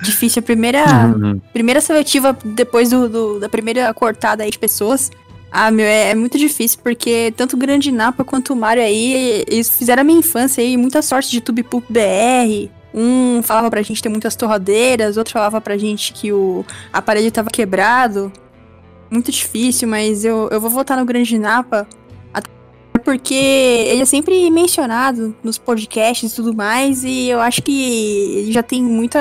Difícil. 0.02 0.40
A 0.40 0.42
primeira, 0.42 0.84
Uhum. 1.06 1.40
primeira 1.52 1.80
seletiva 1.80 2.36
depois 2.44 2.90
do, 2.90 3.08
do- 3.08 3.40
da 3.40 3.48
primeira 3.48 3.92
cortada 3.92 4.42
aí 4.42 4.50
de 4.50 4.58
pessoas. 4.58 5.10
Ah, 5.50 5.70
meu, 5.70 5.84
é, 5.86 6.10
é 6.10 6.14
muito 6.14 6.36
difícil, 6.38 6.80
porque 6.82 7.32
tanto 7.36 7.54
o 7.54 7.58
Grande 7.58 7.92
Napa 7.92 8.24
quanto 8.24 8.52
o 8.52 8.56
Mario 8.56 8.82
aí, 8.82 9.44
eles 9.46 9.68
fizeram 9.70 10.00
a 10.00 10.04
minha 10.04 10.18
infância 10.18 10.62
aí, 10.62 10.76
muita 10.76 11.00
sorte 11.00 11.30
de 11.30 11.40
TubePup 11.40 11.86
BR. 11.88 12.68
Um 12.94 13.42
falava 13.42 13.68
pra 13.70 13.82
gente 13.82 14.00
ter 14.00 14.08
muitas 14.08 14.36
torradeiras, 14.36 15.16
outro 15.16 15.32
falava 15.32 15.60
pra 15.60 15.76
gente 15.76 16.12
que 16.12 16.32
o 16.32 16.64
aparelho 16.92 17.30
tava 17.32 17.50
quebrado. 17.50 18.32
Muito 19.10 19.32
difícil, 19.32 19.88
mas 19.88 20.24
eu, 20.24 20.48
eu 20.50 20.60
vou 20.60 20.70
votar 20.70 20.96
no 20.96 21.04
Grande 21.04 21.38
Napa. 21.38 21.86
Porque 23.04 23.34
ele 23.34 24.00
é 24.00 24.06
sempre 24.06 24.50
mencionado 24.50 25.36
nos 25.44 25.58
podcasts 25.58 26.32
e 26.32 26.34
tudo 26.34 26.54
mais, 26.54 27.04
e 27.04 27.28
eu 27.28 27.38
acho 27.38 27.60
que 27.62 28.38
ele 28.38 28.52
já 28.52 28.62
tem 28.62 28.82
muita. 28.82 29.20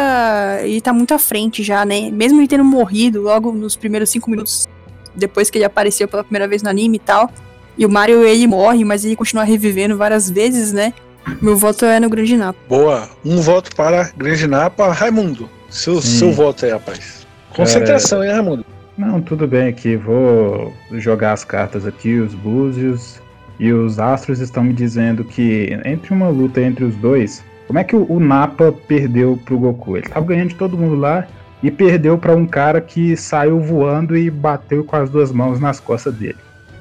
Ele 0.63 0.79
tá 0.79 0.93
muito 0.93 1.13
à 1.13 1.19
frente 1.19 1.61
já, 1.61 1.83
né? 1.83 2.09
Mesmo 2.09 2.39
ele 2.39 2.47
tendo 2.47 2.63
morrido 2.63 3.21
logo 3.21 3.51
nos 3.51 3.75
primeiros 3.75 4.09
cinco 4.09 4.29
minutos 4.29 4.67
depois 5.13 5.49
que 5.49 5.57
ele 5.57 5.65
apareceu 5.65 6.07
pela 6.07 6.23
primeira 6.23 6.47
vez 6.47 6.63
no 6.63 6.69
anime 6.69 6.95
e 6.95 6.99
tal. 6.99 7.29
E 7.77 7.85
o 7.85 7.89
Mario, 7.89 8.23
ele 8.23 8.47
morre, 8.47 8.85
mas 8.85 9.03
ele 9.03 9.17
continua 9.17 9.43
revivendo 9.43 9.97
várias 9.97 10.29
vezes, 10.29 10.71
né? 10.71 10.93
Meu 11.41 11.55
voto 11.55 11.85
é 11.85 11.99
no 11.99 12.09
Grande 12.09 12.35
Napa. 12.37 12.59
Boa. 12.67 13.09
Um 13.23 13.41
voto 13.41 13.75
para 13.75 14.11
Grande 14.15 14.47
Napa. 14.47 14.91
Raimundo, 14.91 15.49
seu, 15.69 16.01
Sim. 16.01 16.19
seu 16.19 16.31
voto 16.31 16.65
aí, 16.65 16.71
rapaz. 16.71 17.25
Concentração, 17.55 18.23
hein, 18.23 18.31
Raimundo? 18.31 18.65
Não, 18.97 19.21
tudo 19.21 19.47
bem 19.47 19.67
aqui. 19.67 19.95
Vou 19.95 20.73
jogar 20.93 21.33
as 21.33 21.43
cartas 21.43 21.85
aqui, 21.85 22.19
os 22.19 22.33
búzios. 22.33 23.21
E 23.59 23.71
os 23.71 23.99
astros 23.99 24.39
estão 24.39 24.63
me 24.63 24.73
dizendo 24.73 25.23
que 25.23 25.77
entre 25.85 26.13
uma 26.13 26.27
luta 26.27 26.59
entre 26.61 26.83
os 26.83 26.95
dois, 26.95 27.43
como 27.67 27.79
é 27.79 27.83
que 27.83 27.95
o, 27.95 28.05
o 28.11 28.19
Napa 28.19 28.73
perdeu 28.87 29.39
pro 29.45 29.57
Goku? 29.57 29.97
Ele 29.97 30.09
tava 30.09 30.25
ganhando 30.25 30.49
de 30.49 30.55
todo 30.55 30.77
mundo 30.77 30.95
lá 30.95 31.27
e 31.61 31.71
perdeu 31.71 32.17
para 32.17 32.35
um 32.35 32.45
cara 32.45 32.81
que 32.81 33.15
saiu 33.15 33.59
voando 33.59 34.17
e 34.17 34.29
bateu 34.29 34.83
com 34.83 34.95
as 34.95 35.09
duas 35.09 35.31
mãos 35.31 35.59
nas 35.59 35.79
costas 35.79 36.13
dele. 36.13 36.37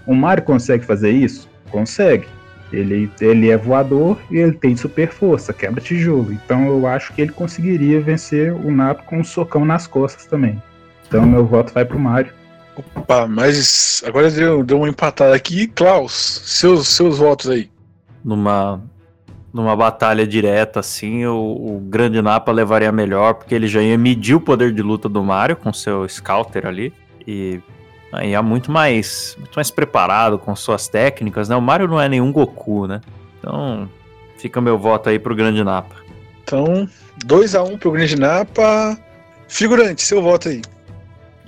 O 0.07 0.15
Mario 0.15 0.45
consegue 0.45 0.85
fazer 0.85 1.11
isso? 1.11 1.49
Consegue. 1.71 2.27
Ele, 2.73 3.11
ele 3.21 3.51
é 3.51 3.57
voador 3.57 4.19
e 4.31 4.39
ele 4.39 4.53
tem 4.53 4.75
super 4.77 5.09
força, 5.09 5.53
quebra 5.53 5.81
tijolo. 5.81 6.33
Então 6.33 6.67
eu 6.67 6.87
acho 6.87 7.13
que 7.13 7.21
ele 7.21 7.33
conseguiria 7.33 8.01
vencer 8.01 8.53
o 8.53 8.71
Napa 8.71 9.03
com 9.03 9.19
um 9.19 9.25
socão 9.25 9.65
nas 9.65 9.87
costas 9.87 10.27
também. 10.27 10.61
Então 11.07 11.27
meu 11.27 11.45
voto 11.45 11.73
vai 11.75 11.85
pro 11.85 11.99
Mario. 11.99 12.33
Opa, 12.75 13.27
mas 13.27 14.03
agora 14.07 14.31
deu, 14.31 14.65
deu 14.65 14.79
uma 14.79 14.89
empatada 14.89 15.35
aqui. 15.35 15.67
Klaus, 15.67 16.13
seus, 16.47 16.89
seus 16.89 17.19
votos 17.19 17.51
aí. 17.51 17.71
Numa, 18.25 18.83
numa 19.53 19.77
batalha 19.77 20.27
direta, 20.27 20.81
assim, 20.81 21.27
o, 21.27 21.37
o 21.37 21.81
Grande 21.81 22.23
Napa 22.23 22.51
levaria 22.51 22.91
melhor, 22.91 23.35
porque 23.35 23.55
ele 23.55 23.67
já 23.67 23.83
ia 23.83 23.99
medir 23.99 24.35
o 24.35 24.41
poder 24.41 24.73
de 24.73 24.81
luta 24.81 25.09
do 25.09 25.23
Mario 25.23 25.57
com 25.57 25.73
seu 25.73 26.09
Scouter 26.09 26.67
ali. 26.67 26.95
E 27.27 27.61
aí 28.13 28.35
é 28.35 28.41
muito 28.41 28.71
mais, 28.71 29.35
muito 29.39 29.55
mais 29.57 29.71
preparado 29.71 30.39
com 30.39 30.55
suas 30.55 30.87
técnicas, 30.89 31.49
né? 31.49 31.57
O 31.57 31.63
Mario 31.63 31.89
não 31.89 32.01
é 32.01 32.09
nenhum 32.09 32.31
Goku, 32.31 32.87
né? 32.87 33.01
Então, 33.39 33.89
fica 34.37 34.61
meu 34.61 34.79
voto 34.79 35.09
aí 35.09 35.19
pro 35.19 35.35
Grande 35.35 35.65
Napa. 35.65 35.97
Então, 36.43 36.89
2x1 37.25 37.73
um 37.73 37.79
pro 37.79 37.91
Grande 37.91 38.17
Napa. 38.17 38.99
Figurante, 39.49 40.03
seu 40.03 40.23
voto 40.23 40.49
aí. 40.49 40.63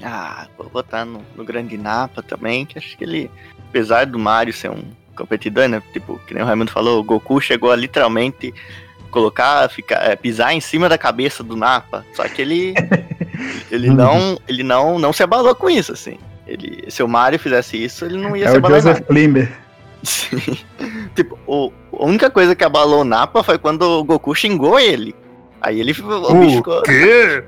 Ah, 0.03 0.47
vou 0.59 0.69
botar 0.69 1.05
no, 1.05 1.23
no 1.37 1.45
Grande 1.45 1.77
Napa 1.77 2.23
também, 2.23 2.67
que 2.67 2.79
acho 2.79 2.97
que 2.97 3.05
ele, 3.05 3.31
apesar 3.69 4.07
do 4.07 4.19
Mario 4.19 4.53
ser 4.53 4.71
um 4.71 4.83
competidor, 5.17 5.69
né? 5.69 5.83
Tipo, 5.93 6.19
que 6.27 6.35
nem 6.35 6.43
o 6.43 6.47
Raimundo 6.47 6.71
falou, 6.71 7.01
o 7.01 7.05
Goku 7.05 7.41
chegou 7.41 7.71
a 7.71 7.77
literalmente 7.77 8.53
colocar, 9.11 9.69
ficar, 9.71 10.03
é, 10.03 10.17
pisar 10.17 10.53
em 10.53 10.61
cima 10.61 10.89
da 10.89 10.99
cabeça 10.99 11.43
do 11.43 11.57
Napa. 11.57 12.05
Só 12.15 12.29
que 12.29 12.43
ele. 12.43 12.75
ele 13.71 13.89
não. 13.89 14.39
Ele 14.49 14.63
não, 14.63 14.99
não 14.99 15.13
se 15.13 15.23
abalou 15.23 15.55
com 15.55 15.71
isso, 15.71 15.93
assim. 15.93 16.19
Ele, 16.47 16.85
se 16.91 17.03
o 17.03 17.09
Mario 17.09 17.39
fizesse 17.39 17.83
isso, 17.83 18.05
ele 18.05 18.19
não 18.19 18.37
ia 18.37 18.47
É 18.47 18.51
se 18.51 18.59
o. 18.59 18.69
Joseph 18.69 19.01
Klimber. 19.03 19.53
Sim. 20.03 20.59
tipo, 21.15 21.39
o, 21.47 21.73
a 21.93 22.05
única 22.05 22.29
coisa 22.29 22.55
que 22.55 22.63
abalou 22.63 23.01
o 23.01 23.05
Napa 23.05 23.43
foi 23.43 23.59
quando 23.59 23.83
o 23.83 24.05
Goku 24.05 24.35
xingou 24.35 24.79
ele. 24.79 25.15
Aí 25.63 25.81
ele 25.81 25.93
o 25.93 26.35
bicho 26.35 26.57
ficou. 26.57 26.83
quê? 26.83 27.45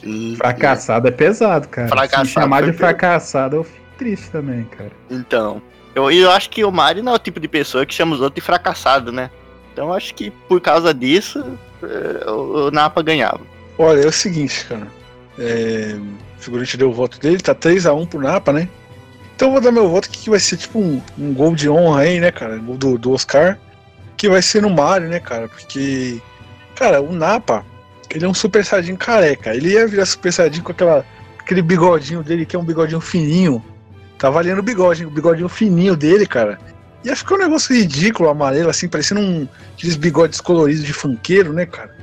Sim, 0.00 0.36
Fracassado 0.36 1.08
é 1.08 1.10
pesado, 1.10 1.66
cara. 1.68 1.88
Fracassado 1.88 2.26
Se 2.26 2.32
chamar 2.34 2.62
de 2.62 2.72
fracassado, 2.74 3.56
eu 3.56 3.64
fico 3.64 3.86
triste 3.96 4.30
também, 4.30 4.64
cara. 4.64 4.90
Então, 5.10 5.62
eu, 5.94 6.10
eu 6.10 6.30
acho 6.30 6.50
que 6.50 6.62
o 6.62 6.70
Mario 6.70 7.02
não 7.02 7.12
é 7.12 7.16
o 7.16 7.18
tipo 7.18 7.40
de 7.40 7.48
pessoa 7.48 7.86
que 7.86 7.94
chama 7.94 8.14
os 8.14 8.20
outros 8.20 8.34
de 8.42 8.44
fracassado, 8.44 9.10
né? 9.10 9.30
Então 9.72 9.88
eu 9.88 9.94
acho 9.94 10.14
que 10.14 10.30
por 10.30 10.60
causa 10.60 10.92
disso, 10.92 11.42
eh, 11.82 12.30
o, 12.30 12.66
o 12.66 12.70
Napa 12.70 13.02
ganhava. 13.02 13.40
Olha, 13.78 14.02
é 14.02 14.06
o 14.06 14.12
seguinte, 14.12 14.66
cara. 14.66 14.86
É, 15.38 15.96
o 15.96 16.23
figurante 16.44 16.76
deu 16.76 16.90
o 16.90 16.94
voto 16.94 17.18
dele, 17.18 17.38
tá 17.38 17.54
3x1 17.54 18.06
pro 18.06 18.20
Napa, 18.20 18.52
né? 18.52 18.68
Então 19.34 19.48
eu 19.48 19.52
vou 19.52 19.60
dar 19.60 19.72
meu 19.72 19.88
voto 19.88 20.08
que 20.08 20.30
vai 20.30 20.38
ser 20.38 20.56
tipo 20.56 20.78
um, 20.78 21.02
um 21.18 21.34
gol 21.34 21.54
de 21.54 21.68
honra 21.68 22.02
aí, 22.02 22.20
né, 22.20 22.30
cara? 22.30 22.56
Gol 22.58 22.76
do, 22.76 22.98
do 22.98 23.12
Oscar. 23.12 23.58
Que 24.16 24.28
vai 24.28 24.40
ser 24.40 24.62
no 24.62 24.70
Mario, 24.70 25.08
né, 25.08 25.18
cara? 25.18 25.48
Porque, 25.48 26.20
cara, 26.76 27.02
o 27.02 27.12
Napa, 27.12 27.64
ele 28.14 28.24
é 28.24 28.28
um 28.28 28.34
super 28.34 28.64
saiyajin 28.64 28.94
careca. 28.94 29.54
Ele 29.54 29.70
ia 29.70 29.88
virar 29.88 30.06
super 30.06 30.32
saiyajin 30.32 30.62
com 30.62 30.70
aquela, 30.70 31.04
aquele 31.38 31.62
bigodinho 31.62 32.22
dele, 32.22 32.46
que 32.46 32.54
é 32.54 32.58
um 32.58 32.64
bigodinho 32.64 33.00
fininho. 33.00 33.62
Tá 34.18 34.30
valendo 34.30 34.60
o 34.60 34.62
bigode, 34.62 35.04
o 35.04 35.10
bigodinho 35.10 35.48
fininho 35.48 35.96
dele, 35.96 36.26
cara. 36.26 36.58
Ia 37.04 37.16
ficar 37.16 37.34
um 37.34 37.38
negócio 37.38 37.74
ridículo, 37.74 38.28
amarelo, 38.28 38.70
assim, 38.70 38.88
parecendo 38.88 39.20
um, 39.20 39.48
aqueles 39.74 39.96
bigodes 39.96 40.40
coloridos 40.40 40.84
de 40.84 40.92
funkeiro, 40.92 41.52
né, 41.52 41.66
cara? 41.66 41.94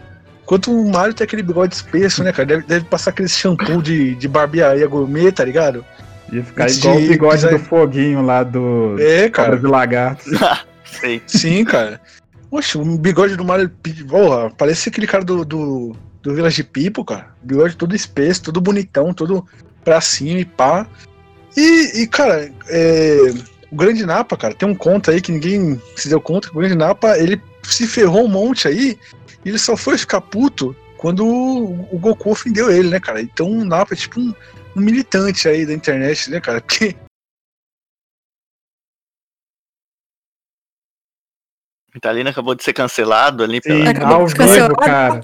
Enquanto 0.52 0.70
o 0.70 0.92
Mario 0.92 1.14
tem 1.14 1.24
aquele 1.24 1.44
bigode 1.44 1.74
espesso, 1.74 2.22
né, 2.26 2.34
cara? 2.34 2.46
Deve, 2.46 2.64
deve 2.64 2.84
passar 2.84 3.12
aquele 3.12 3.30
shampoo 3.30 3.82
de, 3.82 4.16
de 4.16 4.28
barbearia 4.28 4.86
gourmet, 4.86 5.32
tá 5.32 5.46
ligado? 5.46 5.86
Ia 6.30 6.44
ficar 6.44 6.66
Antes 6.66 6.76
igual 6.80 6.98
de 6.98 7.06
o 7.06 7.08
bigode 7.08 7.48
do 7.48 7.60
foguinho 7.60 8.22
lá 8.22 8.44
do 8.44 8.98
É, 9.00 9.30
cara. 9.30 9.56
do 9.56 9.72
Lagarto. 9.72 10.26
Sei. 10.84 11.22
Sim, 11.26 11.64
cara. 11.64 12.02
Poxa, 12.50 12.78
o 12.78 12.98
bigode 12.98 13.38
do 13.38 13.46
Mario. 13.46 13.72
Porra, 14.10 14.50
parece 14.50 14.90
aquele 14.90 15.08
cara 15.08 15.24
do, 15.24 15.46
do, 15.46 15.96
do 16.22 16.36
Village 16.36 16.64
People, 16.66 17.06
cara. 17.06 17.28
Bigode 17.42 17.78
todo 17.78 17.96
espesso, 17.96 18.44
todo 18.44 18.60
bonitão, 18.60 19.14
todo 19.14 19.48
pra 19.86 20.02
cima 20.02 20.42
e 20.42 20.44
pá. 20.44 20.86
E, 21.56 22.02
e, 22.02 22.08
cara, 22.08 22.52
é, 22.68 23.34
o 23.72 23.76
Grande 23.78 24.06
Napa, 24.06 24.36
cara, 24.36 24.54
tem 24.54 24.68
um 24.68 24.76
conto 24.76 25.12
aí 25.12 25.22
que 25.22 25.32
ninguém 25.32 25.82
se 25.96 26.10
deu 26.10 26.20
conta 26.20 26.50
que 26.50 26.58
o 26.58 26.60
Grande 26.60 26.76
Napa, 26.76 27.18
ele 27.18 27.42
se 27.64 27.88
ferrou 27.88 28.26
um 28.26 28.28
monte 28.28 28.68
aí 28.68 28.98
e 29.46 29.50
ele 29.50 29.58
só 29.60 29.76
foi 29.78 29.98
ficar 29.98 30.22
puto 30.22 30.76
quando 30.98 31.26
o, 31.26 31.98
Goku 32.00 32.32
ofendeu 32.32 32.70
ele, 32.72 32.90
né, 32.90 33.00
cara? 33.00 33.22
Então 33.22 33.50
o 33.50 33.66
Napa 33.66 33.94
é 33.94 33.98
tipo 33.98 34.20
um, 34.20 34.34
um 34.76 34.82
militante 34.82 35.48
aí 35.48 35.66
da 35.66 35.74
internet, 35.74 36.30
né, 36.30 36.40
cara? 36.40 36.62
Porque 36.62 36.96
O 41.94 41.98
Italino 41.98 42.30
acabou 42.30 42.56
de 42.56 42.64
ser 42.64 42.72
cancelado 42.74 43.44
ali 43.44 43.56
Sim, 43.58 43.62
pela. 43.70 43.90
Acabou 43.90 44.16
ao 44.16 44.26
de 44.26 44.34
vivo, 44.34 44.48
cancelar. 44.48 44.76
cara. 44.78 45.22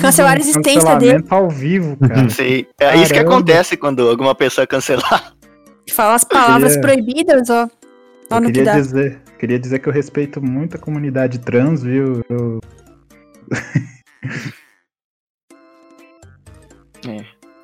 Cancelaram 0.00 0.36
a 0.36 0.40
existência 0.40 0.96
dele. 0.96 1.24
ao 1.30 1.48
vivo, 1.50 1.96
cara. 1.96 2.28
Sei. 2.28 2.68
É 2.78 2.94
isso 2.96 3.06
que 3.12 3.14
Caramba. 3.18 3.36
acontece 3.36 3.76
quando 3.76 4.08
alguma 4.08 4.34
pessoa 4.34 4.64
é 4.64 4.66
cancelada. 4.66 5.32
Falar 5.90 6.14
as 6.16 6.24
palavras 6.24 6.76
queria- 6.76 6.82
proibidas, 6.94 7.48
ó. 7.50 7.68
Ó 8.30 8.36
Eu 8.36 8.40
no 8.42 8.46
que 8.48 8.52
queria 8.52 8.64
dá. 8.72 8.78
dizer, 8.80 9.21
queria 9.42 9.58
dizer 9.58 9.80
que 9.80 9.88
eu 9.88 9.92
respeito 9.92 10.40
muito 10.40 10.76
a 10.76 10.78
comunidade 10.80 11.40
trans, 11.40 11.82
viu? 11.82 12.22
Eu- 12.30 12.60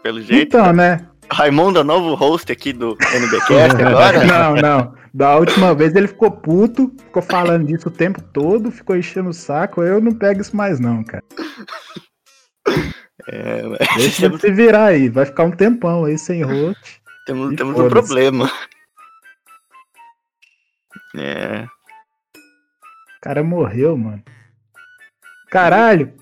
Pelo 0.03 0.21
jeito. 0.21 0.57
Então, 0.57 0.73
né? 0.73 1.07
Raimundo 1.31 1.79
é 1.79 1.85
novo 1.85 2.17
host 2.17 2.51
aqui 2.51 2.73
do 2.73 2.97
NBcast 3.15 3.77
agora. 3.87 4.25
Não, 4.25 4.55
não. 4.57 4.95
Da 5.15 5.37
última 5.37 5.73
vez 5.73 5.95
ele 5.95 6.09
ficou 6.09 6.33
puto, 6.33 6.93
ficou 6.99 7.23
falando 7.23 7.67
disso 7.67 7.89
o 7.89 7.93
tempo 7.93 8.21
todo, 8.33 8.73
ficou 8.73 8.97
enchendo 8.97 9.31
o 9.31 9.35
saco. 9.35 9.81
Eu 9.83 10.01
não 10.01 10.13
pego 10.13 10.41
isso 10.41 10.57
mais, 10.57 10.81
não, 10.81 11.05
cara. 11.05 11.23
É, 13.29 13.63
mas 13.63 13.79
Deixa 13.97 14.27
ele 14.27 14.39
se 14.41 14.51
virar 14.51 14.87
aí. 14.87 15.09
Vai 15.09 15.27
ficar 15.27 15.45
um 15.45 15.53
tempão 15.53 16.05
aí 16.07 16.19
sem 16.19 16.43
host. 16.43 17.01
temos, 17.25 17.55
temos 17.55 17.79
um 17.79 17.89
problema. 17.89 18.51
É. 21.17 21.65
O 22.37 23.21
cara 23.21 23.43
morreu, 23.43 23.97
mano. 23.97 24.23
Caralho. 25.51 26.13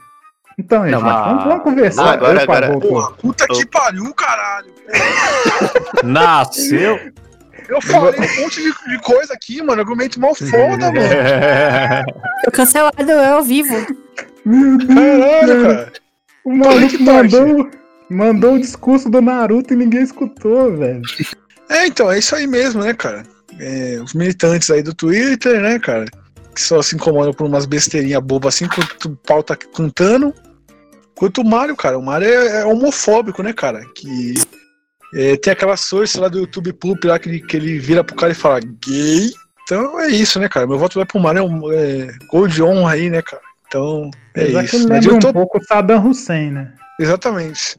Então, 0.58 0.84
gente, 0.84 0.92
Não, 0.92 1.00
vamos, 1.02 1.44
vamos 1.44 1.62
conversar. 1.62 2.02
Não, 2.02 2.10
agora- 2.12 2.42
agora-. 2.42 2.80
Porra, 2.80 3.12
puta 3.12 3.46
que 3.46 3.66
pariu, 3.66 4.14
caralho. 4.14 4.72
Nasceu. 6.02 7.12
Eu 7.68 7.82
falei 7.82 8.14
um 8.20 8.42
monte 8.42 8.62
de, 8.62 8.72
de 8.88 8.98
coisa 9.02 9.34
aqui, 9.34 9.60
mano. 9.62 9.80
Argumento 9.80 10.20
mal 10.20 10.34
foda, 10.34 10.92
mano. 10.92 10.98
Eu 12.46 12.52
cancelado 12.52 13.10
é 13.10 13.28
ao 13.28 13.42
vivo. 13.42 13.74
Caralho, 14.94 15.62
cara. 15.62 15.92
O 16.44 16.54
maluco 16.56 17.02
mandou, 17.02 17.70
mandou 18.08 18.54
o 18.54 18.60
discurso 18.60 19.10
do 19.10 19.20
Naruto 19.20 19.74
e 19.74 19.76
ninguém 19.76 20.02
escutou, 20.02 20.76
velho. 20.76 21.02
É, 21.68 21.86
então, 21.86 22.10
é 22.10 22.18
isso 22.20 22.36
aí 22.36 22.46
mesmo, 22.46 22.84
né, 22.84 22.94
cara? 22.94 23.24
É, 23.58 23.98
os 24.02 24.14
militantes 24.14 24.70
aí 24.70 24.82
do 24.82 24.94
Twitter, 24.94 25.60
né, 25.60 25.78
cara? 25.78 26.06
Que 26.54 26.60
só 26.60 26.82
se 26.82 26.94
incomodam 26.94 27.32
por 27.32 27.46
umas 27.46 27.66
besteirinhas 27.66 28.22
bobas 28.22 28.54
assim, 28.54 28.68
quanto 28.68 29.08
o 29.08 29.16
pau 29.16 29.42
tá 29.42 29.56
cantando. 29.56 30.34
Quanto 31.14 31.40
o 31.40 31.44
Mario, 31.44 31.76
cara. 31.76 31.98
O 31.98 32.02
Mario 32.02 32.28
é, 32.28 32.60
é 32.60 32.64
homofóbico, 32.64 33.42
né, 33.42 33.52
cara? 33.52 33.84
Que 33.94 34.34
é, 35.14 35.36
tem 35.36 35.52
aquela 35.52 35.76
source 35.76 36.18
lá 36.18 36.28
do 36.28 36.40
YouTube 36.40 36.72
Poop 36.74 37.06
lá 37.06 37.18
que 37.18 37.28
ele, 37.28 37.40
que 37.40 37.56
ele 37.56 37.78
vira 37.78 38.04
pro 38.04 38.16
cara 38.16 38.32
e 38.32 38.34
fala 38.34 38.60
gay. 38.60 39.32
Então 39.62 39.98
é 40.00 40.08
isso, 40.08 40.38
né, 40.38 40.48
cara? 40.48 40.66
Meu 40.66 40.78
voto 40.78 40.98
vai 40.98 41.06
pro 41.06 41.18
Mario, 41.18 41.40
é, 41.40 41.42
um, 41.42 41.72
é 41.72 42.16
gol 42.30 42.46
de 42.46 42.62
honra 42.62 42.92
aí, 42.92 43.10
né, 43.10 43.22
cara? 43.22 43.42
Então 43.66 44.10
é 44.34 44.44
que 44.44 44.64
isso. 44.64 44.78
lembra 44.78 44.98
adiantou 44.98 45.30
um 45.30 45.32
pouco 45.32 45.58
o 45.58 45.64
Saddam 45.64 46.06
Hussein, 46.06 46.52
né? 46.52 46.72
Exatamente. 47.00 47.78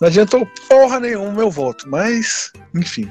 Não 0.00 0.08
adiantou 0.08 0.46
porra 0.68 1.00
nenhuma 1.00 1.28
o 1.28 1.34
meu 1.34 1.50
voto, 1.50 1.88
mas, 1.88 2.52
enfim. 2.74 3.10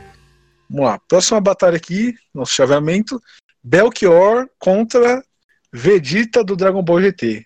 Vamos 0.69 0.85
lá. 0.85 0.99
Próxima 1.07 1.39
batalha 1.39 1.77
aqui, 1.77 2.13
nosso 2.33 2.53
chaveamento: 2.53 3.21
Belchior 3.63 4.47
contra 4.59 5.23
Vegeta 5.71 6.43
do 6.43 6.55
Dragon 6.55 6.83
Ball 6.83 7.01
GT. 7.01 7.45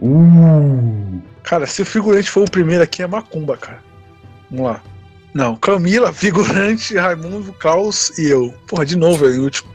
Uh. 0.00 1.20
Cara, 1.42 1.66
se 1.66 1.80
o 1.80 1.86
figurante 1.86 2.28
for 2.28 2.42
o 2.42 2.50
primeiro 2.50 2.82
aqui, 2.82 3.02
é 3.02 3.06
Macumba, 3.06 3.56
cara. 3.56 3.82
Vamos 4.50 4.66
lá. 4.66 4.82
Não, 5.32 5.54
Camila, 5.54 6.12
figurante, 6.12 6.96
Raimundo, 6.96 7.52
Caos 7.52 8.18
e 8.18 8.26
eu. 8.26 8.52
Porra, 8.66 8.84
de 8.84 8.96
novo, 8.96 9.26
é 9.26 9.30
o 9.30 9.44
último. 9.44 9.70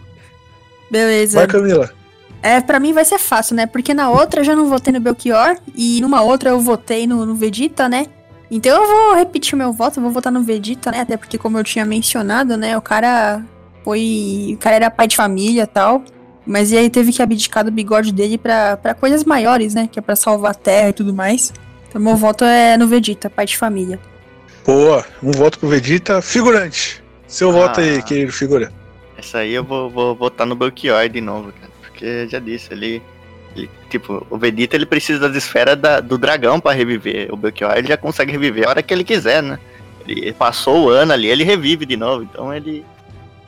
Beleza. 0.90 1.38
Vai, 1.38 1.48
Camila. 1.48 1.94
É, 2.42 2.60
pra 2.60 2.80
mim 2.80 2.92
vai 2.92 3.06
ser 3.06 3.20
fácil, 3.20 3.56
né? 3.56 3.68
Porque 3.68 3.94
na 3.94 4.10
outra 4.10 4.42
eu 4.42 4.44
já 4.44 4.56
não 4.56 4.68
votei 4.68 4.92
no 4.92 5.00
Belchior 5.00 5.58
e 5.76 6.02
numa 6.02 6.22
outra 6.24 6.50
eu 6.50 6.60
votei 6.60 7.06
no, 7.06 7.26
no 7.26 7.36
Vegeta, 7.36 7.88
né? 7.88 8.08
Então 8.52 8.76
eu 8.84 8.86
vou 8.88 9.16
repetir 9.16 9.56
o 9.56 9.58
meu 9.58 9.72
voto, 9.72 9.98
eu 9.98 10.04
vou 10.04 10.12
votar 10.12 10.32
no 10.32 10.44
Vegeta, 10.44 10.92
né? 10.92 11.00
Até 11.00 11.16
porque, 11.16 11.38
como 11.38 11.58
eu 11.58 11.64
tinha 11.64 11.86
mencionado, 11.86 12.58
né? 12.58 12.78
O 12.78 12.82
cara 12.82 13.42
Foi. 13.84 14.52
O 14.54 14.58
cara 14.58 14.76
era 14.76 14.92
pai 14.92 15.08
de 15.08 15.16
família 15.16 15.64
e 15.64 15.68
tal. 15.68 16.04
Mas 16.46 16.72
e 16.72 16.78
aí 16.78 16.90
teve 16.90 17.12
que 17.14 17.22
abdicar 17.22 17.64
do 17.64 17.72
bigode 17.72 18.12
dele 18.12 18.38
pra, 18.38 18.76
pra 18.76 18.94
coisas 18.94 19.24
maiores, 19.24 19.74
né? 19.74 19.88
Que 19.92 20.00
é 20.00 20.02
pra 20.02 20.16
salvar 20.16 20.52
a 20.52 20.56
terra 20.56 20.90
e 20.90 20.94
tudo 20.94 21.14
mais. 21.14 21.54
Então 21.88 22.02
meu 22.02 22.16
voto 22.16 22.44
é 22.44 22.78
no 22.78 22.88
Vegeta, 22.88 23.30
pai 23.30 23.46
de 23.46 23.58
família. 23.58 24.00
Boa, 24.66 25.06
um 25.24 25.32
voto 25.32 25.58
pro 25.58 25.70
Vegeta. 25.70 26.22
Figurante. 26.22 27.02
Seu 27.28 27.50
Ah. 27.50 27.54
voto 27.54 27.80
aí, 27.80 28.02
querido 28.04 28.32
figura. 28.34 28.72
Essa 29.18 29.40
aí 29.40 29.54
eu 29.54 29.64
vou, 29.64 29.90
vou 29.90 30.16
votar 30.16 30.46
no 30.46 30.56
Belchior 30.56 31.08
de 31.10 31.22
novo, 31.22 31.52
cara. 31.54 31.72
Porque 31.82 32.28
já 32.28 32.40
disse, 32.40 32.74
ele- 32.74 33.02
Tipo, 33.92 34.26
o 34.30 34.38
Vegeta 34.38 34.78
ele 34.78 34.86
precisa 34.86 35.20
das 35.20 35.36
esferas 35.36 35.76
da- 35.78 36.00
do 36.00 36.18
dragão 36.18 36.62
pra 36.62 36.72
reviver. 36.72 37.28
O 37.30 37.36
Belchior 37.36 37.74
ele 37.76 37.90
já 37.90 37.98
consegue 37.98 38.32
reviver 38.32 38.66
a 38.66 38.70
hora 38.70 38.82
que 38.82 38.94
ele 38.94 39.04
quiser, 39.04 39.44
né? 39.44 39.60
Ele 40.08 40.32
passou 40.32 40.86
o 40.86 40.90
ano 40.90 41.12
ali, 41.12 41.28
ele 41.28 41.44
revive 41.44 41.86
de 41.86 41.98
novo. 41.98 42.24
Então 42.24 42.54
ele. 42.54 42.86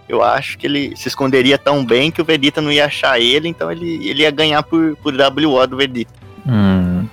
Eu 0.10 0.22
acho 0.22 0.58
que 0.58 0.68
ele 0.68 0.94
se 0.98 1.08
esconderia 1.08 1.58
tão 1.58 1.84
bem 1.86 2.12
que 2.12 2.22
o 2.22 2.26
Vegeta 2.26 2.62
não 2.62 2.70
ia 2.74 2.86
achar 2.86 3.18
ele, 3.22 3.48
então 3.48 3.72
ele, 3.72 4.06
ele 4.06 4.24
ia 4.24 4.32
ganhar 4.32 4.62
por, 4.62 4.98
por 4.98 5.14
WO 5.16 5.66
do 5.66 5.78
Vegeta. 5.78 6.12
Hum. 6.46 7.08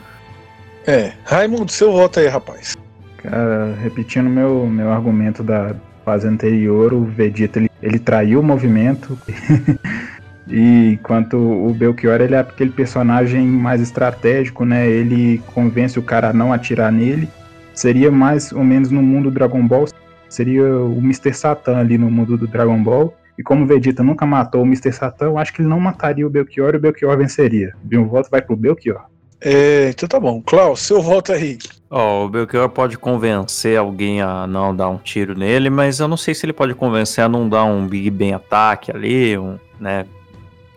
É, 0.85 1.12
Raimundo, 1.24 1.70
seu 1.70 1.93
voto 1.93 2.19
aí, 2.19 2.27
rapaz. 2.27 2.77
Cara, 3.19 3.77
repetindo 3.81 4.28
meu, 4.28 4.66
meu 4.66 4.90
argumento 4.90 5.43
da 5.44 5.73
fase 6.05 6.27
anterior, 6.27 6.93
o 6.93 7.05
Vegeta 7.05 7.61
ele, 7.61 7.70
ele 7.81 7.98
traiu 8.01 8.40
o 8.40 8.43
movimento. 8.43 9.16
e 10.51 10.94
enquanto 10.94 11.36
o 11.36 11.72
Belchior 11.72 12.20
ele 12.20 12.35
é 12.35 12.39
aquele 12.39 12.70
personagem 12.70 13.47
mais 13.47 13.81
estratégico, 13.81 14.64
né? 14.64 14.89
Ele 14.89 15.40
convence 15.55 15.98
o 15.98 16.02
cara 16.02 16.31
a 16.31 16.32
não 16.32 16.52
atirar 16.52 16.90
nele. 16.90 17.28
Seria 17.72 18.10
mais 18.10 18.52
ou 18.52 18.64
menos 18.64 18.90
no 18.90 19.01
mundo 19.01 19.31
do 19.31 19.35
Dragon 19.35 19.66
Ball, 19.66 19.86
seria 20.28 20.64
o 20.64 20.98
Mr. 20.98 21.32
Satan 21.32 21.78
ali 21.78 21.97
no 21.97 22.10
mundo 22.10 22.36
do 22.36 22.47
Dragon 22.47 22.82
Ball. 22.82 23.14
E 23.39 23.43
como 23.43 23.64
o 23.64 23.66
Vegeta 23.66 24.02
nunca 24.02 24.27
matou 24.27 24.62
o 24.62 24.66
Mr. 24.66 24.93
Satan, 24.93 25.27
eu 25.27 25.39
acho 25.39 25.52
que 25.55 25.62
ele 25.62 25.68
não 25.68 25.81
mataria 25.81 26.27
o 26.27 26.31
Belchior 26.31 26.74
e 26.74 26.77
o 26.77 26.81
Belchior 26.81 27.16
venceria. 27.16 27.72
Meu 27.82 28.06
voto 28.06 28.28
vai 28.31 28.43
pro 28.43 28.56
Belchior. 28.56 29.01
É, 29.40 29.89
então 29.89 30.06
tá 30.06 30.20
bom. 30.20 30.43
Klaus, 30.43 30.81
seu 30.81 31.01
voto 31.01 31.32
aí. 31.32 31.56
Ó, 31.89 32.27
o 32.27 32.28
Belchior 32.28 32.68
pode 32.68 32.98
convencer 32.98 33.78
alguém 33.78 34.20
a 34.20 34.47
não 34.47 34.77
dar 34.77 34.90
um 34.90 34.98
tiro 34.98 35.35
nele, 35.35 35.70
mas 35.70 35.98
eu 35.98 36.06
não 36.06 36.16
sei 36.16 36.35
se 36.35 36.44
ele 36.44 36.52
pode 36.52 36.74
convencer 36.74 37.24
a 37.24 37.28
não 37.28 37.48
dar 37.48 37.64
um 37.64 37.86
Big 37.86 38.10
Bang 38.10 38.35
ataque 38.35 38.90
ali, 38.94 39.39
um, 39.39 39.59
né? 39.78 40.05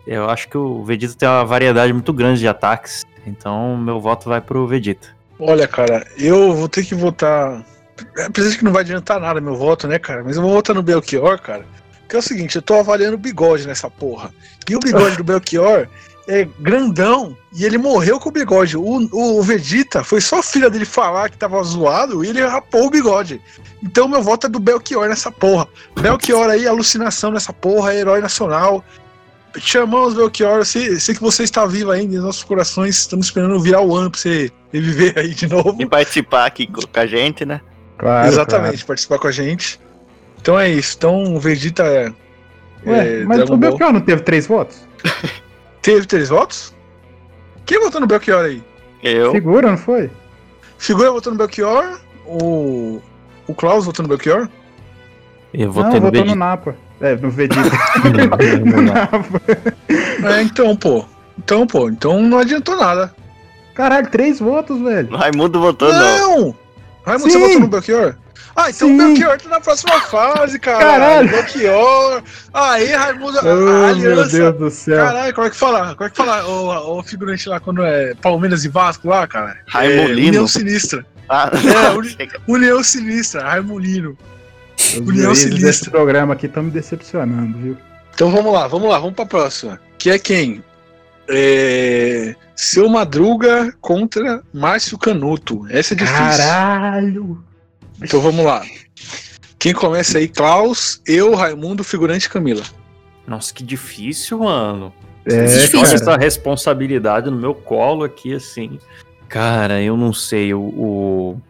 Eu 0.06 0.28
acho 0.28 0.48
que 0.48 0.58
o 0.58 0.84
Vegeta 0.84 1.14
tem 1.14 1.28
uma 1.28 1.44
variedade 1.44 1.92
muito 1.92 2.12
grande 2.12 2.40
de 2.40 2.48
ataques, 2.48 3.04
então 3.26 3.76
meu 3.76 4.00
voto 4.00 4.28
vai 4.28 4.40
pro 4.40 4.66
Vegeta. 4.66 5.08
Olha, 5.38 5.66
cara, 5.66 6.06
eu 6.18 6.52
vou 6.54 6.68
ter 6.68 6.84
que 6.84 6.94
votar. 6.94 7.64
Apesar 8.26 8.50
de 8.50 8.58
que 8.58 8.64
não 8.64 8.72
vai 8.72 8.82
adiantar 8.82 9.20
nada 9.20 9.40
meu 9.40 9.56
voto, 9.56 9.88
né, 9.88 9.98
cara? 9.98 10.22
Mas 10.24 10.36
eu 10.36 10.42
vou 10.42 10.52
votar 10.52 10.74
no 10.74 10.82
Belchior, 10.82 11.40
cara. 11.40 11.64
Que 12.08 12.16
é 12.16 12.18
o 12.18 12.22
seguinte, 12.22 12.56
eu 12.56 12.62
tô 12.62 12.74
avaliando 12.74 13.14
o 13.14 13.18
bigode 13.18 13.66
nessa 13.66 13.88
porra. 13.88 14.30
E 14.68 14.76
o 14.76 14.80
bigode 14.80 15.16
do 15.16 15.24
Belchior 15.24 15.88
é 16.28 16.46
grandão 16.60 17.36
e 17.52 17.64
ele 17.64 17.78
morreu 17.78 18.18
com 18.18 18.28
o 18.28 18.32
bigode. 18.32 18.76
O, 18.76 19.08
o 19.12 19.42
Vegeta 19.42 20.02
foi 20.02 20.20
só 20.20 20.38
a 20.38 20.42
filha 20.42 20.70
dele 20.70 20.84
falar 20.84 21.30
que 21.30 21.36
tava 21.36 21.62
zoado 21.62 22.24
e 22.24 22.28
ele 22.28 22.44
rapou 22.44 22.86
o 22.86 22.90
bigode. 22.90 23.40
Então 23.82 24.08
meu 24.08 24.22
voto 24.22 24.46
é 24.46 24.50
do 24.50 24.58
Belchior 24.58 25.08
nessa 25.08 25.30
porra. 25.30 25.68
Belchior 26.00 26.48
aí, 26.48 26.66
alucinação 26.66 27.30
nessa 27.30 27.52
porra, 27.52 27.92
é 27.92 27.98
herói 27.98 28.20
nacional. 28.20 28.84
Chamamos 29.58 30.14
Belchior, 30.14 30.64
sei, 30.64 30.98
sei 30.98 31.14
que 31.14 31.20
você 31.20 31.44
está 31.44 31.64
vivo 31.66 31.90
ainda 31.90 32.14
em 32.14 32.18
nossos 32.18 32.42
corações. 32.42 32.96
Estamos 32.98 33.26
esperando 33.26 33.58
virar 33.60 33.80
o 33.82 33.94
ano 33.94 34.10
pra 34.10 34.18
você 34.20 34.50
reviver 34.72 35.16
aí 35.16 35.32
de 35.34 35.48
novo. 35.48 35.76
E 35.80 35.86
participar 35.86 36.46
aqui 36.46 36.66
co- 36.66 36.86
com 36.86 37.00
a 37.00 37.06
gente, 37.06 37.44
né? 37.44 37.60
Claro, 37.96 38.26
Exatamente, 38.28 38.84
participar 38.84 39.18
com 39.18 39.28
a 39.28 39.32
gente. 39.32 39.80
Então 40.40 40.58
é 40.58 40.68
isso. 40.68 40.94
Então 40.96 41.34
o 41.36 41.38
Vegeta 41.40 41.84
é. 41.84 42.12
Ué, 42.86 43.20
é 43.20 43.24
mas 43.24 43.38
Dragon 43.38 43.54
o 43.54 43.56
Ball. 43.56 43.70
Belchior 43.70 43.92
não 43.92 44.00
teve 44.00 44.22
três 44.22 44.46
votos? 44.46 44.76
Teve 45.80 46.06
três 46.06 46.30
votos? 46.30 46.74
Quem 47.66 47.78
votou 47.80 48.00
no 48.00 48.06
Belchior 48.06 48.44
aí? 48.44 48.62
Eu. 49.02 49.32
Figura, 49.32 49.70
não 49.70 49.76
foi? 49.78 50.10
Figura 50.78 51.10
votou 51.10 51.30
no 51.32 51.38
Belchior? 51.38 52.00
O. 52.26 53.00
O 53.46 53.54
Klaus 53.54 53.84
votou 53.84 54.02
no 54.02 54.08
Belchior? 54.08 54.48
Eu 55.52 55.66
não, 55.66 55.72
votei 55.72 56.00
no 56.00 56.06
votou 56.06 56.24
no. 56.24 56.34
Napa. 56.34 56.74
É, 57.00 57.16
no 57.16 57.30
Vegeta. 57.30 57.60
É, 60.24 60.42
então, 60.42 60.74
pô. 60.76 61.04
Então, 61.38 61.66
pô. 61.66 61.88
Então 61.90 62.22
não 62.22 62.38
adiantou 62.38 62.76
nada. 62.76 63.14
Caralho, 63.74 64.08
três 64.08 64.38
votos, 64.38 64.80
velho. 64.80 65.12
O 65.12 65.16
Raimundo 65.16 65.60
votou 65.60 65.92
não. 65.92 66.40
Não! 66.40 66.54
Raimundo, 67.04 67.30
você 67.30 67.38
Sim. 67.38 67.40
votou 67.40 67.60
no 67.60 67.68
Belchior? 67.68 68.14
Ah, 68.56 68.70
então 68.70 68.86
Sim. 68.88 68.94
o 68.94 68.98
Belchior 68.98 69.40
tá 69.40 69.48
na 69.48 69.60
próxima 69.60 70.00
fase, 70.02 70.58
caralho. 70.60 70.88
Caralho. 70.88 71.28
Belchior. 71.28 72.22
Aí, 72.54 72.92
Raimundo, 72.94 73.38
Oh, 73.40 73.44
meu 73.44 73.84
aliança. 73.86 74.36
Deus 74.38 74.56
do 74.58 74.70
céu. 74.70 75.04
Caralho, 75.04 75.34
como 75.34 75.46
é 75.46 75.50
que 75.50 75.56
fala? 75.56 75.94
Como 75.96 76.06
é 76.06 76.10
que 76.10 76.16
fala 76.16 76.46
o, 76.46 76.98
o 76.98 77.02
figurante 77.02 77.48
lá 77.48 77.58
quando 77.58 77.82
é 77.84 78.14
Palmeiras 78.14 78.64
e 78.64 78.68
Vasco 78.68 79.08
lá, 79.08 79.26
cara? 79.26 79.56
Raimolino. 79.66 80.26
É, 80.26 80.28
União 80.28 80.46
Sinistra. 80.46 81.04
Ah, 81.28 81.50
É. 81.52 82.28
União 82.50 82.82
Sinistra, 82.82 83.42
Raimolino. 83.42 84.16
União 85.06 85.34
Sinistra. 85.34 85.90
programa 85.90 86.34
aqui 86.34 86.46
estão 86.46 86.62
me 86.62 86.70
decepcionando, 86.70 87.58
viu? 87.58 87.76
Então 88.14 88.30
vamos 88.30 88.52
lá, 88.52 88.66
vamos 88.66 88.88
lá, 88.88 88.98
vamos 88.98 89.14
pra 89.14 89.26
próxima. 89.26 89.80
Que 89.98 90.10
é 90.10 90.18
quem? 90.18 90.62
É... 91.28 92.34
Seu 92.54 92.88
Madruga 92.88 93.74
contra 93.80 94.42
Márcio 94.52 94.96
Canuto. 94.96 95.66
Essa 95.68 95.94
é 95.94 95.96
difícil. 95.96 96.18
Caralho! 96.18 97.44
Então 98.02 98.20
vamos 98.20 98.44
lá. 98.44 98.62
Quem 99.58 99.72
começa 99.72 100.18
aí? 100.18 100.28
Klaus, 100.28 101.00
eu, 101.06 101.34
Raimundo, 101.34 101.82
figurante 101.82 102.28
Camila. 102.28 102.62
Nossa, 103.26 103.52
que 103.52 103.64
difícil, 103.64 104.40
mano. 104.40 104.92
É, 105.24 105.44
difícil. 105.46 105.78
Olha 105.80 105.88
cara. 105.88 106.00
essa 106.00 106.16
responsabilidade 106.16 107.30
no 107.30 107.36
meu 107.36 107.54
colo 107.54 108.04
aqui, 108.04 108.34
assim. 108.34 108.78
Cara, 109.28 109.80
eu 109.80 109.96
não 109.96 110.12
sei. 110.12 110.52
O, 110.52 110.60
o, 110.60 111.40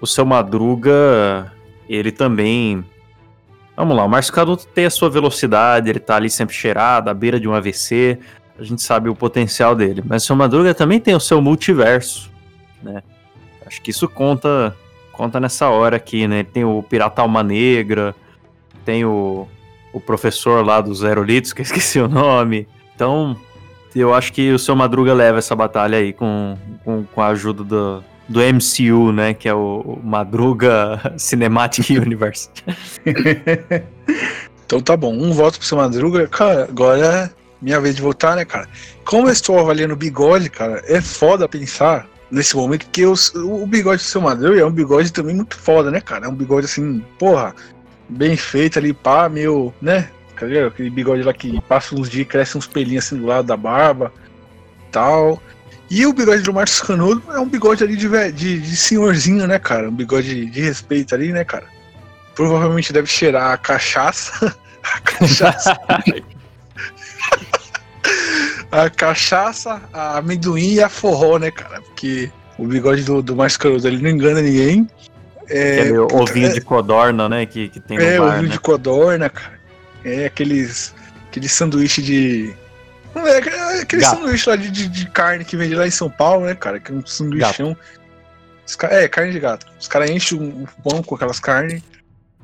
o 0.00 0.06
seu 0.06 0.24
Madruga, 0.24 1.52
ele 1.88 2.12
também. 2.12 2.84
Vamos 3.76 3.96
lá, 3.96 4.04
o 4.04 4.08
Márcio 4.08 4.32
Canuto 4.32 4.66
tem 4.66 4.86
a 4.86 4.90
sua 4.90 5.08
velocidade, 5.08 5.88
ele 5.88 6.00
tá 6.00 6.16
ali 6.16 6.28
sempre 6.28 6.54
cheirado, 6.54 7.08
à 7.08 7.14
beira 7.14 7.38
de 7.38 7.48
um 7.48 7.54
AVC. 7.54 8.18
A 8.58 8.64
gente 8.64 8.82
sabe 8.82 9.08
o 9.08 9.14
potencial 9.14 9.74
dele. 9.74 10.02
Mas 10.04 10.24
o 10.24 10.26
seu 10.26 10.36
Madruga 10.36 10.74
também 10.74 10.98
tem 10.98 11.14
o 11.14 11.20
seu 11.20 11.40
multiverso, 11.40 12.30
né? 12.82 13.02
Acho 13.64 13.80
que 13.80 13.90
isso 13.90 14.08
conta 14.08 14.74
conta 15.12 15.40
nessa 15.40 15.68
hora 15.68 15.96
aqui, 15.96 16.28
né? 16.28 16.44
Tem 16.44 16.64
o 16.64 16.80
Pirata 16.80 17.22
Alma 17.22 17.42
Negra, 17.42 18.14
tem 18.84 19.04
o, 19.04 19.48
o 19.92 20.00
professor 20.00 20.64
lá 20.64 20.80
dos 20.80 21.04
Aerolitos, 21.04 21.52
que 21.52 21.60
eu 21.60 21.64
esqueci 21.66 21.98
o 21.98 22.08
nome. 22.08 22.68
Então, 22.94 23.36
eu 23.94 24.14
acho 24.14 24.32
que 24.32 24.52
o 24.52 24.58
seu 24.58 24.76
Madruga 24.76 25.12
leva 25.12 25.38
essa 25.38 25.56
batalha 25.56 25.98
aí 25.98 26.12
com, 26.12 26.56
com, 26.84 27.04
com 27.04 27.20
a 27.20 27.28
ajuda 27.28 27.64
do, 27.64 28.04
do 28.28 28.40
MCU, 28.40 29.12
né? 29.12 29.32
Que 29.34 29.48
é 29.48 29.54
o, 29.54 29.98
Madruga 30.04 31.14
Cinematic 31.18 31.90
Universe. 31.98 32.48
Então 34.68 34.82
tá 34.82 34.94
bom, 34.94 35.14
um 35.14 35.32
voto 35.32 35.58
pro 35.58 35.66
seu 35.66 35.78
Madruga. 35.78 36.28
Cara, 36.28 36.64
agora 36.64 37.06
é 37.06 37.30
minha 37.60 37.80
vez 37.80 37.96
de 37.96 38.02
votar, 38.02 38.36
né, 38.36 38.44
cara? 38.44 38.68
Como 39.02 39.26
eu 39.26 39.32
estou 39.32 39.58
avaliando 39.58 39.94
o 39.94 39.96
bigode, 39.96 40.50
cara, 40.50 40.82
é 40.86 41.00
foda 41.00 41.48
pensar 41.48 42.06
nesse 42.30 42.54
momento, 42.54 42.84
porque 42.84 43.06
os- 43.06 43.34
o, 43.34 43.66
bigode 43.66 44.02
do 44.02 44.06
seu 44.06 44.20
Madruga 44.20 44.60
é 44.60 44.66
um 44.66 44.70
bigode 44.70 45.10
também 45.10 45.34
muito 45.34 45.56
foda, 45.56 45.90
né, 45.90 46.02
cara? 46.02 46.26
É 46.26 46.28
um 46.28 46.34
bigode 46.34 46.66
assim, 46.66 47.02
porra, 47.18 47.54
bem 48.10 48.36
feito 48.36 48.78
ali, 48.78 48.92
pá, 48.92 49.26
meio, 49.26 49.72
né? 49.80 50.10
Tá? 50.38 50.44
Aquele 50.66 50.90
bigode 50.90 51.22
lá 51.22 51.32
que 51.32 51.58
passa 51.62 51.94
uns 51.94 52.10
dias 52.10 52.28
cresce 52.28 52.58
uns 52.58 52.66
pelinhos 52.66 53.06
assim 53.06 53.16
do 53.16 53.24
lado 53.24 53.46
da 53.46 53.56
barba 53.56 54.12
tal. 54.92 55.42
E 55.90 56.04
o 56.04 56.12
bigode 56.12 56.42
do 56.42 56.52
Márcio 56.52 56.86
Canudo 56.86 57.22
é 57.32 57.40
um 57.40 57.48
bigode 57.48 57.82
ali 57.82 57.96
de, 57.96 58.08
de, 58.32 58.60
de 58.60 58.76
senhorzinho, 58.76 59.46
né, 59.46 59.58
cara? 59.58 59.88
Um 59.88 59.94
bigode 59.94 60.46
de 60.46 60.60
respeito 60.60 61.14
ali, 61.14 61.32
né, 61.32 61.44
cara? 61.44 61.64
Provavelmente 62.34 62.92
deve 62.92 63.06
cheirar 63.06 63.52
a 63.52 63.56
cachaça. 63.56 64.54
a 64.84 65.00
cachaça. 65.00 65.78
a 68.70 68.90
cachaça, 68.90 69.82
a 69.92 70.18
amendoim 70.18 70.74
e 70.74 70.82
a 70.82 70.88
forró, 70.88 71.38
né, 71.38 71.50
cara? 71.50 71.80
Porque 71.80 72.30
o 72.58 72.66
bigode 72.66 73.02
do, 73.04 73.22
do 73.22 73.34
Márcio 73.34 73.60
Canudo 73.60 73.88
ele 73.88 74.02
não 74.02 74.10
engana 74.10 74.42
ninguém. 74.42 74.88
É, 75.48 75.80
Aquele 75.80 75.98
ovinho 75.98 76.48
é- 76.48 76.52
de 76.52 76.60
codorna, 76.60 77.28
né? 77.28 77.46
Que, 77.46 77.68
que 77.68 77.80
tem 77.80 77.96
no 77.96 78.04
é, 78.04 78.18
bar, 78.18 78.26
ovinho 78.26 78.48
né? 78.48 78.48
de 78.50 78.60
codorna, 78.60 79.30
cara. 79.30 79.58
É 80.04 80.26
aqueles. 80.26 80.94
Aqueles 81.28 81.52
sanduíche 81.52 82.02
de. 82.02 82.54
É, 83.14 83.30
é 83.30 83.80
aquele 83.82 84.02
Gato. 84.02 84.16
sanduíche 84.16 84.48
lá 84.48 84.56
de, 84.56 84.70
de, 84.70 84.88
de 84.88 85.10
carne 85.10 85.44
que 85.44 85.56
vende 85.56 85.74
lá 85.74 85.86
em 85.86 85.90
São 85.90 86.10
Paulo, 86.10 86.46
né, 86.46 86.54
cara? 86.54 86.78
Que 86.78 86.92
é 86.92 86.94
um 86.94 87.04
sanduíchão. 87.04 87.76
É, 88.90 89.08
carne 89.08 89.32
de 89.32 89.40
gato. 89.40 89.66
Os 89.80 89.88
caras 89.88 90.10
enchem 90.10 90.38
o 90.38 90.64
o 90.64 90.82
pão 90.82 91.02
com 91.02 91.14
aquelas 91.14 91.40
carnes. 91.40 91.82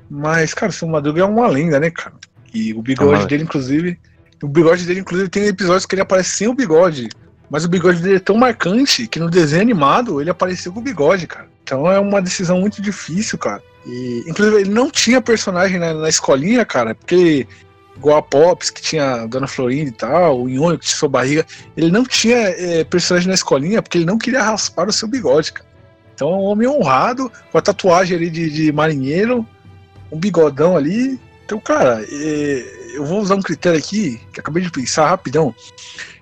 Mas, 0.08 0.54
cara, 0.54 0.70
o 0.70 0.72
seu 0.72 0.88
Madruga 0.88 1.20
é 1.20 1.24
uma 1.24 1.46
lenda, 1.46 1.78
né, 1.78 1.90
cara? 1.90 2.14
E 2.52 2.72
o 2.72 2.80
bigode 2.82 3.22
Ah, 3.22 3.26
dele, 3.26 3.42
inclusive. 3.42 3.98
O 4.42 4.48
bigode 4.48 4.86
dele, 4.86 5.00
inclusive, 5.00 5.28
tem 5.28 5.46
episódios 5.46 5.86
que 5.86 5.94
ele 5.94 6.02
aparece 6.02 6.30
sem 6.30 6.48
o 6.48 6.54
bigode. 6.54 7.08
Mas 7.50 7.64
o 7.64 7.68
bigode 7.68 8.00
dele 8.00 8.16
é 8.16 8.20
tão 8.20 8.36
marcante 8.36 9.06
que 9.06 9.18
no 9.20 9.28
desenho 9.30 9.62
animado 9.62 10.20
ele 10.20 10.30
apareceu 10.30 10.72
com 10.72 10.80
o 10.80 10.82
bigode, 10.82 11.26
cara. 11.26 11.48
Então 11.62 11.90
é 11.90 11.98
uma 11.98 12.20
decisão 12.22 12.60
muito 12.60 12.80
difícil, 12.80 13.38
cara. 13.38 13.62
E, 13.86 14.24
inclusive, 14.26 14.62
ele 14.62 14.70
não 14.70 14.90
tinha 14.90 15.20
personagem 15.20 15.78
na, 15.78 15.92
na 15.94 16.08
escolinha, 16.08 16.64
cara, 16.64 16.94
porque 16.94 17.46
igual 17.96 18.18
a 18.18 18.22
Pops, 18.22 18.70
que 18.70 18.82
tinha 18.82 19.22
a 19.22 19.26
Dona 19.26 19.46
Florinda 19.46 19.88
e 19.88 19.92
tal, 19.92 20.42
o 20.42 20.48
Nhonho 20.48 20.78
que 20.78 20.86
tinha 20.86 20.96
sua 20.96 21.08
barriga. 21.08 21.46
Ele 21.76 21.90
não 21.90 22.04
tinha 22.04 22.36
é, 22.36 22.84
personagem 22.84 23.28
na 23.28 23.34
escolinha 23.34 23.82
porque 23.82 23.98
ele 23.98 24.04
não 24.04 24.18
queria 24.18 24.42
raspar 24.42 24.88
o 24.88 24.92
seu 24.92 25.08
bigode, 25.08 25.52
cara. 25.52 25.68
Então 26.14 26.28
é 26.28 26.36
um 26.36 26.42
homem 26.42 26.68
honrado, 26.68 27.30
com 27.50 27.58
a 27.58 27.62
tatuagem 27.62 28.16
ali 28.16 28.30
de, 28.30 28.48
de 28.48 28.72
marinheiro, 28.72 29.46
um 30.10 30.18
bigodão 30.18 30.76
ali. 30.76 31.18
Então, 31.44 31.58
cara, 31.58 32.04
é, 32.08 32.94
eu 32.94 33.04
vou 33.04 33.20
usar 33.20 33.34
um 33.34 33.42
critério 33.42 33.78
aqui, 33.78 34.20
que 34.32 34.40
acabei 34.40 34.62
de 34.62 34.70
pensar 34.70 35.08
rapidão. 35.08 35.54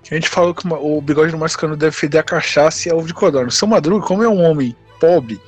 Que 0.03 0.13
a 0.13 0.17
gente 0.17 0.29
falou 0.29 0.53
que 0.53 0.67
o 0.67 1.01
bigode 1.01 1.31
do 1.31 1.37
Márcio 1.37 1.59
Canuto 1.59 1.79
deve 1.79 1.95
feder 1.95 2.21
a 2.21 2.23
cachaça 2.23 2.89
e 2.89 2.91
a 2.91 2.95
ovo 2.95 3.07
de 3.07 3.13
codorna. 3.13 3.51
Seu 3.51 3.67
Madruga, 3.67 4.05
como 4.05 4.23
é 4.23 4.27
um 4.27 4.41
homem 4.41 4.75
pobre, 4.99 5.39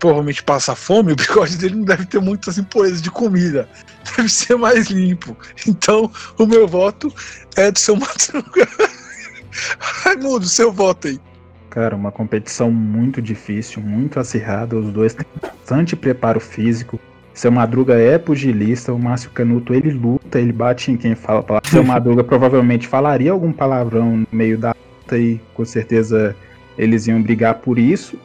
provavelmente 0.00 0.42
passa 0.42 0.74
fome, 0.74 1.12
o 1.12 1.16
bigode 1.16 1.56
dele 1.56 1.76
não 1.76 1.84
deve 1.84 2.06
ter 2.06 2.20
muitas 2.20 2.58
impurezas 2.58 3.00
de 3.00 3.10
comida. 3.10 3.68
Deve 4.16 4.28
ser 4.28 4.56
mais 4.56 4.88
limpo. 4.88 5.36
Então, 5.68 6.10
o 6.38 6.46
meu 6.46 6.66
voto 6.66 7.14
é 7.54 7.70
do 7.70 7.78
seu 7.78 7.94
Madruga. 7.94 8.66
Raimundo, 9.78 10.46
seu 10.46 10.72
voto 10.72 11.08
aí. 11.08 11.20
Cara, 11.68 11.94
uma 11.94 12.10
competição 12.10 12.70
muito 12.70 13.22
difícil, 13.22 13.80
muito 13.80 14.18
acirrada. 14.18 14.76
Os 14.76 14.90
dois 14.90 15.14
têm 15.14 15.26
bastante 15.40 15.94
preparo 15.94 16.40
físico. 16.40 16.98
Seu 17.32 17.52
Madruga 17.52 17.94
é 17.94 18.18
pugilista, 18.18 18.92
o 18.92 18.98
Márcio 18.98 19.30
Canuto 19.30 19.72
ele 19.72 19.90
luta, 19.90 20.40
ele 20.40 20.52
bate 20.52 20.90
em 20.90 20.96
quem 20.96 21.14
fala 21.14 21.42
palavra. 21.42 21.70
Seu 21.70 21.84
Madruga 21.84 22.24
provavelmente 22.24 22.88
falaria 22.88 23.30
algum 23.30 23.52
palavrão 23.52 24.16
no 24.16 24.26
meio 24.32 24.58
da 24.58 24.74
luta 24.74 25.16
e 25.16 25.40
com 25.54 25.64
certeza 25.64 26.34
eles 26.76 27.06
iam 27.06 27.22
brigar 27.22 27.54
por 27.56 27.78
isso. 27.78 28.18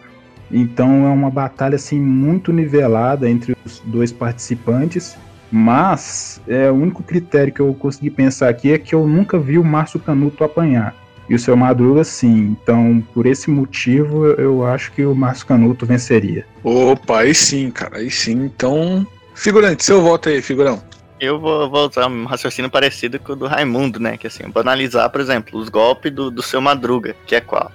Então 0.51 1.05
é 1.05 1.09
uma 1.09 1.29
batalha 1.29 1.75
assim 1.75 1.99
muito 1.99 2.53
nivelada 2.53 3.29
entre 3.29 3.55
os 3.65 3.79
dois 3.85 4.11
participantes. 4.11 5.17
Mas 5.51 6.41
é, 6.47 6.69
o 6.69 6.75
único 6.75 7.01
critério 7.03 7.53
que 7.53 7.59
eu 7.61 7.73
consegui 7.73 8.09
pensar 8.09 8.49
aqui 8.49 8.71
é 8.73 8.77
que 8.77 8.93
eu 8.93 9.07
nunca 9.07 9.39
vi 9.39 9.57
o 9.57 9.63
Márcio 9.63 9.99
Canuto 9.99 10.43
apanhar. 10.43 10.95
E 11.29 11.33
o 11.33 11.39
seu 11.39 11.55
Madruga 11.57 12.03
sim. 12.03 12.55
Então, 12.61 13.03
por 13.13 13.25
esse 13.25 13.49
motivo, 13.49 14.25
eu- 14.27 14.65
acho 14.65 14.91
que 14.91 15.03
o 15.05 15.15
Márcio 15.15 15.47
Canuto 15.47 15.85
venceria. 15.85 16.45
Opa, 16.63 17.21
aí 17.21 17.33
sim, 17.33 17.71
cara, 17.71 17.97
aí 17.97 18.11
sim. 18.11 18.43
Então, 18.45 19.05
figurante, 19.33 19.83
seu 19.83 20.01
voto 20.01 20.29
aí, 20.29 20.41
figurão. 20.41 20.81
Eu 21.19 21.39
vou, 21.39 21.69
vou 21.69 21.87
usar 21.87 22.07
um 22.07 22.25
raciocínio 22.25 22.69
parecido 22.69 23.17
com 23.19 23.33
o 23.33 23.35
do 23.35 23.47
Raimundo, 23.47 23.99
né? 23.99 24.17
Que 24.17 24.27
assim, 24.27 24.43
analisar, 24.53 25.09
por 25.09 25.21
exemplo, 25.21 25.57
os 25.57 25.69
golpes 25.69 26.11
do, 26.11 26.29
do 26.29 26.43
seu 26.43 26.59
Madruga, 26.61 27.15
que 27.25 27.35
é 27.35 27.41
qual? 27.41 27.71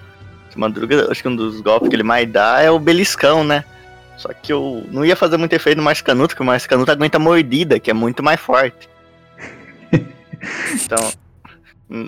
Seu 0.51 0.61
Madruga, 0.61 1.11
acho 1.11 1.23
que 1.23 1.29
um 1.29 1.37
dos 1.37 1.61
golpes 1.61 1.89
que 1.89 1.97
ele 1.97 2.03
mais 2.03 2.31
dá 2.31 2.61
é 2.61 2.71
o 2.71 2.79
beliscão, 2.79 3.45
né? 3.45 3.65
Só 4.17 4.29
que 4.35 4.53
eu 4.53 4.85
não 4.91 5.05
ia 5.05 5.17
fazer 5.17 5.37
muito 5.37 5.53
efeito 5.55 5.79
no 5.79 5.85
Márcio 5.85 6.05
Canuto, 6.05 6.29
porque 6.35 6.43
o 6.43 6.47
Márcio 6.47 6.69
Canuto 6.69 6.91
aguenta 6.93 7.19
mordida, 7.19 7.81
que 7.81 7.91
é 7.91 7.95
muito 7.95 8.23
mais 8.23 8.39
forte. 8.39 8.89
Então, 10.75 11.11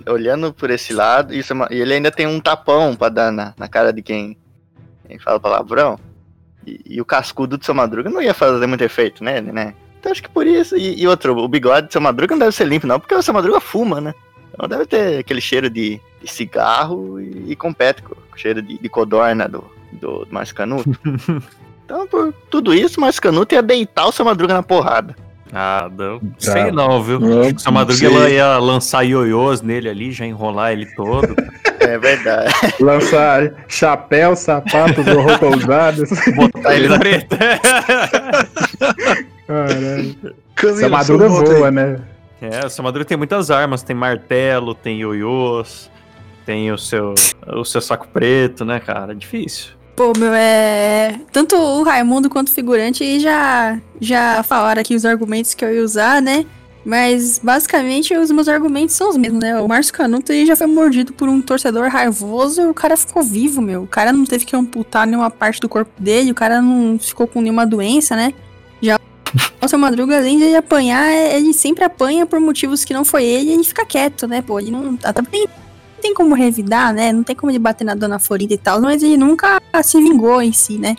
olhando 0.09 0.52
por 0.52 0.70
esse 0.70 0.93
lado, 0.93 1.35
isso 1.35 1.52
é 1.52 1.55
uma- 1.55 1.69
e 1.70 1.81
ele 1.81 1.94
ainda 1.94 2.10
tem 2.10 2.27
um 2.27 2.40
tapão 2.40 2.94
pra 2.94 3.09
dar 3.09 3.32
na, 3.32 3.55
na 3.56 3.69
cara 3.69 3.93
de 3.93 4.02
quem, 4.02 4.36
quem 5.06 5.19
fala 5.19 5.40
palavrão. 5.40 5.98
E, 6.66 6.81
e 6.86 7.01
o 7.01 7.05
cascudo 7.05 7.59
do 7.59 7.64
seu 7.64 7.74
Madruga 7.74 8.09
não 8.09 8.23
ia 8.23 8.35
fazer 8.35 8.66
muito 8.66 8.82
efeito, 8.85 9.24
né? 9.24 9.40
né? 9.40 9.74
Então 9.98 10.12
acho 10.12 10.23
que 10.23 10.28
por 10.28 10.47
isso. 10.47 10.77
E, 10.77 11.01
e 11.01 11.09
outro, 11.09 11.36
o 11.36 11.48
bigode 11.48 11.89
do 11.89 11.93
seu 11.93 12.01
Madruga 12.01 12.35
não 12.35 12.40
deve 12.40 12.52
ser 12.52 12.66
limpo, 12.66 12.86
não, 12.86 13.01
porque 13.01 13.14
o 13.14 13.23
seu 13.23 13.35
Madruga 13.35 13.60
fuma, 13.60 14.01
né? 14.01 14.14
Então 14.55 14.69
deve 14.69 14.86
ter 14.86 15.19
aquele 15.19 15.40
cheiro 15.40 15.69
de, 15.69 16.01
de 16.23 16.31
cigarro 16.31 17.20
e, 17.20 17.52
e 17.52 17.56
compete 17.56 18.02
com 18.02 18.14
cheiro 18.36 18.62
de, 18.62 18.78
de 18.78 18.88
codorna 18.88 19.48
do, 19.48 19.64
do, 19.92 20.24
do 20.24 20.28
Márcio 20.32 20.54
Canuto. 20.54 20.90
então, 21.84 22.06
por 22.06 22.32
tudo 22.50 22.74
isso, 22.74 22.98
o 22.98 23.00
Márcio 23.00 23.22
Canuto 23.22 23.54
ia 23.54 23.62
deitar 23.62 24.06
o 24.06 24.12
seu 24.12 24.24
Madruga 24.24 24.54
na 24.54 24.62
porrada. 24.62 25.14
Ah, 25.54 25.90
não 25.94 26.18
sei 26.38 26.70
não, 26.70 27.02
viu? 27.02 27.20
Não, 27.20 27.42
Acho 27.42 27.54
que 27.56 27.68
o 27.68 27.72
Madruga 27.72 27.98
sei. 27.98 28.09
ela 28.09 28.30
ia 28.30 28.56
lançar 28.56 29.02
ioiôs 29.04 29.60
nele 29.60 29.86
ali, 29.90 30.10
já 30.10 30.24
enrolar 30.24 30.72
ele 30.72 30.86
todo. 30.94 31.34
É 31.82 31.98
verdade. 31.98 32.54
Lançar 32.78 33.52
chapéu, 33.66 34.36
sapatos 34.36 35.04
ou 35.09 35.20
roupa 35.20 35.48
usadas. 35.48 36.09
botar 36.36 36.76
ele 36.76 36.88
na 36.88 36.96
treta. 36.96 37.36
Caralho. 39.48 40.16
Essa 40.56 40.88
Madruga 40.88 41.24
seu 41.24 41.36
voto 41.36 41.50
aí. 41.50 41.59
voa, 41.59 41.70
né? 41.72 41.98
É, 42.40 42.66
o 42.66 42.70
seu 42.70 42.84
Madruga 42.84 43.04
tem 43.04 43.16
muitas 43.16 43.50
armas, 43.50 43.82
tem 43.82 43.96
martelo, 43.96 44.76
tem 44.76 45.00
ioiôs, 45.00 45.90
tem 46.44 46.70
o 46.73 46.78
seu, 46.78 47.14
o 47.47 47.64
seu 47.64 47.81
saco 47.81 48.09
preto, 48.09 48.64
né, 48.64 48.81
cara? 48.81 49.12
É 49.12 49.14
difícil. 49.14 49.73
Pô, 49.94 50.12
meu, 50.16 50.32
é. 50.32 51.20
Tanto 51.31 51.55
o 51.56 51.82
Raimundo 51.82 52.31
quanto 52.31 52.48
o 52.48 52.52
figurante 52.52 53.20
já, 53.20 53.78
já 54.01 54.43
falaram 54.43 54.81
aqui 54.81 54.94
os 54.94 55.05
argumentos 55.05 55.55
que 55.55 55.64
eu 55.64 55.74
ia 55.74 55.85
usar, 55.85 56.23
né? 56.23 56.47
Mas 56.85 57.39
basicamente 57.39 58.16
os 58.16 58.31
meus 58.31 58.48
argumentos 58.48 58.97
são 58.97 59.10
os 59.10 59.16
mesmos, 59.16 59.40
né? 59.40 59.60
O 59.60 59.69
Márcio 59.69 59.93
Canuto 59.94 60.32
aí 60.32 60.44
já 60.44 60.56
foi 60.56 60.66
mordido 60.66 61.12
por 61.12 61.28
um 61.28 61.40
torcedor 61.40 61.89
raivoso 61.89 62.62
e 62.62 62.66
o 62.66 62.74
cara 62.74 62.97
ficou 62.97 63.23
vivo, 63.23 63.62
meu. 63.62 63.82
O 63.82 63.86
cara 63.86 64.12
não 64.12 64.24
teve 64.24 64.44
que 64.44 64.56
amputar 64.56 65.06
nenhuma 65.06 65.31
parte 65.31 65.60
do 65.60 65.69
corpo 65.69 65.93
dele, 66.02 66.32
o 66.32 66.35
cara 66.35 66.60
não 66.60 66.98
ficou 66.98 67.27
com 67.28 67.40
nenhuma 67.40 67.64
doença, 67.64 68.16
né? 68.16 68.35
Já 68.81 68.98
o 69.60 69.69
seu 69.69 69.78
Madruga, 69.78 70.16
além 70.16 70.39
de 70.39 70.44
ele 70.44 70.56
apanhar, 70.56 71.09
é- 71.09 71.36
ele 71.36 71.52
sempre 71.52 71.85
apanha 71.85 72.27
por 72.27 72.40
motivos 72.40 72.85
que 72.85 72.93
não 72.93 73.05
foi 73.05 73.24
ele 73.24 73.51
e 73.51 73.52
ele 73.52 73.64
fica 73.64 73.86
quieto, 73.86 74.27
né? 74.27 74.43
Pô, 74.43 74.59
ele 74.59 74.73
não. 74.73 74.98
Até 75.05 75.23
não 75.23 75.31
tem 76.02 76.12
como 76.12 76.34
revidar, 76.34 76.92
né? 76.92 77.12
Não 77.12 77.22
tem 77.22 77.34
como 77.34 77.50
ele 77.50 77.58
bater 77.58 77.84
na 77.84 77.94
dona 77.94 78.18
Florinda 78.18 78.52
e 78.52 78.58
tal, 78.58 78.80
mas 78.80 79.02
ele 79.02 79.16
nunca 79.16 79.62
se 79.82 79.96
vingou 79.98 80.42
em 80.42 80.52
si, 80.52 80.76
né? 80.76 80.96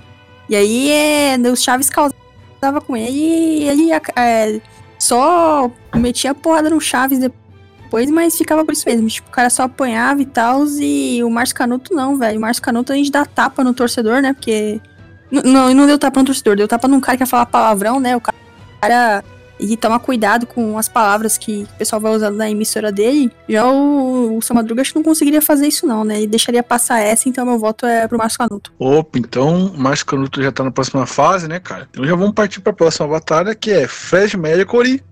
E 0.49 0.55
aí 0.55 0.89
é, 0.89 1.37
os 1.51 1.61
Chaves 1.61 1.89
causava 1.89 2.81
com 2.85 2.95
ele 2.95 3.11
e 3.11 3.63
ele 3.67 3.89
é, 4.15 4.61
só 4.97 5.69
metia 5.95 6.33
porrada 6.33 6.69
no 6.69 6.79
Chaves 6.79 7.19
depois, 7.19 8.09
mas 8.09 8.37
ficava 8.37 8.63
por 8.63 8.71
isso 8.71 8.87
mesmo. 8.87 9.07
Tipo, 9.07 9.27
o 9.27 9.31
cara 9.31 9.49
só 9.49 9.63
apanhava 9.63 10.21
e 10.21 10.25
tal, 10.25 10.65
e 10.79 11.23
o 11.23 11.29
Márcio 11.29 11.55
Canuto 11.55 11.93
não, 11.93 12.17
velho. 12.17 12.37
O 12.37 12.41
Márcio 12.41 12.63
Canuto 12.63 12.93
a 12.93 12.95
gente 12.95 13.11
dá 13.11 13.25
tapa 13.25 13.63
no 13.63 13.73
torcedor, 13.73 14.21
né? 14.21 14.33
Porque. 14.33 14.81
Não, 15.29 15.73
não 15.73 15.85
deu 15.87 15.97
tapa 15.97 16.19
no 16.19 16.25
torcedor, 16.27 16.55
deu 16.55 16.67
tapa 16.67 16.87
num 16.87 16.99
cara 16.99 17.17
que 17.17 17.23
ia 17.23 17.27
falar 17.27 17.45
palavrão, 17.45 17.99
né? 17.99 18.15
O 18.15 18.21
cara. 18.21 19.23
E 19.59 19.77
toma 19.77 19.99
cuidado 19.99 20.45
com 20.45 20.77
as 20.77 20.89
palavras 20.89 21.37
que 21.37 21.63
o 21.75 21.77
pessoal 21.77 22.01
vai 22.01 22.13
usando 22.13 22.35
na 22.35 22.49
emissora 22.49 22.91
dele. 22.91 23.31
Já 23.47 23.65
o, 23.65 24.37
o 24.37 24.41
seu 24.41 24.55
Madruga 24.55 24.81
acho 24.81 24.91
que 24.91 24.97
não 24.99 25.03
conseguiria 25.03 25.41
fazer 25.41 25.67
isso, 25.67 25.85
não, 25.85 26.03
né? 26.03 26.17
Ele 26.17 26.27
deixaria 26.27 26.63
passar 26.63 26.99
essa, 26.99 27.29
então 27.29 27.45
meu 27.45 27.59
voto 27.59 27.85
é 27.85 28.07
pro 28.07 28.17
Márcio 28.17 28.39
Canuto. 28.39 28.73
Opa, 28.79 29.19
então 29.19 29.67
o 29.67 29.77
Márcio 29.77 30.05
Canuto 30.05 30.41
já 30.41 30.51
tá 30.51 30.63
na 30.63 30.71
próxima 30.71 31.05
fase, 31.05 31.47
né, 31.47 31.59
cara? 31.59 31.87
Então 31.91 32.05
já 32.05 32.15
vamos 32.15 32.33
partir 32.33 32.61
pra 32.61 32.73
próxima 32.73 33.07
batalha, 33.07 33.55
que 33.55 33.71
é 33.71 33.87
Fred 33.87 34.35
Mercury 34.37 35.03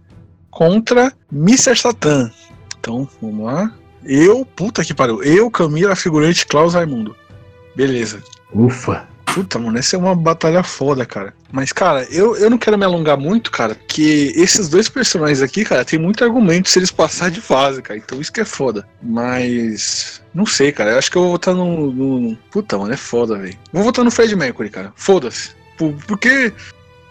contra 0.49 1.13
Mr. 1.31 1.75
Satan. 1.75 2.31
Então, 2.79 3.07
vamos 3.21 3.45
lá. 3.45 3.71
Eu, 4.03 4.43
puta 4.43 4.83
que 4.83 4.93
pariu. 4.93 5.23
Eu, 5.23 5.49
Camila, 5.51 5.95
figurante 5.95 6.45
Klaus 6.45 6.73
Raimundo. 6.73 7.15
Beleza. 7.75 8.21
Ufa. 8.53 9.07
Puta, 9.25 9.57
mano, 9.57 9.77
essa 9.77 9.95
é 9.95 9.99
uma 9.99 10.15
batalha 10.15 10.61
foda, 10.63 11.05
cara. 11.05 11.33
Mas, 11.51 11.71
cara, 11.71 12.03
eu, 12.11 12.35
eu 12.35 12.49
não 12.49 12.57
quero 12.57 12.77
me 12.77 12.83
alongar 12.85 13.17
muito, 13.17 13.49
cara, 13.51 13.75
porque 13.75 14.33
esses 14.35 14.67
dois 14.67 14.89
personagens 14.89 15.41
aqui, 15.41 15.63
cara, 15.63 15.85
tem 15.85 15.97
muito 15.99 16.23
argumento 16.23 16.69
se 16.69 16.79
eles 16.79 16.91
passarem 16.91 17.33
de 17.33 17.41
fase, 17.41 17.81
cara. 17.81 17.97
Então 17.99 18.19
isso 18.19 18.31
que 18.31 18.41
é 18.41 18.45
foda. 18.45 18.87
Mas. 19.01 20.21
Não 20.33 20.45
sei, 20.45 20.71
cara. 20.71 20.91
Eu 20.91 20.97
acho 20.97 21.11
que 21.11 21.17
eu 21.17 21.21
vou 21.23 21.31
votar 21.31 21.53
no. 21.53 21.91
no... 21.91 22.37
Puta, 22.49 22.77
mano, 22.77 22.93
é 22.93 22.97
foda, 22.97 23.37
velho. 23.37 23.57
Vou 23.71 23.83
votar 23.83 24.03
no 24.03 24.11
Fred 24.11 24.35
Mercury, 24.35 24.69
cara. 24.69 24.93
Foda-se. 24.95 25.51
Por- 25.77 25.93
Porque. 26.07 26.53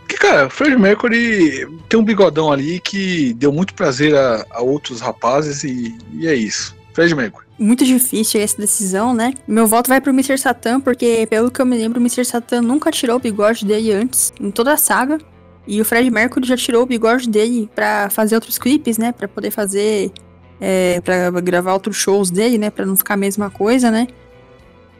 Porque, 0.00 0.16
cara, 0.16 0.46
o 0.48 0.50
Fred 0.50 0.76
Mercury 0.76 1.68
tem 1.88 2.00
um 2.00 2.04
bigodão 2.04 2.50
ali 2.52 2.80
que 2.80 3.32
deu 3.34 3.52
muito 3.52 3.74
prazer 3.74 4.14
a, 4.16 4.44
a 4.50 4.60
outros 4.60 5.00
rapazes 5.00 5.62
e, 5.62 5.96
e 6.12 6.26
é 6.26 6.34
isso. 6.34 6.74
Fred 6.92 7.14
Mercury. 7.14 7.46
Muito 7.60 7.84
difícil 7.84 8.40
essa 8.40 8.56
decisão, 8.56 9.12
né? 9.12 9.34
Meu 9.46 9.66
voto 9.66 9.88
vai 9.88 10.00
pro 10.00 10.10
Mr. 10.12 10.38
Satan, 10.38 10.80
porque 10.80 11.26
pelo 11.28 11.50
que 11.50 11.60
eu 11.60 11.66
me 11.66 11.76
lembro, 11.76 12.00
o 12.00 12.02
Mr. 12.02 12.24
Satan 12.24 12.62
nunca 12.62 12.90
tirou 12.90 13.16
o 13.16 13.20
bigode 13.20 13.66
dele 13.66 13.92
antes, 13.92 14.32
em 14.40 14.50
toda 14.50 14.72
a 14.72 14.78
saga. 14.78 15.18
E 15.66 15.78
o 15.78 15.84
Fred 15.84 16.10
Mercury 16.10 16.46
já 16.46 16.56
tirou 16.56 16.84
o 16.84 16.86
bigode 16.86 17.28
dele 17.28 17.68
pra 17.74 18.08
fazer 18.08 18.34
outros 18.34 18.56
clipes, 18.56 18.96
né? 18.96 19.12
Pra 19.12 19.28
poder 19.28 19.50
fazer. 19.50 20.10
É, 20.58 21.02
pra 21.02 21.30
gravar 21.42 21.74
outros 21.74 21.96
shows 21.96 22.30
dele, 22.30 22.56
né? 22.56 22.70
Pra 22.70 22.86
não 22.86 22.96
ficar 22.96 23.12
a 23.12 23.18
mesma 23.18 23.50
coisa, 23.50 23.90
né? 23.90 24.06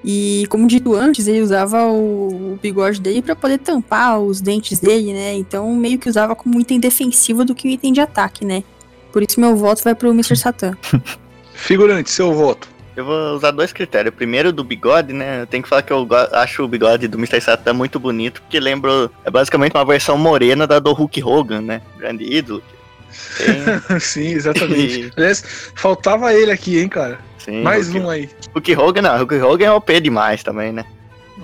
E 0.04 0.46
como 0.50 0.66
dito 0.66 0.94
antes, 0.94 1.26
ele 1.26 1.40
usava 1.40 1.86
o, 1.86 2.58
bigode 2.60 3.00
dele 3.00 3.22
pra 3.22 3.34
poder 3.34 3.56
tampar 3.56 4.20
os 4.20 4.42
dentes 4.42 4.80
dele, 4.80 5.14
né? 5.14 5.32
Então 5.34 5.74
meio 5.74 5.98
que 5.98 6.10
usava 6.10 6.36
como 6.36 6.60
item 6.60 6.78
defensivo 6.78 7.42
do 7.42 7.54
que 7.54 7.66
um 7.66 7.70
item 7.70 7.94
de 7.94 8.02
ataque, 8.02 8.44
né? 8.44 8.62
Por 9.10 9.22
isso 9.22 9.40
meu 9.40 9.56
voto 9.56 9.82
vai 9.82 9.94
pro 9.94 10.10
Mr. 10.10 10.36
Satan. 10.36 10.76
Figurante, 11.60 12.10
seu 12.10 12.32
voto. 12.32 12.68
Eu 12.96 13.04
vou 13.04 13.34
usar 13.34 13.50
dois 13.52 13.72
critérios. 13.72 14.14
Primeiro, 14.14 14.52
do 14.52 14.64
bigode, 14.64 15.12
né? 15.12 15.42
Eu 15.42 15.46
tenho 15.46 15.62
que 15.62 15.68
falar 15.68 15.82
que 15.82 15.92
eu 15.92 16.06
acho 16.32 16.64
o 16.64 16.68
bigode 16.68 17.06
do 17.06 17.16
Mr. 17.16 17.40
Satan 17.40 17.74
muito 17.74 18.00
bonito, 18.00 18.42
porque 18.42 18.58
lembra. 18.58 19.10
É 19.24 19.30
basicamente 19.30 19.74
uma 19.74 19.84
versão 19.84 20.18
morena 20.18 20.66
da 20.66 20.78
do 20.78 20.92
Hulk 20.92 21.22
Hogan, 21.22 21.60
né? 21.60 21.82
Grande 21.98 22.24
ídolo. 22.24 22.62
Sim, 24.00 24.32
exatamente. 24.32 25.12
Aliás, 25.16 25.44
faltava 25.74 26.34
ele 26.34 26.50
aqui, 26.50 26.78
hein, 26.78 26.88
cara. 26.88 27.18
Sim, 27.38 27.62
Mais 27.62 27.88
Hulk, 27.88 28.00
um 28.00 28.10
aí. 28.10 28.28
Hulk 28.54 28.76
Hogan, 28.76 29.02
não. 29.02 29.18
Hulk 29.18 29.34
Hogan 29.36 29.66
é 29.66 29.72
OP 29.72 30.00
demais 30.00 30.42
também, 30.42 30.72
né? 30.72 30.84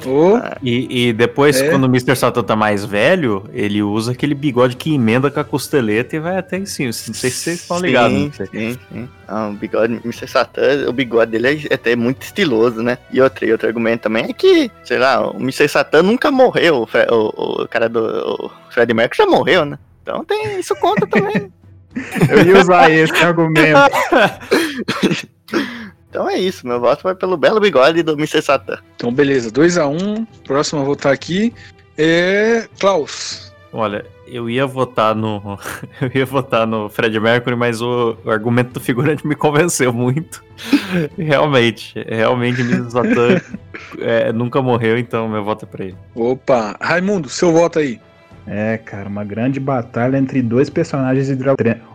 Ô, 0.04 0.38
E, 0.62 1.08
e 1.08 1.12
depois, 1.12 1.60
É. 1.60 1.70
quando 1.70 1.84
o 1.84 1.86
Mr. 1.86 2.14
Satan 2.14 2.42
tá 2.42 2.54
mais 2.54 2.84
velho, 2.84 3.44
ele 3.52 3.82
usa 3.82 4.12
aquele 4.12 4.34
bigode 4.34 4.76
que 4.76 4.94
emenda 4.94 5.30
com 5.30 5.40
a 5.40 5.44
costeleta 5.44 6.14
e 6.16 6.20
vai 6.20 6.36
até 6.36 6.58
em 6.58 6.66
cima. 6.66 6.88
Não 6.88 6.92
sei 6.92 7.30
se 7.30 7.36
vocês 7.38 7.60
estão 7.60 7.78
ligados. 7.80 8.16
Sim, 8.16 8.30
sim, 8.52 8.78
sim. 8.92 9.08
Ah, 9.26 9.48
o 9.48 9.52
bigode, 9.54 9.94
Mr. 10.04 10.28
Satan, 10.28 10.88
o 10.88 10.92
bigode 10.92 11.32
dele 11.32 11.66
é 11.70 11.74
até 11.74 11.96
muito 11.96 12.22
estiloso, 12.22 12.82
né? 12.82 12.98
E 13.10 13.20
outro, 13.20 13.46
e 13.46 13.52
outro 13.52 13.66
argumento 13.66 14.02
também 14.02 14.24
é 14.24 14.32
que, 14.32 14.70
sei 14.84 14.98
lá, 14.98 15.28
o 15.30 15.36
Mr. 15.38 15.68
Satan 15.68 16.02
nunca 16.02 16.30
morreu. 16.30 16.82
O, 16.82 16.86
Fre- 16.86 17.06
o, 17.10 17.62
o 17.62 17.68
cara 17.68 17.88
do 17.88 18.00
o 18.04 18.50
Fred 18.70 18.92
Mercury 18.92 19.18
já 19.18 19.26
morreu, 19.26 19.64
né? 19.64 19.78
Então 20.02 20.24
tem, 20.24 20.60
isso 20.60 20.74
conta 20.76 21.06
também. 21.06 21.50
Eu 22.28 22.46
ia 22.46 22.60
usar 22.60 22.90
esse 22.90 23.14
argumento. 23.24 23.80
então 26.16 26.30
é 26.30 26.38
isso, 26.38 26.66
meu 26.66 26.80
voto 26.80 27.02
vai 27.02 27.14
pelo 27.14 27.36
belo 27.36 27.60
bigode 27.60 28.02
do 28.02 28.14
Mr. 28.14 28.40
Satan. 28.40 28.78
então 28.94 29.12
beleza, 29.12 29.50
2x1. 29.50 30.26
Próximo 30.44 30.80
a 30.80 30.84
votar 30.84 31.12
aqui 31.12 31.52
é 31.98 32.66
Klaus. 32.80 33.52
Olha, 33.70 34.02
eu 34.26 34.48
ia 34.48 34.66
votar 34.66 35.14
no. 35.14 35.58
Eu 36.00 36.10
ia 36.14 36.24
votar 36.24 36.66
no 36.66 36.88
Fred 36.88 37.20
Mercury, 37.20 37.54
mas 37.54 37.82
o, 37.82 38.16
o 38.24 38.30
argumento 38.30 38.72
do 38.72 38.80
figurante 38.80 39.26
me 39.26 39.34
convenceu 39.34 39.92
muito. 39.92 40.42
realmente, 41.18 41.92
realmente, 42.08 42.62
Mr. 42.62 42.90
Satan 42.90 43.42
é, 44.00 44.32
nunca 44.32 44.62
morreu, 44.62 44.96
então 44.96 45.28
meu 45.28 45.44
voto 45.44 45.66
é 45.66 45.68
pra 45.68 45.84
ele. 45.84 45.96
Opa, 46.14 46.78
Raimundo, 46.80 47.28
seu 47.28 47.52
voto 47.52 47.78
aí. 47.78 48.00
É, 48.46 48.78
cara, 48.78 49.06
uma 49.06 49.24
grande 49.24 49.60
batalha 49.60 50.16
entre 50.16 50.40
dois 50.40 50.70
personagens 50.70 51.26
de 51.26 51.36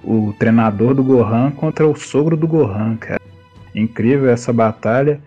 O 0.04 0.32
treinador 0.38 0.94
do 0.94 1.04
Gohan 1.04 1.50
contra 1.50 1.88
o 1.88 1.96
sogro 1.96 2.38
do 2.38 2.48
Gohan, 2.48 2.98
cara. 2.98 3.22
Incrível 3.74 4.30
essa 4.30 4.52
batalha. 4.52 5.20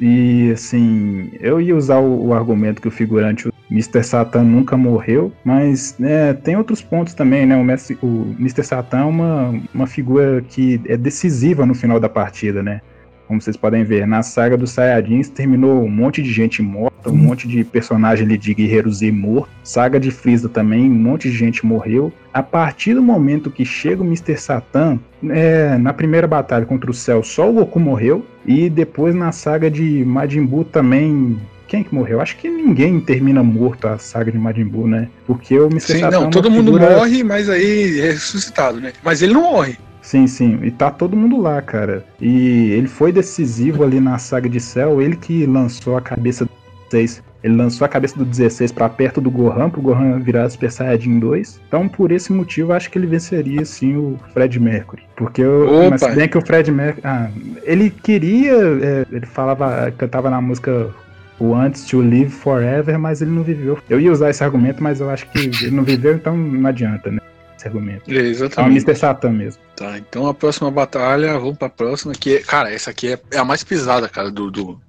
E, 0.00 0.50
assim, 0.52 1.30
eu 1.40 1.60
ia 1.60 1.76
usar 1.76 1.98
o, 1.98 2.26
o 2.26 2.34
argumento 2.34 2.82
que 2.82 2.88
o 2.88 2.90
figurante, 2.90 3.48
Mr. 3.70 4.02
Satan, 4.02 4.42
nunca 4.42 4.76
morreu, 4.76 5.32
mas 5.44 5.96
né, 5.98 6.32
tem 6.32 6.56
outros 6.56 6.82
pontos 6.82 7.14
também, 7.14 7.46
né? 7.46 7.56
O, 7.56 7.62
mestre, 7.62 7.96
o 8.02 8.34
Mr. 8.38 8.64
Satan 8.64 8.98
é 8.98 9.04
uma, 9.04 9.62
uma 9.72 9.86
figura 9.86 10.42
que 10.42 10.80
é 10.86 10.96
decisiva 10.96 11.64
no 11.64 11.74
final 11.74 12.00
da 12.00 12.08
partida, 12.08 12.62
né? 12.62 12.80
Como 13.34 13.42
vocês 13.42 13.56
podem 13.56 13.82
ver, 13.82 14.06
na 14.06 14.22
saga 14.22 14.56
dos 14.56 14.70
Saiyajins 14.70 15.28
terminou 15.28 15.82
um 15.82 15.90
monte 15.90 16.22
de 16.22 16.32
gente 16.32 16.62
morta, 16.62 17.10
um 17.10 17.16
monte 17.16 17.48
de 17.48 17.64
personagem 17.64 18.24
ali 18.24 18.38
de 18.38 18.54
Guerreiro 18.54 18.88
Z 18.92 19.10
morto. 19.10 19.48
Saga 19.64 19.98
de 19.98 20.12
Freeza 20.12 20.48
também, 20.48 20.88
um 20.88 20.94
monte 20.94 21.28
de 21.28 21.36
gente 21.36 21.66
morreu. 21.66 22.12
A 22.32 22.44
partir 22.44 22.94
do 22.94 23.02
momento 23.02 23.50
que 23.50 23.64
chega 23.64 24.02
o 24.04 24.06
Mr. 24.06 24.36
Satan, 24.36 25.00
é, 25.28 25.76
na 25.78 25.92
primeira 25.92 26.28
batalha 26.28 26.64
contra 26.64 26.88
o 26.88 26.94
Cell, 26.94 27.24
só 27.24 27.50
o 27.50 27.54
Goku 27.54 27.80
morreu. 27.80 28.24
E 28.46 28.70
depois 28.70 29.16
na 29.16 29.32
saga 29.32 29.68
de 29.68 30.04
Majin 30.04 30.46
Buu 30.46 30.62
também. 30.64 31.36
Quem 31.66 31.82
que 31.82 31.92
morreu? 31.92 32.20
Acho 32.20 32.36
que 32.36 32.48
ninguém 32.48 33.00
termina 33.00 33.42
morto 33.42 33.88
a 33.88 33.98
saga 33.98 34.30
de 34.30 34.38
Majin 34.38 34.66
Buu, 34.66 34.86
né? 34.86 35.08
Porque 35.26 35.58
o 35.58 35.66
Mr. 35.66 35.80
Sim, 35.80 36.00
Satan 36.00 36.06
é 36.06 36.10
não, 36.12 36.20
uma 36.22 36.30
todo 36.30 36.48
mundo 36.48 36.72
figura- 36.72 36.96
morre, 36.98 37.24
mas 37.24 37.48
aí 37.50 37.98
é 37.98 38.12
ressuscitado, 38.12 38.80
né? 38.80 38.92
Mas 39.02 39.22
ele 39.22 39.32
não 39.32 39.42
morre. 39.50 39.76
Sim, 40.04 40.26
sim. 40.26 40.58
E 40.62 40.70
tá 40.70 40.90
todo 40.90 41.16
mundo 41.16 41.40
lá, 41.40 41.62
cara. 41.62 42.04
E 42.20 42.70
ele 42.72 42.86
foi 42.86 43.10
decisivo 43.10 43.82
ali 43.82 43.98
na 44.00 44.18
saga 44.18 44.50
de 44.50 44.60
Cell. 44.60 45.00
Ele 45.00 45.16
que 45.16 45.46
lançou 45.46 45.96
a 45.96 46.00
cabeça 46.00 46.44
do 46.44 46.50
16. 46.90 47.22
Ele 47.42 47.56
lançou 47.56 47.86
a 47.86 47.88
cabeça 47.88 48.14
do 48.18 48.24
16 48.24 48.70
pra 48.70 48.86
perto 48.88 49.18
do 49.18 49.30
Gohan, 49.30 49.70
pro 49.70 49.80
Gohan 49.80 50.20
virar 50.20 50.50
Super 50.50 50.70
Saiyajin 50.70 51.18
2. 51.18 51.60
Então, 51.66 51.88
por 51.88 52.12
esse 52.12 52.30
motivo, 52.32 52.74
acho 52.74 52.90
que 52.90 52.98
ele 52.98 53.06
venceria, 53.06 53.64
sim, 53.64 53.96
o 53.96 54.18
Fred 54.34 54.60
Mercury. 54.60 55.02
Porque 55.16 55.40
eu, 55.40 55.88
mas 55.88 56.02
se 56.02 56.10
bem 56.10 56.28
que 56.28 56.36
o 56.36 56.44
Fred 56.44 56.70
Mercury... 56.70 57.00
Ah, 57.02 57.30
ele 57.62 57.88
queria... 57.88 58.52
é, 58.52 59.06
ele 59.10 59.26
falava... 59.26 59.90
Cantava 59.96 60.28
na 60.28 60.40
música... 60.40 60.90
O 61.40 61.52
Antes 61.52 61.84
to 61.86 62.00
Live 62.00 62.30
Forever, 62.30 62.96
mas 62.96 63.20
ele 63.20 63.32
não 63.32 63.42
viveu. 63.42 63.76
Eu 63.90 63.98
ia 63.98 64.12
usar 64.12 64.30
esse 64.30 64.44
argumento, 64.44 64.80
mas 64.80 65.00
eu 65.00 65.10
acho 65.10 65.28
que 65.30 65.38
ele 65.64 65.72
não 65.72 65.82
viveu, 65.82 66.14
então 66.14 66.36
não 66.36 66.68
adianta, 66.68 67.10
né? 67.10 67.18
Esse 67.64 67.68
argumento. 67.68 68.10
É, 68.10 68.14
É 68.16 68.20
o 68.20 68.26
exatamente. 68.26 68.82
Mr. 68.84 68.94
Satan 68.94 69.30
mesmo. 69.30 69.62
Tá, 69.76 69.96
então 69.98 70.26
a 70.26 70.34
próxima 70.34 70.70
batalha, 70.70 71.38
vamos 71.38 71.56
pra 71.56 71.68
próxima, 71.68 72.12
que 72.12 72.36
é, 72.36 72.38
cara, 72.40 72.72
essa 72.72 72.90
aqui 72.90 73.12
é, 73.14 73.18
é 73.32 73.38
a 73.38 73.44
mais 73.44 73.64
pesada, 73.64 74.08
cara, 74.08 74.30
do, 74.30 74.50
do 74.50 74.80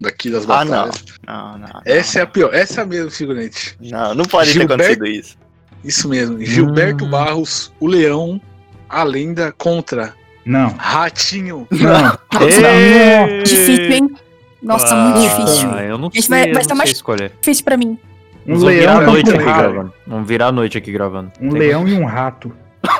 daqui 0.00 0.30
das 0.30 0.48
Ah, 0.50 0.64
não. 0.64 0.70
batalhas. 0.72 1.04
Não, 1.26 1.58
não. 1.58 1.80
Essa 1.84 2.18
é 2.18 2.22
a 2.22 2.26
pior, 2.26 2.52
essa 2.52 2.80
é 2.80 2.84
a 2.84 2.86
mesmo, 2.86 3.10
figurante. 3.10 3.76
Não, 3.80 4.14
não 4.14 4.24
pode 4.24 4.50
Gilberto- 4.50 4.76
ter 4.84 4.92
acontecido 4.92 5.06
isso. 5.06 5.36
Isso 5.84 6.08
mesmo, 6.08 6.40
Gilberto 6.44 7.06
Barros, 7.06 7.72
o 7.78 7.86
Leão, 7.86 8.40
a 8.88 9.02
lenda 9.02 9.52
contra 9.52 10.14
Não. 10.44 10.74
Ratinho. 10.78 11.66
Não. 11.72 12.18
Difícil, 13.42 13.92
hein? 13.92 14.10
Nossa, 14.62 14.94
muito 14.96 15.20
difícil. 15.20 15.70
Ah, 15.72 15.82
eu 15.82 15.98
não 15.98 16.10
sei, 16.10 16.22
vai- 16.28 16.40
eu 16.40 16.44
vai 16.54 16.62
não 16.62 16.68
ser 16.68 16.74
mais- 16.74 16.90
sei 16.90 16.96
escolher. 16.96 17.32
Difícil 17.40 17.64
pra 17.64 17.76
mim. 17.76 17.98
Um 18.46 18.56
vamos 18.56 18.74
virar 18.74 18.98
leão 18.98 19.00
a 19.00 19.12
noite 19.12 19.30
aqui 19.30 19.44
gravando. 19.44 19.94
Vamos 20.06 20.28
virar 20.28 20.46
a 20.46 20.52
noite 20.52 20.78
aqui 20.78 20.92
gravando. 20.92 21.32
Um 21.40 21.50
Tem- 21.50 21.58
leão 21.58 21.88
e 21.88 21.94
um 21.94 22.04
rato. 22.04 22.52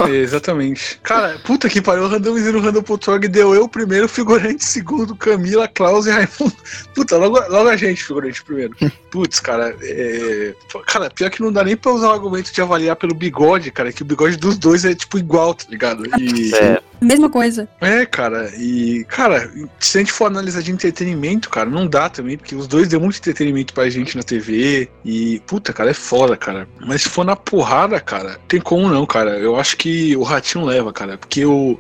É, 0.09 0.11
exatamente. 0.17 0.99
Cara, 1.03 1.39
puta 1.45 1.69
que 1.69 1.81
pariu, 1.81 2.05
o 2.05 2.09
randomizando 2.09 2.59
o 2.59 2.61
Random 2.61 2.83
Potrog 2.83 3.29
deu 3.29 3.55
eu 3.55 3.69
primeiro, 3.69 4.09
figurante 4.09 4.65
segundo, 4.65 5.15
Camila, 5.15 5.69
Klaus 5.69 6.07
e 6.07 6.11
Raimundo. 6.11 6.57
Puta, 6.95 7.17
logo, 7.17 7.39
logo 7.49 7.69
a 7.69 7.77
gente, 7.77 8.03
figurante 8.03 8.43
primeiro. 8.43 8.75
Putz, 9.11 9.41
cara, 9.41 9.77
é... 9.83 10.55
Cara, 10.87 11.11
pior 11.11 11.31
que 11.31 11.43
não 11.43 11.53
dá 11.53 11.63
nem 11.63 11.77
pra 11.77 11.93
usar 11.93 12.09
o 12.09 12.13
argumento 12.13 12.53
de 12.53 12.63
avaliar 12.63 12.97
pelo 12.97 13.15
bigode, 13.15 13.71
cara, 13.71 13.93
que 13.93 14.03
o 14.03 14.07
bigode 14.07 14.37
dos 14.37 14.57
dois 14.57 14.85
é 14.85 14.95
tipo 14.95 15.19
igual, 15.19 15.55
tá 15.55 15.67
ligado? 15.69 16.05
E... 16.19 16.55
É, 16.55 16.81
Mesma 17.05 17.29
coisa. 17.29 17.69
É, 17.81 18.05
cara, 18.07 18.51
e, 18.57 19.05
cara, 19.09 19.51
se 19.79 19.99
a 19.99 20.01
gente 20.01 20.13
for 20.13 20.27
analisar 20.27 20.63
de 20.63 20.73
entretenimento, 20.73 21.49
cara, 21.51 21.69
não 21.69 21.87
dá 21.87 22.09
também, 22.09 22.37
porque 22.37 22.55
os 22.55 22.67
dois 22.67 22.89
deu 22.89 23.01
muito 23.01 23.19
entretenimento 23.19 23.73
pra 23.75 23.89
gente 23.91 24.17
na 24.17 24.23
TV, 24.23 24.89
e, 25.05 25.41
puta, 25.47 25.73
cara, 25.73 25.91
é 25.91 25.95
foda, 25.95 26.37
cara. 26.37 26.67
Mas 26.87 27.03
se 27.03 27.09
for 27.09 27.25
na 27.25 27.37
porrada, 27.37 28.01
cara, 28.01 28.39
tem 28.49 28.61
como 28.61 28.89
não, 28.89 29.05
cara. 29.07 29.39
Eu 29.39 29.57
acho 29.57 29.77
que 29.77 30.17
o 30.17 30.23
Ratinho 30.23 30.65
leva, 30.65 30.93
cara, 30.93 31.19
porque 31.19 31.45
o, 31.45 31.79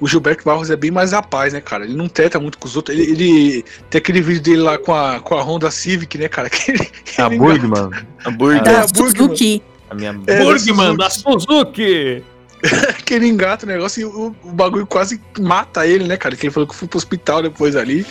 o 0.00 0.06
Gilberto 0.08 0.44
Barros 0.44 0.70
é 0.70 0.76
bem 0.76 0.90
mais 0.90 1.12
rapaz, 1.12 1.52
né, 1.52 1.60
cara? 1.60 1.84
Ele 1.84 1.96
não 1.96 2.08
treta 2.08 2.38
muito 2.40 2.56
com 2.58 2.66
os 2.66 2.76
outros. 2.76 2.96
Ele, 2.96 3.10
ele- 3.10 3.64
tem 3.90 3.98
aquele 3.98 4.20
vídeo 4.22 4.42
dele 4.42 4.62
lá 4.62 4.78
com 4.78 4.94
a, 4.94 5.20
com 5.20 5.34
a 5.34 5.42
Honda 5.42 5.70
Civic, 5.70 6.16
né, 6.16 6.28
cara? 6.28 6.48
Que 6.50 6.70
ele, 6.72 6.88
a 7.18 7.26
ele 7.26 7.36
Burgman. 7.38 7.90
A 8.24 8.30
Burger. 8.30 8.60
É, 8.60 8.64
Da 8.64 8.82
a 8.82 8.86
Burgman. 8.86 9.10
Suzuki. 9.12 9.62
A 9.90 9.94
minha 9.94 10.18
É, 10.28 10.38
Burgman 10.44 10.96
da 10.96 11.10
Suzuki. 11.10 12.22
que 13.04 13.14
ele 13.14 13.26
engata 13.26 13.64
o 13.64 13.68
negócio 13.68 14.00
e 14.00 14.04
o, 14.04 14.34
o 14.44 14.52
bagulho 14.52 14.86
quase 14.86 15.20
mata 15.38 15.86
ele, 15.86 16.04
né, 16.04 16.16
cara? 16.16 16.36
Que 16.36 16.46
ele 16.46 16.52
falou 16.52 16.68
que 16.68 16.74
foi 16.74 16.88
pro 16.88 16.98
hospital 16.98 17.42
depois 17.42 17.76
ali. 17.76 18.06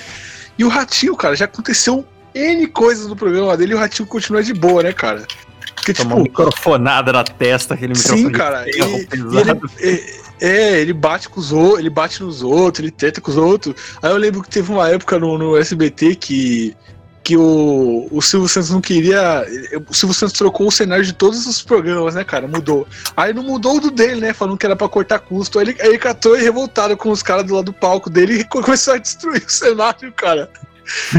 E 0.58 0.64
o 0.64 0.68
Ratinho, 0.68 1.16
cara, 1.16 1.36
já 1.36 1.46
aconteceu 1.46 2.06
N 2.34 2.68
coisas 2.68 3.08
no 3.08 3.16
programa 3.16 3.56
dele 3.56 3.74
e 3.74 3.76
o 3.76 3.80
Ratinho 3.80 4.08
continua 4.08 4.44
de 4.44 4.54
boa, 4.54 4.84
né, 4.84 4.94
cara? 4.94 5.26
Porque, 5.76 5.94
Tomar 5.94 6.16
uma 6.16 6.24
tipo, 6.24 6.42
microfonada 6.42 7.12
na 7.14 7.24
testa, 7.24 7.74
aquele 7.74 7.94
microfone. 7.94 8.22
sim, 8.22 8.32
cara. 8.32 8.66
E, 8.68 8.80
e 8.80 9.38
ele, 9.38 9.52
é, 9.80 10.30
é, 10.42 10.80
ele 10.82 10.94
bate 10.94 11.30
com 11.30 11.40
os 11.40 11.52
outros, 11.52 11.80
ele 11.80 11.90
bate 11.90 12.22
nos 12.22 12.42
outros, 12.42 12.84
ele 12.84 12.92
treta 12.92 13.22
com 13.22 13.32
os 13.32 13.38
outros. 13.38 13.76
Aí 14.02 14.12
eu 14.12 14.18
lembro 14.18 14.42
que 14.42 14.50
teve 14.50 14.72
uma 14.72 14.90
época 14.90 15.18
no, 15.18 15.38
no 15.38 15.58
SBT 15.58 16.16
que. 16.16 16.76
Que 17.24 17.38
o, 17.38 18.08
o 18.12 18.22
Silvio 18.22 18.48
Santos 18.48 18.72
não 18.72 18.82
queria. 18.82 19.46
O 19.88 19.94
Silvio 19.94 20.14
Santos 20.14 20.38
trocou 20.38 20.68
o 20.68 20.72
cenário 20.72 21.04
de 21.04 21.14
todos 21.14 21.46
os 21.46 21.62
programas, 21.62 22.16
né, 22.16 22.24
cara? 22.24 22.48
Mudou. 22.48 22.88
Aí 23.16 23.34
não 23.34 23.44
mudou 23.44 23.78
o 23.78 23.80
do 23.80 23.92
dele, 23.92 24.22
né? 24.22 24.34
Falando 24.34 24.58
que 24.58 24.66
era 24.66 24.76
pra 24.76 24.90
cortar 24.90 25.20
custo. 25.20 25.60
Aí 25.60 25.68
ele, 25.68 25.82
aí 25.82 25.90
ele 25.90 25.98
catou 25.98 26.38
e 26.38 26.42
revoltado 26.42 26.96
com 26.98 27.12
os 27.12 27.22
caras 27.22 27.46
do 27.46 27.56
lado 27.56 27.66
do 27.66 27.74
palco 27.74 28.10
dele 28.10 28.40
e 28.40 28.44
começou 28.50 28.96
a 28.96 28.98
destruir 28.98 29.44
o 29.46 29.50
cenário, 29.52 30.12
cara. 30.14 30.50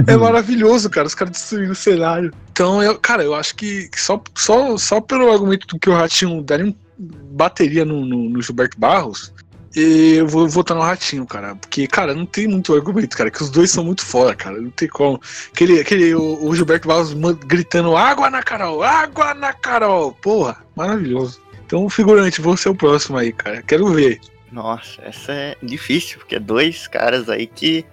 É 0.06 0.16
maravilhoso, 0.18 0.90
cara, 0.90 1.06
os 1.06 1.14
caras 1.14 1.32
destruindo 1.32 1.72
o 1.72 1.76
cenário. 1.76 2.32
Então, 2.50 2.82
eu, 2.82 2.98
cara, 2.98 3.22
eu 3.22 3.34
acho 3.34 3.54
que, 3.54 3.88
só, 3.96 4.20
só, 4.34 4.76
só 4.76 5.00
pelo 5.00 5.30
argumento 5.30 5.66
do 5.66 5.78
que 5.78 5.88
o 5.88 5.94
Ratinho 5.94 6.42
daria 6.42 6.66
um 6.66 6.74
bateria 7.00 7.84
no, 7.84 8.04
no, 8.04 8.28
no 8.28 8.42
Gilberto 8.42 8.78
Barros, 8.78 9.32
eu 9.74 10.26
vou 10.26 10.48
votar 10.48 10.76
no 10.76 10.82
Ratinho, 10.82 11.24
cara. 11.26 11.54
Porque, 11.54 11.86
cara, 11.86 12.14
não 12.14 12.26
tem 12.26 12.46
muito 12.48 12.74
argumento, 12.74 13.16
cara, 13.16 13.30
que 13.30 13.42
os 13.42 13.50
dois 13.50 13.70
são 13.70 13.84
muito 13.84 14.04
foda, 14.04 14.34
cara. 14.34 14.60
Não 14.60 14.70
tem 14.70 14.88
como. 14.88 15.20
Aquele, 15.52 15.80
aquele 15.80 16.14
o, 16.14 16.44
o 16.44 16.54
Gilberto 16.54 16.88
Barros 16.88 17.14
gritando 17.46 17.96
água 17.96 18.28
na 18.30 18.42
Carol, 18.42 18.82
água 18.82 19.32
na 19.34 19.52
Carol. 19.52 20.12
Porra, 20.12 20.56
maravilhoso. 20.74 21.40
Então, 21.64 21.88
figurante, 21.88 22.40
vou 22.40 22.56
ser 22.56 22.68
o 22.68 22.74
próximo 22.74 23.16
aí, 23.16 23.32
cara. 23.32 23.62
Quero 23.62 23.86
ver. 23.88 24.20
Nossa, 24.50 25.00
essa 25.02 25.32
é 25.32 25.56
difícil, 25.62 26.18
porque 26.18 26.34
é 26.34 26.40
dois 26.40 26.88
caras 26.88 27.28
aí 27.28 27.46
que 27.46 27.84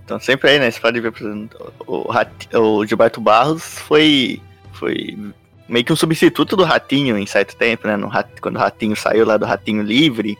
estão 0.00 0.18
sempre 0.18 0.50
aí, 0.50 0.58
né? 0.58 0.68
Você 0.68 0.80
pode 0.80 1.00
ver, 1.00 1.12
por 1.12 1.24
exemplo, 1.24 1.72
o, 1.86 2.10
Rat- 2.10 2.48
o 2.52 2.84
Gilberto 2.84 3.20
Barros 3.20 3.62
foi, 3.62 4.42
foi 4.72 5.16
meio 5.68 5.84
que 5.84 5.92
um 5.92 5.96
substituto 5.96 6.56
do 6.56 6.64
Ratinho 6.64 7.16
em 7.16 7.26
certo 7.26 7.54
tempo, 7.54 7.86
né? 7.86 7.96
No 7.96 8.08
Rat- 8.08 8.40
quando 8.40 8.56
o 8.56 8.58
Ratinho 8.58 8.96
saiu 8.96 9.24
lá 9.24 9.36
do 9.36 9.46
Ratinho 9.46 9.84
Livre, 9.84 10.36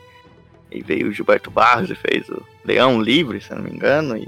e 0.73 0.81
veio 0.81 1.07
o 1.07 1.11
Gilberto 1.11 1.51
Barros 1.51 1.89
e 1.89 1.95
fez 1.95 2.27
o 2.29 2.41
Leão 2.65 3.01
Livre, 3.01 3.39
se 3.41 3.51
eu 3.51 3.57
não 3.57 3.63
me 3.63 3.69
engano, 3.71 4.17
e 4.17 4.27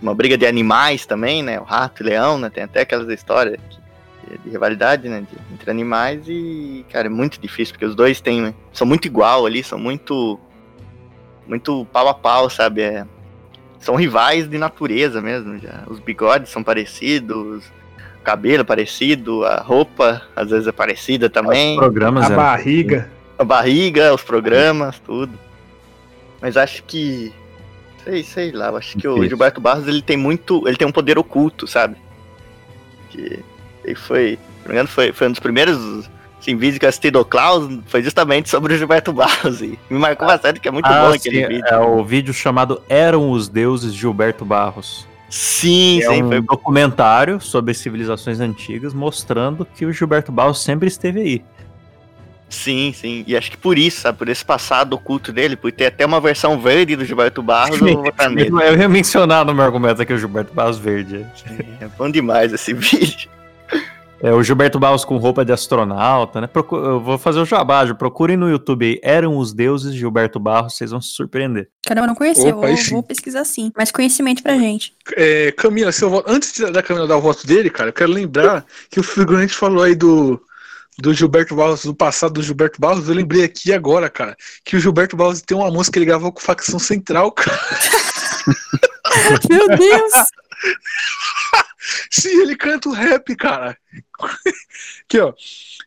uma 0.00 0.14
briga 0.14 0.36
de 0.38 0.46
animais 0.46 1.06
também, 1.06 1.42
né? 1.42 1.58
O 1.58 1.64
rato 1.64 2.02
e 2.02 2.06
leão, 2.06 2.38
né? 2.38 2.50
Tem 2.50 2.64
até 2.64 2.82
aquelas 2.82 3.08
histórias 3.08 3.58
que- 3.70 4.38
de 4.44 4.50
rivalidade, 4.50 5.08
né? 5.08 5.20
de- 5.20 5.54
entre 5.54 5.70
animais 5.70 6.22
e, 6.28 6.84
cara, 6.92 7.06
é 7.06 7.10
muito 7.10 7.40
difícil, 7.40 7.72
porque 7.74 7.84
os 7.86 7.94
dois 7.94 8.20
têm, 8.20 8.54
são 8.72 8.86
muito 8.86 9.06
igual 9.06 9.46
ali, 9.46 9.62
são 9.64 9.78
muito, 9.78 10.38
muito 11.46 11.86
pau 11.92 12.08
a 12.08 12.14
pau, 12.14 12.50
sabe? 12.50 12.82
É, 12.82 13.04
são 13.78 13.94
rivais 13.94 14.48
de 14.48 14.58
natureza 14.58 15.20
mesmo, 15.22 15.58
já. 15.58 15.84
Os 15.86 16.00
bigodes 16.00 16.50
são 16.50 16.62
parecidos, 16.62 17.64
cabelo 18.24 18.64
parecido, 18.64 19.44
a 19.44 19.60
roupa 19.60 20.22
às 20.34 20.50
vezes 20.50 20.66
é 20.66 20.72
parecida 20.72 21.30
também. 21.30 21.74
Os 21.74 21.78
programas 21.84 22.30
A 22.30 22.34
barriga. 22.36 23.10
A 23.38 23.44
barriga, 23.44 24.12
os 24.12 24.22
programas, 24.22 24.98
tudo. 24.98 25.38
Mas 26.40 26.56
acho 26.56 26.82
que. 26.84 27.32
Sei, 28.04 28.22
sei 28.22 28.52
lá, 28.52 28.70
acho 28.70 28.96
que 28.96 29.06
o 29.08 29.14
Difícil. 29.14 29.30
Gilberto 29.30 29.60
Barros 29.60 29.88
ele 29.88 30.02
tem 30.02 30.16
muito. 30.16 30.66
Ele 30.66 30.76
tem 30.76 30.86
um 30.86 30.92
poder 30.92 31.18
oculto, 31.18 31.66
sabe? 31.66 31.96
Que 33.10 33.40
ele 33.84 33.94
foi. 33.94 34.38
Se 34.62 34.68
não 34.68 34.68
me 34.68 34.72
engano, 34.74 34.88
foi, 34.88 35.12
foi 35.12 35.28
um 35.28 35.30
dos 35.30 35.40
primeiros 35.40 36.08
assim, 36.40 36.56
vídeos 36.56 36.78
que 36.78 36.84
eu 36.84 36.88
assisti 36.88 37.10
do 37.10 37.24
Klaus, 37.24 37.80
foi 37.86 38.02
justamente 38.02 38.48
sobre 38.48 38.74
o 38.74 38.78
Gilberto 38.78 39.12
Barros. 39.12 39.60
E 39.60 39.78
me 39.90 39.98
marcou 39.98 40.26
bastante, 40.26 40.60
que 40.60 40.68
é 40.68 40.70
muito 40.70 40.86
Ah, 40.86 41.06
bom 41.06 41.12
sim, 41.12 41.16
aquele 41.18 41.46
vídeo. 41.46 41.66
É 41.66 41.78
o 41.78 42.04
vídeo 42.04 42.32
chamado 42.32 42.80
Eram 42.88 43.30
os 43.30 43.48
Deuses 43.48 43.92
Gilberto 43.92 44.44
Barros. 44.44 45.06
Sim, 45.28 46.00
é 46.02 46.08
sim, 46.08 46.22
um 46.22 46.28
foi. 46.28 46.40
documentário 46.40 47.40
sobre 47.40 47.74
civilizações 47.74 48.38
antigas 48.38 48.94
mostrando 48.94 49.66
que 49.66 49.84
o 49.84 49.92
Gilberto 49.92 50.30
Barros 50.30 50.62
sempre 50.62 50.86
esteve 50.86 51.20
aí. 51.20 51.44
Sim, 52.48 52.92
sim. 52.96 53.24
E 53.26 53.36
acho 53.36 53.50
que 53.50 53.56
por 53.56 53.76
isso, 53.76 54.02
sabe? 54.02 54.18
Por 54.18 54.28
esse 54.28 54.44
passado 54.44 54.92
oculto 54.94 55.32
dele, 55.32 55.56
por 55.56 55.72
ter 55.72 55.86
até 55.86 56.06
uma 56.06 56.20
versão 56.20 56.58
verde 56.60 56.94
do 56.96 57.04
Gilberto 57.04 57.42
Barros, 57.42 57.80
eu 57.80 57.94
vou 57.94 58.04
votar 58.04 58.30
nele. 58.30 58.50
Eu 58.62 58.76
ia 58.78 58.88
mencionar 58.88 59.44
no 59.44 59.52
meu 59.54 59.64
argumento 59.64 60.00
aqui 60.00 60.12
o 60.12 60.18
Gilberto 60.18 60.54
Barros 60.54 60.78
verde. 60.78 61.26
É 61.80 61.88
bom 61.98 62.08
demais 62.10 62.52
esse 62.52 62.72
vídeo. 62.74 63.28
É 64.22 64.32
o 64.32 64.42
Gilberto 64.42 64.78
Barros 64.78 65.04
com 65.04 65.18
roupa 65.18 65.44
de 65.44 65.52
astronauta, 65.52 66.40
né? 66.40 66.46
Procu- 66.46 66.76
Eu 66.76 67.00
vou 67.00 67.18
fazer 67.18 67.38
o 67.38 67.44
jabá, 67.44 67.84
procurem 67.94 68.36
no 68.36 68.48
YouTube 68.48 68.86
aí. 68.86 69.00
Eram 69.02 69.36
os 69.36 69.52
deuses 69.52 69.92
de 69.92 69.98
Gilberto 69.98 70.40
Barros, 70.40 70.74
vocês 70.76 70.90
vão 70.90 71.00
se 71.02 71.10
surpreender. 71.10 71.68
Caramba, 71.86 72.04
eu 72.06 72.08
não 72.08 72.14
conhecia. 72.14 72.56
Opa, 72.56 72.66
aí 72.68 72.76
vou, 72.90 73.02
pesquisar 73.02 73.44
sim. 73.44 73.70
Mais 73.76 73.90
conhecimento 73.90 74.42
pra 74.42 74.56
gente. 74.56 74.94
É, 75.16 75.52
Camila, 75.52 75.92
seu 75.92 76.08
voto, 76.08 76.30
antes 76.30 76.54
de- 76.54 76.70
da 76.70 76.82
Camila 76.82 77.06
dar 77.06 77.18
o 77.18 77.20
voto 77.20 77.46
dele, 77.46 77.68
cara, 77.68 77.90
eu 77.90 77.92
quero 77.92 78.10
lembrar 78.10 78.64
que 78.90 78.98
o 78.98 79.02
figurante 79.02 79.52
falou 79.52 79.82
aí 79.82 79.94
do, 79.94 80.40
do 80.98 81.12
Gilberto 81.12 81.54
Barros, 81.54 81.84
do 81.84 81.94
passado 81.94 82.34
do 82.34 82.42
Gilberto 82.42 82.80
Barros. 82.80 83.08
Eu 83.08 83.14
lembrei 83.14 83.44
aqui 83.44 83.72
agora, 83.72 84.08
cara, 84.08 84.36
que 84.64 84.76
o 84.76 84.80
Gilberto 84.80 85.16
Barros 85.16 85.42
tem 85.42 85.56
uma 85.56 85.70
música 85.70 85.94
que 85.94 85.98
ele 85.98 86.06
gravou 86.06 86.32
com 86.32 86.40
facção 86.40 86.78
central, 86.78 87.32
cara. 87.32 87.60
Meu 89.48 89.68
Deus! 89.68 90.12
Sim, 92.10 92.42
ele 92.42 92.56
canta 92.56 92.88
o 92.88 92.92
rap, 92.92 93.34
cara. 93.36 93.76
Aqui, 95.04 95.20
ó. 95.20 95.32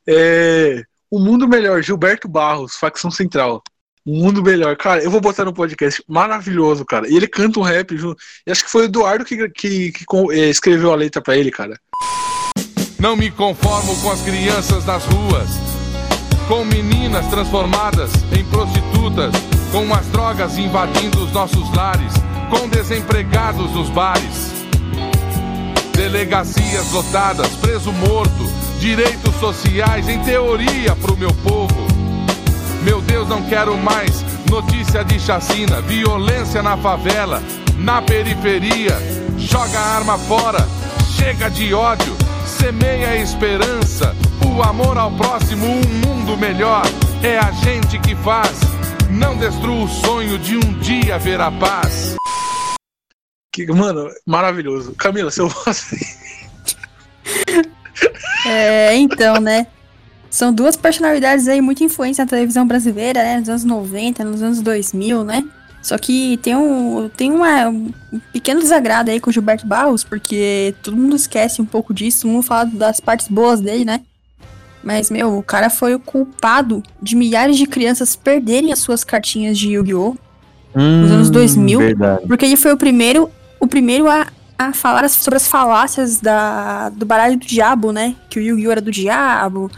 É, 0.07 0.83
o 1.09 1.19
Mundo 1.19 1.47
Melhor, 1.47 1.81
Gilberto 1.81 2.27
Barros, 2.27 2.75
facção 2.75 3.11
central. 3.11 3.63
O 4.05 4.15
Mundo 4.15 4.43
Melhor. 4.43 4.75
Cara, 4.77 5.03
eu 5.03 5.11
vou 5.11 5.19
botar 5.19 5.45
no 5.45 5.53
podcast. 5.53 6.03
Maravilhoso, 6.07 6.85
cara. 6.85 7.07
E 7.07 7.15
ele 7.15 7.27
canta 7.27 7.59
um 7.59 7.63
rap 7.63 7.97
junto. 7.97 8.21
E 8.45 8.51
acho 8.51 8.63
que 8.63 8.71
foi 8.71 8.83
o 8.83 8.85
Eduardo 8.85 9.25
que, 9.25 9.49
que, 9.49 9.91
que 9.91 10.05
eh, 10.31 10.49
escreveu 10.49 10.91
a 10.91 10.95
letra 10.95 11.21
pra 11.21 11.37
ele, 11.37 11.51
cara. 11.51 11.79
Não 12.99 13.15
me 13.15 13.31
conformo 13.31 13.95
com 14.01 14.11
as 14.11 14.19
crianças 14.21 14.83
nas 14.83 15.05
ruas, 15.05 15.49
com 16.49 16.65
meninas 16.65 17.25
transformadas 17.27 18.11
em 18.37 18.43
prostitutas, 18.43 19.31
com 19.71 19.93
as 19.93 20.05
drogas 20.07 20.57
invadindo 20.57 21.23
os 21.23 21.31
nossos 21.31 21.73
lares, 21.73 22.11
com 22.49 22.67
desempregados 22.67 23.71
nos 23.71 23.89
bares. 23.89 24.53
Delegacias 25.93 26.91
lotadas, 26.91 27.47
preso 27.61 27.93
morto, 27.93 28.51
direitos 28.79 29.33
sociais 29.35 30.09
em 30.09 30.19
teoria 30.19 30.93
pro 30.97 31.15
meu 31.15 31.33
povo. 31.35 31.87
Meu 32.83 32.99
Deus, 32.99 33.29
não 33.29 33.43
quero 33.43 33.77
mais 33.77 34.25
notícia 34.49 35.05
de 35.05 35.17
chacina, 35.21 35.79
violência 35.81 36.61
na 36.61 36.75
favela, 36.75 37.41
na 37.77 38.01
periferia. 38.01 38.97
Joga 39.37 39.79
a 39.79 39.95
arma 39.95 40.17
fora, 40.17 40.67
chega 41.19 41.49
de 41.49 41.73
ódio, 41.73 42.15
semeia 42.45 43.09
a 43.09 43.15
esperança, 43.17 44.15
o 44.47 44.63
amor 44.63 44.97
ao 44.97 45.11
próximo, 45.11 45.65
um 45.65 45.81
mundo 46.07 46.37
melhor. 46.37 46.83
É 47.21 47.37
a 47.37 47.51
gente 47.51 47.99
que 47.99 48.15
faz, 48.15 48.61
não 49.09 49.37
destrua 49.37 49.83
o 49.83 49.87
sonho 49.87 50.39
de 50.39 50.55
um 50.55 50.79
dia 50.79 51.19
ver 51.19 51.41
a 51.41 51.51
paz. 51.51 52.15
Que, 53.51 53.67
mano, 53.67 54.09
maravilhoso. 54.25 54.93
Camila, 54.95 55.29
seu 55.29 55.49
voto. 55.49 55.75
É, 58.45 58.95
então, 58.95 59.41
né? 59.41 59.67
São 60.29 60.53
duas 60.53 60.77
personalidades 60.77 61.47
aí 61.49 61.59
muito 61.59 61.83
influentes 61.83 62.17
na 62.17 62.25
televisão 62.25 62.65
brasileira, 62.65 63.21
né? 63.21 63.39
Nos 63.39 63.49
anos 63.49 63.63
90, 63.65 64.23
nos 64.23 64.41
anos 64.41 64.61
2000, 64.61 65.23
né? 65.25 65.43
Só 65.81 65.97
que 65.97 66.37
tem 66.41 66.55
um, 66.55 67.09
tem 67.15 67.31
uma, 67.31 67.69
um 67.69 67.91
pequeno 68.33 68.59
desagrado 68.59 69.09
aí 69.11 69.19
com 69.19 69.29
o 69.29 69.33
Gilberto 69.33 69.65
Barros, 69.65 70.03
porque 70.03 70.75
todo 70.83 70.97
mundo 70.97 71.15
esquece 71.15 71.61
um 71.61 71.65
pouco 71.65 71.93
disso, 71.93 72.23
todo 72.23 72.31
mundo 72.31 72.43
fala 72.43 72.65
das 72.65 72.99
partes 72.99 73.27
boas 73.29 73.61
dele, 73.61 73.85
né? 73.85 74.01
Mas, 74.83 75.09
meu, 75.09 75.37
o 75.37 75.43
cara 75.43 75.69
foi 75.69 75.93
o 75.95 75.99
culpado 75.99 76.81
de 77.01 77.15
milhares 77.15 77.57
de 77.57 77.65
crianças 77.65 78.15
perderem 78.15 78.71
as 78.71 78.79
suas 78.79 79.03
cartinhas 79.03 79.57
de 79.57 79.69
Yu-Gi-Oh! 79.71 80.15
nos 80.75 81.11
anos 81.11 81.29
2000, 81.29 81.79
Hum, 81.79 81.81
Verdade. 81.83 82.27
porque 82.27 82.45
ele 82.45 82.55
foi 82.55 82.71
o 82.71 82.77
primeiro, 82.77 83.29
o 83.59 83.67
primeiro 83.67 84.07
a, 84.09 84.27
a 84.57 84.71
falar 84.71 85.09
sobre 85.09 85.37
as 85.37 85.47
falácias 85.47 86.19
da, 86.21 86.89
do 86.89 87.05
baralho 87.05 87.37
do 87.37 87.45
diabo, 87.45 87.91
né? 87.91 88.15
Que 88.29 88.39
o 88.39 88.41
Yu-Gi-Oh! 88.41 88.71
era 88.71 88.81
do 88.81 88.91
diabo, 88.91 89.69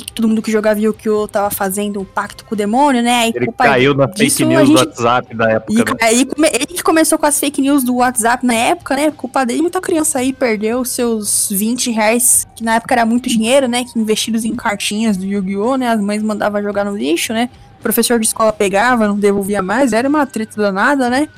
que 0.00 0.12
todo 0.12 0.28
mundo 0.28 0.40
que 0.42 0.50
jogava 0.50 0.80
Yu-Gi-Oh! 0.80 1.28
tava 1.28 1.50
fazendo 1.50 2.00
um 2.00 2.04
pacto 2.04 2.44
com 2.44 2.54
o 2.54 2.56
demônio, 2.58 3.02
né? 3.02 3.22
Aí, 3.24 3.32
Ele 3.34 3.50
caiu 3.52 3.94
na 3.94 4.06
disso, 4.06 4.36
fake 4.38 4.44
news 4.44 4.68
gente- 4.68 4.78
do 4.82 4.86
WhatsApp 4.88 5.34
da 5.34 5.50
época. 5.50 5.72
e 5.72 5.76
né? 5.76 5.84
aí 6.02 6.28
ele 6.54 6.66
que 6.66 6.82
começou 6.82 7.18
com 7.18 7.26
as 7.26 7.38
fake 7.38 7.60
news 7.60 7.82
do 7.84 7.96
WhatsApp 7.96 8.44
na 8.46 8.54
época, 8.54 8.96
né? 8.96 9.10
Culpa 9.10 9.44
dele, 9.44 9.62
muita 9.62 9.80
criança 9.80 10.18
aí 10.18 10.32
perdeu 10.32 10.84
seus 10.84 11.48
20 11.50 11.90
reais, 11.90 12.46
que 12.54 12.62
na 12.64 12.76
época 12.76 12.94
era 12.94 13.06
muito 13.06 13.28
dinheiro, 13.28 13.66
né? 13.68 13.84
Que 13.84 13.98
investidos 13.98 14.44
em 14.44 14.54
cartinhas 14.54 15.16
do 15.16 15.24
Yu-Gi-Oh!, 15.24 15.76
né? 15.76 15.88
As 15.90 16.00
mães 16.00 16.22
mandavam 16.22 16.62
jogar 16.62 16.84
no 16.84 16.96
lixo, 16.96 17.32
né? 17.32 17.48
O 17.78 17.82
professor 17.82 18.18
de 18.18 18.26
escola 18.26 18.52
pegava, 18.52 19.06
não 19.06 19.18
devolvia 19.18 19.62
mais, 19.62 19.92
era 19.92 20.08
uma 20.08 20.26
treta 20.26 20.56
danada, 20.60 21.08
né? 21.10 21.28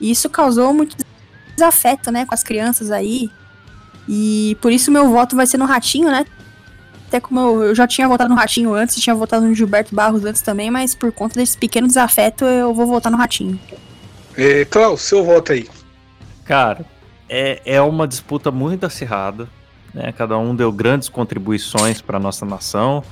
E 0.00 0.10
isso 0.10 0.28
causou 0.30 0.72
muito 0.72 0.96
desafeto, 1.54 2.10
né? 2.10 2.24
Com 2.24 2.34
as 2.34 2.42
crianças 2.42 2.90
aí. 2.90 3.30
E 4.08 4.56
por 4.60 4.72
isso 4.72 4.90
meu 4.90 5.08
voto 5.10 5.36
vai 5.36 5.46
ser 5.46 5.58
no 5.58 5.66
Ratinho, 5.66 6.08
né? 6.10 6.24
Até 7.08 7.20
como 7.20 7.40
eu, 7.40 7.62
eu 7.64 7.74
já 7.74 7.86
tinha 7.86 8.06
votado 8.06 8.28
no 8.28 8.36
Ratinho 8.36 8.74
antes, 8.74 8.96
tinha 8.96 9.14
votado 9.14 9.46
no 9.46 9.54
Gilberto 9.54 9.94
Barros 9.94 10.24
antes 10.24 10.42
também, 10.42 10.70
mas 10.70 10.94
por 10.94 11.10
conta 11.10 11.40
desse 11.40 11.56
pequeno 11.56 11.86
desafeto 11.86 12.44
eu 12.44 12.74
vou 12.74 12.86
votar 12.86 13.10
no 13.10 13.16
Ratinho. 13.16 13.58
É, 14.36 14.64
Klaus, 14.66 15.00
seu 15.00 15.24
voto 15.24 15.52
aí. 15.52 15.68
Cara, 16.44 16.84
é, 17.28 17.60
é 17.64 17.80
uma 17.80 18.06
disputa 18.06 18.50
muito 18.50 18.84
acirrada. 18.84 19.48
Né? 19.92 20.12
Cada 20.12 20.36
um 20.38 20.54
deu 20.54 20.70
grandes 20.70 21.08
contribuições 21.08 22.00
para 22.02 22.18
nossa 22.18 22.44
nação. 22.44 23.02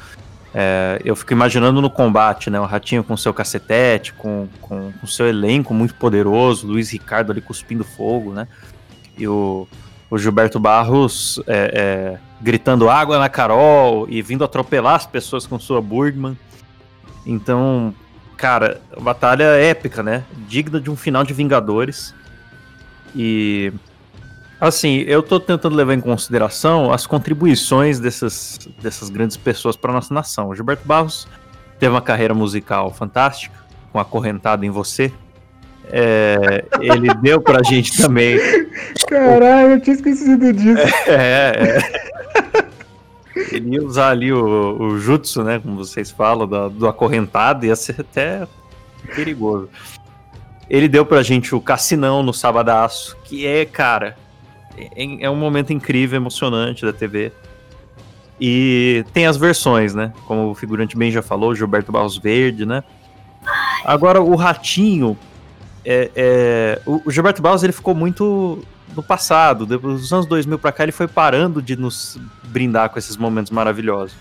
É, 0.54 1.00
eu 1.04 1.16
fico 1.16 1.32
imaginando 1.32 1.82
no 1.82 1.90
combate, 1.90 2.48
né? 2.48 2.58
O 2.58 2.64
Ratinho 2.64 3.04
com 3.04 3.16
seu 3.16 3.34
cacetete, 3.34 4.12
com, 4.14 4.48
com, 4.60 4.92
com 4.92 5.06
seu 5.06 5.26
elenco 5.26 5.74
muito 5.74 5.94
poderoso, 5.94 6.66
Luiz 6.66 6.90
Ricardo 6.90 7.30
ali 7.30 7.40
cuspindo 7.40 7.84
fogo, 7.84 8.32
né? 8.32 8.48
E 9.18 9.26
o, 9.28 9.68
o 10.10 10.18
Gilberto 10.18 10.58
Barros 10.58 11.42
é, 11.46 11.72
é, 11.74 12.18
gritando 12.40 12.88
água 12.88 13.18
na 13.18 13.28
Carol 13.28 14.06
e 14.08 14.20
vindo 14.22 14.44
atropelar 14.44 14.94
as 14.94 15.06
pessoas 15.06 15.46
com 15.46 15.58
sua 15.58 15.80
Burgman. 15.80 16.36
Então, 17.24 17.94
cara, 18.36 18.80
batalha 19.00 19.44
épica, 19.44 20.02
né? 20.02 20.24
Digna 20.46 20.80
de 20.80 20.90
um 20.90 20.96
final 20.96 21.24
de 21.24 21.32
Vingadores. 21.32 22.14
E 23.14 23.72
assim, 24.60 24.98
eu 25.06 25.22
tô 25.22 25.40
tentando 25.40 25.74
levar 25.74 25.94
em 25.94 26.00
consideração 26.00 26.92
as 26.92 27.06
contribuições 27.06 27.98
dessas, 27.98 28.58
dessas 28.80 29.10
grandes 29.10 29.36
pessoas 29.36 29.76
para 29.76 29.92
nossa 29.92 30.12
nação. 30.12 30.48
O 30.48 30.54
Gilberto 30.54 30.86
Barros 30.86 31.26
teve 31.78 31.92
uma 31.92 32.02
carreira 32.02 32.34
musical 32.34 32.92
fantástica, 32.92 33.56
com 33.92 33.98
Acorrentado 33.98 34.64
em 34.64 34.70
Você. 34.70 35.12
É, 35.88 36.64
ele 36.80 37.14
deu 37.14 37.40
pra 37.40 37.62
gente 37.62 37.96
também. 37.96 38.38
Caralho, 39.08 39.72
eu 39.72 39.80
tinha 39.80 39.94
esquecido 39.94 40.52
disso. 40.52 40.82
É, 41.06 41.52
é. 41.56 42.06
Ele 43.52 43.74
ia 43.74 43.84
usar 43.84 44.10
ali 44.10 44.32
o, 44.32 44.76
o 44.80 44.98
jutsu, 44.98 45.44
né? 45.44 45.58
Como 45.58 45.76
vocês 45.76 46.10
falam, 46.10 46.48
da- 46.48 46.68
do 46.68 46.88
acorrentado, 46.88 47.66
ia 47.66 47.76
ser 47.76 48.00
até 48.00 48.46
perigoso. 49.14 49.68
Ele 50.68 50.88
deu 50.88 51.04
pra 51.06 51.22
gente 51.22 51.54
o 51.54 51.60
Cassinão 51.60 52.22
no 52.22 52.32
Sabadaço, 52.32 53.16
que 53.24 53.46
é, 53.46 53.64
cara, 53.64 54.16
é, 54.76 55.24
é 55.24 55.30
um 55.30 55.36
momento 55.36 55.72
incrível, 55.72 56.16
emocionante 56.16 56.84
da 56.84 56.92
TV. 56.92 57.30
E 58.40 59.04
tem 59.12 59.26
as 59.26 59.36
versões, 59.36 59.94
né? 59.94 60.12
Como 60.26 60.50
o 60.50 60.54
figurante 60.54 60.96
bem 60.96 61.10
já 61.10 61.22
falou, 61.22 61.54
Gilberto 61.54 61.92
Barros 61.92 62.18
Verde, 62.18 62.66
né? 62.66 62.82
Agora, 63.84 64.20
o 64.20 64.34
Ratinho, 64.34 65.16
é, 65.84 66.10
é, 66.16 66.80
o, 66.84 67.10
Gilberto 67.10 67.40
Barros 67.40 67.62
ele 67.62 67.72
ficou 67.72 67.94
muito 67.94 68.58
no 68.96 69.02
passado, 69.02 69.66
depois 69.66 70.00
dos 70.00 70.12
anos 70.12 70.26
2000 70.26 70.58
pra 70.58 70.72
cá 70.72 70.82
ele 70.82 70.92
foi 70.92 71.06
parando 71.06 71.60
de 71.60 71.76
nos 71.76 72.18
brindar 72.44 72.88
com 72.90 72.98
esses 72.98 73.16
momentos 73.16 73.52
maravilhosos. 73.52 74.16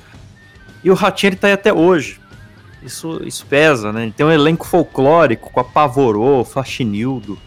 E 0.84 0.92
o 0.92 0.94
Ratinho 0.94 1.30
ele 1.30 1.38
tá 1.38 1.48
aí 1.48 1.54
até 1.54 1.74
hoje. 1.74 2.20
Isso, 2.84 3.20
isso 3.24 3.46
pesa, 3.48 3.92
né? 3.92 4.04
Ele 4.04 4.12
tem 4.12 4.26
um 4.26 4.32
elenco 4.32 4.68
folclórico 4.68 5.50
com 5.52 5.60
a 5.60 5.64
Pavorô, 5.64 6.42
o 6.42 6.46
Faxinildo, 6.46 7.40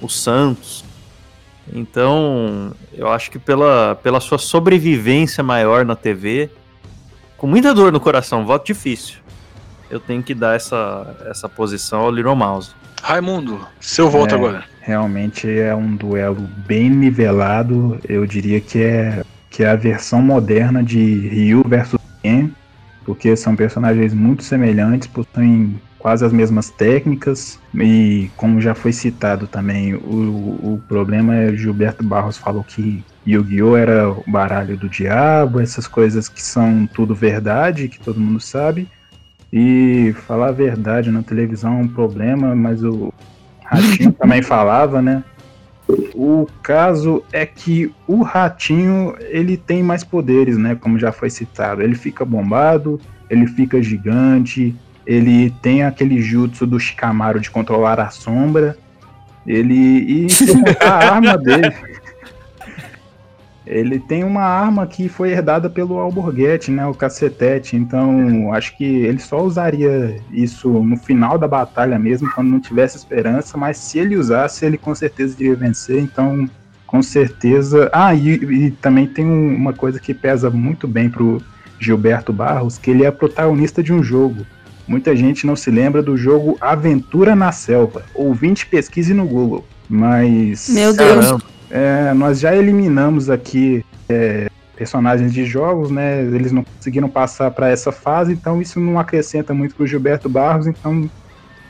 o 0.00 0.08
Santos. 0.08 0.84
Então, 1.72 2.74
eu 2.92 3.08
acho 3.08 3.30
que 3.30 3.38
pela, 3.38 3.94
pela 4.02 4.18
sua 4.18 4.38
sobrevivência 4.38 5.44
maior 5.44 5.84
na 5.84 5.94
TV, 5.94 6.50
com 7.36 7.46
muita 7.46 7.72
dor 7.72 7.92
no 7.92 8.00
coração, 8.00 8.44
voto 8.44 8.66
difícil, 8.66 9.18
eu 9.88 10.00
tenho 10.00 10.22
que 10.22 10.34
dar 10.34 10.56
essa, 10.56 11.16
essa 11.26 11.48
posição 11.48 12.00
ao 12.00 12.10
Little 12.10 12.34
Mouse. 12.34 12.74
Raimundo, 13.02 13.66
seu 13.80 14.08
voto 14.08 14.34
É, 14.34 14.38
agora. 14.38 14.64
Realmente 14.80 15.50
é 15.50 15.74
um 15.74 15.96
duelo 15.96 16.48
bem 16.66 16.88
nivelado. 16.88 17.98
Eu 18.08 18.24
diria 18.24 18.60
que 18.60 18.80
é, 18.80 19.24
que 19.50 19.64
é 19.64 19.68
a 19.68 19.76
versão 19.76 20.22
moderna 20.22 20.82
de 20.84 21.28
Ryu 21.28 21.64
versus 21.66 22.00
Ken, 22.22 22.50
porque 23.04 23.34
são 23.36 23.56
personagens 23.56 24.14
muito 24.14 24.44
semelhantes, 24.44 25.08
possuem 25.08 25.80
quase 25.98 26.24
as 26.24 26.32
mesmas 26.32 26.70
técnicas. 26.70 27.58
E 27.74 28.30
como 28.36 28.60
já 28.60 28.74
foi 28.74 28.92
citado 28.92 29.48
também, 29.48 29.94
o, 29.94 29.98
o 30.74 30.82
problema 30.88 31.34
é 31.34 31.56
Gilberto 31.56 32.04
Barros 32.04 32.38
falou 32.38 32.62
que 32.62 33.04
Yu-Gi-Oh! 33.26 33.76
era 33.76 34.10
o 34.10 34.22
baralho 34.26 34.76
do 34.76 34.88
diabo, 34.88 35.60
essas 35.60 35.86
coisas 35.86 36.28
que 36.28 36.42
são 36.42 36.88
tudo 36.92 37.14
verdade, 37.14 37.88
que 37.88 38.00
todo 38.00 38.20
mundo 38.20 38.40
sabe. 38.40 38.88
E 39.52 40.14
falar 40.26 40.48
a 40.48 40.52
verdade 40.52 41.10
na 41.10 41.22
televisão 41.22 41.74
é 41.74 41.82
um 41.82 41.88
problema, 41.88 42.54
mas 42.54 42.82
o 42.82 43.12
Ratinho 43.62 44.12
também 44.18 44.40
falava, 44.40 45.02
né? 45.02 45.22
O 46.14 46.46
caso 46.62 47.22
é 47.32 47.44
que 47.44 47.92
o 48.06 48.22
Ratinho, 48.22 49.14
ele 49.20 49.58
tem 49.58 49.82
mais 49.82 50.02
poderes, 50.02 50.56
né? 50.56 50.74
Como 50.74 50.98
já 50.98 51.12
foi 51.12 51.28
citado. 51.28 51.82
Ele 51.82 51.94
fica 51.94 52.24
bombado, 52.24 52.98
ele 53.28 53.46
fica 53.46 53.82
gigante, 53.82 54.74
ele 55.06 55.50
tem 55.60 55.82
aquele 55.82 56.22
jutsu 56.22 56.66
do 56.66 56.80
Shikamaru 56.80 57.40
de 57.40 57.50
controlar 57.50 58.00
a 58.00 58.08
sombra. 58.08 58.78
Ele. 59.46 59.74
E 59.74 60.26
contar 60.52 60.88
a 60.88 61.14
arma 61.14 61.36
dele. 61.36 61.74
Ele 63.66 63.98
tem 64.00 64.24
uma 64.24 64.42
arma 64.42 64.86
que 64.86 65.08
foi 65.08 65.30
herdada 65.30 65.70
pelo 65.70 65.98
Alborguete, 65.98 66.70
né? 66.70 66.84
O 66.86 66.94
cacetete. 66.94 67.76
Então, 67.76 68.52
acho 68.52 68.76
que 68.76 68.84
ele 68.84 69.20
só 69.20 69.40
usaria 69.42 70.16
isso 70.32 70.68
no 70.68 70.96
final 70.96 71.38
da 71.38 71.46
batalha 71.46 71.98
mesmo, 71.98 72.28
quando 72.34 72.48
não 72.50 72.58
tivesse 72.60 72.96
esperança. 72.96 73.56
Mas 73.56 73.76
se 73.78 73.98
ele 74.00 74.16
usasse, 74.16 74.64
ele 74.66 74.76
com 74.76 74.94
certeza 74.94 75.36
iria 75.38 75.54
vencer. 75.54 76.00
Então, 76.02 76.48
com 76.86 77.02
certeza. 77.02 77.88
Ah, 77.92 78.12
e, 78.14 78.30
e 78.30 78.70
também 78.72 79.06
tem 79.06 79.24
um- 79.24 79.54
uma 79.54 79.72
coisa 79.72 80.00
que 80.00 80.12
pesa 80.12 80.50
muito 80.50 80.88
bem 80.88 81.08
pro 81.08 81.40
Gilberto 81.78 82.32
Barros, 82.32 82.78
que 82.78 82.90
ele 82.90 83.04
é 83.04 83.10
protagonista 83.10 83.82
de 83.82 83.92
um 83.92 84.02
jogo. 84.02 84.44
Muita 84.88 85.14
gente 85.14 85.46
não 85.46 85.54
se 85.54 85.70
lembra 85.70 86.02
do 86.02 86.16
jogo 86.16 86.58
Aventura 86.60 87.36
na 87.36 87.52
Selva. 87.52 88.02
Ouvinte 88.12 88.66
pesquise 88.66 89.14
no 89.14 89.24
Google. 89.24 89.64
Mas. 89.88 90.68
Meu 90.68 90.92
Deus. 90.92 91.26
Caramba. 91.26 91.42
É, 91.74 92.12
nós 92.12 92.38
já 92.38 92.54
eliminamos 92.54 93.30
aqui 93.30 93.82
é, 94.08 94.50
personagens 94.76 95.32
de 95.32 95.44
jogos, 95.46 95.90
né? 95.90 96.22
Eles 96.22 96.52
não 96.52 96.62
conseguiram 96.64 97.08
passar 97.08 97.50
para 97.50 97.68
essa 97.70 97.90
fase, 97.90 98.32
então 98.34 98.60
isso 98.60 98.78
não 98.78 98.98
acrescenta 99.00 99.54
muito 99.54 99.74
pro 99.74 99.86
Gilberto 99.86 100.28
Barros. 100.28 100.66
Então, 100.66 101.08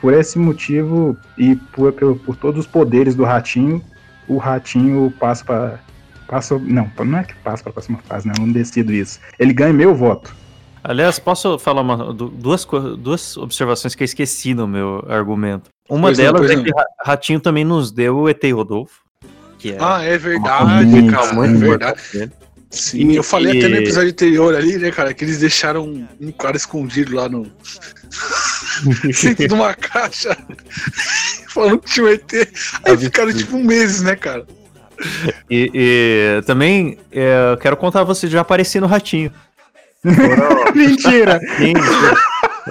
por 0.01 0.13
esse 0.13 0.37
motivo 0.37 1.15
e 1.37 1.55
por, 1.55 1.93
por, 1.93 2.15
por 2.17 2.35
todos 2.35 2.59
os 2.59 2.67
poderes 2.67 3.15
do 3.15 3.23
Ratinho, 3.23 3.81
o 4.27 4.37
Ratinho 4.37 5.11
passa 5.19 5.45
para 5.45 5.79
passa, 6.27 6.57
não, 6.59 6.89
não 7.05 7.19
é 7.19 7.23
que 7.23 7.35
passa 7.35 7.61
para 7.63 7.69
a 7.69 7.73
próxima 7.73 7.99
fase, 8.05 8.27
né? 8.27 8.33
Eu 8.37 8.45
não 8.45 8.51
decido 8.51 8.91
isso. 8.91 9.19
Ele 9.39 9.53
ganha 9.53 9.71
meu 9.71 9.93
voto. 9.95 10.35
Aliás, 10.83 11.17
posso 11.19 11.57
falar 11.59 11.81
uma- 11.81 12.11
du- 12.13 12.27
duas, 12.29 12.67
duas 12.99 13.37
observações 13.37 13.95
que 13.95 14.03
eu 14.03 14.05
esqueci 14.05 14.53
no 14.53 14.67
meu 14.67 15.05
argumento. 15.07 15.69
Uma 15.89 16.07
Pois 16.09 16.17
não, 16.17 16.25
delas 16.33 16.51
é 16.51 16.55
não. 16.57 16.63
que 16.63 16.71
Ra- 16.71 16.85
Ratinho 17.05 17.39
também 17.39 17.63
nos 17.63 17.89
deu 17.91 18.17
o 18.17 18.29
ET 18.29 18.41
Rodolfo. 18.51 19.02
Que 19.63 19.71
é 19.71 19.77
Ah, 19.79 20.03
é 20.03 20.09
uma 20.11 20.17
verdade, 20.19 20.85
muito, 20.85 21.13
cara. 21.13 21.25
É 21.25 21.47
verdade. 21.47 21.55
importante 21.55 22.17
dele. 22.17 22.31
Sim, 22.69 23.11
E- 23.11 23.15
eu 23.15 23.23
falei 23.23 23.53
e- 23.53 23.57
até 23.59 23.69
no 23.69 23.75
episódio 23.77 24.09
anterior 24.09 24.55
ali, 24.55 24.77
né, 24.77 24.91
cara, 24.91 25.13
que 25.13 25.23
eles 25.23 25.39
deixaram 25.39 25.85
um, 26.19 26.31
cara 26.33 26.57
escondido 26.57 27.15
lá 27.15 27.29
no. 27.29 27.43
dentro 29.23 29.47
de 29.47 29.53
uma 29.53 29.73
caixa. 29.73 30.35
falando 31.47 31.79
que 31.79 31.91
tinha 31.93 32.05
um 32.05 32.09
ET. 32.09 32.33
Aí 32.83 32.97
ficaram 32.97 33.31
tipo 33.33 33.57
meses, 33.57 34.01
né, 34.01 34.17
cara? 34.17 34.45
E, 35.49 35.71
e 35.73 36.41
também 36.45 36.97
é, 37.09 37.51
eu 37.53 37.57
quero 37.57 37.77
contar 37.77 38.01
a 38.01 38.03
você 38.03 38.27
já 38.27 38.41
apareci 38.41 38.81
no 38.81 38.87
Ratinho. 38.87 39.31
Mentira! 40.75 41.39
Sim, 41.57 41.73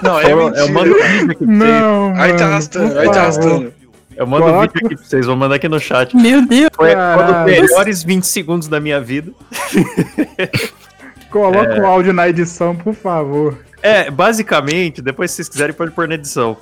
Não, 0.02 0.18
é 0.20 0.34
mentira. 0.34 0.58
eu 0.60 0.68
mando 0.68 0.94
vídeo 0.94 1.30
aqui 1.30 1.36
pra 1.36 1.46
vocês. 1.46 1.58
Não, 1.58 2.14
Aí 2.20 2.36
tá 2.36 2.44
arrastando, 2.46 2.98
aí 2.98 3.10
tá 3.10 3.20
arrastando. 3.22 3.72
Eu 4.16 4.26
mando 4.26 4.44
Coloca- 4.44 4.72
vídeo 4.72 4.86
aqui 4.86 4.96
pra 4.96 5.04
vocês, 5.04 5.26
vou 5.26 5.36
mandar 5.36 5.54
aqui 5.56 5.68
no 5.68 5.80
chat. 5.80 6.14
Meu 6.16 6.46
Deus. 6.46 6.70
Foi 6.74 6.90
um 6.94 7.26
dos 7.26 7.44
melhores 7.44 8.02
20 8.02 8.24
segundos 8.26 8.68
da 8.68 8.78
minha 8.78 9.00
vida. 9.00 9.32
Coloca 11.30 11.80
o 11.80 11.86
áudio 11.86 12.12
na 12.12 12.28
edição, 12.28 12.76
por 12.76 12.94
favor. 12.94 13.58
É, 13.82 14.10
basicamente, 14.10 15.00
depois 15.00 15.30
se 15.30 15.36
vocês 15.36 15.48
quiserem 15.48 15.74
pode 15.74 15.90
pôr 15.92 16.06
na 16.06 16.14
edição. 16.14 16.56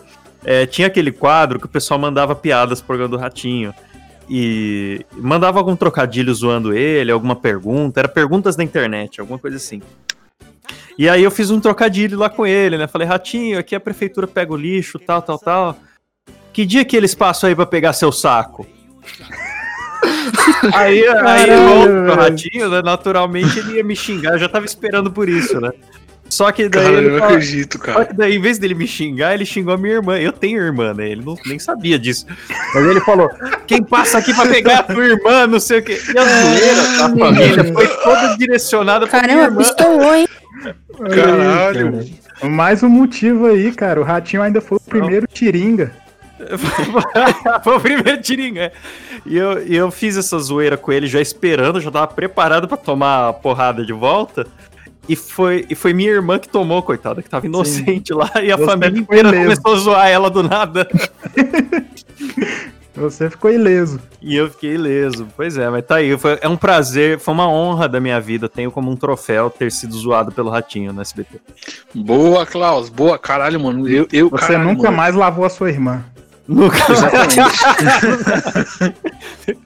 É, 0.45 0.65
tinha 0.65 0.87
aquele 0.87 1.11
quadro 1.11 1.59
que 1.59 1.67
o 1.67 1.69
pessoal 1.69 1.99
mandava 1.99 2.35
piadas 2.35 2.81
por 2.81 3.09
do 3.09 3.17
Ratinho. 3.17 3.75
E 4.29 5.05
mandava 5.13 5.59
algum 5.59 5.75
trocadilho 5.75 6.33
zoando 6.33 6.73
ele, 6.73 7.11
alguma 7.11 7.35
pergunta. 7.35 8.01
Era 8.01 8.09
perguntas 8.09 8.57
na 8.57 8.63
internet, 8.63 9.21
alguma 9.21 9.41
coisa 9.41 9.57
assim. 9.57 9.83
E 10.97 11.09
aí 11.09 11.25
eu 11.25 11.31
fiz 11.33 11.51
um 11.51 11.59
trocadilho 11.59 12.17
lá 12.17 12.31
com 12.31 12.47
ele, 12.47 12.79
né? 12.79 12.87
Falei, 12.87 13.09
Ratinho, 13.09 13.59
aqui 13.59 13.75
a 13.75 13.81
prefeitura 13.81 14.29
pega 14.29 14.53
o 14.53 14.57
lixo, 14.57 14.99
tal, 15.01 15.21
tal, 15.21 15.39
tal. 15.39 15.77
Que 16.53 16.67
dia 16.67 16.85
que 16.85 16.97
eles 16.97 17.15
passam 17.15 17.49
aí 17.49 17.55
pra 17.55 17.67
pegar 17.67 17.93
seu 17.93 18.11
saco? 18.13 18.67
aí, 20.75 21.07
aí 21.07 21.57
volta 21.57 21.87
pro 21.87 22.05
velho. 22.05 22.15
Ratinho, 22.17 22.69
né? 22.71 22.83
Naturalmente 22.83 23.59
ele 23.59 23.77
ia 23.77 23.85
me 23.85 23.95
xingar, 23.97 24.33
eu 24.33 24.39
já 24.39 24.49
tava 24.49 24.65
esperando 24.67 25.11
por 25.11 25.29
isso, 25.29 25.61
né? 25.61 25.71
Só 26.29 26.53
que 26.53 26.69
daí 26.69 26.85
Cara, 26.85 26.95
eu 26.97 27.11
não 27.11 27.19
fala- 27.19 27.33
acredito, 27.33 27.77
só 27.79 27.83
cara. 27.85 28.05
que 28.05 28.15
daí, 28.15 28.37
em 28.37 28.41
vez 28.41 28.57
dele 28.57 28.75
me 28.75 28.87
xingar, 28.87 29.35
ele 29.35 29.45
xingou 29.45 29.75
a 29.75 29.77
minha 29.77 29.95
irmã. 29.95 30.17
Eu 30.17 30.31
tenho 30.33 30.63
irmã, 30.63 30.95
né? 30.95 31.09
Ele 31.09 31.25
não, 31.25 31.35
nem 31.45 31.59
sabia 31.59 31.99
disso. 31.99 32.25
Mas 32.73 32.85
ele 32.87 33.01
falou: 33.01 33.29
quem 33.67 33.83
passa 33.83 34.19
aqui 34.19 34.33
pra 34.33 34.47
pegar 34.47 34.79
a 34.79 34.83
tua 34.85 35.05
irmã, 35.05 35.49
não 35.49 35.59
sei 35.59 35.81
o 35.81 35.83
quê. 35.83 36.01
E 36.15 36.17
a 36.19 36.25
zoeira 36.25 36.83
da 36.83 37.19
família 37.19 37.73
foi 37.73 37.89
toda 37.89 38.37
direcionada 38.37 39.09
pra 39.09 39.23
minha 39.23 39.37
Caramba, 39.39 39.61
irmã. 39.61 39.75
pistolou, 39.75 40.15
hein? 40.15 40.29
Caralho. 41.13 42.05
Mais 42.45 42.83
um 42.85 42.89
motivo 42.89 43.47
aí, 43.47 43.73
cara. 43.73 44.01
O 44.01 44.05
Ratinho 44.05 44.43
ainda 44.43 44.61
foi 44.61 44.79
o 44.79 44.81
primeiro 44.81 45.27
tiringa. 45.27 45.93
foi 47.65 47.77
o 47.77 47.81
primeiro 47.81 48.21
tiringa. 48.21 48.61
é. 48.63 48.73
E 49.27 49.37
eu, 49.37 49.67
e 49.67 49.77
eu 49.77 49.91
fiz 49.91 50.17
essa 50.17 50.39
zoeira 50.39 50.77
com 50.77 50.91
ele 50.93 51.07
já 51.07 51.21
esperando, 51.21 51.81
já 51.81 51.91
tava 51.91 52.07
preparado 52.09 52.67
pra 52.67 52.77
tomar 52.77 53.29
a 53.29 53.33
porrada 53.33 53.85
de 53.85 53.93
volta. 53.93 54.47
E 55.09 55.17
foi, 55.17 55.67
e 55.69 55.75
foi 55.75 55.93
minha 55.93 56.11
irmã 56.11 56.39
que 56.39 56.49
tomou, 56.49 56.83
coitada, 56.83 57.21
que 57.23 57.29
tava 57.29 57.45
inocente 57.47 58.13
lá, 58.15 58.31
e 58.43 58.53
a 58.53 58.57
Você 58.57 58.65
família 58.65 58.99
inteira 59.01 59.29
ileso. 59.29 59.43
começou 59.63 59.73
a 59.73 59.77
zoar 59.77 60.09
ela 60.09 60.31
do 60.31 60.43
nada. 60.43 60.89
Você 62.95 63.31
ficou 63.31 63.51
ileso. 63.51 63.99
E 64.21 64.37
eu 64.37 64.51
fiquei 64.51 64.75
ileso. 64.75 65.27
Pois 65.37 65.57
é, 65.57 65.71
mas 65.71 65.85
tá 65.87 65.97
aí. 65.97 66.19
Foi, 66.19 66.39
é 66.43 66.49
um 66.49 66.57
prazer, 66.57 67.19
foi 67.19 67.33
uma 67.33 67.49
honra 67.49 67.89
da 67.89 67.99
minha 68.01 68.21
vida. 68.21 68.49
Tenho 68.49 68.71
como 68.71 68.91
um 68.91 68.97
troféu 68.97 69.49
ter 69.49 69.73
sido 69.73 69.95
zoado 69.97 70.31
pelo 70.33 70.51
Ratinho 70.51 70.93
no 70.93 71.01
SBT. 71.01 71.41
Boa, 71.95 72.45
Klaus. 72.45 72.89
Boa, 72.91 73.19
caralho, 73.19 73.59
mano. 73.61 73.89
Eu, 73.89 74.07
eu 74.13 74.29
Você 74.29 74.49
caralho, 74.49 74.69
nunca 74.69 74.85
mano. 74.85 74.97
mais 74.97 75.15
lavou 75.15 75.45
a 75.45 75.49
sua 75.49 75.71
irmã. 75.71 76.05
Nunca 76.51 76.79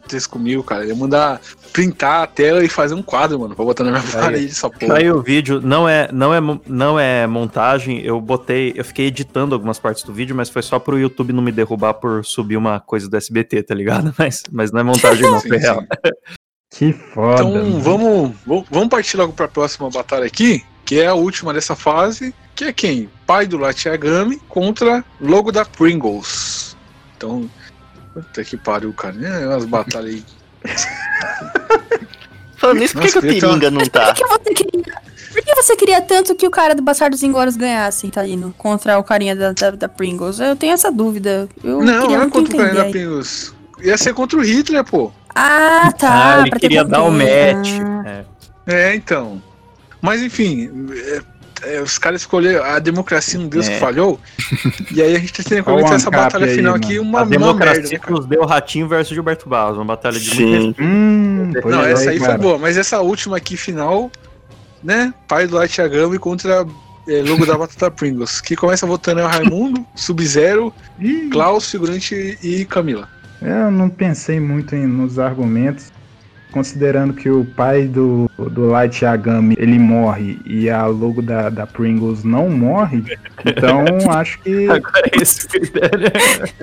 Vocês 0.06 0.26
comigo, 0.28 0.62
cara. 0.62 0.84
Eu 0.84 0.88
ia 0.90 0.94
mandar 0.94 1.40
printar 1.72 2.22
a 2.22 2.26
tela 2.26 2.62
e 2.62 2.68
fazer 2.68 2.94
um 2.94 3.02
quadro, 3.02 3.38
mano, 3.40 3.54
pra 3.56 3.64
botar 3.64 3.84
na 3.84 3.92
minha 3.98 4.02
parede 4.12 4.52
essa 4.52 4.68
porra. 4.68 4.98
aí 4.98 5.10
o 5.10 5.22
vídeo, 5.22 5.60
não 5.62 5.88
é, 5.88 6.08
não, 6.12 6.34
é, 6.34 6.40
não 6.66 7.00
é 7.00 7.26
montagem, 7.26 8.00
eu 8.02 8.20
botei, 8.20 8.74
eu 8.76 8.84
fiquei 8.84 9.06
editando 9.06 9.54
algumas 9.54 9.78
partes 9.78 10.04
do 10.04 10.12
vídeo, 10.12 10.36
mas 10.36 10.50
foi 10.50 10.62
só 10.62 10.78
pro 10.78 10.98
YouTube 10.98 11.32
não 11.32 11.42
me 11.42 11.50
derrubar 11.50 11.94
por 11.94 12.22
subir 12.24 12.56
uma 12.58 12.78
coisa 12.80 13.08
do 13.08 13.16
SBT, 13.16 13.62
tá 13.62 13.74
ligado? 13.74 14.14
Mas, 14.18 14.42
mas 14.52 14.70
não 14.70 14.80
é 14.80 14.82
montagem 14.82 15.22
não, 15.22 15.40
Sim, 15.40 15.48
foi 15.48 15.58
sim. 15.58 15.64
real. 15.64 15.82
Que 16.70 16.92
foda. 16.92 17.42
Então 17.42 17.50
mano. 17.52 17.80
vamos, 17.80 18.32
vamos- 18.70 18.88
partir 18.88 19.16
logo 19.16 19.32
pra 19.32 19.48
próxima 19.48 19.88
batalha 19.90 20.26
aqui, 20.26 20.62
que 20.84 21.00
é 21.00 21.06
a 21.06 21.14
última 21.14 21.52
dessa 21.52 21.74
fase, 21.74 22.34
que 22.54 22.64
é 22.66 22.72
quem? 22.72 23.08
Pai 23.26 23.46
do 23.46 23.56
Light 23.56 23.86
Yagami 23.88 24.36
contra 24.48 25.04
Logo 25.20 25.50
da 25.50 25.64
Pringles. 25.64 26.73
Então, 27.16 27.50
puta 28.12 28.44
que 28.44 28.56
pariu, 28.56 28.92
cara. 28.92 29.16
É 29.26 29.46
umas 29.46 29.64
batalhas 29.64 30.14
aí. 30.14 30.24
Falando 32.56 32.78
nisso, 32.78 32.94
por 32.94 33.02
que, 33.02 33.12
que 33.12 33.18
o 33.18 33.20
Tiringa 33.20 33.70
não 33.70 33.86
tá? 33.86 34.14
Por 34.14 34.22
que 34.22 34.26
você 34.26 34.54
queria, 34.54 35.02
por 35.32 35.42
que 35.42 35.54
você 35.54 35.76
queria 35.76 36.00
tanto 36.00 36.34
que 36.34 36.46
o 36.46 36.50
cara 36.50 36.74
do 36.74 36.82
Bastardos 36.82 37.22
Inglórios 37.22 37.56
ganhasse, 37.56 38.06
Italino, 38.06 38.54
contra 38.56 38.98
o 38.98 39.04
carinha 39.04 39.36
da, 39.36 39.52
da, 39.52 39.70
da 39.72 39.88
Pringles? 39.88 40.38
Eu 40.38 40.56
tenho 40.56 40.72
essa 40.72 40.90
dúvida. 40.90 41.48
Eu 41.62 41.82
não, 41.82 42.02
queria 42.02 42.02
não 42.02 42.14
é 42.14 42.18
muito 42.18 42.32
contra 42.32 42.54
o. 42.54 42.58
Carinha 42.58 42.84
da. 42.84 42.90
Pringles. 42.90 43.54
Ia 43.82 43.98
ser 43.98 44.14
contra 44.14 44.38
o 44.38 44.42
Hitler, 44.42 44.84
pô. 44.84 45.12
Ah, 45.34 45.92
tá. 45.98 46.36
ah, 46.36 46.40
ele 46.42 46.50
queria 46.52 46.84
dar 46.84 47.02
o 47.02 47.10
contexto. 47.10 47.56
match. 47.56 47.80
Ah. 47.82 48.08
É. 48.08 48.24
É, 48.66 48.94
então. 48.94 49.42
Mas 50.00 50.22
enfim, 50.22 50.70
é, 50.92 51.16
é, 51.16 51.22
os 51.82 51.98
caras 51.98 52.20
escolheram 52.22 52.64
a 52.64 52.78
democracia, 52.78 53.38
um 53.40 53.48
Deus 53.48 53.68
É. 53.68 53.74
que 53.74 53.80
falhou. 53.80 54.20
E 54.92 55.02
aí 55.02 55.16
a 55.16 55.18
gente 55.18 55.32
tem 55.44 55.58
que 55.58 55.62
comentar 55.62 55.94
essa 55.94 56.10
batalha 56.10 56.46
aí, 56.46 56.54
final 56.56 56.72
mano. 56.72 56.84
aqui, 56.84 56.98
A 56.98 57.02
uma, 57.02 57.18
uma 57.20 57.26
democracia 57.26 57.80
merda, 57.82 57.88
né, 57.90 57.98
que 57.98 58.04
cara? 58.06 58.14
nos 58.16 58.26
deu 58.26 58.44
Ratinho 58.44 58.88
versus 58.88 59.14
Gilberto 59.14 59.48
Barros, 59.48 59.76
uma 59.76 59.84
batalha 59.84 60.18
de 60.18 60.30
Sim. 60.30 60.46
muito 60.58 60.82
Hum, 60.82 61.52
pois 61.60 61.74
Não, 61.74 61.82
é, 61.84 61.92
essa 61.92 62.10
aí 62.10 62.18
foi 62.18 62.38
boa, 62.38 62.58
mas 62.58 62.76
essa 62.76 63.00
última 63.00 63.36
aqui 63.36 63.56
final, 63.56 64.10
né? 64.82 65.12
Pai 65.26 65.46
do 65.46 65.56
Light 65.56 65.78
Yagami 65.80 66.18
contra 66.18 66.66
é, 67.08 67.22
logo 67.22 67.44
da 67.46 67.56
Batata 67.58 67.90
Pringles. 67.90 68.40
Que 68.40 68.56
começa 68.56 68.86
votando 68.86 69.20
é 69.20 69.24
o 69.24 69.28
Raimundo, 69.28 69.84
Sub-Zero, 69.94 70.72
Klaus, 71.30 71.70
figurante 71.70 72.38
e 72.42 72.64
Camila. 72.64 73.08
Eu 73.42 73.70
não 73.70 73.90
pensei 73.90 74.40
muito 74.40 74.74
em- 74.74 74.86
nos 74.86 75.18
argumentos, 75.18 75.92
considerando 76.54 77.12
que 77.12 77.28
o 77.28 77.44
pai 77.44 77.88
do, 77.88 78.30
do 78.38 78.68
Light 78.68 79.02
Yagami 79.04 79.56
ele 79.58 79.76
morre 79.76 80.38
e 80.46 80.70
a 80.70 80.86
logo 80.86 81.20
da, 81.20 81.50
da 81.50 81.66
Pringles 81.66 82.22
não 82.22 82.48
morre, 82.48 83.02
então 83.44 83.84
acho 84.12 84.38
que 84.38 84.70
Agora 84.70 85.02
é 85.12 85.20
esse 85.20 85.48
critério. 85.48 86.12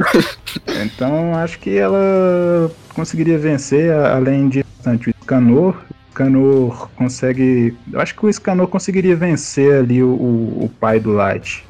então 0.86 1.36
acho 1.36 1.60
que 1.60 1.78
ela 1.78 2.72
conseguiria 2.94 3.38
vencer, 3.38 3.92
a- 3.92 4.16
além 4.16 4.48
de 4.48 4.64
bastante 4.78 5.10
o 5.10 5.14
Scanor. 5.24 5.76
O 5.76 6.12
Scanor 6.14 6.90
consegue. 6.96 7.76
Eu 7.92 8.00
acho 8.00 8.16
que 8.16 8.26
o 8.26 8.32
Scanor 8.32 8.68
conseguiria 8.68 9.16
vencer 9.18 9.74
ali 9.76 10.02
o, 10.02 10.08
o, 10.08 10.66
o 10.66 10.70
pai 10.80 11.02
do 11.02 11.12
Light. 11.12 11.66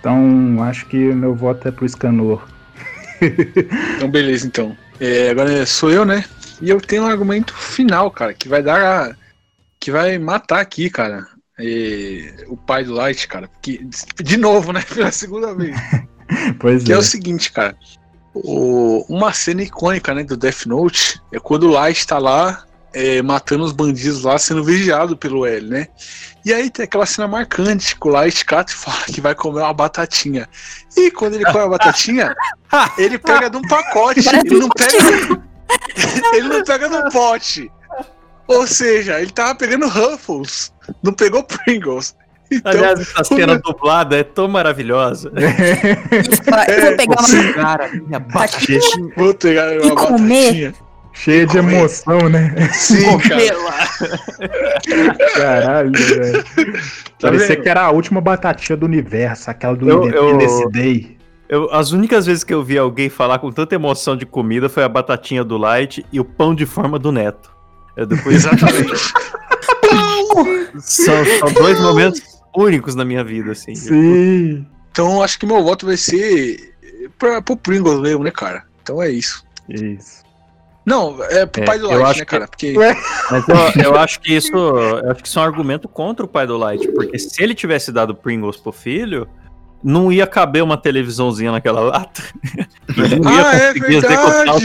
Então 0.00 0.56
acho 0.64 0.86
que 0.86 1.08
o 1.08 1.14
meu 1.14 1.36
voto 1.36 1.68
é 1.68 1.70
pro 1.70 1.88
Scanor. 1.88 2.42
Então, 3.96 4.10
beleza, 4.10 4.46
então. 4.46 4.76
É, 4.98 5.30
agora 5.30 5.64
sou 5.66 5.90
eu, 5.90 6.04
né? 6.04 6.24
E 6.60 6.68
eu 6.70 6.80
tenho 6.80 7.04
um 7.04 7.06
argumento 7.06 7.54
final, 7.54 8.10
cara, 8.10 8.34
que 8.34 8.48
vai 8.48 8.62
dar. 8.62 9.10
a- 9.10 9.16
que 9.78 9.90
vai 9.90 10.18
matar 10.18 10.60
aqui, 10.60 10.90
cara. 10.90 11.26
é, 11.58 12.44
o 12.48 12.56
pai 12.56 12.84
do 12.84 12.94
Light, 12.94 13.26
cara. 13.28 13.46
Porque, 13.48 13.84
de 14.22 14.36
novo, 14.38 14.72
né? 14.72 14.82
Pela 14.94 15.12
segunda 15.12 15.54
vez. 15.54 15.76
Pois 16.60 16.84
Que 16.84 16.92
é 16.92 16.94
é. 16.94 16.98
o 16.98 17.02
seguinte, 17.02 17.50
cara. 17.52 17.76
O- 18.32 19.04
uma 19.08 19.32
cena 19.32 19.62
icônica, 19.62 20.14
né, 20.14 20.22
do 20.22 20.36
Death 20.36 20.64
Note 20.66 21.20
é 21.32 21.38
quando 21.40 21.64
o 21.64 21.70
Light 21.70 22.06
tá 22.06 22.18
lá 22.18 22.64
é, 22.94 23.20
matando 23.22 23.64
os 23.64 23.72
bandidos 23.72 24.22
lá, 24.22 24.38
sendo 24.38 24.62
vigiado 24.64 25.16
pelo 25.16 25.44
L, 25.44 25.66
né? 25.68 25.88
E 26.44 26.52
aí 26.54 26.70
tem 26.70 26.84
aquela 26.84 27.04
cena 27.06 27.26
marcante 27.28 27.94
que 27.98 28.06
o 28.08 28.10
Light 28.10 28.44
cata 28.44 28.72
e 28.72 28.76
fala 28.76 29.04
que 29.06 29.20
vai 29.20 29.34
comer 29.34 29.60
uma 29.62 29.72
batatinha. 29.74 30.48
E 30.96 31.10
quando 31.10 31.34
ele 31.34 31.44
come 31.44 31.64
a 31.64 31.68
batatinha, 31.68 32.34
ele 32.96 33.18
pega 33.18 33.50
de 33.50 33.56
um 33.56 33.62
pacote, 33.62 34.20
ele 34.28 34.58
não 34.58 34.68
pega. 34.70 35.42
ele 36.34 36.48
não 36.48 36.64
pega 36.64 36.88
no 36.88 37.10
pote. 37.10 37.70
Ou 38.46 38.66
seja, 38.66 39.20
ele 39.20 39.30
tava 39.30 39.54
pegando 39.54 39.88
Ruffles, 39.88 40.72
não 41.02 41.12
pegou 41.12 41.42
Pringles. 41.44 42.16
Então, 42.50 42.72
Aliás, 42.72 42.98
essa 43.00 43.22
cena 43.22 43.58
dublada 43.60 44.16
é 44.18 44.24
tão 44.24 44.48
maravilhosa. 44.48 45.30
Eu 46.68 46.80
vou 46.82 46.96
pegar 46.96 47.20
uma. 47.20 47.52
Cara, 47.54 47.88
minha 47.92 48.18
Batatinha. 48.18 48.80
vou 49.16 49.32
pegar 49.34 49.72
E 49.74 49.78
uma 49.80 49.94
comer. 49.94 50.42
batatinha. 50.46 50.74
Cheia 51.12 51.46
de 51.46 51.56
Comer. 51.58 51.74
emoção, 51.76 52.28
né? 52.28 52.70
Sim, 52.72 53.18
cara. 53.18 53.40
Caralho, 55.36 55.92
velho. 55.92 56.42
Tá 56.44 57.28
Parecia 57.28 57.48
vendo? 57.48 57.62
que 57.62 57.68
era 57.68 57.82
a 57.82 57.90
última 57.90 58.20
batatinha 58.20 58.76
do 58.76 58.86
universo, 58.86 59.50
aquela 59.50 59.76
do 59.76 59.88
Eu- 59.88 60.04
Independence 60.06 60.62
eu- 60.62 60.70
Day. 60.70 61.16
Eu- 61.50 61.68
as 61.72 61.90
únicas 61.90 62.26
vezes 62.26 62.44
que 62.44 62.54
eu 62.54 62.62
vi 62.62 62.78
alguém 62.78 63.08
falar 63.10 63.38
com 63.40 63.50
tanta 63.50 63.74
emoção 63.74 64.16
de 64.16 64.24
comida 64.24 64.68
foi 64.68 64.84
a 64.84 64.88
batatinha 64.88 65.42
do 65.42 65.56
Light 65.58 66.06
e 66.12 66.20
o 66.20 66.24
pão 66.24 66.54
de 66.54 66.64
forma 66.64 66.96
do 66.98 67.10
Neto. 67.10 67.50
Eu 67.96 68.06
depois 68.06 68.36
Exatamente. 68.36 69.12
são, 70.78 71.24
são 71.40 71.52
dois 71.54 71.80
momentos 71.80 72.22
únicos 72.56 72.94
na 72.94 73.04
minha 73.04 73.24
vida, 73.24 73.52
assim. 73.52 73.74
Sim. 73.74 74.66
Então 74.90 75.22
acho 75.22 75.38
que 75.38 75.46
meu 75.46 75.62
voto 75.62 75.86
vai 75.86 75.96
ser 75.96 76.74
pra, 77.18 77.40
pro 77.42 77.56
Pringles 77.56 78.00
mesmo, 78.00 78.24
né, 78.24 78.30
cara? 78.30 78.64
Então 78.82 79.02
é 79.02 79.10
isso. 79.10 79.44
Isso. 79.68 80.20
Não, 80.84 81.22
é 81.24 81.44
pro 81.46 81.62
É, 81.62 81.66
pai 81.66 81.78
do 81.78 81.86
eu 81.90 81.98
Light, 82.00 82.10
acho 82.10 82.18
né, 82.20 82.24
que- 82.24 82.30
cara? 82.30 82.48
Porque. 82.48 82.72
Mas 83.30 83.44
eu, 83.76 83.82
eu 83.84 83.96
acho 83.96 84.20
que 84.20 84.34
isso, 84.34 84.52
eu 84.56 85.10
acho 85.10 85.22
que 85.22 85.28
isso 85.28 85.38
é 85.38 85.42
um 85.42 85.44
argumento 85.44 85.88
contra 85.88 86.24
o 86.24 86.28
pai 86.28 86.46
do 86.46 86.56
Light, 86.56 86.86
porque 86.92 87.18
se 87.18 87.42
ele 87.42 87.54
tivesse 87.54 87.92
dado 87.92 88.14
Pringles 88.14 88.56
pro 88.56 88.72
filho, 88.72 89.28
não 89.82 90.12
ia 90.12 90.26
caber 90.26 90.62
uma 90.62 90.76
televisãozinha 90.76 91.50
naquela 91.52 91.80
lata. 91.80 92.22
Não 92.96 93.32
ia 93.32 93.46
Ah, 93.46 93.54
é 93.54 93.72
verdade! 93.72 94.06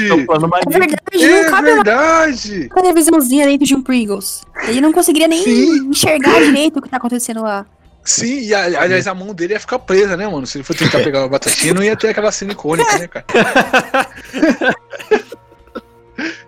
É 0.08 0.80
verdade, 0.80 1.24
É 1.24 1.44
não 1.44 1.52
cabe 1.52 1.70
uma 1.70 1.76
verdade! 1.84 2.70
televisãozinha 2.74 3.46
dentro 3.46 3.66
de 3.68 3.76
um 3.76 3.82
Pringles. 3.84 4.44
Ele 4.68 4.82
não 4.82 4.92
conseguiria 4.92 5.28
nem 5.28 5.44
Sim. 5.44 5.90
enxergar 5.90 6.40
direito 6.42 6.80
o 6.80 6.82
que 6.82 6.90
tá 6.90 6.98
acontecendo 6.98 7.44
lá. 7.44 7.66
Sim, 8.04 8.40
e 8.42 8.54
a- 8.54 8.82
aliás, 8.82 9.06
a 9.08 9.14
mão 9.14 9.34
dele 9.34 9.54
ia 9.54 9.60
ficar 9.60 9.78
presa, 9.80 10.18
né, 10.18 10.28
mano? 10.28 10.46
Se 10.48 10.58
ele 10.58 10.64
for 10.64 10.76
tentar 10.76 11.00
pegar 11.04 11.20
uma 11.22 11.30
batatinha, 11.30 11.74
não 11.74 11.84
ia 11.84 11.96
ter 11.96 12.10
aquela 12.10 12.32
cena 12.32 12.52
icônica, 12.54 12.98
né, 12.98 13.08
cara? 13.08 13.26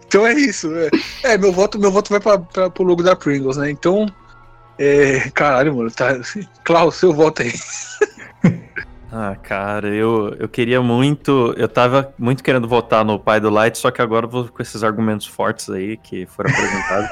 então 0.08 0.26
é 0.26 0.34
isso. 0.34 0.70
É, 0.76 1.34
É, 1.34 1.38
meu 1.38 1.52
voto, 1.52 1.80
meu 1.80 1.92
voto 1.92 2.10
vai 2.10 2.20
pra, 2.20 2.38
pra, 2.40 2.70
pro 2.70 2.84
logo 2.84 3.04
da 3.04 3.16
Pringles, 3.16 3.58
né? 3.58 3.70
Então. 3.70 4.08
É, 4.80 5.32
caralho, 5.34 5.76
mano, 5.76 5.90
tá. 5.92 6.16
Klaus, 6.64 6.96
seu 6.96 7.12
voto 7.14 7.42
aí. 7.42 7.52
Ah, 9.12 9.36
cara, 9.36 9.88
eu, 9.88 10.36
eu 10.38 10.50
queria 10.50 10.82
muito. 10.82 11.54
Eu 11.58 11.70
tava 11.70 12.14
muito 12.18 12.44
querendo 12.44 12.68
votar 12.68 13.06
no 13.06 13.18
pai 13.18 13.40
do 13.40 13.50
Light, 13.50 13.78
só 13.78 13.90
que 13.90 14.02
agora 14.02 14.26
eu 14.26 14.30
vou 14.30 14.48
com 14.48 14.62
esses 14.62 14.84
argumentos 14.84 15.26
fortes 15.26 15.70
aí 15.70 15.96
que 15.98 16.26
foram 16.26 16.52
apresentados. 16.52 17.10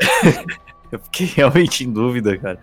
eu 0.90 0.98
fiquei 0.98 1.26
realmente 1.26 1.84
em 1.84 1.92
dúvida, 1.92 2.38
cara. 2.38 2.58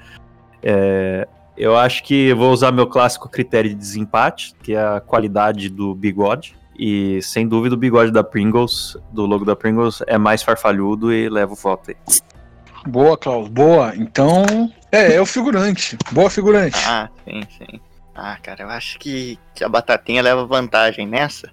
É, 0.64 1.28
eu 1.56 1.78
acho 1.78 2.04
que 2.04 2.30
eu 2.30 2.38
vou 2.38 2.52
usar 2.52 2.72
meu 2.72 2.88
clássico 2.88 3.30
critério 3.30 3.70
de 3.70 3.76
desempate, 3.76 4.56
que 4.64 4.74
é 4.74 4.82
a 4.82 5.00
qualidade 5.00 5.70
do 5.70 5.94
bigode. 5.94 6.56
E 6.78 7.22
sem 7.22 7.48
dúvida 7.48 7.76
o 7.76 7.78
bigode 7.78 8.12
da 8.12 8.24
Pringles, 8.24 8.98
do 9.12 9.28
logo 9.28 9.46
da 9.46 9.56
Pringles, 9.56 10.02
é 10.08 10.18
mais 10.18 10.42
farfalhudo 10.42 11.14
e 11.14 11.30
leva 11.30 11.54
o 11.54 11.56
voto 11.56 11.92
aí. 11.92 11.98
Boa, 12.88 13.16
Klaus, 13.16 13.48
boa. 13.48 13.96
Então. 13.96 14.44
É, 14.92 15.14
é 15.14 15.22
o 15.22 15.26
figurante. 15.26 15.96
Boa 16.12 16.32
figurante. 16.32 16.78
Ah, 16.86 17.10
sim, 17.24 17.44
sim. 17.58 17.80
Ah, 18.16 18.38
cara, 18.42 18.64
eu 18.64 18.70
acho 18.70 19.00
que, 19.00 19.40
que 19.56 19.64
a 19.64 19.70
batatinha 19.70 20.22
leva 20.22 20.46
vantagem 20.46 21.08
nessa. 21.08 21.50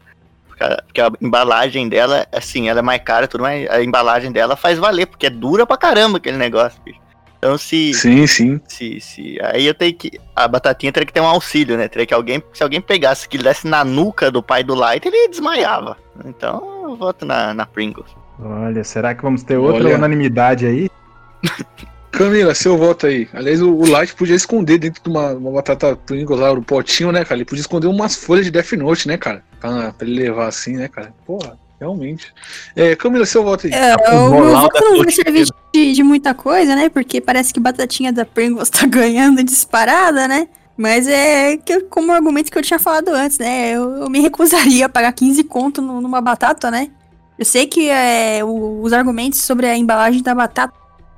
Porque 0.46 0.64
a, 0.64 0.82
porque 0.82 1.00
a 1.00 1.10
embalagem 1.20 1.88
dela, 1.88 2.26
assim, 2.32 2.68
ela 2.68 2.80
é 2.80 2.82
mais 2.82 3.02
cara, 3.02 3.26
tudo, 3.26 3.42
mas 3.42 3.68
a 3.70 3.82
embalagem 3.82 4.30
dela 4.30 4.56
faz 4.56 4.78
valer, 4.78 5.06
porque 5.06 5.26
é 5.26 5.30
dura 5.30 5.66
pra 5.66 5.76
caramba 5.76 6.18
aquele 6.18 6.36
negócio, 6.36 6.80
bicho. 6.82 7.00
Então 7.38 7.56
se. 7.56 7.94
Sim, 7.94 8.26
sim. 8.26 8.60
se, 8.68 9.00
se 9.00 9.38
aí 9.42 9.66
eu 9.66 9.72
tenho 9.72 9.94
que. 9.94 10.20
A 10.36 10.46
batatinha 10.46 10.92
teria 10.92 11.06
que 11.06 11.12
ter 11.12 11.22
um 11.22 11.26
auxílio, 11.26 11.78
né? 11.78 11.88
Teria 11.88 12.06
que 12.06 12.12
alguém. 12.12 12.42
Se 12.52 12.62
alguém 12.62 12.82
pegasse 12.82 13.26
que 13.26 13.38
ele 13.38 13.44
desse 13.44 13.66
na 13.66 13.82
nuca 13.82 14.30
do 14.30 14.42
pai 14.42 14.62
do 14.62 14.74
Light, 14.74 15.06
ele 15.06 15.28
desmaiava. 15.28 15.96
Então 16.22 16.90
eu 16.90 16.96
voto 16.96 17.24
na, 17.24 17.54
na 17.54 17.64
Pringles. 17.64 18.14
Olha, 18.38 18.84
será 18.84 19.14
que 19.14 19.22
vamos 19.22 19.42
ter 19.42 19.56
outra 19.56 19.84
Olha. 19.84 19.96
unanimidade 19.96 20.66
aí? 20.66 20.90
Camila, 22.10 22.54
seu 22.54 22.76
voto 22.76 23.06
aí. 23.06 23.28
Aliás, 23.32 23.62
o, 23.62 23.72
o 23.72 23.86
Light 23.88 24.14
podia 24.14 24.34
esconder 24.34 24.78
dentro 24.78 25.02
de 25.02 25.08
uma, 25.08 25.32
uma 25.32 25.52
batata 25.52 25.94
Pringles 25.96 26.38
lá, 26.40 26.52
o 26.52 26.62
potinho, 26.62 27.12
né, 27.12 27.24
cara? 27.24 27.36
Ele 27.36 27.44
podia 27.44 27.60
esconder 27.60 27.86
umas 27.86 28.16
folhas 28.16 28.44
de 28.44 28.50
Death 28.50 28.72
Note, 28.72 29.06
né, 29.08 29.16
cara? 29.16 29.42
Pra, 29.60 29.92
pra 29.92 30.06
ele 30.06 30.20
levar 30.22 30.48
assim, 30.48 30.76
né, 30.76 30.88
cara? 30.88 31.14
Porra, 31.24 31.58
realmente. 31.78 32.32
É, 32.74 32.96
Camila, 32.96 33.24
seu 33.24 33.42
voto 33.44 33.66
aí. 33.66 33.72
É, 33.72 33.94
o 34.12 34.30
meu 34.30 34.50
voto 34.50 34.80
não 34.84 34.98
vai 34.98 35.10
servir 35.12 35.46
de, 35.72 35.92
de 35.92 36.02
muita 36.02 36.34
coisa, 36.34 36.74
né? 36.74 36.88
Porque 36.88 37.20
parece 37.20 37.54
que 37.54 37.60
batatinha 37.60 38.12
da 38.12 38.24
Pringles 38.24 38.68
tá 38.70 38.86
ganhando 38.86 39.42
disparada, 39.44 40.26
né? 40.26 40.48
Mas 40.76 41.06
é 41.06 41.58
que, 41.58 41.80
como 41.82 42.10
argumento 42.10 42.50
que 42.50 42.56
eu 42.58 42.62
tinha 42.62 42.78
falado 42.78 43.08
antes, 43.10 43.38
né? 43.38 43.72
Eu, 43.72 43.96
eu 43.98 44.10
me 44.10 44.18
recusaria 44.20 44.86
a 44.86 44.88
pagar 44.88 45.12
15 45.12 45.44
conto 45.44 45.80
nu- 45.82 46.00
numa 46.00 46.20
batata, 46.20 46.70
né? 46.70 46.88
Eu 47.38 47.44
sei 47.44 47.66
que 47.66 47.88
é, 47.90 48.42
o- 48.42 48.80
os 48.82 48.92
argumentos 48.92 49.40
sobre 49.42 49.66
a 49.66 49.76
embalagem 49.76 50.22
da 50.22 50.34
batata, 50.34 50.72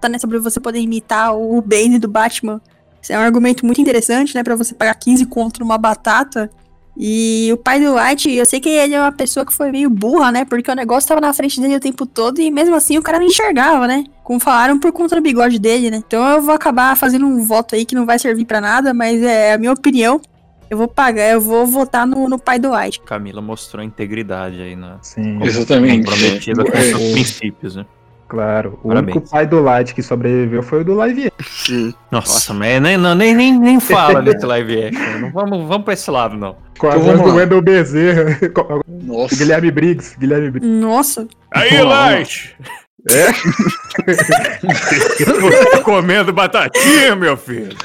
né? 0.09 0.19
Sobre 0.19 0.39
você 0.39 0.59
poder 0.61 0.81
imitar 0.81 1.37
o 1.37 1.61
Bane 1.61 1.99
do 1.99 2.09
Batman. 2.09 2.61
Isso 3.01 3.13
é 3.13 3.19
um 3.19 3.23
argumento 3.23 3.67
muito 3.67 3.81
interessante, 3.81 4.35
né? 4.35 4.43
Pra 4.45 4.55
você 4.55 4.75
pagar 4.75 4.95
15 4.95 5.27
conto 5.27 5.61
numa 5.61 5.77
batata. 5.79 6.51
E 6.97 7.49
o 7.51 7.57
pai 7.57 7.81
do 7.81 7.95
White, 7.97 8.31
eu 8.31 8.45
sei 8.45 8.61
que 8.61 8.69
ele 8.69 8.95
é 8.95 9.01
uma 9.01 9.11
pessoa 9.11 9.47
que 9.47 9.53
foi 9.53 9.73
meio 9.73 9.89
burra, 9.89 10.31
né? 10.31 10.45
Porque 10.45 10.71
o 10.71 10.75
negócio 10.75 11.09
tava 11.09 11.23
na 11.23 11.33
frente 11.33 11.59
dele 11.59 11.77
o 11.77 11.81
tempo 11.81 12.05
todo 12.05 12.39
e 12.39 12.51
mesmo 12.51 12.75
assim 12.75 12.99
o 12.99 13.03
cara 13.03 13.19
não 13.19 13.25
enxergava, 13.27 13.87
né? 13.89 14.05
Como 14.23 14.39
falaram 14.39 14.79
por 14.79 14.93
conta 14.93 15.17
do 15.17 15.23
bigode 15.23 15.59
dele, 15.59 15.91
né? 15.91 15.97
Então 16.07 16.23
eu 16.29 16.43
vou 16.43 16.55
acabar 16.55 16.95
fazendo 16.97 17.25
um 17.27 17.43
voto 17.43 17.75
aí 17.75 17.87
que 17.87 17.95
não 17.95 18.05
vai 18.05 18.19
servir 18.19 18.45
pra 18.45 18.61
nada, 18.61 18.93
mas 18.93 19.23
é 19.23 19.55
a 19.55 19.59
minha 19.59 19.73
opinião. 19.73 20.21
Eu 20.69 20.77
vou 20.77 20.87
pagar, 20.89 21.31
eu 21.31 21.41
vou 21.41 21.67
votar 21.67 22.07
no, 22.07 22.29
no 22.29 22.39
pai 22.39 22.59
do 22.59 22.73
White. 22.73 23.01
Camila 23.01 23.41
mostrou 23.43 23.83
integridade 23.83 24.61
aí 24.61 24.77
na 24.77 24.99
Sim, 25.03 25.43
Exatamente. 25.43 26.05
comprometida 26.07 26.63
com 26.65 26.77
É. 26.77 26.83
seus 26.83 27.13
princípios, 27.13 27.77
né? 27.77 27.87
Claro. 28.33 28.79
O 28.83 28.89
Parabéns. 28.89 29.17
único 29.17 29.31
pai 29.31 29.47
do 29.47 29.61
Light 29.61 29.95
que 29.95 30.03
sobreviveu 30.03 30.63
foi 30.63 30.81
o 30.81 30.85
do 30.85 30.95
Live 30.95 31.27
Action. 31.27 31.53
Sim. 31.67 31.95
Nossa, 32.11 32.55
mas 32.55 32.81
nem, 32.81 32.97
não, 32.97 33.15
nem, 33.15 33.35
nem, 33.35 33.59
nem 33.59 33.79
fala 33.81 34.23
desse 34.23 34.47
live 34.47 34.85
action. 34.85 35.19
Não 35.21 35.31
vamos, 35.31 35.69
vamos 35.69 35.85
pra 35.85 35.93
esse 35.93 36.11
lado, 36.11 36.35
não. 36.37 36.57
Com 36.79 36.87
a 36.89 36.97
Então 36.97 37.17
voz 37.19 37.21
do. 37.21 37.35
Wendel 37.37 37.61
Bezerra. 37.61 38.39
Nossa. 38.89 39.37
Guilherme 39.37 39.71
Briggs. 39.71 40.17
Guilherme 40.19 40.51
Briggs. 40.51 40.67
Nossa, 40.81 41.29
Aí, 41.55 41.83
Light! 41.83 42.57
É? 43.11 43.33
Você 44.13 45.81
comendo 45.83 46.33
batatinha, 46.33 47.17
meu 47.17 47.37
filho. 47.37 47.77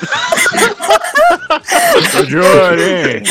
Tô 2.11 2.23
de 2.23 2.37
olho, 2.37 2.81
hein? 2.81 3.23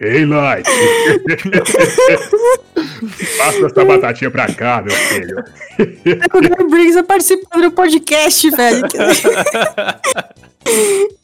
Ei, 0.00 0.24
Light. 0.24 0.68
Passa 3.38 3.66
essa 3.66 3.84
batatinha 3.84 4.30
pra 4.30 4.46
cá, 4.46 4.80
meu 4.82 4.94
filho. 4.94 5.42
O 6.32 6.40
Guilherme 6.40 6.70
Briggs 6.70 6.94
tá 6.94 7.02
participando 7.02 7.62
do 7.62 7.72
podcast, 7.72 8.48
velho. 8.50 8.86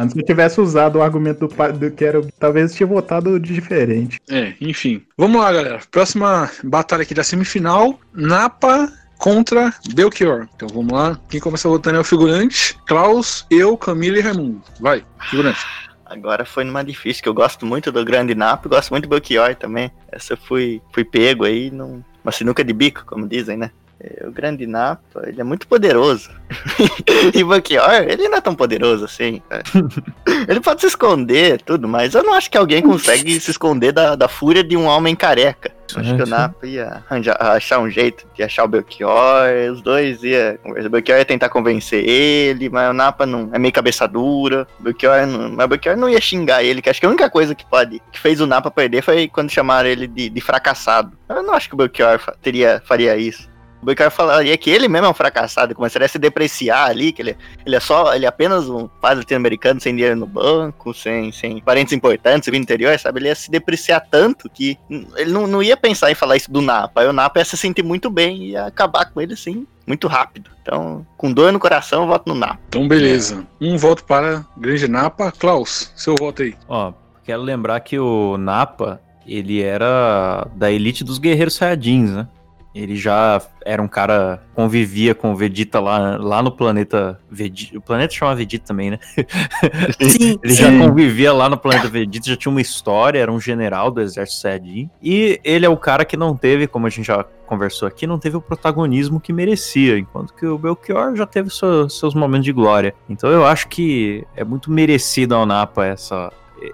Mas 0.00 0.12
se 0.12 0.18
eu 0.18 0.24
tivesse 0.24 0.60
usado 0.60 0.96
o 0.96 1.02
argumento 1.02 1.46
do, 1.46 1.72
do 1.72 1.90
que 1.90 2.04
era, 2.04 2.22
talvez 2.38 2.70
eu 2.70 2.76
tinha 2.78 2.86
votado 2.86 3.38
de 3.38 3.52
diferente. 3.52 4.18
É, 4.30 4.54
enfim. 4.60 5.02
Vamos 5.16 5.40
lá, 5.40 5.52
galera. 5.52 5.80
Próxima 5.90 6.50
batalha 6.64 7.02
aqui 7.02 7.12
da 7.12 7.22
semifinal: 7.22 8.00
Napa 8.14 8.90
contra 9.18 9.74
Belchior. 9.94 10.48
Então 10.56 10.68
vamos 10.68 10.92
lá. 10.92 11.20
Quem 11.28 11.38
começa 11.38 11.68
votando 11.68 11.98
é 11.98 12.00
o 12.00 12.04
figurante. 12.04 12.76
Klaus, 12.86 13.46
eu, 13.50 13.76
Camila 13.76 14.18
e 14.18 14.22
Raimundo. 14.22 14.62
Vai, 14.80 15.04
figurante. 15.28 15.60
Agora 16.06 16.44
foi 16.44 16.64
numa 16.64 16.82
difícil, 16.82 17.22
que 17.22 17.28
eu 17.28 17.34
gosto 17.34 17.64
muito 17.64 17.92
do 17.92 18.04
Grande 18.04 18.34
Napa 18.34 18.68
gosto 18.68 18.90
muito 18.90 19.04
do 19.04 19.10
Belchior 19.10 19.54
também. 19.54 19.92
Essa 20.10 20.32
eu 20.32 20.36
fui, 20.38 20.80
fui 20.92 21.04
pego 21.04 21.44
aí 21.44 21.70
numa 21.70 22.32
sinuca 22.32 22.64
de 22.64 22.72
bico, 22.72 23.04
como 23.06 23.28
dizem, 23.28 23.56
né? 23.56 23.70
É, 24.00 24.26
O 24.26 24.32
Grande 24.32 24.66
Napa, 24.66 25.22
ele 25.26 25.40
é 25.40 25.44
muito 25.44 25.66
poderoso. 25.68 26.30
e 27.34 27.42
o 27.44 27.48
Belchior, 27.48 28.02
ele 28.08 28.28
não 28.28 28.38
é 28.38 28.40
tão 28.40 28.54
poderoso 28.54 29.04
assim. 29.04 29.42
ele 30.48 30.60
pode 30.60 30.80
se 30.80 30.86
esconder, 30.86 31.60
tudo, 31.62 31.86
mas 31.86 32.14
eu 32.14 32.22
não 32.22 32.34
acho 32.34 32.50
que 32.50 32.58
alguém 32.58 32.82
consegue 32.82 33.38
se 33.40 33.50
esconder 33.50 33.92
da, 33.92 34.14
da 34.16 34.28
fúria 34.28 34.64
de 34.64 34.76
um 34.76 34.86
homem 34.86 35.14
careca. 35.14 35.70
Acho 35.96 36.14
que 36.14 36.22
o 36.22 36.26
Napa 36.26 36.66
ia 36.68 37.02
arranjar- 37.10 37.36
achar 37.40 37.80
um 37.80 37.90
jeito 37.90 38.24
de 38.36 38.44
achar 38.44 38.62
o 38.62 38.68
Belchior, 38.68 39.48
os 39.72 39.82
dois 39.82 40.22
ia 40.22 40.56
conversar. 40.62 40.86
O 40.86 40.90
Belchior 40.90 41.18
ia 41.18 41.24
tentar 41.24 41.48
convencer 41.48 42.08
ele, 42.08 42.68
mas 42.68 42.88
o 42.90 42.92
Napa 42.92 43.26
não 43.26 43.50
é 43.52 43.58
meio 43.58 43.74
cabeça 43.74 44.06
dura. 44.06 44.68
O 44.78 44.84
Belchior 44.84 45.26
não, 45.26 45.50
mas 45.50 45.66
o 45.66 45.68
Belchior 45.68 45.96
não 45.96 46.08
ia 46.08 46.20
xingar 46.20 46.62
ele, 46.62 46.80
que 46.80 46.88
acho 46.88 47.00
que 47.00 47.06
a 47.06 47.08
única 47.08 47.28
coisa 47.28 47.56
que 47.56 47.66
pode 47.66 48.00
que 48.12 48.20
fez 48.20 48.40
o 48.40 48.46
Napa 48.46 48.70
perder 48.70 49.02
foi 49.02 49.26
quando 49.26 49.50
chamaram 49.50 49.88
ele 49.88 50.06
de, 50.06 50.28
de 50.30 50.40
fracassado. 50.40 51.10
Eu 51.28 51.42
não 51.42 51.54
acho 51.54 51.68
que 51.68 51.74
o 51.74 51.78
Belchior 51.78 52.20
teria, 52.40 52.80
faria 52.86 53.16
isso. 53.16 53.49
O 53.82 53.86
Belchior 53.86 54.10
falaria 54.10 54.56
que 54.58 54.68
ele 54.68 54.88
mesmo 54.88 55.06
é 55.06 55.10
um 55.10 55.14
fracassado, 55.14 55.74
começaria 55.74 56.06
a 56.06 56.08
se 56.08 56.18
depreciar 56.18 56.90
ali, 56.90 57.12
que 57.12 57.22
ele, 57.22 57.36
ele 57.64 57.76
é 57.76 57.80
só, 57.80 58.14
ele 58.14 58.26
é 58.26 58.28
apenas 58.28 58.68
um 58.68 58.86
pai 58.86 59.14
latino-americano 59.14 59.80
sem 59.80 59.94
dinheiro 59.94 60.16
no 60.16 60.26
banco, 60.26 60.92
sem, 60.92 61.32
sem 61.32 61.60
parentes 61.60 61.92
importantes, 61.92 62.46
vindo 62.48 62.60
do 62.60 62.64
interior, 62.64 62.98
sabe? 62.98 63.20
Ele 63.20 63.28
ia 63.28 63.34
se 63.34 63.50
depreciar 63.50 64.06
tanto 64.10 64.50
que 64.50 64.78
ele 65.16 65.30
não, 65.30 65.46
não 65.46 65.62
ia 65.62 65.76
pensar 65.76 66.10
em 66.10 66.14
falar 66.14 66.36
isso 66.36 66.50
do 66.50 66.60
Napa. 66.60 67.00
Aí 67.00 67.08
o 67.08 67.12
Napa 67.12 67.38
ia 67.38 67.44
se 67.44 67.56
sentir 67.56 67.82
muito 67.82 68.10
bem 68.10 68.36
e 68.36 68.50
ia 68.50 68.66
acabar 68.66 69.06
com 69.06 69.20
ele 69.20 69.32
assim, 69.32 69.66
muito 69.86 70.06
rápido. 70.06 70.50
Então, 70.62 71.06
com 71.16 71.32
dor 71.32 71.52
no 71.52 71.58
coração, 71.58 72.02
eu 72.02 72.08
voto 72.08 72.28
no 72.28 72.38
Napa. 72.38 72.60
Então, 72.68 72.86
beleza. 72.86 73.46
Um 73.60 73.78
voto 73.78 74.04
para 74.04 74.44
Grande 74.56 74.86
Napa. 74.86 75.32
Klaus, 75.32 75.90
seu 75.96 76.14
voto 76.18 76.42
aí. 76.42 76.54
Ó, 76.68 76.92
quero 77.24 77.40
lembrar 77.40 77.80
que 77.80 77.98
o 77.98 78.36
Napa, 78.36 79.00
ele 79.26 79.62
era 79.62 80.46
da 80.54 80.70
elite 80.70 81.02
dos 81.02 81.18
guerreiros 81.18 81.54
saiyajins, 81.54 82.10
né? 82.10 82.28
Ele 82.72 82.94
já 82.94 83.42
era 83.66 83.82
um 83.82 83.88
cara, 83.88 84.42
convivia 84.54 85.12
com 85.14 85.32
o 85.32 85.36
Vegeta 85.36 85.80
lá, 85.80 86.16
lá 86.16 86.40
no 86.40 86.52
planeta 86.52 87.18
Vegeta. 87.28 87.76
O 87.76 87.80
planeta 87.80 88.14
chama 88.14 88.34
Vegeta 88.34 88.66
também, 88.66 88.92
né? 88.92 88.98
Sim, 90.00 90.38
Ele 90.42 90.54
já 90.54 90.68
convivia 90.78 91.32
lá 91.32 91.48
no 91.48 91.56
planeta 91.56 91.88
Vegeta, 91.88 92.28
já 92.30 92.36
tinha 92.36 92.50
uma 92.50 92.60
história, 92.60 93.18
era 93.18 93.30
um 93.32 93.40
general 93.40 93.90
do 93.90 94.00
exército 94.00 94.42
Saiyajin. 94.42 94.88
E 95.02 95.40
ele 95.42 95.66
é 95.66 95.68
o 95.68 95.76
cara 95.76 96.04
que 96.04 96.16
não 96.16 96.36
teve, 96.36 96.66
como 96.66 96.86
a 96.86 96.90
gente 96.90 97.06
já 97.06 97.24
conversou 97.46 97.88
aqui, 97.88 98.06
não 98.06 98.18
teve 98.20 98.36
o 98.36 98.40
protagonismo 98.40 99.18
que 99.20 99.32
merecia, 99.32 99.98
enquanto 99.98 100.32
que 100.32 100.46
o 100.46 100.56
Belchior 100.56 101.16
já 101.16 101.26
teve 101.26 101.50
seu- 101.50 101.88
seus 101.88 102.14
momentos 102.14 102.44
de 102.44 102.52
glória. 102.52 102.94
Então 103.08 103.30
eu 103.30 103.44
acho 103.44 103.66
que 103.68 104.24
é 104.36 104.44
muito 104.44 104.70
merecido 104.70 105.34
ao 105.34 105.44
Napa 105.44 105.86
essa. 105.86 106.32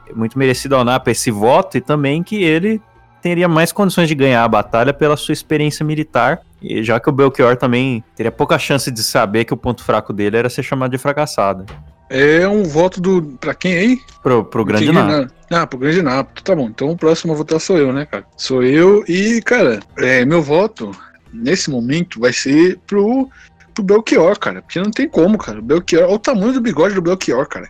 É 0.08 0.12
muito 0.12 0.38
merecido 0.38 0.76
ao 0.76 0.84
Napa 0.84 1.10
esse 1.10 1.30
voto 1.30 1.78
e 1.78 1.80
também 1.80 2.22
que 2.22 2.42
ele 2.42 2.82
teria 3.26 3.48
mais 3.48 3.72
condições 3.72 4.06
de 4.06 4.14
ganhar 4.14 4.44
a 4.44 4.48
batalha 4.48 4.94
pela 4.94 5.16
sua 5.16 5.32
experiência 5.32 5.84
militar, 5.84 6.42
e 6.62 6.80
já 6.84 7.00
que 7.00 7.08
o 7.08 7.12
Belchior 7.12 7.56
também 7.56 8.04
teria 8.14 8.30
pouca 8.30 8.56
chance 8.56 8.88
de 8.88 9.02
saber 9.02 9.44
que 9.44 9.52
o 9.52 9.56
ponto 9.56 9.82
fraco 9.82 10.12
dele 10.12 10.36
era 10.36 10.48
ser 10.48 10.62
chamado 10.62 10.92
de 10.92 10.98
fracassado. 10.98 11.66
É 12.08 12.46
um 12.46 12.62
voto 12.62 13.00
do. 13.00 13.36
Pra 13.40 13.52
quem 13.52 13.76
aí? 13.76 14.00
Pro, 14.22 14.44
pro 14.44 14.64
grande 14.64 14.92
Napa. 14.92 15.28
Ah, 15.50 15.66
pro 15.66 15.76
Grande 15.76 16.02
Napa. 16.02 16.40
Tá 16.40 16.54
bom. 16.54 16.68
Então 16.68 16.88
o 16.88 16.96
próximo 16.96 17.32
a 17.32 17.36
votar 17.36 17.58
sou 17.58 17.76
eu, 17.76 17.92
né, 17.92 18.06
cara? 18.06 18.24
Sou 18.36 18.62
eu 18.62 19.04
e, 19.08 19.42
cara, 19.42 19.80
é, 19.98 20.24
meu 20.24 20.40
voto 20.40 20.92
nesse 21.32 21.68
momento 21.68 22.20
vai 22.20 22.32
ser 22.32 22.78
pro, 22.86 23.28
pro 23.76 23.84
Belchior, 23.84 24.38
cara. 24.38 24.62
Porque 24.62 24.80
não 24.80 24.90
tem 24.90 25.08
como, 25.08 25.36
cara. 25.36 25.58
O 25.58 25.62
Belchior, 25.62 26.04
olha 26.04 26.14
o 26.14 26.18
tamanho 26.18 26.54
do 26.54 26.60
bigode 26.60 26.94
do 26.94 27.02
Belchior, 27.02 27.46
cara. 27.46 27.68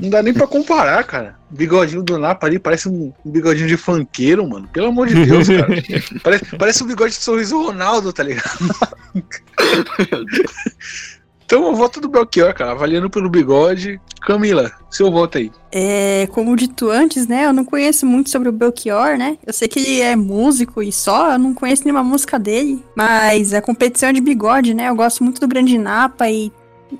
Não 0.00 0.08
dá 0.08 0.22
nem 0.22 0.32
pra 0.32 0.46
comparar, 0.46 1.04
cara. 1.04 1.36
O 1.50 1.54
bigodinho 1.54 2.02
do 2.02 2.18
Napa 2.18 2.46
ali 2.46 2.58
parece 2.58 2.88
um, 2.88 3.12
bigodinho 3.24 3.68
de 3.68 3.76
funkeiro, 3.76 4.48
mano. 4.48 4.68
Pelo 4.72 4.88
amor 4.88 5.06
de 5.06 5.26
Deus, 5.26 5.48
cara. 5.48 5.68
Parece, 6.22 6.56
parece 6.56 6.82
um 6.82 6.86
bigode 6.86 7.12
de 7.12 7.20
sorriso 7.20 7.62
Ronaldo, 7.62 8.12
tá 8.12 8.22
ligado? 8.22 8.48
Então 11.52 11.66
eu 11.66 11.74
voto 11.74 12.00
do 12.00 12.08
Belchior, 12.08 12.54
cara. 12.54 12.72
Avaliando 12.72 13.10
pelo 13.10 13.28
bigode. 13.28 14.00
Camila, 14.22 14.72
seu 14.90 15.12
voto 15.12 15.36
aí. 15.36 15.52
É, 15.70 16.26
como 16.32 16.56
dito 16.56 16.88
antes, 16.88 17.26
né? 17.26 17.44
Eu 17.44 17.52
não 17.52 17.62
conheço 17.62 18.06
muito 18.06 18.30
sobre 18.30 18.48
o 18.48 18.52
Belchior, 18.52 19.18
né? 19.18 19.36
Eu 19.46 19.52
sei 19.52 19.68
que 19.68 19.78
ele 19.78 20.00
é 20.00 20.16
músico 20.16 20.82
e 20.82 20.90
só, 20.90 21.32
eu 21.32 21.38
não 21.38 21.52
conheço 21.52 21.84
nenhuma 21.84 22.02
música 22.02 22.38
dele. 22.38 22.82
Mas 22.96 23.52
a 23.52 23.60
competição 23.60 24.08
é 24.08 24.14
de 24.14 24.22
bigode, 24.22 24.72
né? 24.72 24.88
Eu 24.88 24.96
gosto 24.96 25.22
muito 25.22 25.42
do 25.42 25.46
Grande 25.46 25.76
Napa 25.76 26.30
e 26.30 26.50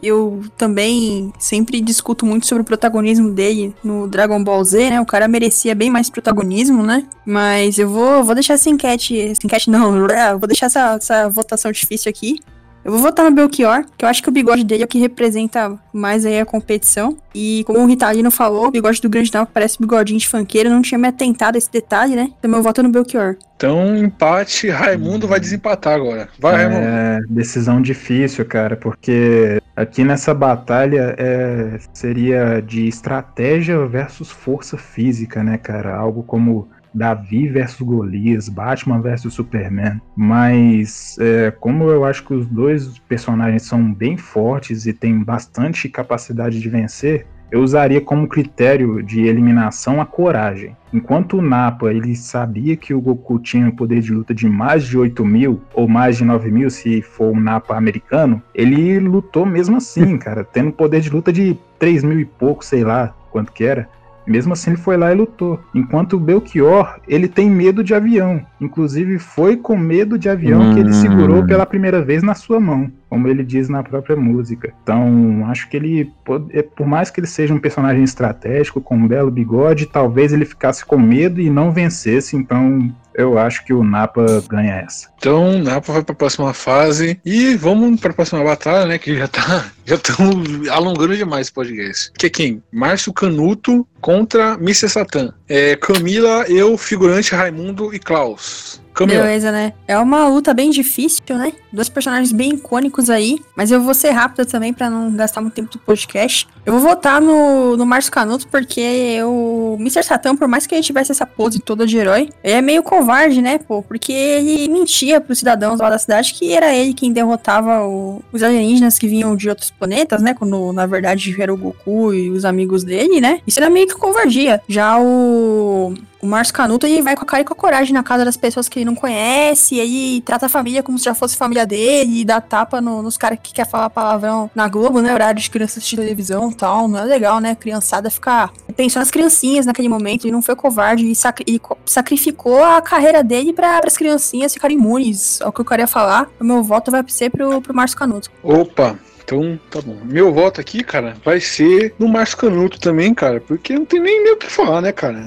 eu 0.02 0.42
também 0.58 1.32
sempre 1.38 1.80
discuto 1.80 2.26
muito 2.26 2.46
sobre 2.46 2.60
o 2.60 2.66
protagonismo 2.66 3.30
dele 3.30 3.74
no 3.82 4.06
Dragon 4.06 4.44
Ball 4.44 4.62
Z, 4.62 4.90
né? 4.90 5.00
O 5.00 5.06
cara 5.06 5.26
merecia 5.26 5.74
bem 5.74 5.88
mais 5.88 6.10
protagonismo, 6.10 6.82
né? 6.82 7.06
Mas 7.24 7.78
eu 7.78 7.88
vou, 7.88 8.22
vou 8.22 8.34
deixar 8.34 8.54
essa 8.54 8.68
enquete. 8.68 9.18
Essa 9.18 9.46
enquete 9.46 9.70
não, 9.70 10.06
vou 10.38 10.46
deixar 10.46 10.66
essa, 10.66 10.94
essa 10.96 11.28
votação 11.30 11.72
difícil 11.72 12.10
aqui. 12.10 12.38
Eu 12.84 12.90
vou 12.90 13.00
votar 13.00 13.24
no 13.24 13.34
Belchior, 13.34 13.84
que 13.96 14.04
eu 14.04 14.08
acho 14.08 14.22
que 14.22 14.28
o 14.28 14.32
bigode 14.32 14.64
dele 14.64 14.82
é 14.82 14.84
o 14.84 14.88
que 14.88 14.98
representa 14.98 15.78
mais 15.92 16.26
aí 16.26 16.40
a 16.40 16.46
competição. 16.46 17.16
E 17.34 17.62
como 17.64 17.78
o 17.78 17.86
Ritalino 17.86 18.30
falou, 18.30 18.66
o 18.66 18.70
bigode 18.70 19.00
do 19.00 19.08
Grande 19.08 19.32
Napa 19.32 19.50
parece 19.52 19.78
bigodinho 19.78 20.18
de 20.18 20.28
funkeiro, 20.28 20.68
eu 20.68 20.72
não 20.72 20.82
tinha 20.82 20.98
me 20.98 21.06
atentado 21.06 21.54
a 21.54 21.58
esse 21.58 21.70
detalhe, 21.70 22.16
né? 22.16 22.32
Então 22.38 22.50
meu 22.50 22.62
voto 22.62 22.80
é 22.80 22.82
no 22.82 22.90
Belchior. 22.90 23.36
Então, 23.56 23.96
empate, 23.96 24.68
Raimundo 24.68 25.28
vai 25.28 25.38
desempatar 25.38 25.94
agora. 25.94 26.28
Vai, 26.40 26.56
Raimundo. 26.56 26.84
É 26.84 27.20
decisão 27.28 27.80
difícil, 27.80 28.44
cara, 28.44 28.76
porque 28.76 29.62
aqui 29.76 30.02
nessa 30.02 30.34
batalha 30.34 31.14
é, 31.16 31.78
seria 31.92 32.60
de 32.60 32.88
estratégia 32.88 33.86
versus 33.86 34.30
força 34.30 34.76
física, 34.76 35.44
né, 35.44 35.56
cara? 35.56 35.94
Algo 35.94 36.24
como 36.24 36.68
Davi 36.94 37.48
versus 37.48 37.80
Golias, 37.80 38.48
Batman 38.48 39.00
versus 39.00 39.34
Superman. 39.34 40.00
Mas 40.16 41.16
é, 41.20 41.50
como 41.50 41.90
eu 41.90 42.04
acho 42.04 42.24
que 42.24 42.34
os 42.34 42.46
dois 42.46 42.98
personagens 43.00 43.62
são 43.62 43.92
bem 43.92 44.16
fortes 44.16 44.86
e 44.86 44.92
têm 44.92 45.22
bastante 45.22 45.88
capacidade 45.88 46.60
de 46.60 46.68
vencer, 46.68 47.26
eu 47.52 47.60
usaria 47.60 48.00
como 48.00 48.26
critério 48.26 49.02
de 49.02 49.26
eliminação 49.26 50.00
a 50.00 50.06
coragem. 50.06 50.74
Enquanto 50.90 51.36
o 51.36 51.42
Napa 51.42 51.92
ele 51.92 52.16
sabia 52.16 52.74
que 52.76 52.94
o 52.94 53.00
Goku 53.00 53.38
tinha 53.38 53.66
um 53.66 53.70
poder 53.70 54.00
de 54.00 54.10
luta 54.10 54.34
de 54.34 54.48
mais 54.48 54.84
de 54.84 54.96
8 54.96 55.22
mil, 55.22 55.60
ou 55.74 55.86
mais 55.86 56.16
de 56.16 56.24
9 56.24 56.50
mil, 56.50 56.70
se 56.70 57.02
for 57.02 57.30
um 57.30 57.38
Napa 57.38 57.76
americano, 57.76 58.42
ele 58.54 58.98
lutou 58.98 59.44
mesmo 59.44 59.76
assim, 59.76 60.16
cara, 60.18 60.42
tendo 60.42 60.72
poder 60.72 61.02
de 61.02 61.10
luta 61.10 61.30
de 61.30 61.58
3 61.78 62.02
mil 62.02 62.18
e 62.18 62.24
pouco, 62.24 62.64
sei 62.64 62.84
lá 62.84 63.14
quanto 63.30 63.52
que 63.52 63.64
era. 63.64 63.86
Mesmo 64.26 64.52
assim, 64.52 64.70
ele 64.70 64.76
foi 64.78 64.96
lá 64.96 65.12
e 65.12 65.14
lutou. 65.16 65.58
Enquanto 65.74 66.14
o 66.14 66.20
Belchior, 66.20 67.00
ele 67.08 67.28
tem 67.28 67.50
medo 67.50 67.82
de 67.82 67.94
avião. 67.94 68.40
Inclusive, 68.60 69.18
foi 69.18 69.56
com 69.56 69.76
medo 69.76 70.18
de 70.18 70.28
avião 70.28 70.72
que 70.74 70.80
ele 70.80 70.90
Hum. 70.90 70.94
segurou 70.94 71.44
pela 71.44 71.66
primeira 71.66 72.00
vez 72.02 72.22
na 72.22 72.34
sua 72.34 72.60
mão, 72.60 72.90
como 73.12 73.28
ele 73.28 73.44
diz 73.44 73.68
na 73.68 73.82
própria 73.82 74.16
música. 74.16 74.72
Então, 74.82 75.44
acho 75.50 75.68
que 75.68 75.76
ele, 75.76 76.10
é, 76.48 76.62
por 76.62 76.86
mais 76.86 77.10
que 77.10 77.20
ele 77.20 77.26
seja 77.26 77.52
um 77.52 77.58
personagem 77.58 78.02
estratégico, 78.02 78.80
com 78.80 78.96
um 78.96 79.06
belo 79.06 79.30
bigode, 79.30 79.84
talvez 79.84 80.32
ele 80.32 80.46
ficasse 80.46 80.82
com 80.82 80.98
medo 80.98 81.38
e 81.38 81.50
não 81.50 81.70
vencesse. 81.70 82.34
Então, 82.34 82.90
eu 83.14 83.36
acho 83.36 83.66
que 83.66 83.74
o 83.74 83.84
Napa 83.84 84.24
ganha 84.48 84.76
essa. 84.76 85.10
Então, 85.18 85.58
Napa 85.58 85.92
vai 85.92 86.02
pra 86.02 86.14
próxima 86.14 86.54
fase. 86.54 87.20
E 87.22 87.54
vamos 87.54 88.00
pra 88.00 88.14
próxima 88.14 88.42
batalha, 88.42 88.86
né? 88.86 88.96
Que 88.96 89.14
já 89.14 89.28
tá. 89.28 89.66
Já 89.84 89.96
estamos 89.96 90.68
alongando 90.68 91.14
demais 91.14 91.48
esse 91.48 91.52
podcast. 91.52 92.12
Que 92.16 92.26
é 92.26 92.30
quem? 92.30 92.62
Márcio 92.72 93.12
Canuto 93.12 93.86
contra 94.00 94.54
Mr. 94.54 94.88
Satan. 94.88 95.34
É, 95.48 95.74
Camila, 95.76 96.44
eu, 96.48 96.78
figurante 96.78 97.34
Raimundo 97.34 97.92
e 97.92 97.98
Klaus. 97.98 98.80
Camila. 98.94 99.22
Beleza, 99.22 99.50
né? 99.50 99.72
É 99.88 99.98
uma 99.98 100.28
luta 100.28 100.52
bem 100.52 100.70
difícil, 100.70 101.22
né? 101.30 101.52
Dois 101.72 101.88
personagens 101.88 102.30
bem 102.32 102.50
icônicos 102.54 103.08
aí, 103.08 103.38
mas 103.56 103.70
eu 103.70 103.80
vou 103.80 103.94
ser 103.94 104.10
rápida 104.10 104.44
também 104.44 104.72
pra 104.72 104.90
não 104.90 105.10
gastar 105.12 105.40
muito 105.40 105.54
tempo 105.54 105.70
do 105.72 105.78
podcast. 105.78 106.46
Eu 106.66 106.74
vou 106.74 106.82
votar 106.82 107.20
no, 107.20 107.76
no 107.76 107.86
Márcio 107.86 108.12
Canuto 108.12 108.46
porque 108.48 109.18
o 109.24 109.76
Mr. 109.80 110.02
Satan, 110.04 110.36
por 110.36 110.46
mais 110.46 110.66
que 110.66 110.74
ele 110.74 110.82
tivesse 110.82 111.10
essa 111.10 111.24
pose 111.26 111.58
toda 111.58 111.86
de 111.86 111.96
herói, 111.96 112.28
ele 112.44 112.54
é 112.54 112.60
meio 112.60 112.82
covarde, 112.82 113.40
né, 113.40 113.58
pô? 113.58 113.82
Porque 113.82 114.12
ele 114.12 114.68
mentia 114.68 115.20
pros 115.20 115.38
cidadãos 115.38 115.80
lá 115.80 115.88
da 115.88 115.98
cidade 115.98 116.34
que 116.34 116.52
era 116.52 116.72
ele 116.74 116.92
quem 116.92 117.12
derrotava 117.12 117.82
o- 117.86 118.22
os 118.32 118.42
alienígenas 118.42 118.98
que 118.98 119.08
vinham 119.08 119.34
de 119.34 119.48
outros 119.48 119.70
planetas, 119.70 120.20
né? 120.22 120.34
Quando 120.34 120.72
na 120.72 120.84
verdade 120.86 121.34
era 121.40 121.52
o 121.52 121.56
Goku 121.56 122.12
e 122.12 122.30
os 122.30 122.44
amigos 122.44 122.84
dele, 122.84 123.20
né? 123.20 123.40
Isso 123.46 123.58
era 123.58 123.70
meio 123.70 123.86
que 123.88 123.94
covardia. 123.94 124.60
Já 124.68 124.98
o 125.00 125.94
o 126.22 126.26
Márcio 126.26 126.54
Canuto, 126.54 126.86
ele 126.86 127.02
vai 127.02 127.16
com 127.16 127.22
a 127.24 127.26
cara 127.26 127.42
e 127.42 127.44
com 127.44 127.52
a 127.52 127.56
coragem 127.56 127.92
na 127.92 128.02
casa 128.02 128.24
das 128.24 128.36
pessoas 128.36 128.68
que 128.68 128.78
ele 128.78 128.84
não 128.86 128.94
conhece, 128.94 129.74
e 129.74 129.80
ele 129.80 130.20
trata 130.22 130.46
a 130.46 130.48
família 130.48 130.82
como 130.82 130.96
se 130.98 131.04
já 131.04 131.14
fosse 131.14 131.36
família 131.36 131.66
dele, 131.66 132.20
e 132.20 132.24
dá 132.24 132.40
tapa 132.40 132.80
no- 132.80 133.02
nos 133.02 133.16
caras 133.16 133.38
que 133.42 133.52
quer 133.52 133.66
falar 133.68 133.90
palavrão 133.90 134.48
na 134.54 134.68
Globo, 134.68 135.00
né? 135.02 135.12
Horário 135.12 135.40
de 135.40 135.50
criança 135.50 135.78
assistir 135.78 135.96
televisão 135.96 136.50
e 136.50 136.54
tal. 136.54 136.86
Não 136.86 136.98
é 137.00 137.04
legal, 137.04 137.40
né? 137.40 137.54
Criançada 137.54 138.08
ficar 138.08 138.52
pensando 138.76 139.02
nas 139.02 139.10
criancinhas 139.10 139.66
naquele 139.66 139.88
momento. 139.88 140.24
Ele 140.24 140.32
não 140.32 140.42
foi 140.42 140.54
covarde 140.54 141.10
e, 141.10 141.14
sacri- 141.14 141.44
e 141.48 141.58
co- 141.58 141.76
sacrificou 141.84 142.62
a 142.62 142.80
carreira 142.80 143.22
dele 143.24 143.52
para 143.52 143.80
as 143.84 143.96
criancinhas 143.96 144.54
ficarem 144.54 144.76
imunes. 144.76 145.40
É 145.40 145.46
o 145.46 145.52
que 145.52 145.60
eu 145.60 145.64
queria 145.64 145.86
falar. 145.86 146.28
O 146.40 146.44
meu 146.44 146.62
voto 146.62 146.90
vai 146.90 147.04
ser 147.08 147.30
pro, 147.30 147.60
pro 147.60 147.74
Márcio 147.74 147.98
Canuto. 147.98 148.30
Opa, 148.42 148.96
então 149.32 149.58
tá 149.70 149.80
bom. 149.80 149.98
Meu 150.04 150.32
voto 150.32 150.60
aqui, 150.60 150.82
cara, 150.82 151.16
vai 151.24 151.40
ser 151.40 151.94
no 151.98 152.08
Márcio 152.08 152.36
Canuto 152.36 152.78
também, 152.78 153.14
cara, 153.14 153.40
porque 153.40 153.74
não 153.74 153.84
tem 153.84 154.00
nem, 154.00 154.22
nem 154.22 154.32
o 154.34 154.36
que 154.36 154.46
falar, 154.46 154.80
né, 154.80 154.92
cara? 154.92 155.18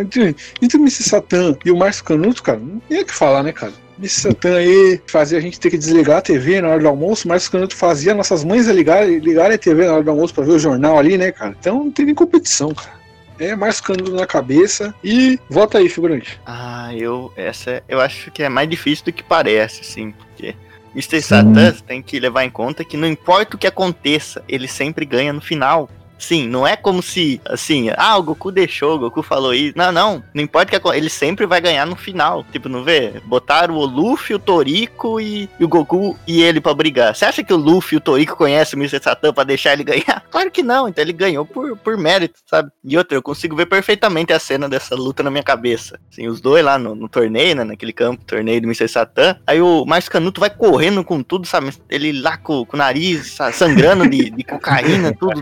Entre, 0.00 0.76
o 0.76 0.80
Mr. 0.80 1.02
Satan 1.02 1.56
e 1.64 1.70
o 1.70 1.76
Márcio 1.76 2.04
Canuto, 2.04 2.42
cara, 2.42 2.58
não 2.58 2.80
tem 2.80 3.00
o 3.00 3.06
que 3.06 3.14
falar, 3.14 3.42
né, 3.42 3.52
cara? 3.52 3.72
Mr. 3.98 4.20
Satan 4.20 4.56
aí 4.56 5.00
fazia 5.06 5.38
a 5.38 5.40
gente 5.40 5.58
ter 5.58 5.70
que 5.70 5.78
desligar 5.78 6.18
a 6.18 6.22
TV 6.22 6.60
na 6.60 6.68
hora 6.68 6.80
do 6.80 6.88
almoço, 6.88 7.28
Márcio 7.28 7.50
Canuto 7.50 7.76
fazia 7.76 8.14
nossas 8.14 8.44
mães 8.44 8.66
ligarem, 8.66 9.18
ligarem 9.18 9.54
a 9.54 9.58
TV 9.58 9.86
na 9.86 9.94
hora 9.94 10.02
do 10.02 10.10
almoço 10.10 10.34
pra 10.34 10.44
ver 10.44 10.52
o 10.52 10.58
jornal 10.58 10.98
ali, 10.98 11.16
né, 11.16 11.32
cara? 11.32 11.56
Então 11.58 11.84
não 11.84 11.90
tem 11.90 12.06
nem 12.06 12.14
competição, 12.14 12.74
cara. 12.74 13.04
É 13.38 13.56
Márcio 13.56 13.82
Canuto 13.82 14.12
na 14.12 14.26
cabeça 14.26 14.94
e 15.02 15.40
vota 15.50 15.78
aí, 15.78 15.88
figurante. 15.88 16.40
Ah, 16.46 16.90
eu. 16.94 17.32
Essa 17.36 17.82
eu 17.88 18.00
acho 18.00 18.30
que 18.30 18.44
é 18.44 18.48
mais 18.48 18.68
difícil 18.68 19.06
do 19.06 19.12
que 19.12 19.24
parece, 19.24 19.80
assim, 19.80 20.12
porque. 20.12 20.54
Mr. 20.94 21.20
Satan 21.20 21.72
tem 21.86 22.00
que 22.00 22.20
levar 22.20 22.44
em 22.44 22.50
conta 22.50 22.84
que 22.84 22.96
não 22.96 23.08
importa 23.08 23.56
o 23.56 23.58
que 23.58 23.66
aconteça, 23.66 24.42
ele 24.48 24.68
sempre 24.68 25.04
ganha 25.04 25.32
no 25.32 25.40
final. 25.40 25.90
Sim, 26.24 26.48
não 26.48 26.66
é 26.66 26.74
como 26.76 27.02
se, 27.02 27.38
assim, 27.44 27.90
ah, 27.96 28.16
o 28.16 28.22
Goku 28.22 28.50
deixou, 28.50 28.94
o 28.96 28.98
Goku 28.98 29.22
falou 29.22 29.52
isso. 29.52 29.74
Não, 29.76 29.92
não. 29.92 30.22
Não 30.32 30.42
importa 30.42 30.80
que 30.80 30.88
ele 30.88 31.10
sempre 31.10 31.44
vai 31.46 31.60
ganhar 31.60 31.86
no 31.86 31.94
final. 31.96 32.44
Tipo, 32.50 32.68
não 32.68 32.82
vê? 32.82 33.20
Botaram 33.26 33.74
o 33.76 33.84
Luffy, 33.84 34.34
o 34.34 34.38
Toriko 34.38 35.20
e, 35.20 35.48
e 35.60 35.64
o 35.64 35.68
Goku 35.68 36.18
e 36.26 36.42
ele 36.42 36.60
pra 36.62 36.72
brigar. 36.72 37.14
Você 37.14 37.26
acha 37.26 37.44
que 37.44 37.52
o 37.52 37.56
Luffy 37.58 37.96
e 37.96 37.98
o 37.98 38.00
Toriko 38.00 38.36
conhecem 38.36 38.78
o 38.78 38.82
Mr. 38.82 39.02
Satan 39.02 39.32
pra 39.34 39.44
deixar 39.44 39.72
ele 39.74 39.84
ganhar? 39.84 40.22
Claro 40.34 40.50
que 40.50 40.64
não. 40.64 40.88
Então 40.88 41.02
ele 41.04 41.12
ganhou 41.12 41.44
por, 41.46 41.76
por 41.76 41.96
mérito, 41.96 42.40
sabe? 42.50 42.68
E 42.82 42.98
outra, 42.98 43.16
eu 43.16 43.22
consigo 43.22 43.54
ver 43.54 43.66
perfeitamente 43.66 44.32
a 44.32 44.38
cena 44.40 44.68
dessa 44.68 44.96
luta 44.96 45.22
na 45.22 45.30
minha 45.30 45.44
cabeça. 45.44 45.96
Assim, 46.10 46.26
os 46.26 46.40
dois 46.40 46.64
lá 46.64 46.76
no, 46.76 46.92
no 46.96 47.08
torneio, 47.08 47.54
né? 47.54 47.62
Naquele 47.62 47.92
campo, 47.92 48.24
torneio 48.24 48.60
do 48.60 48.66
Mr. 48.66 48.88
Satan. 48.88 49.36
Aí 49.46 49.60
o 49.62 49.84
Márcio 49.84 50.10
Canuto 50.10 50.40
vai 50.40 50.50
correndo 50.50 51.04
com 51.04 51.22
tudo, 51.22 51.46
sabe? 51.46 51.70
Ele 51.88 52.10
lá 52.20 52.36
com, 52.36 52.64
com 52.66 52.76
o 52.76 52.78
nariz 52.78 53.30
sa- 53.32 53.52
sangrando 53.52 54.08
de, 54.08 54.28
de 54.30 54.42
cocaína, 54.42 55.14
tudo. 55.14 55.40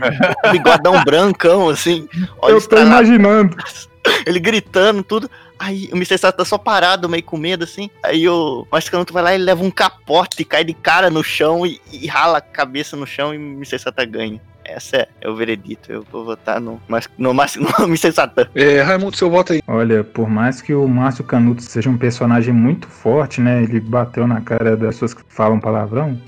Bigodão 0.76 1.04
brancão, 1.04 1.68
assim. 1.68 2.08
Olha 2.40 2.52
Eu 2.52 2.68
tô 2.68 2.78
imaginando. 2.78 3.56
ele 4.26 4.40
gritando, 4.40 5.02
tudo. 5.02 5.30
Aí 5.58 5.88
o 5.92 5.96
Mr. 5.96 6.18
Satan 6.18 6.38
tá 6.38 6.44
só 6.44 6.58
parado, 6.58 7.08
meio 7.08 7.22
com 7.22 7.36
medo, 7.36 7.62
assim. 7.64 7.88
Aí 8.02 8.28
o 8.28 8.66
Márcio 8.70 8.90
Canuto 8.90 9.12
vai 9.12 9.22
lá 9.22 9.34
e 9.34 9.38
leva 9.38 9.62
um 9.62 9.70
capote, 9.70 10.44
cai 10.44 10.64
de 10.64 10.74
cara 10.74 11.08
no 11.08 11.22
chão 11.22 11.64
e, 11.64 11.80
e 11.92 12.06
rala 12.08 12.38
a 12.38 12.40
cabeça 12.40 12.96
no 12.96 13.06
chão 13.06 13.32
e 13.32 13.38
o 13.38 13.40
Mr. 13.40 13.78
Satan 13.78 14.06
ganha. 14.06 14.40
Essa 14.64 14.96
é, 14.96 15.08
é 15.20 15.28
o 15.28 15.36
veredito. 15.36 15.90
Eu 15.92 16.04
vou 16.10 16.24
votar 16.24 16.60
no, 16.60 16.80
Mas- 16.88 17.08
no, 17.16 17.32
Mas- 17.32 17.54
no 17.78 17.84
Mr. 17.86 18.12
Satan. 18.12 18.46
É, 18.54 18.80
Raimundo, 18.82 19.16
seu 19.16 19.30
voto 19.30 19.52
aí. 19.52 19.62
Olha, 19.66 20.02
por 20.02 20.28
mais 20.28 20.60
que 20.60 20.74
o 20.74 20.86
Márcio 20.88 21.22
Canuto 21.24 21.62
seja 21.62 21.88
um 21.88 21.96
personagem 21.98 22.52
muito 22.52 22.88
forte, 22.88 23.40
né? 23.40 23.62
Ele 23.62 23.78
bateu 23.80 24.26
na 24.26 24.40
cara 24.40 24.76
das 24.76 24.94
pessoas 24.94 25.14
que 25.14 25.22
falam 25.28 25.60
palavrão. 25.60 26.20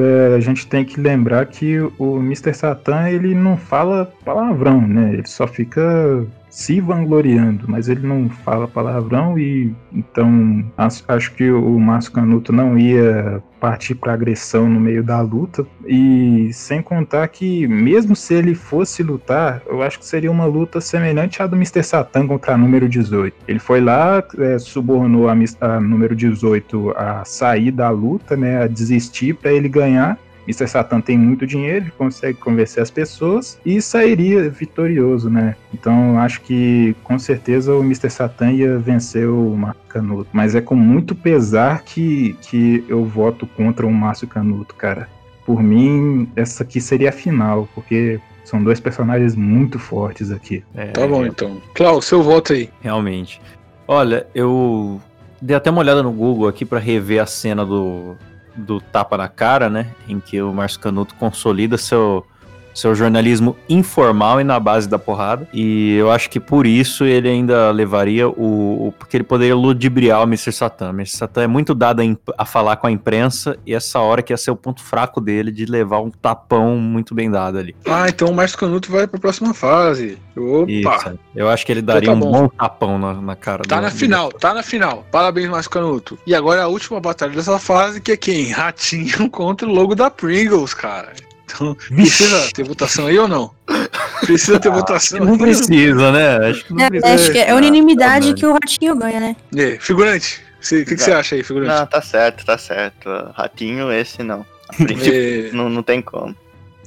É, 0.00 0.34
a 0.34 0.40
gente 0.40 0.66
tem 0.66 0.84
que 0.84 1.00
lembrar 1.00 1.46
que 1.46 1.78
o 1.98 2.18
Mr. 2.18 2.52
Satan 2.52 3.08
ele 3.08 3.34
não 3.34 3.56
fala 3.56 4.12
palavrão, 4.24 4.80
né? 4.80 5.12
Ele 5.12 5.26
só 5.26 5.46
fica 5.46 6.26
se 6.56 6.80
vangloriando, 6.80 7.66
mas 7.68 7.86
ele 7.86 8.06
não 8.06 8.30
fala 8.30 8.66
palavrão 8.66 9.38
e 9.38 9.74
então 9.92 10.64
acho, 10.78 11.34
que 11.34 11.50
o 11.50 11.78
Márcio 11.78 12.12
Canuto 12.12 12.50
não 12.50 12.78
ia 12.78 13.42
partir 13.60 13.94
para 13.94 14.14
agressão 14.14 14.66
no 14.66 14.80
meio 14.80 15.04
da 15.04 15.20
luta 15.20 15.66
e 15.86 16.48
sem 16.54 16.80
contar 16.80 17.28
que 17.28 17.66
mesmo 17.66 18.16
se 18.16 18.32
ele 18.32 18.54
fosse 18.54 19.02
lutar, 19.02 19.60
eu 19.66 19.82
acho 19.82 19.98
que 19.98 20.06
seria 20.06 20.30
uma 20.30 20.46
luta 20.46 20.80
semelhante 20.80 21.42
à 21.42 21.46
do 21.46 21.56
Mr. 21.56 21.82
Satan 21.82 22.26
contra 22.26 22.54
a 22.54 22.56
número 22.56 22.88
18. 22.88 23.36
Ele 23.46 23.58
foi 23.58 23.82
lá, 23.82 24.24
é, 24.38 24.58
subornou 24.58 25.28
a, 25.28 25.34
a 25.60 25.78
número 25.78 26.16
18 26.16 26.94
a 26.96 27.22
sair 27.26 27.70
da 27.70 27.90
luta, 27.90 28.34
né, 28.34 28.62
a 28.62 28.66
desistir 28.66 29.34
para 29.34 29.52
ele 29.52 29.68
ganhar. 29.68 30.18
Mr. 30.46 30.68
Satan 30.68 31.00
tem 31.00 31.18
muito 31.18 31.46
dinheiro, 31.46 31.86
ele 31.86 31.92
consegue 31.92 32.38
convencer 32.38 32.82
as 32.82 32.90
pessoas 32.90 33.58
e 33.64 33.82
sairia 33.82 34.48
vitorioso, 34.48 35.28
né? 35.28 35.56
Então 35.74 36.18
acho 36.18 36.40
que 36.42 36.94
com 37.02 37.18
certeza 37.18 37.74
o 37.74 37.80
Mr. 37.80 38.08
Satan 38.08 38.52
ia 38.52 38.78
vencer 38.78 39.28
o 39.28 39.56
Márcio 39.56 39.82
Canuto. 39.88 40.30
Mas 40.32 40.54
é 40.54 40.60
com 40.60 40.76
muito 40.76 41.14
pesar 41.14 41.82
que, 41.82 42.36
que 42.42 42.84
eu 42.88 43.04
voto 43.04 43.46
contra 43.46 43.86
o 43.86 43.92
Márcio 43.92 44.28
Canuto, 44.28 44.74
cara. 44.74 45.08
Por 45.44 45.62
mim, 45.62 46.28
essa 46.34 46.62
aqui 46.62 46.80
seria 46.80 47.10
a 47.10 47.12
final, 47.12 47.68
porque 47.74 48.20
são 48.44 48.62
dois 48.62 48.80
personagens 48.80 49.34
muito 49.34 49.78
fortes 49.78 50.30
aqui. 50.30 50.62
É, 50.74 50.86
Tá 50.86 51.06
bom, 51.06 51.26
então. 51.26 51.60
Klaus, 51.74 52.04
seu 52.04 52.22
voto 52.22 52.52
aí. 52.52 52.68
Realmente. 52.80 53.40
Olha, 53.88 54.26
eu 54.34 55.00
dei 55.40 55.56
até 55.56 55.70
uma 55.70 55.80
olhada 55.80 56.02
no 56.02 56.12
Google 56.12 56.48
aqui 56.48 56.64
pra 56.64 56.78
rever 56.78 57.22
a 57.22 57.26
cena 57.26 57.64
do, 57.64 58.16
do 58.56 58.80
tapa 58.80 59.16
na 59.16 59.28
cara, 59.28 59.68
né? 59.68 59.94
Em 60.08 60.18
que 60.18 60.40
o 60.40 60.52
Márcio 60.52 60.80
Canuto 60.80 61.14
consolida 61.14 61.76
seu, 61.76 62.26
seu 62.76 62.94
jornalismo 62.94 63.56
informal 63.68 64.40
e 64.40 64.44
na 64.44 64.60
base 64.60 64.88
da 64.88 64.98
porrada. 64.98 65.48
E 65.52 65.94
eu 65.96 66.10
acho 66.10 66.28
que 66.30 66.38
por 66.38 66.66
isso 66.66 67.04
ele 67.04 67.28
ainda 67.28 67.70
levaria 67.70 68.28
o. 68.28 68.88
o- 68.88 68.92
porque 68.98 69.16
ele 69.16 69.24
poderia 69.24 69.54
ludibriar 69.56 70.20
o 70.20 70.24
Mr. 70.24 70.52
Satan. 70.52 70.90
O 70.90 70.94
Mr. 70.94 71.16
Satan 71.16 71.42
é 71.42 71.46
muito 71.46 71.74
dado 71.74 72.02
a, 72.02 72.04
a 72.42 72.44
falar 72.44 72.76
com 72.76 72.86
a 72.86 72.90
imprensa 72.90 73.56
e 73.66 73.74
essa 73.74 73.98
hora 74.00 74.22
que 74.22 74.32
ia 74.32 74.36
ser 74.36 74.50
o 74.50 74.56
ponto 74.56 74.82
fraco 74.82 75.20
dele 75.20 75.50
de 75.50 75.64
levar 75.66 76.00
um 76.00 76.10
tapão 76.10 76.76
muito 76.76 77.14
bem 77.14 77.30
dado 77.30 77.58
ali. 77.58 77.74
Ah, 77.86 78.06
então 78.08 78.28
o 78.28 78.34
Márcio 78.34 78.58
Canuto 78.58 78.90
vai 78.92 79.06
pra 79.06 79.18
próxima 79.18 79.54
fase. 79.54 80.18
Opa! 80.36 80.70
Isso. 80.70 81.18
Eu 81.34 81.48
acho 81.48 81.64
que 81.64 81.72
ele 81.72 81.80
Então 81.80 81.94
daria 81.94 82.08
tá 82.10 82.14
um 82.14 82.20
bom. 82.20 82.30
bom 82.32 82.48
tapão 82.48 82.98
na, 82.98 83.14
na 83.14 83.36
cara 83.36 83.62
Tá 83.64 83.76
do- 83.76 83.82
na 83.82 83.88
do- 83.88 83.94
final, 83.94 84.30
tá 84.32 84.52
na 84.54 84.62
final. 84.62 85.04
Parabéns, 85.10 85.48
Márcio 85.48 85.70
Canuto. 85.70 86.18
E 86.26 86.34
agora 86.34 86.62
a 86.64 86.68
última 86.68 87.00
batalha 87.00 87.32
dessa 87.32 87.58
fase, 87.58 88.00
que 88.00 88.12
é 88.12 88.16
quem? 88.16 88.50
Ratinho 88.50 89.28
contra 89.30 89.66
o 89.66 89.72
logo 89.72 89.94
da 89.94 90.10
Pringles, 90.10 90.74
cara. 90.74 91.12
Então, 91.46 91.74
precisa 91.74 92.48
ter 92.52 92.64
votação 92.64 93.06
aí 93.06 93.18
ou 93.18 93.28
não? 93.28 93.50
Precisa 94.20 94.58
ter 94.58 94.70
votação 94.70 95.20
Não 95.20 95.38
precisa, 95.38 96.10
né? 96.10 96.48
Acho 96.48 96.64
que 96.64 96.72
não 96.74 96.84
É, 96.84 96.88
precisa. 96.88 97.14
acho 97.14 97.32
que 97.32 97.38
é 97.38 97.50
Ah, 97.50 97.54
unanimidade 97.54 98.28
tá 98.30 98.34
que 98.34 98.46
o 98.46 98.52
Ratinho 98.52 98.96
ganha, 98.96 99.20
né? 99.20 99.36
É, 99.56 99.78
figurante, 99.78 100.42
o 100.58 100.68
que, 100.68 100.84
que 100.84 100.98
você 100.98 101.12
acha 101.12 101.36
aí, 101.36 101.44
figurante? 101.44 101.68
Não, 101.72 101.86
tá 101.86 102.02
certo, 102.02 102.44
tá 102.44 102.58
certo. 102.58 103.08
Ratinho, 103.34 103.92
esse 103.92 104.22
não. 104.22 104.44
É, 104.80 105.50
não, 105.52 105.68
não 105.68 105.82
tem 105.82 106.02
como. 106.02 106.34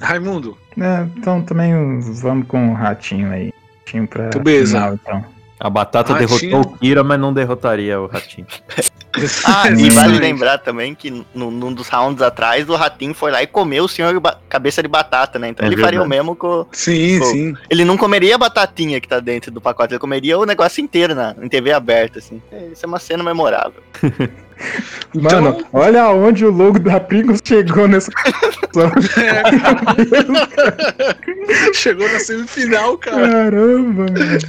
Raimundo, 0.02 0.58
É, 0.80 1.06
então 1.18 1.42
também 1.42 1.74
vamos 2.22 2.48
com 2.48 2.72
o 2.72 2.74
Ratinho 2.74 3.32
aí. 3.32 3.54
Ratinho 3.86 4.08
pra 4.08 4.30
final, 4.32 4.94
então. 4.94 5.26
A 5.60 5.70
Batata 5.70 6.14
Ratinho. 6.14 6.40
derrotou 6.40 6.74
o 6.74 6.78
Kira, 6.78 7.04
mas 7.04 7.20
não 7.20 7.34
derrotaria 7.34 8.00
o 8.00 8.08
Ratinho. 8.08 8.48
Ah, 9.44 9.68
e 9.72 9.90
vale 9.90 10.20
lembrar 10.20 10.60
também 10.60 10.94
que 10.94 11.10
no- 11.34 11.50
num 11.50 11.74
dos 11.74 11.90
rounds 11.90 12.22
atrás, 12.22 12.70
o 12.70 12.76
Ratinho 12.76 13.14
foi 13.16 13.32
lá 13.32 13.42
e 13.42 13.48
comeu 13.48 13.86
o 13.86 13.88
senhor 13.90 14.22
cabeça 14.48 14.84
de 14.84 14.88
batata, 14.88 15.40
né? 15.40 15.50
Então 15.50 15.66
É 15.66 15.68
ele 15.70 15.82
faria 15.82 16.00
o 16.00 16.04
verdade. 16.04 16.10
mesmo 16.10 16.36
com. 16.36 16.66
Sim, 16.72 17.18
Pô. 17.18 17.26
sim. 17.26 17.54
Ele 17.72 17.84
não 17.84 17.98
comeria 17.98 18.36
a 18.36 18.38
batatinha 18.38 19.02
que 19.02 19.08
tá 19.08 19.20
dentro 19.20 19.50
do 19.50 19.60
pacote, 19.60 19.94
ele 19.94 20.00
comeria 20.00 20.38
o 20.38 20.46
negócio 20.46 20.80
inteiro 20.80 21.16
na, 21.16 21.36
em 21.42 21.50
TV 21.50 21.72
aberta, 21.74 22.20
assim. 22.20 22.40
É, 22.52 22.68
Isso 22.68 22.86
é 22.86 22.88
uma 22.88 23.00
cena 23.00 23.24
memorável. 23.24 23.82
Então, 25.16 25.42
Mano, 25.42 25.66
olha 25.74 26.04
aonde 26.04 26.46
o 26.46 26.52
logo 26.52 26.78
da 26.80 27.00
Pringles 27.00 27.42
chegou 27.44 27.88
nessa. 27.88 28.12
chegou 31.74 32.08
na 32.12 32.20
semifinal, 32.20 32.98
cara. 32.98 33.28
Caramba, 33.28 34.04
mano. 34.04 34.40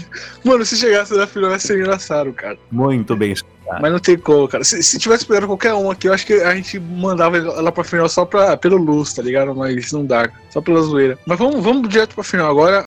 Mano, 0.45 0.67
se 0.67 0.77
chegasse 0.77 1.17
na 1.17 1.27
final 1.27 1.53
ia 1.53 1.59
ser 1.59 1.79
engraçado, 1.79 2.33
cara. 2.33 2.59
Muito 2.71 3.17
bem. 3.17 3.35
Mas 3.81 3.93
não 3.93 3.99
tem 3.99 4.19
como, 4.19 4.49
cara. 4.49 4.65
Se, 4.65 4.83
se 4.83 4.99
tivesse 4.99 5.25
pegado 5.25 5.47
qualquer 5.47 5.73
um 5.75 5.91
aqui, 5.91 6.09
eu 6.09 6.13
acho 6.13 6.27
que 6.27 6.35
a 6.35 6.55
gente 6.55 6.79
mandava 6.79 7.39
ela 7.39 7.71
pra 7.71 7.85
final 7.85 8.09
só 8.09 8.25
pra, 8.25 8.57
pelo 8.57 8.77
luz, 8.77 9.13
tá 9.13 9.23
ligado? 9.23 9.55
Mas 9.55 9.93
não 9.93 10.05
dá, 10.05 10.29
só 10.51 10.61
pela 10.61 10.83
zoeira. 10.83 11.19
Mas 11.25 11.39
vamos, 11.39 11.63
vamos 11.63 11.89
direto 11.89 12.15
pra 12.15 12.25
final 12.25 12.51
agora. 12.51 12.85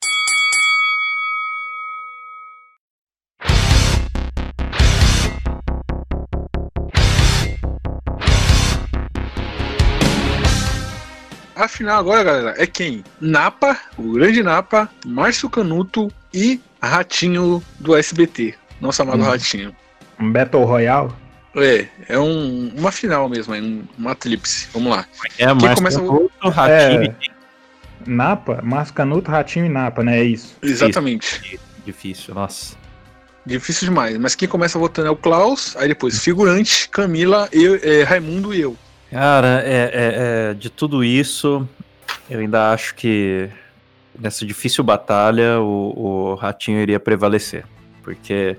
A 11.55 11.67
final 11.67 11.99
agora, 11.99 12.23
galera, 12.23 12.55
é 12.57 12.65
quem? 12.65 13.03
Napa, 13.21 13.77
o 13.97 14.13
grande 14.13 14.41
Napa, 14.41 14.89
Márcio 15.05 15.49
Canuto 15.49 16.11
e 16.34 16.59
Ratinho 16.81 17.63
do 17.80 17.95
SBT. 17.95 18.55
Nosso 18.81 19.01
amado 19.03 19.21
Hum. 19.21 19.25
Ratinho. 19.25 19.75
Um 20.19 20.31
Battle 20.31 20.63
Royale? 20.65 21.11
É, 21.55 21.88
é 22.09 22.19
um- 22.19 22.73
uma 22.75 22.91
final 22.91 23.30
mesmo, 23.30 23.53
é 23.53 23.61
um- 23.61 23.84
uma 23.97 24.15
tríplice. 24.15 24.67
Vamos 24.73 24.89
lá. 24.91 25.05
É, 25.38 25.45
Quem 25.45 25.55
mas 25.55 25.75
começa 25.75 26.01
outro 26.01 26.49
ratinho. 26.49 27.03
É. 27.03 27.15
Napa, 28.05 28.59
Márcio 28.63 28.93
Canuto, 28.95 29.30
Ratinho 29.31 29.65
e 29.65 29.69
Napa, 29.69 30.03
né? 30.03 30.19
É 30.19 30.23
isso. 30.23 30.55
Exatamente. 30.61 31.59
Difícil, 31.85 32.34
nossa. 32.34 32.75
Difícil 33.45 33.88
demais. 33.89 34.17
Mas 34.17 34.34
quem 34.35 34.47
começa 34.47 34.80
votando 34.80 35.07
é 35.07 35.11
o 35.11 35.15
Klaus, 35.15 35.75
aí 35.77 35.88
depois 35.88 36.19
figurante, 36.19 36.89
Camila, 36.89 37.47
eu, 37.51 37.80
é, 37.81 38.03
Raimundo 38.03 38.53
e 38.53 38.59
eu. 38.61 38.75
Cara, 39.14 39.61
é, 39.64 39.91
é- 39.94 40.49
é, 40.49 40.53
de 40.56 40.72
tudo 40.72 41.03
isso, 41.03 41.68
eu 42.27 42.40
ainda 42.40 42.72
acho 42.72 42.95
que 42.95 43.48
nessa 44.19 44.44
difícil 44.44 44.84
batalha 44.84 45.60
o, 45.61 46.31
o 46.31 46.35
Ratinho 46.35 46.80
iria 46.80 46.99
prevalecer. 46.99 47.64
Porque, 48.02 48.57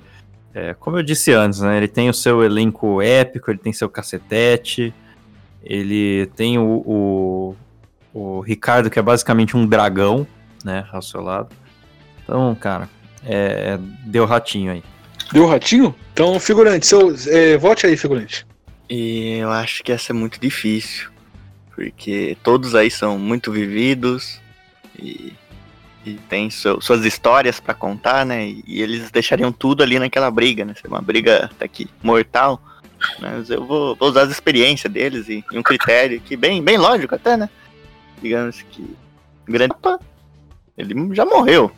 é, 0.55 0.73
como 0.75 0.97
eu 0.97 1.03
disse 1.03 1.33
antes, 1.33 1.59
né, 1.59 1.77
ele 1.77 1.89
tem 1.89 2.09
o 2.09 2.15
seu 2.15 2.45
elenco 2.45 3.03
épico, 3.03 3.51
ele 3.51 3.59
tem 3.59 3.73
seu 3.73 3.89
cacetete, 3.89 4.95
ele 5.61 6.27
tem 6.37 6.57
o, 6.57 6.85
o, 6.87 7.57
o 8.15 8.41
Ricardo, 8.41 8.89
que 8.89 8.99
é 8.99 9.03
basicamente 9.03 9.57
um 9.57 9.67
dragão, 9.67 10.25
né, 10.65 10.87
ao 10.93 11.03
seu 11.03 11.21
lado. 11.21 11.49
Então, 12.23 12.55
cara, 12.55 12.89
é, 13.27 13.77
deu 14.07 14.25
Ratinho 14.25 14.71
aí. 14.71 14.85
Deu 15.33 15.49
Ratinho? 15.49 15.93
Então, 16.13 16.39
figurante, 16.39 16.87
seu, 16.87 17.13
é, 17.27 17.57
vote 17.57 17.87
aí, 17.89 17.97
figurante. 17.97 18.47
E 18.97 19.39
eu 19.39 19.51
acho 19.51 19.83
que 19.83 19.91
essa 19.91 20.13
é 20.13 20.15
muito 20.15 20.39
difícil. 20.39 21.11
Porque 21.75 22.37
todos 22.45 22.77
aí 22.77 22.89
são 22.89 23.19
muito 23.19 23.51
vividos 23.51 24.41
e, 24.97 25.33
e 26.07 26.17
seu- 26.51 26.81
suas 26.81 27.05
histórias 27.05 27.59
pra 27.59 27.75
contar, 27.75 28.25
né? 28.25 28.47
E, 28.47 28.63
e 28.65 28.81
eles 28.81 29.11
deixariam 29.11 29.51
tudo 29.51 29.83
ali 29.83 29.99
naquela 29.99 30.31
briga, 30.31 30.65
né? 30.65 30.75
Uma 30.87 31.03
briga 31.03 31.47
até 31.47 31.67
que 31.67 31.89
mortal. 32.01 32.63
Mas 33.19 33.51
eu 33.51 33.67
vou, 33.67 33.97
vou 33.97 34.09
usar 34.11 34.23
as 34.23 34.31
experiências 34.31 34.93
deles 34.93 35.29
e, 35.29 35.45
e 35.51 35.59
um 35.59 35.63
critério 35.65 36.21
que 36.21 36.37
bem, 36.37 36.63
bem 36.63 36.79
lógico 36.79 37.17
até, 37.17 37.37
né? 37.37 37.51
Digamos 38.23 38.63
que 38.63 38.97
grande 39.45 39.75
ele 40.79 40.95
já 41.15 41.25
morreu. 41.25 41.73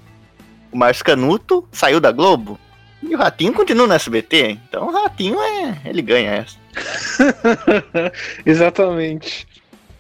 O 0.71 0.77
Márcio 0.77 1.03
Canuto 1.05 1.67
saiu 1.73 1.99
da 1.99 2.13
Globo. 2.13 2.61
E 3.03 3.15
o 3.15 3.19
Ratinho 3.19 3.53
continua 3.53 3.87
no 3.87 3.95
SBT. 3.95 4.59
Então 4.69 4.89
o 4.89 4.93
Ratinho 4.93 5.41
é. 5.41 5.81
ele 5.85 6.03
ganha 6.03 6.31
essa. 6.31 6.57
Exatamente. 8.45 9.47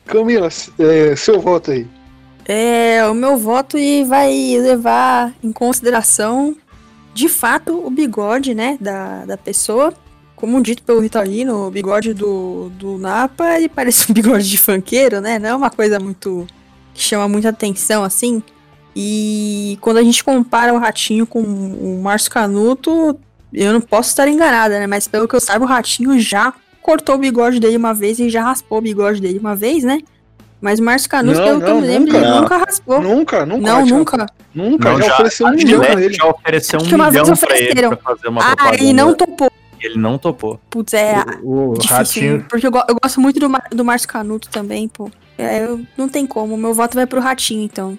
Camila, 0.07 0.49
é, 0.79 1.17
seu 1.17 1.41
voto 1.41 1.73
aí. 1.73 1.87
É, 2.49 3.05
o 3.07 3.15
meu 3.15 3.37
voto 3.37 3.77
e 3.77 4.05
vai 4.05 4.33
levar 4.61 5.35
em 5.43 5.51
consideração, 5.51 6.57
de 7.13 7.29
fato, 7.29 7.85
o 7.85 7.91
bigode, 7.91 8.55
né, 8.55 8.79
da, 8.81 9.25
da 9.25 9.37
pessoa. 9.37 9.93
Como 10.37 10.63
dito 10.63 10.83
pelo 10.83 11.01
Ritalino, 11.01 11.67
o 11.67 11.71
bigode 11.71 12.15
do, 12.15 12.71
do 12.79 12.99
Napa, 12.99 13.57
ele 13.57 13.69
parece 13.69 14.11
um 14.11 14.15
bigode 14.15 14.49
de 14.49 14.59
funkeiro, 14.59 15.21
né? 15.21 15.39
Não 15.39 15.49
é 15.49 15.55
uma 15.55 15.71
coisa 15.71 15.99
muito... 15.99 16.47
que 16.95 17.03
chama 17.03 17.27
muita 17.27 17.49
atenção, 17.49 18.05
assim. 18.05 18.43
E 18.99 19.77
quando 19.83 19.99
a 19.99 20.03
gente 20.03 20.25
compara 20.25 20.73
o 20.73 20.79
Ratinho 20.79 21.27
com 21.27 21.41
o 21.43 22.01
Márcio 22.03 22.31
Canuto, 22.31 23.19
eu 23.53 23.71
não 23.75 23.81
posso 23.81 24.09
estar 24.09 24.27
enganada, 24.27 24.79
né? 24.81 24.87
Mas 24.87 25.07
pelo 25.07 25.29
que 25.29 25.37
eu 25.37 25.41
saiba, 25.41 25.67
o 25.67 25.69
Ratinho 25.69 26.19
já 26.19 26.51
cortou 26.81 27.17
o 27.17 27.19
bigode 27.19 27.61
dele 27.61 27.77
uma 27.77 27.93
vez 27.93 28.19
e 28.19 28.31
já 28.31 28.43
raspou 28.43 28.79
o 28.79 28.81
bigode 28.81 29.21
dele 29.21 29.39
uma 29.39 29.55
vez, 29.55 29.85
né? 29.85 29.99
Mas 30.63 30.81
o 30.81 30.83
Márcio 30.83 31.11
Canuto, 31.11 31.39
Não, 31.39 31.45
pelo 31.47 31.61
que 31.61 31.67
eu 31.67 31.75
não, 31.75 31.81
me 31.83 31.87
lembro, 31.87 32.13
nunca. 32.15 32.27
ele 32.27 32.41
nunca 32.41 32.57
raspou. 32.57 33.03
Nunca, 33.03 33.45
nunca. 33.47 33.61
Não, 33.69 33.77
Ratinho. 33.81 33.99
nunca. 33.99 34.27
Nunca, 34.55 34.91
Não, 34.93 34.99
já, 34.99 35.07
já- 35.09 35.13
ofereceu 35.15 35.47
um 35.47 35.49
a 35.51 35.53
milhão 35.53 35.79
pra 35.81 35.89
Gillette 35.91 36.07
ele. 36.07 36.15
já 36.15 36.27
ofereceu 36.27 36.79
um 36.79 36.81
Acho 36.81 36.89
que 36.89 36.95
uma 36.95 37.11
vez 37.11 37.23
milhão 37.29 37.37
pra 37.37 37.57
ele 37.59 37.65
ofereceram. 37.69 37.89
pra 37.91 37.99
fazer 38.15 38.29
uma 38.29 38.41
Ah, 38.41 38.57
propaganda. 38.57 38.83
ele 38.83 38.93
não 38.95 39.15
topou. 39.15 39.51
Ele 39.79 39.99
não 39.99 40.17
topou. 40.19 40.61
Putz, 40.71 40.95
é 40.95 41.23
O, 41.43 41.73
o 41.73 41.75
difícil. 41.75 41.97
Ratinho. 41.97 42.47
Porque 42.49 42.67
eu, 42.67 42.71
go- 42.71 42.83
eu 42.89 42.97
gosto 43.01 43.21
muito 43.21 43.39
do, 43.39 43.49
do 43.71 43.85
Márcio 43.85 44.09
Canuto 44.09 44.49
também, 44.49 44.89
pô. 44.89 45.11
É, 45.37 45.65
eu- 45.67 45.83
não 45.99 46.09
tem 46.09 46.27
como. 46.27 46.57
Meu 46.57 46.73
voto 46.73 46.95
vai 46.95 47.07
pro 47.07 47.21
Ratinho, 47.21 47.63
então. 47.63 47.99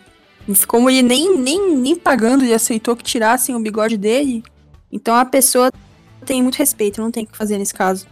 Como 0.67 0.89
ele 0.89 1.01
nem, 1.01 1.37
nem, 1.37 1.75
nem 1.75 1.95
pagando, 1.95 2.43
ele 2.43 2.53
aceitou 2.53 2.95
que 2.95 3.03
tirassem 3.03 3.55
o 3.55 3.59
bigode 3.59 3.97
dele. 3.97 4.43
Então 4.91 5.15
a 5.15 5.25
pessoa 5.25 5.71
tem 6.25 6.41
muito 6.41 6.57
respeito, 6.57 7.01
não 7.01 7.11
tem 7.11 7.23
o 7.23 7.27
que 7.27 7.37
fazer 7.37 7.57
nesse 7.57 7.73
caso. 7.73 8.07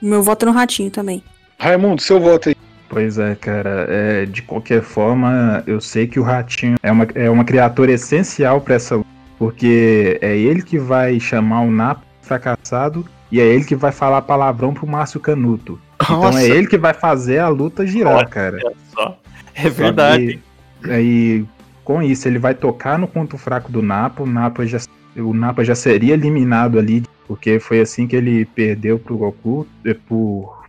Meu 0.00 0.22
voto 0.22 0.44
é 0.44 0.46
no 0.46 0.52
Ratinho 0.52 0.90
também. 0.90 1.22
Raimundo, 1.58 2.02
seu 2.02 2.20
voto 2.20 2.50
aí. 2.50 2.56
Pois 2.88 3.18
é, 3.18 3.34
cara. 3.34 3.86
é, 3.88 4.26
de 4.26 4.42
qualquer 4.42 4.82
forma, 4.82 5.62
eu 5.66 5.80
sei 5.80 6.06
que 6.06 6.20
o 6.20 6.22
Ratinho 6.22 6.76
é 6.82 6.92
uma, 6.92 7.08
é 7.14 7.28
uma 7.28 7.44
criatura 7.44 7.92
essencial 7.92 8.60
pra 8.60 8.76
essa 8.76 8.96
luta, 8.96 9.08
porque 9.38 10.18
é 10.20 10.36
ele 10.36 10.62
que 10.62 10.78
vai 10.78 11.18
chamar 11.18 11.62
o 11.62 11.70
Napa 11.70 12.02
fracassado 12.22 13.04
e 13.30 13.40
é 13.40 13.44
ele 13.44 13.64
que 13.64 13.74
vai 13.74 13.90
falar 13.90 14.22
palavrão 14.22 14.72
pro 14.72 14.86
Márcio 14.86 15.18
Canuto. 15.18 15.80
Então 16.00 16.22
Nossa. 16.22 16.40
é 16.40 16.48
ele 16.48 16.66
que 16.66 16.78
vai 16.78 16.94
fazer 16.94 17.38
a 17.38 17.48
luta 17.48 17.86
girar, 17.86 18.28
cara. 18.28 18.58
Olha 18.64 18.76
só. 18.94 19.18
É 19.54 19.68
verdade. 19.68 20.40
Aí, 20.84 21.44
com 21.86 22.02
isso, 22.02 22.26
ele 22.26 22.40
vai 22.40 22.52
tocar 22.52 22.98
no 22.98 23.06
ponto 23.06 23.38
fraco 23.38 23.70
do 23.70 23.80
Napa. 23.80 24.24
O 24.24 24.26
Napa 24.26 24.66
já, 24.66 24.80
o 25.16 25.32
Napa 25.32 25.62
já 25.62 25.76
seria 25.76 26.14
eliminado 26.14 26.80
ali, 26.80 27.04
porque 27.28 27.60
foi 27.60 27.80
assim 27.80 28.08
que 28.08 28.16
ele 28.16 28.44
perdeu 28.44 28.98
pro 28.98 29.16
Goku, 29.16 29.64
é, 29.84 29.94
por, 29.94 30.64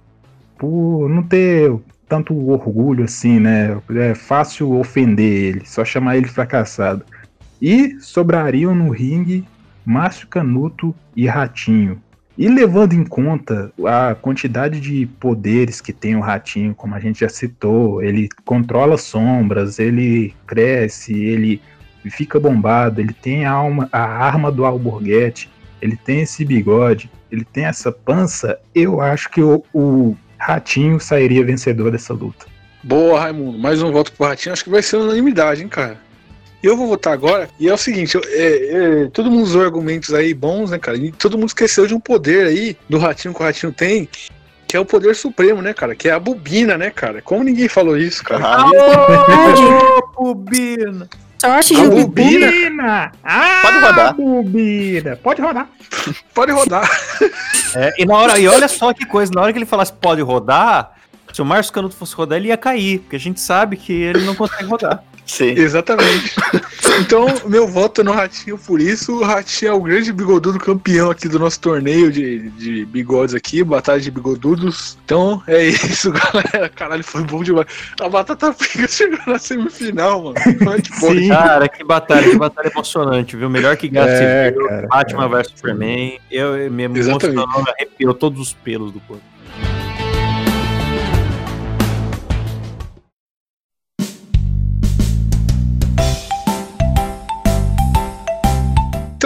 por 0.60 1.10
não 1.10 1.24
ter 1.24 1.74
tanto 2.08 2.36
orgulho 2.48 3.04
assim, 3.04 3.40
né? 3.40 3.76
É 3.90 4.14
fácil 4.14 4.74
ofender 4.74 5.56
ele, 5.56 5.66
só 5.66 5.84
chamar 5.84 6.18
ele 6.18 6.28
fracassado. 6.28 7.04
E 7.60 8.00
sobrariam 8.00 8.76
no 8.76 8.92
ringue 8.92 9.44
Márcio 9.84 10.28
Canuto 10.28 10.94
e 11.16 11.26
Ratinho. 11.26 12.00
E 12.38 12.48
levando 12.48 12.94
em 12.94 13.04
conta 13.04 13.72
a 13.84 14.14
quantidade 14.14 14.80
de 14.80 15.08
poderes 15.20 15.82
que 15.82 15.92
tem 15.92 16.16
o 16.16 16.20
Ratinho, 16.20 16.76
como 16.76 16.94
a 16.94 17.00
gente 17.00 17.22
já 17.22 17.30
citou, 17.30 18.04
ele 18.04 18.30
controla 18.46 18.96
sombras, 18.96 19.80
ele 19.80 20.36
cresce, 20.46 21.14
ele 21.14 21.60
fica 22.12 22.40
bombado, 22.40 23.02
ele 23.02 23.12
tem 23.12 23.46
a, 23.46 23.52
alma, 23.52 23.90
a 23.92 24.02
arma 24.02 24.52
do 24.52 24.66
alborguete, 24.66 25.50
ele 25.82 25.98
tem 25.98 26.22
esse 26.22 26.46
bigode, 26.46 27.10
ele 27.32 27.44
tem 27.44 27.66
essa 27.66 27.92
pança, 27.92 28.60
eu 28.74 29.02
acho 29.02 29.30
que 29.32 29.42
o, 29.42 29.64
o 29.74 30.16
Ratinho 30.38 31.00
sairia 31.00 31.44
vencedor 31.44 31.92
dessa 31.92 32.14
luta. 32.14 32.46
Boa, 32.84 33.20
Raimundo. 33.20 33.58
Mais 33.58 33.82
um 33.82 33.92
voto 33.92 34.14
pro 34.14 34.28
Ratinho. 34.28 34.54
Acho 34.54 34.64
que 34.64 34.70
vai 34.70 34.82
ser 34.82 34.98
unanimidade, 34.98 35.62
hein, 35.64 35.68
cara. 35.68 35.98
Eu 36.64 36.76
vou 36.76 36.88
votar 36.88 37.14
agora. 37.14 37.48
E 37.60 37.68
é 37.70 37.74
o 37.74 37.78
seguinte: 37.78 38.16
eu- 38.16 38.24
é, 38.26 39.04
é, 39.04 39.08
todo 39.14 39.30
mundo 39.30 39.44
usou 39.44 39.62
argumentos 39.64 40.14
aí 40.14 40.34
bons, 40.34 40.72
né, 40.72 40.80
cara? 40.80 40.98
E 40.98 41.12
todo 41.12 41.38
mundo 41.38 41.48
esqueceu 41.50 41.86
de 41.88 41.94
um 41.94 42.00
poder 42.00 42.48
aí 42.48 42.78
do 42.90 42.98
Ratinho 42.98 43.34
que 43.34 43.42
o 43.42 43.44
Ratinho 43.46 43.72
tem. 43.72 44.10
Que 44.68 44.76
é 44.76 44.80
o 44.80 44.86
poder 44.86 45.16
supremo, 45.16 45.62
né, 45.62 45.74
cara? 45.74 45.96
Que 45.96 46.10
é 46.10 46.12
a 46.12 46.20
bobina, 46.20 46.78
né, 46.78 46.90
cara? 46.90 47.22
Como 47.22 47.42
ninguém 47.44 47.70
falou 47.70 47.98
isso, 47.98 48.22
cara? 48.24 48.44
Ah, 48.46 48.66
Bobina. 50.18 51.08
Sorte, 51.40 51.76
A 51.76 51.78
Gil. 51.78 51.90
bobina 51.92 53.12
Ah, 53.24 53.60
Pode 53.62 53.80
rodar. 53.80 54.14
bobina! 54.16 55.16
Pode 55.18 55.42
rodar. 55.42 55.70
pode 56.34 56.52
rodar. 56.52 56.90
É, 57.76 57.94
e, 58.00 58.06
na 58.06 58.16
hora, 58.16 58.40
e 58.40 58.48
olha 58.48 58.68
só 58.68 58.92
que 58.94 59.06
coisa, 59.06 59.32
na 59.34 59.42
hora 59.42 59.54
que 59.54 59.60
ele 59.60 59.66
falasse 59.66 59.94
pode 59.94 60.22
rodar, 60.22 60.94
se 61.32 61.42
o 61.42 61.46
Márcio 61.46 61.72
Canuto 61.72 61.96
fosse 61.96 62.16
rodar, 62.16 62.38
ele 62.40 62.48
ia 62.48 62.58
cair, 62.58 63.00
porque 63.00 63.16
a 63.16 63.20
gente 63.20 63.40
sabe 63.40 63.78
que 63.78 63.94
ele 63.94 64.26
não 64.26 64.34
consegue 64.36 64.64
rodar. 64.66 65.04
Sim. 65.28 65.50
Exatamente. 65.50 66.36
Então, 67.00 67.28
meu 67.46 67.68
voto 67.68 68.02
é 68.02 68.04
no 68.04 68.12
Ratinho 68.12 68.58
por 68.58 68.80
isso. 68.80 69.18
O 69.18 69.24
Ratinho 69.24 69.70
é 69.70 69.74
o 69.74 69.82
grande 69.82 70.12
bigodudo 70.12 70.58
campeão 70.58 71.12
aqui 71.12 71.28
do 71.28 71.38
nosso 71.38 71.60
torneio 71.60 72.12
de, 72.12 72.50
de 72.52 72.86
bigodes 72.86 73.36
aqui, 73.36 73.64
batalha 73.64 74.00
de 74.00 74.10
bigodudos. 74.10 74.98
Então, 75.04 75.44
é 75.46 75.66
isso, 75.68 76.12
galera. 76.34 76.70
Caralho, 76.70 77.04
foi 77.04 77.24
bom 77.24 77.44
demais. 77.44 77.68
A 78.00 78.10
Batata 78.10 78.54
Frita 78.54 78.88
chegou 78.88 79.20
na 79.28 79.38
semifinal, 79.38 80.24
mano. 80.24 80.36
Que? 80.36 80.96
Sim. 80.96 81.30
Cara, 81.30 81.68
que 81.68 81.84
batalha, 81.84 82.30
que 82.30 82.38
batalha 82.38 82.72
emocionante, 82.74 83.36
viu? 83.36 83.50
Melhor 83.50 83.76
que 83.76 83.90
Gato 83.90 84.10
É, 84.10 84.48
Civil, 84.48 84.68
cara, 84.68 84.88
Batman 84.88 85.28
vs 85.28 85.48
Superman. 85.48 86.20
Eu, 86.32 86.58
eu 86.58 86.72
me 86.72 86.84
Exatamente. 86.84 87.38
emocionou, 87.38 87.66
arrepiou 87.78 88.14
todos 88.14 88.40
os 88.40 88.54
pelos 88.54 88.92
do 88.92 89.00
corpo. 89.02 89.24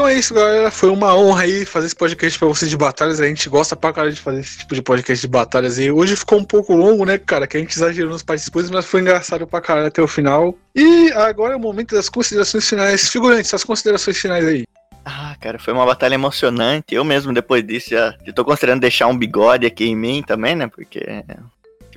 Então 0.01 0.09
é 0.09 0.15
isso, 0.15 0.33
galera. 0.33 0.71
Foi 0.71 0.89
uma 0.89 1.15
honra 1.15 1.43
aí 1.43 1.63
fazer 1.63 1.85
esse 1.85 1.95
podcast 1.95 2.39
pra 2.39 2.47
vocês 2.47 2.71
de 2.71 2.75
batalhas. 2.75 3.21
A 3.21 3.27
gente 3.27 3.47
gosta 3.47 3.75
pra 3.75 3.93
caralho 3.93 4.11
de 4.11 4.19
fazer 4.19 4.39
esse 4.39 4.57
tipo 4.57 4.73
de 4.73 4.81
podcast 4.81 5.21
de 5.21 5.31
batalhas. 5.31 5.77
E 5.77 5.91
hoje 5.91 6.15
ficou 6.15 6.39
um 6.39 6.43
pouco 6.43 6.73
longo, 6.73 7.05
né, 7.05 7.19
cara? 7.19 7.45
Que 7.45 7.57
a 7.57 7.59
gente 7.59 7.69
exagerou 7.75 8.09
nos 8.09 8.23
participantes, 8.23 8.71
mas 8.71 8.87
foi 8.87 9.01
engraçado 9.01 9.45
pra 9.45 9.61
caralho 9.61 9.85
até 9.85 10.01
o 10.01 10.07
final. 10.07 10.57
E 10.75 11.11
agora 11.11 11.53
é 11.53 11.55
o 11.55 11.59
momento 11.59 11.93
das 11.93 12.09
considerações 12.09 12.67
finais. 12.67 13.09
Figurantes, 13.09 13.53
as 13.53 13.63
considerações 13.63 14.17
finais 14.17 14.43
aí. 14.43 14.63
Ah, 15.05 15.35
cara, 15.39 15.59
foi 15.59 15.71
uma 15.71 15.85
batalha 15.85 16.15
emocionante. 16.15 16.95
Eu 16.95 17.03
mesmo, 17.03 17.31
depois 17.31 17.63
disso, 17.63 17.91
já, 17.91 18.11
tô 18.33 18.43
considerando 18.43 18.81
deixar 18.81 19.05
um 19.05 19.15
bigode 19.15 19.67
aqui 19.67 19.85
em 19.85 19.95
mim 19.95 20.23
também, 20.25 20.55
né? 20.55 20.65
Porque 20.65 21.05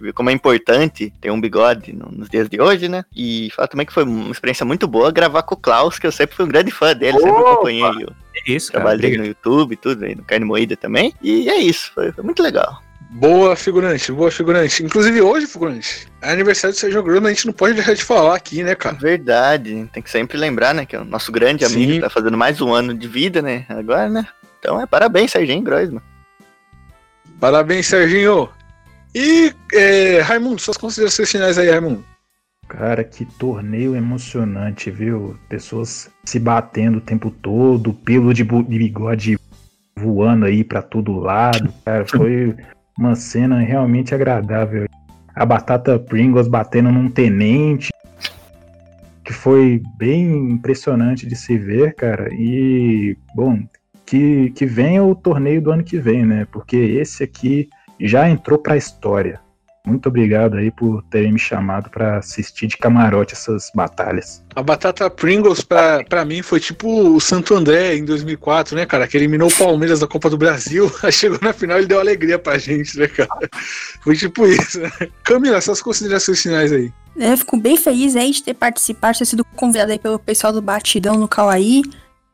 viu 0.04 0.14
como 0.14 0.30
é 0.30 0.32
importante 0.32 1.12
ter 1.20 1.30
um 1.30 1.40
bigode 1.40 1.92
no- 1.92 2.10
nos 2.10 2.28
dias 2.28 2.48
de 2.48 2.60
hoje, 2.60 2.88
né? 2.88 3.04
E 3.14 3.50
fala 3.54 3.66
também 3.68 3.86
que 3.86 3.92
foi 3.92 4.04
uma 4.04 4.30
experiência 4.30 4.64
muito 4.64 4.86
boa 4.86 5.10
gravar 5.10 5.42
com 5.42 5.54
o 5.54 5.58
Klaus, 5.58 5.98
que 5.98 6.06
eu 6.06 6.12
sempre 6.12 6.36
fui 6.36 6.44
um 6.44 6.48
grande 6.48 6.70
fã 6.70 6.94
dele, 6.94 7.18
sempre 7.18 7.30
Opa! 7.32 7.52
acompanhei 7.52 7.82
o 8.04 8.14
É 8.46 8.52
isso, 8.52 8.70
cara. 8.70 8.82
trabalho 8.84 9.00
dele 9.00 9.16
no 9.18 9.26
YouTube 9.26 9.72
e 9.72 9.76
tudo, 9.76 10.04
aí 10.04 10.14
no 10.14 10.22
Carne 10.24 10.44
Moída 10.44 10.76
também. 10.76 11.14
E 11.22 11.48
é 11.48 11.56
isso, 11.58 11.90
foi, 11.94 12.12
foi 12.12 12.22
muito 12.24 12.42
legal. 12.42 12.82
Boa, 13.10 13.54
figurante, 13.54 14.10
boa, 14.10 14.28
figurante. 14.30 14.82
Inclusive 14.82 15.22
hoje, 15.22 15.46
figurante, 15.46 16.08
é 16.20 16.32
aniversário 16.32 16.74
do 16.74 16.78
Sérgio 16.80 17.00
Grama, 17.02 17.28
a 17.28 17.32
gente 17.32 17.46
não 17.46 17.52
pode 17.52 17.74
deixar 17.74 17.94
de 17.94 18.02
falar 18.04 18.34
aqui, 18.34 18.64
né, 18.64 18.74
cara? 18.74 18.96
Verdade, 18.96 19.88
tem 19.92 20.02
que 20.02 20.10
sempre 20.10 20.36
lembrar, 20.36 20.74
né, 20.74 20.84
que 20.84 20.96
é 20.96 21.00
o 21.00 21.04
nosso 21.04 21.30
grande 21.30 21.64
amigo 21.64 21.92
Sim. 21.92 22.00
tá 22.00 22.10
fazendo 22.10 22.36
mais 22.36 22.60
um 22.60 22.72
ano 22.74 22.92
de 22.92 23.06
vida, 23.06 23.40
né, 23.40 23.66
agora, 23.68 24.08
né? 24.10 24.26
Então 24.58 24.80
é 24.80 24.86
parabéns, 24.86 25.30
Serginho 25.30 25.62
Groisman. 25.62 26.02
Parabéns, 27.38 27.86
Serginho. 27.86 28.48
E, 29.14 29.52
é, 29.72 30.20
Raimundo, 30.20 30.60
suas 30.60 30.76
considerações 30.76 31.30
finais 31.30 31.56
aí, 31.56 31.70
Raimundo. 31.70 32.04
Cara, 32.66 33.04
que 33.04 33.24
torneio 33.24 33.94
emocionante, 33.94 34.90
viu? 34.90 35.38
Pessoas 35.48 36.10
se 36.24 36.38
batendo 36.38 36.98
o 36.98 37.00
tempo 37.00 37.30
todo, 37.30 37.92
pelo 37.92 38.34
de 38.34 38.42
bigode 38.42 39.38
voando 39.96 40.46
aí 40.46 40.64
pra 40.64 40.82
todo 40.82 41.20
lado. 41.20 41.72
Cara, 41.84 42.04
foi 42.06 42.56
uma 42.98 43.14
cena 43.14 43.60
realmente 43.60 44.14
agradável. 44.14 44.86
A 45.34 45.46
batata 45.46 45.98
Pringles 45.98 46.48
batendo 46.48 46.90
num 46.90 47.08
tenente, 47.08 47.90
que 49.24 49.32
foi 49.32 49.82
bem 49.96 50.50
impressionante 50.50 51.26
de 51.26 51.36
se 51.36 51.56
ver, 51.56 51.94
cara. 51.94 52.28
E, 52.32 53.16
bom, 53.34 53.62
que, 54.04 54.50
que 54.50 54.66
venha 54.66 55.02
o 55.02 55.14
torneio 55.14 55.62
do 55.62 55.70
ano 55.70 55.84
que 55.84 55.98
vem, 55.98 56.24
né? 56.24 56.46
Porque 56.50 56.76
esse 56.76 57.22
aqui 57.22 57.68
já 58.00 58.28
entrou 58.28 58.58
pra 58.58 58.76
história. 58.76 59.40
Muito 59.86 60.08
obrigado 60.08 60.56
aí 60.56 60.70
por 60.70 61.02
terem 61.10 61.32
me 61.32 61.38
chamado 61.38 61.90
pra 61.90 62.16
assistir 62.16 62.66
de 62.66 62.78
camarote 62.78 63.34
essas 63.34 63.70
batalhas. 63.74 64.42
A 64.56 64.62
batata 64.62 65.10
Pringles, 65.10 65.60
pra, 65.60 66.02
pra 66.04 66.24
mim, 66.24 66.40
foi 66.40 66.58
tipo 66.58 67.14
o 67.14 67.20
Santo 67.20 67.54
André 67.54 67.94
em 67.94 68.04
2004, 68.04 68.74
né, 68.74 68.86
cara? 68.86 69.06
Que 69.06 69.18
eliminou 69.18 69.48
o 69.48 69.54
Palmeiras 69.54 70.00
da 70.00 70.06
Copa 70.06 70.30
do 70.30 70.38
Brasil. 70.38 70.90
Aí 71.04 71.12
chegou 71.12 71.38
na 71.42 71.52
final 71.52 71.78
e 71.80 71.86
deu 71.86 72.00
alegria 72.00 72.38
pra 72.38 72.56
gente, 72.56 72.98
né, 72.98 73.06
cara? 73.08 73.46
Foi 74.00 74.16
tipo 74.16 74.46
isso, 74.46 74.80
né? 74.80 74.90
Camila, 75.22 75.60
suas 75.60 75.82
considerações 75.82 76.40
finais 76.40 76.72
aí. 76.72 76.90
É, 77.18 77.32
Eu 77.32 77.36
fico 77.36 77.58
bem 77.58 77.76
feliz 77.76 78.16
aí 78.16 78.30
de 78.30 78.42
ter 78.42 78.54
participado, 78.54 79.12
de 79.12 79.18
ter 79.18 79.26
sido 79.26 79.44
convidado 79.44 79.92
aí 79.92 79.98
pelo 79.98 80.18
pessoal 80.18 80.50
do 80.50 80.62
Batidão 80.62 81.16
no 81.16 81.28
Kawaii. 81.28 81.82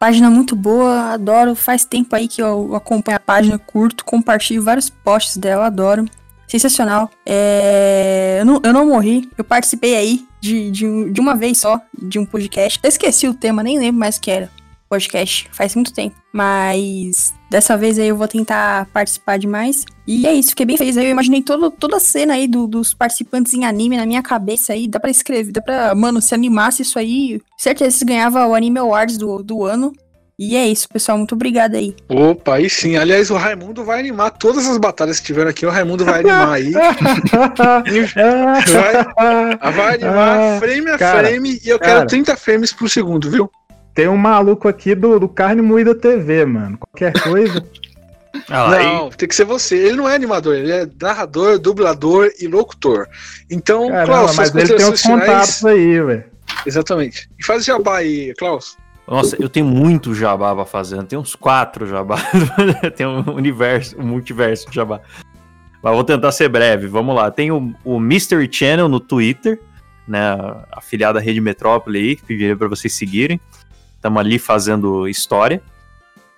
Página 0.01 0.31
muito 0.31 0.57
boa, 0.57 1.13
adoro. 1.13 1.55
Faz 1.55 1.85
tempo 1.85 2.17
aí 2.17 2.27
que 2.27 2.41
eu 2.41 2.75
acompanho 2.75 3.19
a 3.19 3.21
página, 3.21 3.59
curto, 3.59 4.03
compartilho 4.03 4.63
vários 4.63 4.89
posts 4.89 5.37
dela, 5.37 5.67
adoro. 5.67 6.07
Sensacional. 6.49 7.11
É, 7.25 8.39
Eu, 8.41 8.47
não, 8.47 8.61
eu 8.65 8.73
não 8.73 8.89
morri, 8.89 9.31
eu 9.37 9.45
participei 9.45 9.95
aí 9.95 10.27
de, 10.41 10.71
de, 10.71 11.11
de 11.11 11.21
uma 11.21 11.37
vez 11.37 11.59
só, 11.59 11.79
de 11.97 12.19
um 12.19 12.25
podcast. 12.25 12.81
Eu 12.83 12.89
esqueci 12.89 13.29
o 13.29 13.35
tema, 13.35 13.63
nem 13.63 13.79
lembro 13.79 14.01
mais 14.01 14.17
o 14.17 14.23
que 14.23 14.31
era. 14.31 14.51
Podcast, 14.91 15.49
faz 15.53 15.77
muito 15.77 15.93
tempo. 15.93 16.17
Mas 16.33 17.33
dessa 17.49 17.77
vez 17.77 17.97
aí 17.97 18.09
eu 18.09 18.17
vou 18.17 18.27
tentar 18.27 18.87
participar 18.93 19.39
demais. 19.39 19.85
E 20.05 20.27
é 20.27 20.35
isso, 20.35 20.51
fiquei 20.51 20.67
bem 20.67 20.77
feliz 20.77 20.97
aí. 20.99 21.07
Eu 21.07 21.13
imaginei 21.13 21.43
todo, 21.43 21.71
toda 21.71 21.97
a 21.99 22.01
cena 22.01 22.35
aí 22.35 22.49
do- 22.49 22.67
dos 22.67 22.93
participantes 22.93 23.55
em 23.55 23.65
anime 23.65 23.97
na 23.97 24.05
minha 24.05 24.21
cabeça 24.23 24.73
aí. 24.73 24.89
Dá 24.89 24.99
pra 24.99 25.09
escrever, 25.11 25.53
dá 25.53 25.63
pra. 25.63 25.95
Mano, 25.95 26.21
se 26.21 26.35
animasse 26.35 26.83
isso 26.83 26.99
aí, 26.99 27.41
certeza 27.57 28.01
que 28.01 28.05
ganhava 28.05 28.45
o 28.49 28.55
Anime 28.55 28.81
Awards 28.81 29.17
do, 29.17 29.41
do 29.45 29.65
ano. 29.65 29.93
E 30.37 30.57
é 30.57 30.67
isso, 30.67 30.89
pessoal. 30.89 31.19
Muito 31.19 31.35
obrigada 31.37 31.77
aí. 31.77 31.95
Opa, 32.09 32.55
aí 32.57 32.69
sim. 32.69 32.97
Aliás, 32.97 33.31
o 33.31 33.37
Raimundo 33.37 33.85
vai 33.85 34.01
animar 34.01 34.31
todas 34.31 34.67
as 34.67 34.79
batalhas 34.79 35.21
que 35.21 35.27
tiveram 35.27 35.51
aqui. 35.51 35.67
O 35.67 35.71
Raimundo 35.71 36.05
vai 36.05 36.21
animar 36.21 36.53
aí. 36.55 36.73
Vai, 39.61 39.73
vai 39.73 39.95
animar 39.95 40.39
Ah, 40.57 40.59
frame 40.59 40.91
a 40.91 40.99
cara, 40.99 41.29
frame. 41.29 41.61
E 41.63 41.69
eu 41.69 41.79
cara. 41.79 41.93
quero 41.97 42.07
30 42.09 42.37
frames 42.37 42.73
por 42.73 42.89
segundo, 42.89 43.31
viu? 43.31 43.51
Tem 44.01 44.09
um 44.09 44.17
maluco 44.17 44.67
aqui 44.67 44.95
do, 44.95 45.21
do 45.21 45.29
Carne 45.29 45.61
Moída 45.61 45.95
TV, 45.95 46.47
mano. 46.47 46.79
Qualquer 46.79 47.13
coisa. 47.21 47.63
não, 48.49 49.11
tem 49.11 49.29
que 49.29 49.35
ser 49.35 49.45
você. 49.45 49.77
Ele 49.77 49.97
não 49.97 50.09
é 50.09 50.15
animador, 50.15 50.57
ele 50.57 50.73
é 50.73 50.89
narrador, 50.99 51.59
dublador 51.59 52.31
e 52.41 52.47
locutor. 52.47 53.07
Então, 53.51 53.89
Caramba, 53.89 54.07
Klaus, 54.07 54.37
mas 54.37 54.55
ele 54.55 54.75
tem 54.75 54.91
os 54.91 55.03
contatos 55.03 55.67
aí, 55.67 56.01
velho. 56.01 56.25
Exatamente. 56.65 57.29
E 57.39 57.45
faz 57.45 57.63
jabá 57.63 57.99
aí, 57.99 58.33
Klaus. 58.39 58.79
Nossa, 59.07 59.37
eu 59.39 59.51
tenho 59.51 59.67
muito 59.67 60.15
jabá 60.15 60.55
pra 60.55 60.65
fazer. 60.65 60.97
Eu 60.97 61.05
tenho 61.05 61.21
uns 61.21 61.37
quatro 61.37 61.87
jabá. 61.87 62.17
tem 62.97 63.07
um 63.07 63.35
universo, 63.35 64.01
um 64.01 64.07
multiverso 64.07 64.67
de 64.71 64.77
jabá. 64.77 65.03
Mas 65.83 65.93
vou 65.93 66.05
tentar 66.05 66.33
ser 66.33 66.49
breve. 66.49 66.87
Vamos 66.87 67.15
lá. 67.15 67.31
Tem 67.31 67.51
o, 67.51 67.75
o 67.85 68.01
Mystery 68.01 68.49
Channel 68.51 68.89
no 68.89 68.99
Twitter, 68.99 69.61
né? 70.09 70.39
Afiliada 70.73 71.19
à 71.19 71.23
Rede 71.23 71.43
Metrópole 71.43 71.99
aí, 71.99 72.17
que 72.17 72.25
pediria 72.25 72.57
pra 72.57 72.67
vocês 72.67 72.95
seguirem. 72.95 73.39
Estamos 74.01 74.19
ali 74.19 74.39
fazendo 74.39 75.07
história. 75.07 75.63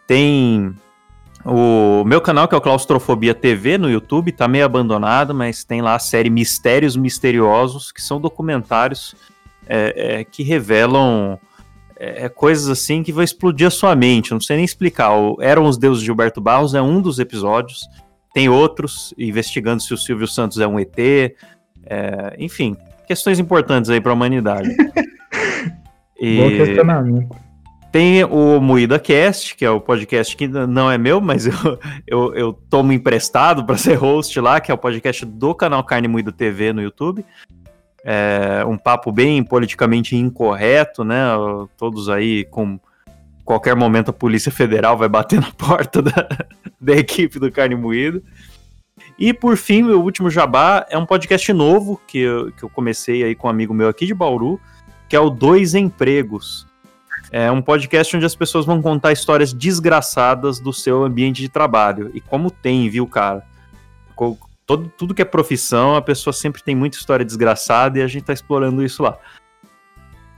Tem 0.05 0.75
o 1.45 2.03
meu 2.05 2.21
canal, 2.21 2.49
que 2.49 2.57
é 2.57 2.59
o 2.59 2.61
Claustrofobia 2.61 3.37
TV 3.37 3.79
no 3.79 3.89
YouTube, 3.89 4.33
tá 4.33 4.49
meio 4.49 4.65
abandonado, 4.65 5.33
mas 5.33 5.63
tem 5.63 5.81
lá 5.81 5.95
a 5.95 5.99
série 6.01 6.29
Mistérios 6.29 6.97
Misteriosos, 6.97 7.93
que 7.93 8.03
são 8.03 8.21
documentários 8.21 9.15
é, 9.65 10.19
é, 10.19 10.25
que 10.25 10.43
revelam 10.43 11.39
é, 11.95 12.29
coisas 12.29 12.69
assim 12.69 13.05
que 13.05 13.13
vão 13.13 13.23
explodir 13.23 13.69
a 13.69 13.71
sua 13.71 13.95
mente. 13.95 14.33
Eu 14.33 14.35
não 14.35 14.43
sei 14.43 14.57
nem 14.57 14.65
explicar. 14.65 15.13
O 15.17 15.41
Eram 15.41 15.67
os 15.67 15.79
Deuses 15.79 16.01
de 16.01 16.07
Gilberto 16.07 16.41
Barros 16.41 16.75
é 16.75 16.83
um 16.83 17.01
dos 17.01 17.21
episódios. 17.21 17.89
Tem 18.35 18.49
outros 18.49 19.15
investigando 19.17 19.81
se 19.81 19.95
o 19.95 19.97
Silvio 19.97 20.27
Santos 20.27 20.59
é 20.59 20.67
um 20.67 20.81
ET. 20.81 20.99
é, 20.99 22.35
enfim, 22.41 22.77
questões 23.07 23.39
importantes 23.39 23.89
aí 23.89 24.01
para 24.01 24.11
a 24.11 24.15
humanidade. 24.15 24.69
Bom 26.19 26.49
questionamento. 26.49 27.52
Tem 27.93 28.25
o 28.25 28.59
Moída 28.59 28.99
Cast, 28.99 29.55
que 29.55 29.67
é 29.67 29.71
o 29.71 29.79
podcast 29.79 30.35
que 30.35 30.49
não 30.49 30.91
é 30.91 30.97
meu, 30.97 31.21
mas 31.21 31.47
eu, 31.47 31.53
eu, 32.09 32.35
eu 32.35 32.53
tomo 32.71 32.91
emprestado 32.91 33.67
para 33.67 33.77
ser 33.77 33.97
host 33.97 34.41
lá, 34.41 34.63
que 34.63 34.71
é 34.71 34.75
o 34.75 34.79
podcast 34.79 35.27
do 35.27 35.55
canal 35.55 35.85
Carne 35.85 36.09
Moída 36.09 36.33
TV 36.33 36.73
no 36.73 36.81
YouTube. 36.81 37.23
É 38.03 38.65
um 38.67 38.79
papo 38.79 39.13
bem 39.13 39.45
politicamente 39.45 40.17
incorreto, 40.17 41.05
né? 41.05 41.23
Todos 41.77 42.09
aí 42.09 42.45
com 42.47 42.81
qualquer 43.45 43.77
momento 43.77 44.09
a 44.09 44.15
Polícia 44.15 44.51
Federal 44.51 44.97
vai 44.97 45.09
bater 45.11 45.39
na 45.39 45.53
porta 45.53 46.01
da, 46.01 46.29
da 46.81 46.95
equipe 46.95 47.39
do 47.39 47.53
Carne 47.53 47.77
Moída. 47.77 48.23
E 49.19 49.35
por 49.35 49.55
fim, 49.59 49.83
meu 49.83 50.03
último 50.03 50.31
jabá 50.31 50.87
é 50.89 50.97
um 50.97 51.05
podcast 51.05 51.53
novo 51.53 52.01
que 52.07 52.19
eu, 52.19 52.53
que 52.53 52.63
eu 52.63 52.71
comecei 52.71 53.23
aí 53.23 53.35
com 53.35 53.49
um 53.49 53.51
amigo 53.51 53.75
meu 53.75 53.89
aqui 53.89 54.07
de 54.07 54.15
Bauru, 54.15 54.59
que 55.11 55.15
é 55.15 55.21
o 55.21 55.29
Dois 55.29 55.75
Empregos. 55.75 56.72
É 57.35 57.51
um 57.51 57.63
podcast 57.63 58.15
onde 58.15 58.27
as 58.27 58.35
pessoas 58.35 58.67
vão 58.67 58.83
contar 58.83 59.11
histórias 59.11 59.55
desgraçadas 59.55 60.61
do 60.61 60.71
seu 60.71 61.03
ambiente 61.03 61.41
de 61.41 61.49
trabalho. 61.49 62.11
E 62.13 62.21
como 62.21 62.51
tem, 62.51 62.91
viu, 62.91 63.07
cara? 63.07 63.43
Todo, 64.67 64.93
tudo 64.99 65.15
que 65.15 65.23
é 65.23 65.25
profissão, 65.25 65.97
a 65.97 66.03
pessoa 66.03 66.35
sempre 66.35 66.63
tem 66.63 66.77
muita 66.77 66.99
história 66.99 67.25
desgraçada 67.25 67.99
e 67.99 68.03
a 68.03 68.07
gente 68.07 68.25
tá 68.25 68.35
explorando 68.35 68.85
isso 68.85 69.03
lá. 69.03 69.17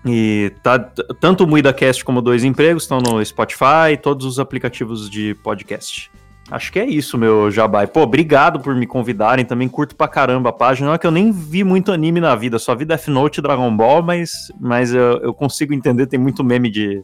E 0.06 0.52
tá, 0.62 0.78
tanto 0.78 1.42
o 1.42 1.46
MuidaCast 1.48 2.04
como 2.04 2.22
Dois 2.22 2.44
Empregos 2.44 2.84
estão 2.84 2.98
no 2.98 3.24
Spotify 3.24 3.92
e 3.94 3.96
todos 3.96 4.24
os 4.24 4.38
aplicativos 4.38 5.10
de 5.10 5.34
podcast. 5.42 6.12
Acho 6.50 6.70
que 6.70 6.78
é 6.78 6.84
isso, 6.84 7.16
meu 7.16 7.50
jabai. 7.50 7.86
Pô, 7.86 8.02
obrigado 8.02 8.60
por 8.60 8.74
me 8.74 8.86
convidarem. 8.86 9.44
Também 9.44 9.68
curto 9.68 9.96
pra 9.96 10.06
caramba 10.06 10.50
a 10.50 10.52
página. 10.52 10.88
Não 10.88 10.94
é 10.94 10.98
que 10.98 11.06
eu 11.06 11.10
nem 11.10 11.32
vi 11.32 11.64
muito 11.64 11.90
anime 11.90 12.20
na 12.20 12.34
vida, 12.34 12.58
só 12.58 12.74
vi 12.74 12.84
Death 12.84 13.08
Note 13.08 13.38
e 13.38 13.42
Dragon 13.42 13.74
Ball, 13.74 14.02
mas, 14.02 14.52
mas 14.60 14.92
eu, 14.92 15.18
eu 15.22 15.32
consigo 15.32 15.72
entender. 15.72 16.06
Tem 16.06 16.18
muito 16.18 16.44
meme 16.44 16.70
de. 16.70 17.02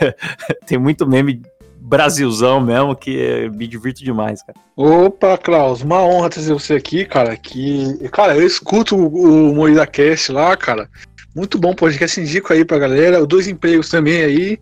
tem 0.66 0.76
muito 0.76 1.06
meme 1.06 1.40
Brasilzão 1.86 2.62
mesmo 2.62 2.96
que 2.96 3.50
me 3.54 3.66
divirto 3.66 4.02
demais, 4.02 4.42
cara. 4.42 4.58
Opa, 4.74 5.36
Klaus, 5.36 5.82
uma 5.82 6.02
honra 6.02 6.30
trazer 6.30 6.54
você 6.54 6.74
aqui, 6.74 7.04
cara. 7.04 7.36
Que, 7.36 8.08
cara, 8.10 8.34
eu 8.34 8.46
escuto 8.46 8.96
o, 8.96 9.60
o 9.60 9.86
Cast 9.86 10.32
lá, 10.32 10.56
cara. 10.56 10.88
Muito 11.36 11.58
bom 11.58 11.74
podcast, 11.74 12.18
indico 12.18 12.52
aí 12.52 12.64
pra 12.64 12.78
galera. 12.78 13.26
Dois 13.26 13.46
Empregos 13.46 13.90
também 13.90 14.22
aí. 14.22 14.58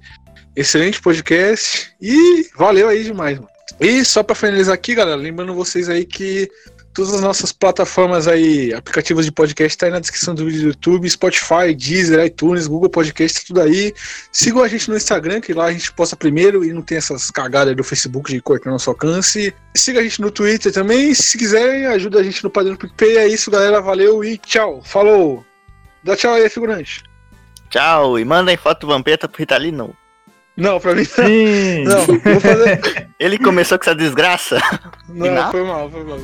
Excelente 0.56 1.00
podcast. 1.00 1.92
E 2.00 2.48
valeu 2.56 2.88
aí 2.88 3.04
demais, 3.04 3.38
mano. 3.38 3.51
E 3.80 4.04
só 4.04 4.22
pra 4.22 4.34
finalizar 4.34 4.74
aqui, 4.74 4.94
galera, 4.94 5.16
lembrando 5.16 5.54
vocês 5.54 5.88
aí 5.88 6.04
que 6.04 6.50
todas 6.92 7.14
as 7.14 7.20
nossas 7.20 7.52
plataformas 7.52 8.28
aí, 8.28 8.72
aplicativos 8.72 9.24
de 9.24 9.32
podcast, 9.32 9.76
tá 9.76 9.86
aí 9.86 9.92
na 9.92 9.98
descrição 9.98 10.34
do 10.34 10.44
vídeo 10.44 10.60
do 10.60 10.68
YouTube, 10.68 11.08
Spotify, 11.08 11.74
Deezer, 11.74 12.24
iTunes, 12.24 12.66
Google 12.66 12.90
Podcast, 12.90 13.46
tudo 13.46 13.62
aí. 13.62 13.94
Sigam 14.30 14.62
a 14.62 14.68
gente 14.68 14.90
no 14.90 14.96
Instagram, 14.96 15.40
que 15.40 15.54
lá 15.54 15.66
a 15.66 15.72
gente 15.72 15.92
posta 15.92 16.16
primeiro 16.16 16.64
e 16.64 16.72
não 16.72 16.82
tem 16.82 16.98
essas 16.98 17.30
cagadas 17.30 17.74
do 17.74 17.82
Facebook 17.82 18.30
de 18.30 18.40
cortar 18.40 18.70
nosso 18.70 18.90
alcance. 18.90 19.54
Siga 19.74 20.00
a 20.00 20.02
gente 20.02 20.20
no 20.20 20.30
Twitter 20.30 20.72
também. 20.72 21.14
Se 21.14 21.38
quiserem, 21.38 21.86
ajuda 21.86 22.20
a 22.20 22.22
gente 22.22 22.44
no 22.44 22.50
Padrão 22.50 22.76
PicPay. 22.76 23.16
É 23.16 23.26
isso, 23.26 23.50
galera. 23.50 23.80
Valeu 23.80 24.22
e 24.22 24.36
tchau. 24.38 24.82
Falou. 24.84 25.44
Dá 26.04 26.16
tchau 26.16 26.34
aí, 26.34 26.48
figurante. 26.48 27.02
Tchau, 27.70 28.18
e 28.18 28.24
mandem 28.24 28.56
foto 28.56 28.86
vampeta 28.86 29.26
pro 29.26 29.38
Ritalino. 29.38 29.96
Não, 30.56 30.78
pra 30.78 30.94
mim 30.94 31.04
Sim. 31.04 31.84
não. 31.84 32.06
Vou 32.06 32.40
fazer. 32.40 33.08
Ele 33.18 33.38
começou 33.38 33.78
com 33.78 33.84
essa 33.84 33.94
desgraça. 33.94 34.58
Não, 35.08 35.50
foi 35.50 35.64
mal, 35.64 35.90
foi 35.90 36.04
mal. 36.04 36.18